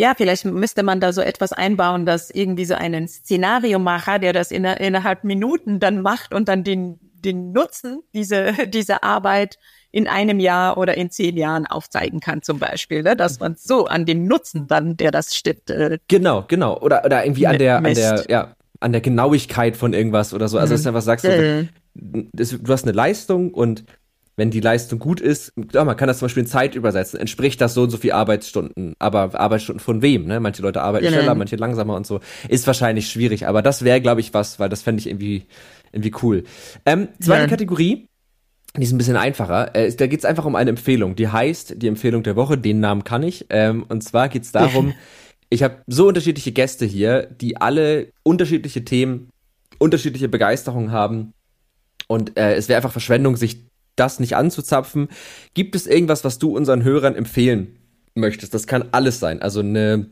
Ja, 0.00 0.14
vielleicht 0.16 0.46
müsste 0.46 0.82
man 0.82 0.98
da 0.98 1.12
so 1.12 1.20
etwas 1.20 1.52
einbauen, 1.52 2.06
dass 2.06 2.30
irgendwie 2.30 2.64
so 2.64 2.72
einen 2.72 3.06
Szenariomacher, 3.06 4.18
der 4.18 4.32
das 4.32 4.50
in, 4.50 4.64
innerhalb 4.64 5.24
Minuten 5.24 5.78
dann 5.78 6.00
macht 6.00 6.32
und 6.32 6.48
dann 6.48 6.64
den, 6.64 6.98
den 7.12 7.52
Nutzen 7.52 8.00
diese, 8.14 8.54
diese 8.68 9.02
Arbeit 9.02 9.58
in 9.90 10.08
einem 10.08 10.40
Jahr 10.40 10.78
oder 10.78 10.96
in 10.96 11.10
zehn 11.10 11.36
Jahren 11.36 11.66
aufzeigen 11.66 12.20
kann, 12.20 12.40
zum 12.40 12.58
Beispiel, 12.58 13.02
ne? 13.02 13.14
dass 13.14 13.40
man 13.40 13.56
so 13.58 13.88
an 13.88 14.06
dem 14.06 14.24
Nutzen 14.24 14.66
dann, 14.66 14.96
der 14.96 15.10
das 15.10 15.36
stimmt. 15.36 15.68
Äh, 15.68 15.98
genau, 16.08 16.46
genau. 16.48 16.78
Oder, 16.78 17.04
oder 17.04 17.22
irgendwie 17.26 17.46
an 17.46 17.58
der, 17.58 17.76
an 17.76 17.92
der, 17.92 18.24
ja, 18.30 18.54
an 18.80 18.92
der 18.92 19.02
Genauigkeit 19.02 19.76
von 19.76 19.92
irgendwas 19.92 20.32
oder 20.32 20.48
so. 20.48 20.56
Also, 20.56 20.72
mhm. 20.72 20.76
dass 20.76 20.82
du 20.82 20.88
einfach 20.88 21.02
sagst, 21.02 21.26
du, 21.26 21.68
du 21.92 22.72
hast 22.72 22.84
eine 22.84 22.92
Leistung 22.92 23.52
und 23.52 23.84
wenn 24.40 24.50
die 24.50 24.60
Leistung 24.60 24.98
gut 24.98 25.20
ist, 25.20 25.52
ja, 25.74 25.84
man 25.84 25.98
kann 25.98 26.08
das 26.08 26.18
zum 26.18 26.24
Beispiel 26.24 26.44
in 26.44 26.46
Zeit 26.48 26.74
übersetzen, 26.74 27.20
entspricht 27.20 27.60
das 27.60 27.74
so 27.74 27.82
und 27.82 27.90
so 27.90 27.98
viel 27.98 28.12
Arbeitsstunden. 28.12 28.94
Aber 28.98 29.38
Arbeitsstunden 29.38 29.80
von 29.80 30.00
wem? 30.00 30.24
Ne? 30.24 30.40
Manche 30.40 30.62
Leute 30.62 30.80
arbeiten 30.80 31.04
genau. 31.04 31.18
schneller, 31.18 31.34
manche 31.34 31.56
langsamer 31.56 31.94
und 31.94 32.06
so. 32.06 32.20
Ist 32.48 32.66
wahrscheinlich 32.66 33.10
schwierig, 33.10 33.46
aber 33.46 33.60
das 33.60 33.84
wäre, 33.84 34.00
glaube 34.00 34.22
ich, 34.22 34.32
was, 34.32 34.58
weil 34.58 34.70
das 34.70 34.80
fände 34.80 35.00
ich 35.00 35.08
irgendwie, 35.08 35.44
irgendwie 35.92 36.14
cool. 36.22 36.44
Ähm, 36.86 37.08
zweite 37.20 37.42
ja. 37.42 37.48
Kategorie, 37.48 38.08
die 38.74 38.82
ist 38.82 38.92
ein 38.92 38.96
bisschen 38.96 39.18
einfacher. 39.18 39.76
Äh, 39.76 39.92
da 39.92 40.06
geht 40.06 40.20
es 40.20 40.24
einfach 40.24 40.46
um 40.46 40.56
eine 40.56 40.70
Empfehlung. 40.70 41.16
Die 41.16 41.28
heißt, 41.28 41.74
die 41.76 41.88
Empfehlung 41.88 42.22
der 42.22 42.34
Woche, 42.34 42.56
den 42.56 42.80
Namen 42.80 43.04
kann 43.04 43.22
ich. 43.22 43.44
Ähm, 43.50 43.84
und 43.90 44.02
zwar 44.02 44.30
geht 44.30 44.44
es 44.44 44.52
darum, 44.52 44.94
ich 45.50 45.62
habe 45.62 45.82
so 45.86 46.08
unterschiedliche 46.08 46.52
Gäste 46.52 46.86
hier, 46.86 47.24
die 47.24 47.58
alle 47.58 48.10
unterschiedliche 48.22 48.86
Themen, 48.86 49.28
unterschiedliche 49.76 50.30
Begeisterungen 50.30 50.92
haben. 50.92 51.34
Und 52.08 52.38
äh, 52.38 52.54
es 52.54 52.70
wäre 52.70 52.78
einfach 52.78 52.90
Verschwendung, 52.90 53.36
sich 53.36 53.69
das 53.96 54.20
nicht 54.20 54.36
anzuzapfen. 54.36 55.08
Gibt 55.54 55.74
es 55.74 55.86
irgendwas, 55.86 56.24
was 56.24 56.38
du 56.38 56.56
unseren 56.56 56.84
Hörern 56.84 57.14
empfehlen 57.14 57.78
möchtest? 58.14 58.54
Das 58.54 58.66
kann 58.66 58.88
alles 58.92 59.20
sein. 59.20 59.42
Also 59.42 59.60
eine, 59.60 60.10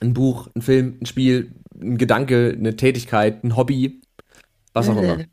ein 0.00 0.14
Buch, 0.14 0.48
ein 0.54 0.62
Film, 0.62 0.98
ein 1.00 1.06
Spiel, 1.06 1.52
ein 1.80 1.98
Gedanke, 1.98 2.54
eine 2.56 2.76
Tätigkeit, 2.76 3.44
ein 3.44 3.56
Hobby, 3.56 4.00
was 4.72 4.88
auch 4.88 4.96
immer. 4.96 5.24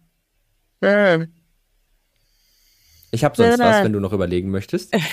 Ich 3.13 3.25
habe 3.25 3.35
sonst 3.35 3.59
was, 3.59 3.83
wenn 3.83 3.91
du 3.91 3.99
noch 3.99 4.13
überlegen 4.13 4.49
möchtest. 4.49 4.95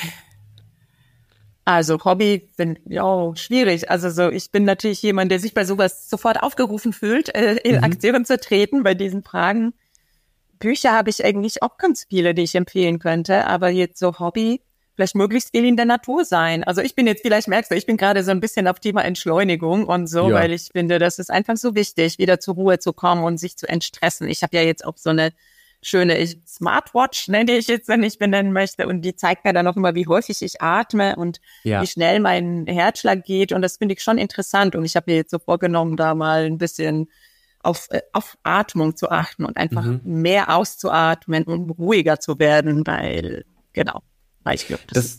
Also 1.69 2.03
Hobby 2.03 2.49
bin 2.57 2.79
ja 2.87 3.31
schwierig. 3.37 3.91
Also 3.91 4.09
so 4.09 4.31
ich 4.31 4.51
bin 4.51 4.65
natürlich 4.65 5.03
jemand, 5.03 5.31
der 5.31 5.39
sich 5.39 5.53
bei 5.53 5.67
sowas 5.67 6.09
sofort 6.09 6.43
aufgerufen 6.43 6.95
fühlt, 6.95 7.35
äh, 7.35 7.57
in 7.57 7.77
mhm. 7.77 7.85
Aktion 7.85 8.25
zu 8.25 8.41
treten 8.41 8.85
bei 8.85 8.95
diesen 8.95 9.23
Fragen. 9.23 9.75
Bücher 10.59 10.93
habe 10.93 11.11
ich 11.11 11.25
eigentlich 11.25 11.63
auch 11.63 11.79
ganz 11.79 12.07
viele, 12.09 12.35
die 12.35 12.43
ich 12.43 12.55
empfehlen 12.55 12.99
könnte, 12.99 13.47
aber 13.47 13.69
jetzt 13.69 13.99
so 13.99 14.19
Hobby, 14.19 14.61
vielleicht 14.99 15.15
möglichst 15.15 15.51
viel 15.53 15.65
in 15.65 15.77
der 15.77 15.85
Natur 15.85 16.25
sein. 16.25 16.65
Also 16.65 16.81
ich 16.81 16.97
bin 16.97 17.07
jetzt, 17.07 17.23
vielleicht 17.23 17.47
merkst 17.47 17.71
du, 17.71 17.77
ich 17.77 17.87
bin 17.87 17.97
gerade 17.97 18.25
so 18.25 18.33
ein 18.33 18.41
bisschen 18.41 18.67
auf 18.67 18.81
Thema 18.81 19.05
Entschleunigung 19.05 19.85
und 19.85 20.09
so, 20.09 20.29
ja. 20.29 20.35
weil 20.35 20.53
ich 20.53 20.71
finde, 20.73 20.99
das 20.99 21.21
ist 21.21 21.31
einfach 21.31 21.57
so 21.57 21.77
wichtig, 21.77 22.19
wieder 22.19 22.41
zur 22.41 22.55
Ruhe 22.55 22.81
zu 22.81 22.93
kommen 22.93 23.23
und 23.23 23.39
sich 23.39 23.57
zu 23.57 23.69
entstressen. 23.69 24.29
Ich 24.29 24.43
habe 24.43 24.57
ja 24.57 24.63
jetzt 24.63 24.85
auch 24.85 24.97
so 24.97 25.11
eine 25.11 25.33
schöne 25.83 26.27
Smartwatch, 26.47 27.29
nenne 27.29 27.53
ich 27.53 27.69
jetzt, 27.69 27.89
wenn 27.89 28.03
ich 28.03 28.19
benennen 28.19 28.53
möchte. 28.53 28.89
Und 28.89 29.03
die 29.03 29.15
zeigt 29.15 29.45
mir 29.45 29.53
dann 29.53 29.69
auch 29.69 29.77
immer, 29.77 29.95
wie 29.95 30.09
häufig 30.09 30.43
ich 30.43 30.61
atme 30.61 31.15
und 31.15 31.41
ja. 31.63 31.81
wie 31.81 31.87
schnell 31.87 32.19
mein 32.19 32.67
Herzschlag 32.67 33.25
geht. 33.25 33.53
Und 33.53 33.63
das 33.63 33.77
finde 33.77 33.95
ich 33.95 34.03
schon 34.03 34.19
interessant. 34.19 34.75
Und 34.75 34.85
ich 34.85 34.97
habe 34.97 35.11
mir 35.11 35.17
jetzt 35.19 35.31
so 35.31 35.39
vorgenommen, 35.39 35.97
da 35.97 36.17
mal 36.17 36.45
ein 36.45 36.59
bisschen 36.59 37.09
auf, 37.63 37.89
äh, 37.91 38.03
auf 38.13 38.37
Atmung 38.43 38.97
zu 38.97 39.11
achten 39.11 39.45
und 39.45 39.57
einfach 39.57 39.85
mhm. 39.85 40.01
mehr 40.05 40.55
auszuatmen 40.55 41.45
und 41.45 41.71
ruhiger 41.71 42.21
zu 42.21 42.39
werden, 42.39 42.87
weil, 42.87 43.45
genau, 43.73 44.03
weil 44.45 44.55
ich 44.55 44.67
glaube, 44.67 44.83
das, 44.93 45.05
das 45.05 45.19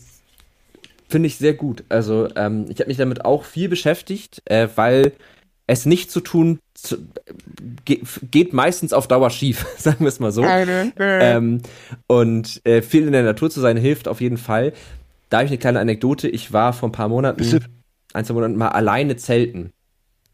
finde 1.08 1.26
ich 1.26 1.36
sehr 1.36 1.54
gut. 1.54 1.84
Also 1.88 2.28
ähm, 2.36 2.66
ich 2.68 2.78
habe 2.80 2.88
mich 2.88 2.96
damit 2.96 3.24
auch 3.24 3.44
viel 3.44 3.68
beschäftigt, 3.68 4.42
äh, 4.46 4.68
weil 4.74 5.12
es 5.66 5.86
nicht 5.86 6.10
zu 6.10 6.20
tun 6.20 6.58
zu, 6.74 6.96
ge 7.84 8.00
geht 8.30 8.52
meistens 8.52 8.92
auf 8.92 9.06
Dauer 9.06 9.30
schief, 9.30 9.66
sagen 9.78 10.00
wir 10.00 10.08
es 10.08 10.18
mal 10.18 10.32
so. 10.32 10.44
ähm, 10.44 11.62
und 12.06 12.60
äh, 12.64 12.82
viel 12.82 13.06
in 13.06 13.12
der 13.12 13.22
Natur 13.22 13.50
zu 13.50 13.60
sein 13.60 13.76
hilft 13.76 14.08
auf 14.08 14.20
jeden 14.20 14.38
Fall. 14.38 14.72
Da 15.28 15.38
habe 15.38 15.44
ich 15.44 15.52
eine 15.52 15.58
kleine 15.58 15.78
Anekdote. 15.78 16.28
Ich 16.28 16.52
war 16.52 16.72
vor 16.72 16.88
ein 16.88 16.92
paar 16.92 17.08
Monaten, 17.08 17.60
ein, 18.12 18.24
zwei 18.24 18.34
Monaten 18.34 18.56
mal 18.56 18.68
alleine 18.68 19.16
zelten. 19.16 19.72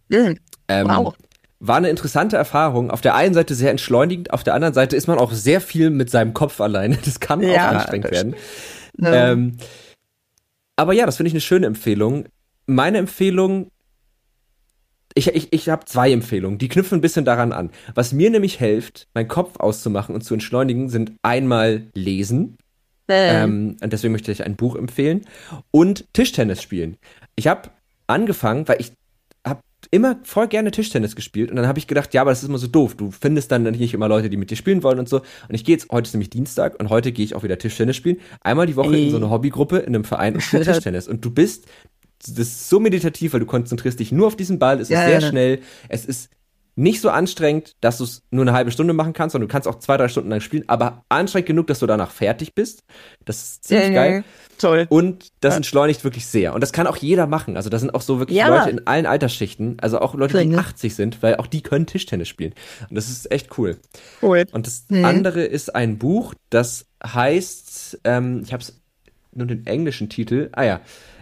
Mhm. 0.09 0.39
Ähm, 0.69 0.89
wow. 0.89 1.15
War 1.67 1.77
eine 1.77 1.91
interessante 1.91 2.37
Erfahrung. 2.37 2.91
Auf 2.91 3.01
der 3.01 3.15
einen 3.15 3.35
Seite 3.35 3.55
sehr 3.55 3.71
entschleunigend, 3.71 4.33
auf 4.33 4.45
der 4.45 4.55
anderen 4.55 4.75
Seite 4.75 4.97
ist 4.97 5.07
man 5.07 5.19
auch 5.19 5.33
sehr 5.33 5.61
viel 5.61 5.91
mit 5.91 6.11
seinem 6.11 6.35
Kopf 6.35 6.61
alleine. 6.61 6.99
Das 7.05 7.21
kann 7.21 7.43
ja, 7.43 7.69
auch 7.69 7.75
anstrengend 7.75 8.11
werden. 8.11 8.35
Ähm, 9.03 9.57
aber 10.77 10.93
ja, 10.93 11.07
das 11.07 11.17
finde 11.17 11.29
ich 11.29 11.35
eine 11.35 11.41
schöne 11.41 11.67
Empfehlung. 11.67 12.27
Meine 12.67 12.99
Empfehlung 12.99 13.71
ich, 15.17 15.29
ich, 15.29 15.53
ich 15.53 15.69
habe 15.71 15.87
zwei 15.87 16.13
Empfehlungen, 16.13 16.59
die 16.59 16.69
knüpfen 16.69 16.99
ein 16.99 17.01
bisschen 17.01 17.25
daran 17.25 17.53
an. 17.53 17.71
Was 17.95 18.13
mir 18.13 18.31
nämlich 18.31 18.59
hilft, 18.59 19.09
meinen 19.15 19.29
Kopf 19.29 19.59
auszumachen 19.59 20.15
und 20.15 20.21
zu 20.21 20.35
entschleunigen, 20.35 20.91
sind 20.91 21.13
einmal 21.23 21.87
lesen. 21.95 22.59
Äh. 23.09 23.45
Ähm, 23.45 23.79
und 23.83 23.93
deswegen 23.93 24.13
möchte 24.13 24.31
ich 24.31 24.45
ein 24.45 24.57
Buch 24.57 24.77
empfehlen. 24.77 25.23
Und 25.71 26.05
Tischtennis 26.13 26.63
spielen. 26.63 26.99
Ich 27.35 27.47
habe 27.47 27.71
angefangen, 28.07 28.69
weil 28.69 28.81
ich 28.81 28.93
immer 29.91 30.19
voll 30.23 30.49
gerne 30.49 30.71
Tischtennis 30.71 31.17
gespielt 31.17 31.51
und 31.51 31.57
dann 31.57 31.67
habe 31.67 31.79
ich 31.79 31.87
gedacht, 31.87 32.15
ja, 32.15 32.23
aber 32.23 32.31
das 32.31 32.43
ist 32.43 32.49
immer 32.49 32.59
so 32.59 32.67
doof. 32.67 32.95
Du 32.95 33.11
findest 33.11 33.51
dann 33.53 33.63
nicht 33.63 33.95
immer 33.95 34.09
Leute, 34.09 34.31
die 34.31 34.37
mit 34.37 34.51
dir 34.51 34.57
spielen 34.57 34.83
wollen 34.83 34.99
und 34.99 35.09
so. 35.09 35.19
Und 35.19 35.55
ich 35.55 35.65
gehe 35.65 35.75
jetzt, 35.75 35.91
heute 35.91 36.09
ist 36.09 36.15
nämlich 36.15 36.31
Dienstag 36.31 36.79
und 36.81 36.91
heute 36.91 37.13
gehe 37.13 37.25
ich 37.25 37.35
auch 37.35 37.43
wieder 37.43 37.59
Tischtennis 37.59 37.97
spielen. 37.97 38.19
Einmal 38.41 38.67
die 38.67 38.77
Woche 38.77 38.95
Ey. 38.95 39.07
in 39.07 39.11
so 39.11 39.17
eine 39.17 39.31
Hobbygruppe 39.31 39.79
in 39.79 39.95
einem 39.95 40.05
Verein 40.05 40.35
und 40.35 40.41
spiele 40.41 40.65
Tischtennis. 40.67 41.09
Und 41.09 41.25
du 41.25 41.31
bist 41.31 41.67
das 42.19 42.39
ist 42.39 42.69
so 42.71 42.81
meditativ, 42.81 43.35
weil 43.35 43.41
du 43.41 43.47
konzentrierst 43.47 44.01
dich 44.01 44.11
nur 44.11 44.27
auf 44.27 44.37
diesen 44.37 44.59
Ball, 44.59 44.81
es 44.81 44.89
ja, 44.89 45.01
ist 45.01 45.07
sehr 45.07 45.21
ja, 45.21 45.29
schnell, 45.29 45.61
es 45.89 46.07
ist 46.07 46.31
nicht 46.77 47.01
so 47.01 47.09
anstrengend, 47.09 47.75
dass 47.81 47.99
du 47.99 48.05
es 48.05 48.23
nur 48.31 48.43
eine 48.43 48.53
halbe 48.53 48.71
Stunde 48.71 48.93
machen 48.93 49.15
kannst, 49.15 49.33
sondern 49.33 49.49
du 49.49 49.53
kannst 49.53 49.67
auch 49.67 49.79
zwei, 49.79 49.97
drei 49.97 50.09
Stunden 50.09 50.29
lang 50.29 50.41
spielen, 50.41 50.65
aber 50.69 51.05
anstrengend 51.09 51.47
genug, 51.47 51.67
dass 51.67 51.79
du 51.79 51.87
danach 51.87 52.11
fertig 52.11 52.55
bist. 52.55 52.85
Das 53.25 53.43
ist 53.43 53.65
ziemlich 53.65 53.89
ja, 53.89 53.95
geil. 53.95 54.25
Toll. 54.59 54.87
Und 54.91 55.33
das 55.41 55.55
ja. 55.55 55.57
entschleunigt 55.57 56.05
wirklich 56.05 56.27
sehr. 56.27 56.55
Und 56.55 56.61
das 56.61 56.73
kann 56.73 56.87
auch 56.87 56.97
jeder 56.97 57.27
machen. 57.27 57.57
Also 57.57 57.71
da 57.71 57.79
sind 57.79 57.95
auch 57.95 58.03
so 58.03 58.19
wirklich 58.19 58.39
ja. 58.39 58.49
Leute 58.49 58.71
in 58.71 58.87
allen 58.87 59.07
Altersschichten, 59.07 59.79
also 59.81 60.01
auch 60.01 60.15
Leute, 60.15 60.43
die 60.45 60.55
80 60.55 60.95
sind, 60.95 61.23
weil 61.23 61.37
auch 61.37 61.47
die 61.47 61.63
können 61.63 61.87
Tischtennis 61.87 62.29
spielen. 62.29 62.53
Und 62.89 62.95
das 62.95 63.09
ist 63.09 63.31
echt 63.31 63.59
cool. 63.59 63.79
Cool. 64.23 64.45
Und 64.53 64.67
das 64.67 64.85
mhm. 64.89 65.05
andere 65.05 65.45
ist 65.45 65.75
ein 65.75 65.97
Buch, 65.97 66.35
das 66.51 66.87
heißt, 67.05 68.01
ähm, 68.05 68.43
ich 68.45 68.53
habe 68.53 68.63
es 68.63 68.79
nur 69.33 69.47
den 69.47 69.67
englischen 69.67 70.09
Titel. 70.09 70.51
Ah 70.53 70.65
ja, 70.65 70.81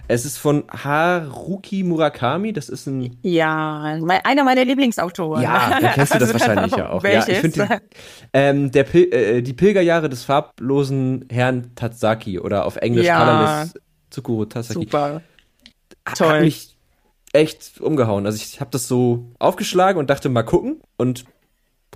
es 0.08 0.24
ist 0.24 0.38
von 0.38 0.64
Haruki 0.70 1.82
Murakami, 1.82 2.52
das 2.52 2.68
ist 2.68 2.86
ein... 2.86 3.18
Ja, 3.22 3.82
einer 3.82 4.44
meiner 4.44 4.64
Lieblingsautoren. 4.64 5.42
Ja, 5.42 5.78
dann 5.80 5.92
kennst 5.92 6.14
du 6.14 6.18
das 6.18 6.32
also, 6.32 6.46
wahrscheinlich 6.46 6.76
ja 6.76 6.90
auch. 6.90 7.02
Welches? 7.02 7.26
Ja, 7.26 7.32
ich 7.32 7.38
finde 7.40 7.80
ähm, 8.32 8.70
der 8.70 8.84
Pil 8.84 9.12
äh, 9.12 9.42
die 9.42 9.54
Pilgerjahre 9.54 10.08
des 10.08 10.24
farblosen 10.24 11.26
Herrn 11.30 11.74
Tatsaki 11.74 12.38
oder 12.38 12.66
auf 12.66 12.76
Englisch 12.76 13.06
ja. 13.06 13.18
Colorless 13.18 13.74
Tsukuro 14.10 14.44
Tatsaki. 14.44 14.80
Super. 14.80 15.22
Toll. 16.14 16.28
Hat 16.28 16.40
mich 16.42 16.76
echt 17.32 17.80
umgehauen. 17.80 18.26
Also 18.26 18.36
ich 18.36 18.60
habe 18.60 18.70
das 18.70 18.86
so 18.86 19.32
aufgeschlagen 19.38 19.98
und 19.98 20.10
dachte 20.10 20.28
mal 20.28 20.42
gucken 20.42 20.80
und 20.96 21.24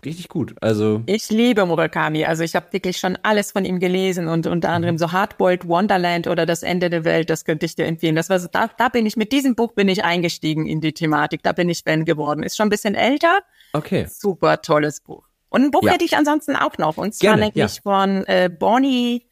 richtig 0.04 0.28
gut. 0.28 0.54
Also 0.60 1.02
ich 1.06 1.30
liebe 1.30 1.64
Murakami. 1.66 2.24
Also 2.24 2.42
ich 2.42 2.54
habe 2.54 2.72
wirklich 2.72 2.98
schon 2.98 3.18
alles 3.22 3.52
von 3.52 3.64
ihm 3.64 3.78
gelesen 3.78 4.28
und 4.28 4.46
unter 4.46 4.70
anderem 4.70 4.94
mhm. 4.94 4.98
so 4.98 5.12
Hardboiled 5.12 5.68
Wonderland 5.68 6.26
oder 6.26 6.46
Das 6.46 6.62
Ende 6.62 6.90
der 6.90 7.04
Welt. 7.04 7.30
Das 7.30 7.44
könnte 7.44 7.66
ich 7.66 7.74
dir 7.74 7.86
empfehlen. 7.86 8.16
Das 8.16 8.30
war 8.30 8.38
so, 8.38 8.48
da, 8.50 8.68
da 8.76 8.88
bin 8.88 9.06
ich 9.06 9.16
mit 9.16 9.32
diesem 9.32 9.54
Buch 9.54 9.72
bin 9.72 9.88
ich 9.88 10.04
eingestiegen 10.04 10.66
in 10.66 10.80
die 10.80 10.92
Thematik. 10.92 11.42
Da 11.42 11.52
bin 11.52 11.68
ich 11.68 11.82
Fan 11.84 12.04
geworden. 12.04 12.42
Ist 12.42 12.56
schon 12.56 12.66
ein 12.66 12.70
bisschen 12.70 12.94
älter. 12.94 13.40
Okay. 13.72 14.06
Super 14.08 14.62
tolles 14.62 15.00
Buch. 15.00 15.28
Und 15.48 15.62
ein 15.62 15.70
Buch 15.70 15.82
ja. 15.82 15.92
hätte 15.92 16.04
ich 16.04 16.16
ansonsten 16.16 16.56
auch 16.56 16.76
noch. 16.78 16.96
Und 16.96 17.14
zwar 17.14 17.36
Gerne, 17.36 17.52
nämlich 17.52 17.76
ja. 17.76 17.82
von 17.82 18.24
äh, 18.26 18.50
Bonnie 18.50 19.26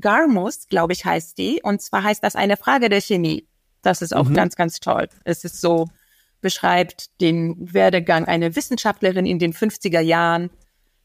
Garmus, 0.00 0.68
glaube 0.68 0.92
ich, 0.92 1.04
heißt 1.04 1.38
die. 1.38 1.60
Und 1.62 1.80
zwar 1.82 2.02
heißt 2.02 2.22
das 2.22 2.36
eine 2.36 2.56
Frage 2.56 2.88
der 2.88 3.00
Chemie. 3.00 3.46
Das 3.82 4.02
ist 4.02 4.14
auch 4.14 4.28
mhm. 4.28 4.34
ganz, 4.34 4.56
ganz 4.56 4.80
toll. 4.80 5.08
Es 5.24 5.44
ist 5.44 5.60
so 5.60 5.88
beschreibt 6.44 7.22
den 7.22 7.72
Werdegang 7.72 8.26
einer 8.26 8.54
Wissenschaftlerin 8.54 9.24
in 9.24 9.38
den 9.38 9.54
50er 9.54 10.00
Jahren 10.00 10.50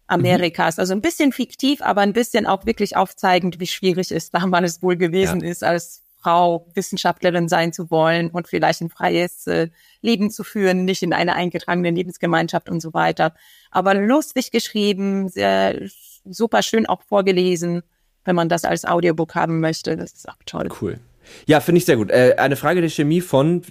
Amerikas. 0.05 0.75
Mhm. 0.75 0.81
Also 0.81 0.93
ein 0.93 1.01
bisschen 1.01 1.31
fiktiv, 1.31 1.81
aber 1.81 2.01
ein 2.01 2.11
bisschen 2.11 2.45
auch 2.45 2.65
wirklich 2.65 2.97
aufzeigend, 2.97 3.61
wie 3.61 3.67
schwierig 3.67 4.11
es 4.11 4.31
damals 4.31 4.83
wohl 4.83 4.97
gewesen 4.97 5.39
ja. 5.39 5.49
ist, 5.49 5.63
als 5.63 6.03
Frau 6.21 6.67
Wissenschaftlerin 6.73 7.47
sein 7.47 7.71
zu 7.71 7.89
wollen 7.89 8.29
und 8.31 8.49
vielleicht 8.49 8.81
ein 8.81 8.89
freies 8.89 9.47
äh, 9.47 9.69
Leben 10.01 10.29
zu 10.29 10.43
führen, 10.43 10.83
nicht 10.83 11.03
in 11.03 11.13
einer 11.13 11.35
eingetragenen 11.35 11.95
Lebensgemeinschaft 11.95 12.69
und 12.69 12.81
so 12.81 12.93
weiter. 12.93 13.33
Aber 13.71 13.93
lustig 13.93 14.51
geschrieben, 14.51 15.29
sehr 15.29 15.87
super 16.25 16.63
schön 16.63 16.85
auch 16.85 17.01
vorgelesen, 17.03 17.83
wenn 18.25 18.35
man 18.35 18.49
das 18.49 18.65
als 18.65 18.83
Audiobook 18.83 19.35
haben 19.35 19.61
möchte. 19.61 19.95
Das 19.95 20.11
ist 20.11 20.27
auch 20.27 20.35
toll. 20.45 20.67
Cool. 20.81 20.99
Ja, 21.45 21.60
finde 21.60 21.80
ich 21.80 21.85
sehr 21.85 21.97
gut. 21.97 22.11
Äh, 22.11 22.35
eine 22.38 22.56
Frage 22.56 22.81
der 22.81 22.89
Chemie 22.89 23.22
von, 23.22 23.64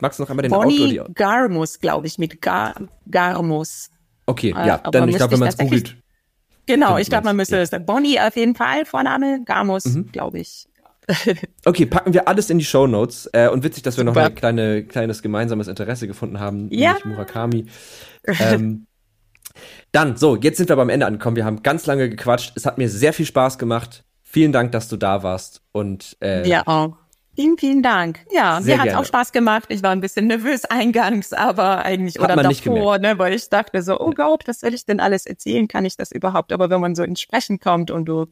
magst 0.00 0.18
du 0.18 0.22
noch 0.22 0.30
einmal 0.30 0.42
den 0.42 0.50
Bonnie 0.50 1.00
Autor? 1.00 1.14
Garmus, 1.14 1.80
glaube 1.80 2.06
ich, 2.06 2.18
mit 2.18 2.40
Gar 2.40 2.74
Garmus. 3.10 3.90
Okay, 4.26 4.54
äh, 4.56 4.66
ja, 4.66 4.78
dann 4.78 5.08
ich 5.08 5.16
glaube, 5.16 5.32
wenn 5.32 5.40
man 5.40 5.48
es 5.48 5.56
googelt. 5.56 5.96
Genau, 6.66 6.98
ich 6.98 7.08
glaube, 7.08 7.24
man 7.24 7.36
müsste 7.36 7.60
ja. 7.60 7.78
Bonnie 7.78 8.20
auf 8.20 8.36
jeden 8.36 8.54
Fall, 8.54 8.84
Vorname, 8.84 9.42
Garmus, 9.44 9.86
mhm. 9.86 10.12
glaube 10.12 10.38
ich. 10.38 10.66
okay, 11.64 11.86
packen 11.86 12.14
wir 12.14 12.28
alles 12.28 12.50
in 12.50 12.58
die 12.58 12.64
Show 12.64 12.86
Notes 12.86 13.28
äh, 13.32 13.48
und 13.48 13.64
witzig, 13.64 13.82
dass 13.82 13.96
wir 13.96 14.04
Super. 14.04 14.20
noch 14.20 14.28
ein 14.28 14.34
kleine, 14.34 14.84
kleines 14.84 15.22
gemeinsames 15.22 15.66
Interesse 15.68 16.06
gefunden 16.06 16.38
haben, 16.38 16.68
ja. 16.70 16.90
nämlich 16.90 17.04
Murakami. 17.06 17.66
Ähm, 18.38 18.86
dann, 19.92 20.16
so, 20.16 20.36
jetzt 20.36 20.58
sind 20.58 20.68
wir 20.68 20.76
beim 20.76 20.88
Ende 20.90 21.06
angekommen. 21.06 21.36
Wir 21.36 21.44
haben 21.44 21.62
ganz 21.62 21.86
lange 21.86 22.08
gequatscht. 22.08 22.52
Es 22.54 22.66
hat 22.66 22.78
mir 22.78 22.88
sehr 22.88 23.12
viel 23.12 23.26
Spaß 23.26 23.58
gemacht. 23.58 24.04
Vielen 24.32 24.52
Dank, 24.52 24.70
dass 24.70 24.86
du 24.86 24.96
da 24.96 25.24
warst 25.24 25.60
und 25.72 26.16
äh, 26.20 26.48
ja 26.48 26.62
auch. 26.64 26.96
Vielen, 27.34 27.58
vielen 27.58 27.82
Dank. 27.82 28.20
Ja, 28.30 28.60
mir 28.60 28.80
hat 28.80 28.94
auch 28.94 29.04
Spaß 29.04 29.32
gemacht. 29.32 29.64
Ich 29.70 29.82
war 29.82 29.90
ein 29.90 30.00
bisschen 30.00 30.28
nervös 30.28 30.64
eingangs, 30.66 31.32
aber 31.32 31.84
eigentlich 31.84 32.16
hat 32.16 32.30
oder 32.30 32.42
davor, 32.44 32.98
ne, 32.98 33.18
weil 33.18 33.34
ich 33.34 33.48
dachte 33.48 33.82
so, 33.82 33.98
oh 33.98 34.12
Gott, 34.12 34.46
was 34.46 34.60
soll 34.60 34.72
ich 34.72 34.86
denn 34.86 35.00
alles 35.00 35.26
erzählen? 35.26 35.66
Kann 35.66 35.84
ich 35.84 35.96
das 35.96 36.12
überhaupt? 36.12 36.52
Aber 36.52 36.70
wenn 36.70 36.80
man 36.80 36.94
so 36.94 37.02
ins 37.02 37.20
Sprechen 37.20 37.58
kommt 37.58 37.90
und 37.90 38.04
du 38.04 38.26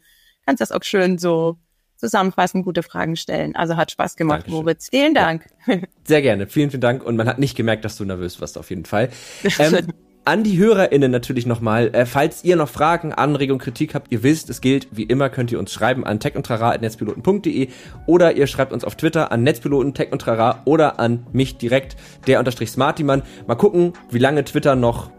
kannst 0.46 0.60
das 0.60 0.70
auch 0.70 0.84
schön 0.84 1.18
so 1.18 1.56
zusammenfassen, 1.96 2.62
gute 2.62 2.84
Fragen 2.84 3.16
stellen. 3.16 3.56
Also 3.56 3.76
hat 3.76 3.90
Spaß 3.90 4.14
gemacht, 4.14 4.42
Dankeschön. 4.42 4.60
Moritz. 4.60 4.88
Vielen 4.90 5.14
Dank. 5.14 5.46
Ja, 5.66 5.78
sehr 6.04 6.22
gerne. 6.22 6.46
Vielen, 6.46 6.70
vielen 6.70 6.80
Dank. 6.80 7.02
Und 7.02 7.16
man 7.16 7.26
hat 7.26 7.40
nicht 7.40 7.56
gemerkt, 7.56 7.84
dass 7.84 7.96
du 7.96 8.04
nervös 8.04 8.40
warst, 8.40 8.56
auf 8.56 8.70
jeden 8.70 8.84
Fall. 8.84 9.10
Ähm, 9.58 9.88
an 10.28 10.44
die 10.44 10.58
HörerInnen 10.58 11.10
natürlich 11.10 11.46
nochmal, 11.46 11.88
äh, 11.94 12.04
falls 12.04 12.44
ihr 12.44 12.54
noch 12.56 12.68
Fragen, 12.68 13.14
Anregungen, 13.14 13.58
Kritik 13.58 13.94
habt, 13.94 14.12
ihr 14.12 14.22
wisst, 14.22 14.50
es 14.50 14.60
gilt, 14.60 14.86
wie 14.90 15.04
immer 15.04 15.30
könnt 15.30 15.50
ihr 15.50 15.58
uns 15.58 15.72
schreiben 15.72 16.04
an 16.04 16.20
techundtrara.netzpiloten.de 16.20 17.68
oder 18.04 18.36
ihr 18.36 18.46
schreibt 18.46 18.74
uns 18.74 18.84
auf 18.84 18.94
Twitter 18.94 19.32
an 19.32 19.42
Netzpiloten, 19.42 19.94
Tech 19.94 20.12
und 20.12 20.20
Trara 20.20 20.60
oder 20.66 21.00
an 21.00 21.26
mich 21.32 21.56
direkt, 21.56 21.96
der 22.26 22.40
unterstrich 22.40 22.70
Smartyman. 22.70 23.22
Mal 23.46 23.54
gucken, 23.54 23.94
wie 24.10 24.18
lange 24.18 24.44
Twitter 24.44 24.76
noch 24.76 25.10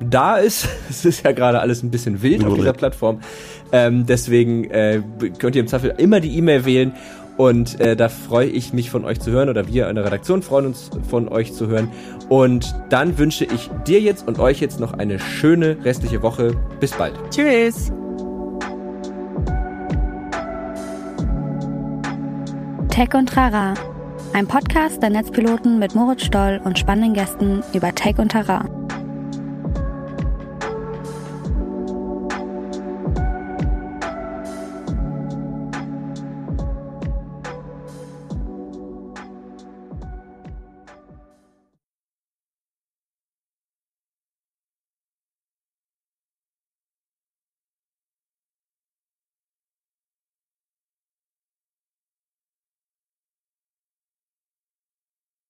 da 0.00 0.38
ist. 0.38 0.68
Es 0.90 1.04
ist 1.04 1.24
ja 1.24 1.30
gerade 1.30 1.60
alles 1.60 1.84
ein 1.84 1.92
bisschen 1.92 2.20
wild 2.20 2.44
auf 2.44 2.54
dieser 2.54 2.72
Plattform. 2.72 3.20
Ähm, 3.70 4.06
deswegen 4.06 4.64
äh, 4.70 5.02
könnt 5.38 5.54
ihr 5.54 5.60
im 5.60 5.68
Zweifel 5.68 5.94
immer 5.98 6.18
die 6.18 6.36
E-Mail 6.36 6.64
wählen 6.64 6.94
und 7.42 7.80
äh, 7.80 7.96
da 7.96 8.08
freue 8.08 8.46
ich 8.46 8.72
mich 8.72 8.88
von 8.88 9.04
euch 9.04 9.18
zu 9.18 9.32
hören 9.32 9.48
oder 9.48 9.66
wir 9.66 9.88
in 9.88 9.96
der 9.96 10.04
Redaktion 10.04 10.42
freuen 10.42 10.66
uns 10.66 10.90
von 11.10 11.26
euch 11.28 11.52
zu 11.52 11.66
hören. 11.66 11.90
Und 12.28 12.72
dann 12.88 13.18
wünsche 13.18 13.44
ich 13.44 13.68
dir 13.84 14.00
jetzt 14.00 14.28
und 14.28 14.38
euch 14.38 14.60
jetzt 14.60 14.78
noch 14.78 14.92
eine 14.92 15.18
schöne 15.18 15.76
restliche 15.84 16.22
Woche. 16.22 16.52
Bis 16.78 16.92
bald. 16.92 17.14
Tschüss. 17.30 17.90
Tech 22.90 23.12
und 23.14 23.28
Trara. 23.28 23.74
Ein 24.34 24.46
Podcast 24.46 25.02
der 25.02 25.10
Netzpiloten 25.10 25.80
mit 25.80 25.96
Moritz 25.96 26.22
Stoll 26.22 26.60
und 26.62 26.78
spannenden 26.78 27.14
Gästen 27.14 27.64
über 27.74 27.92
Tech 27.92 28.18
und 28.18 28.30
Trara. 28.30 28.81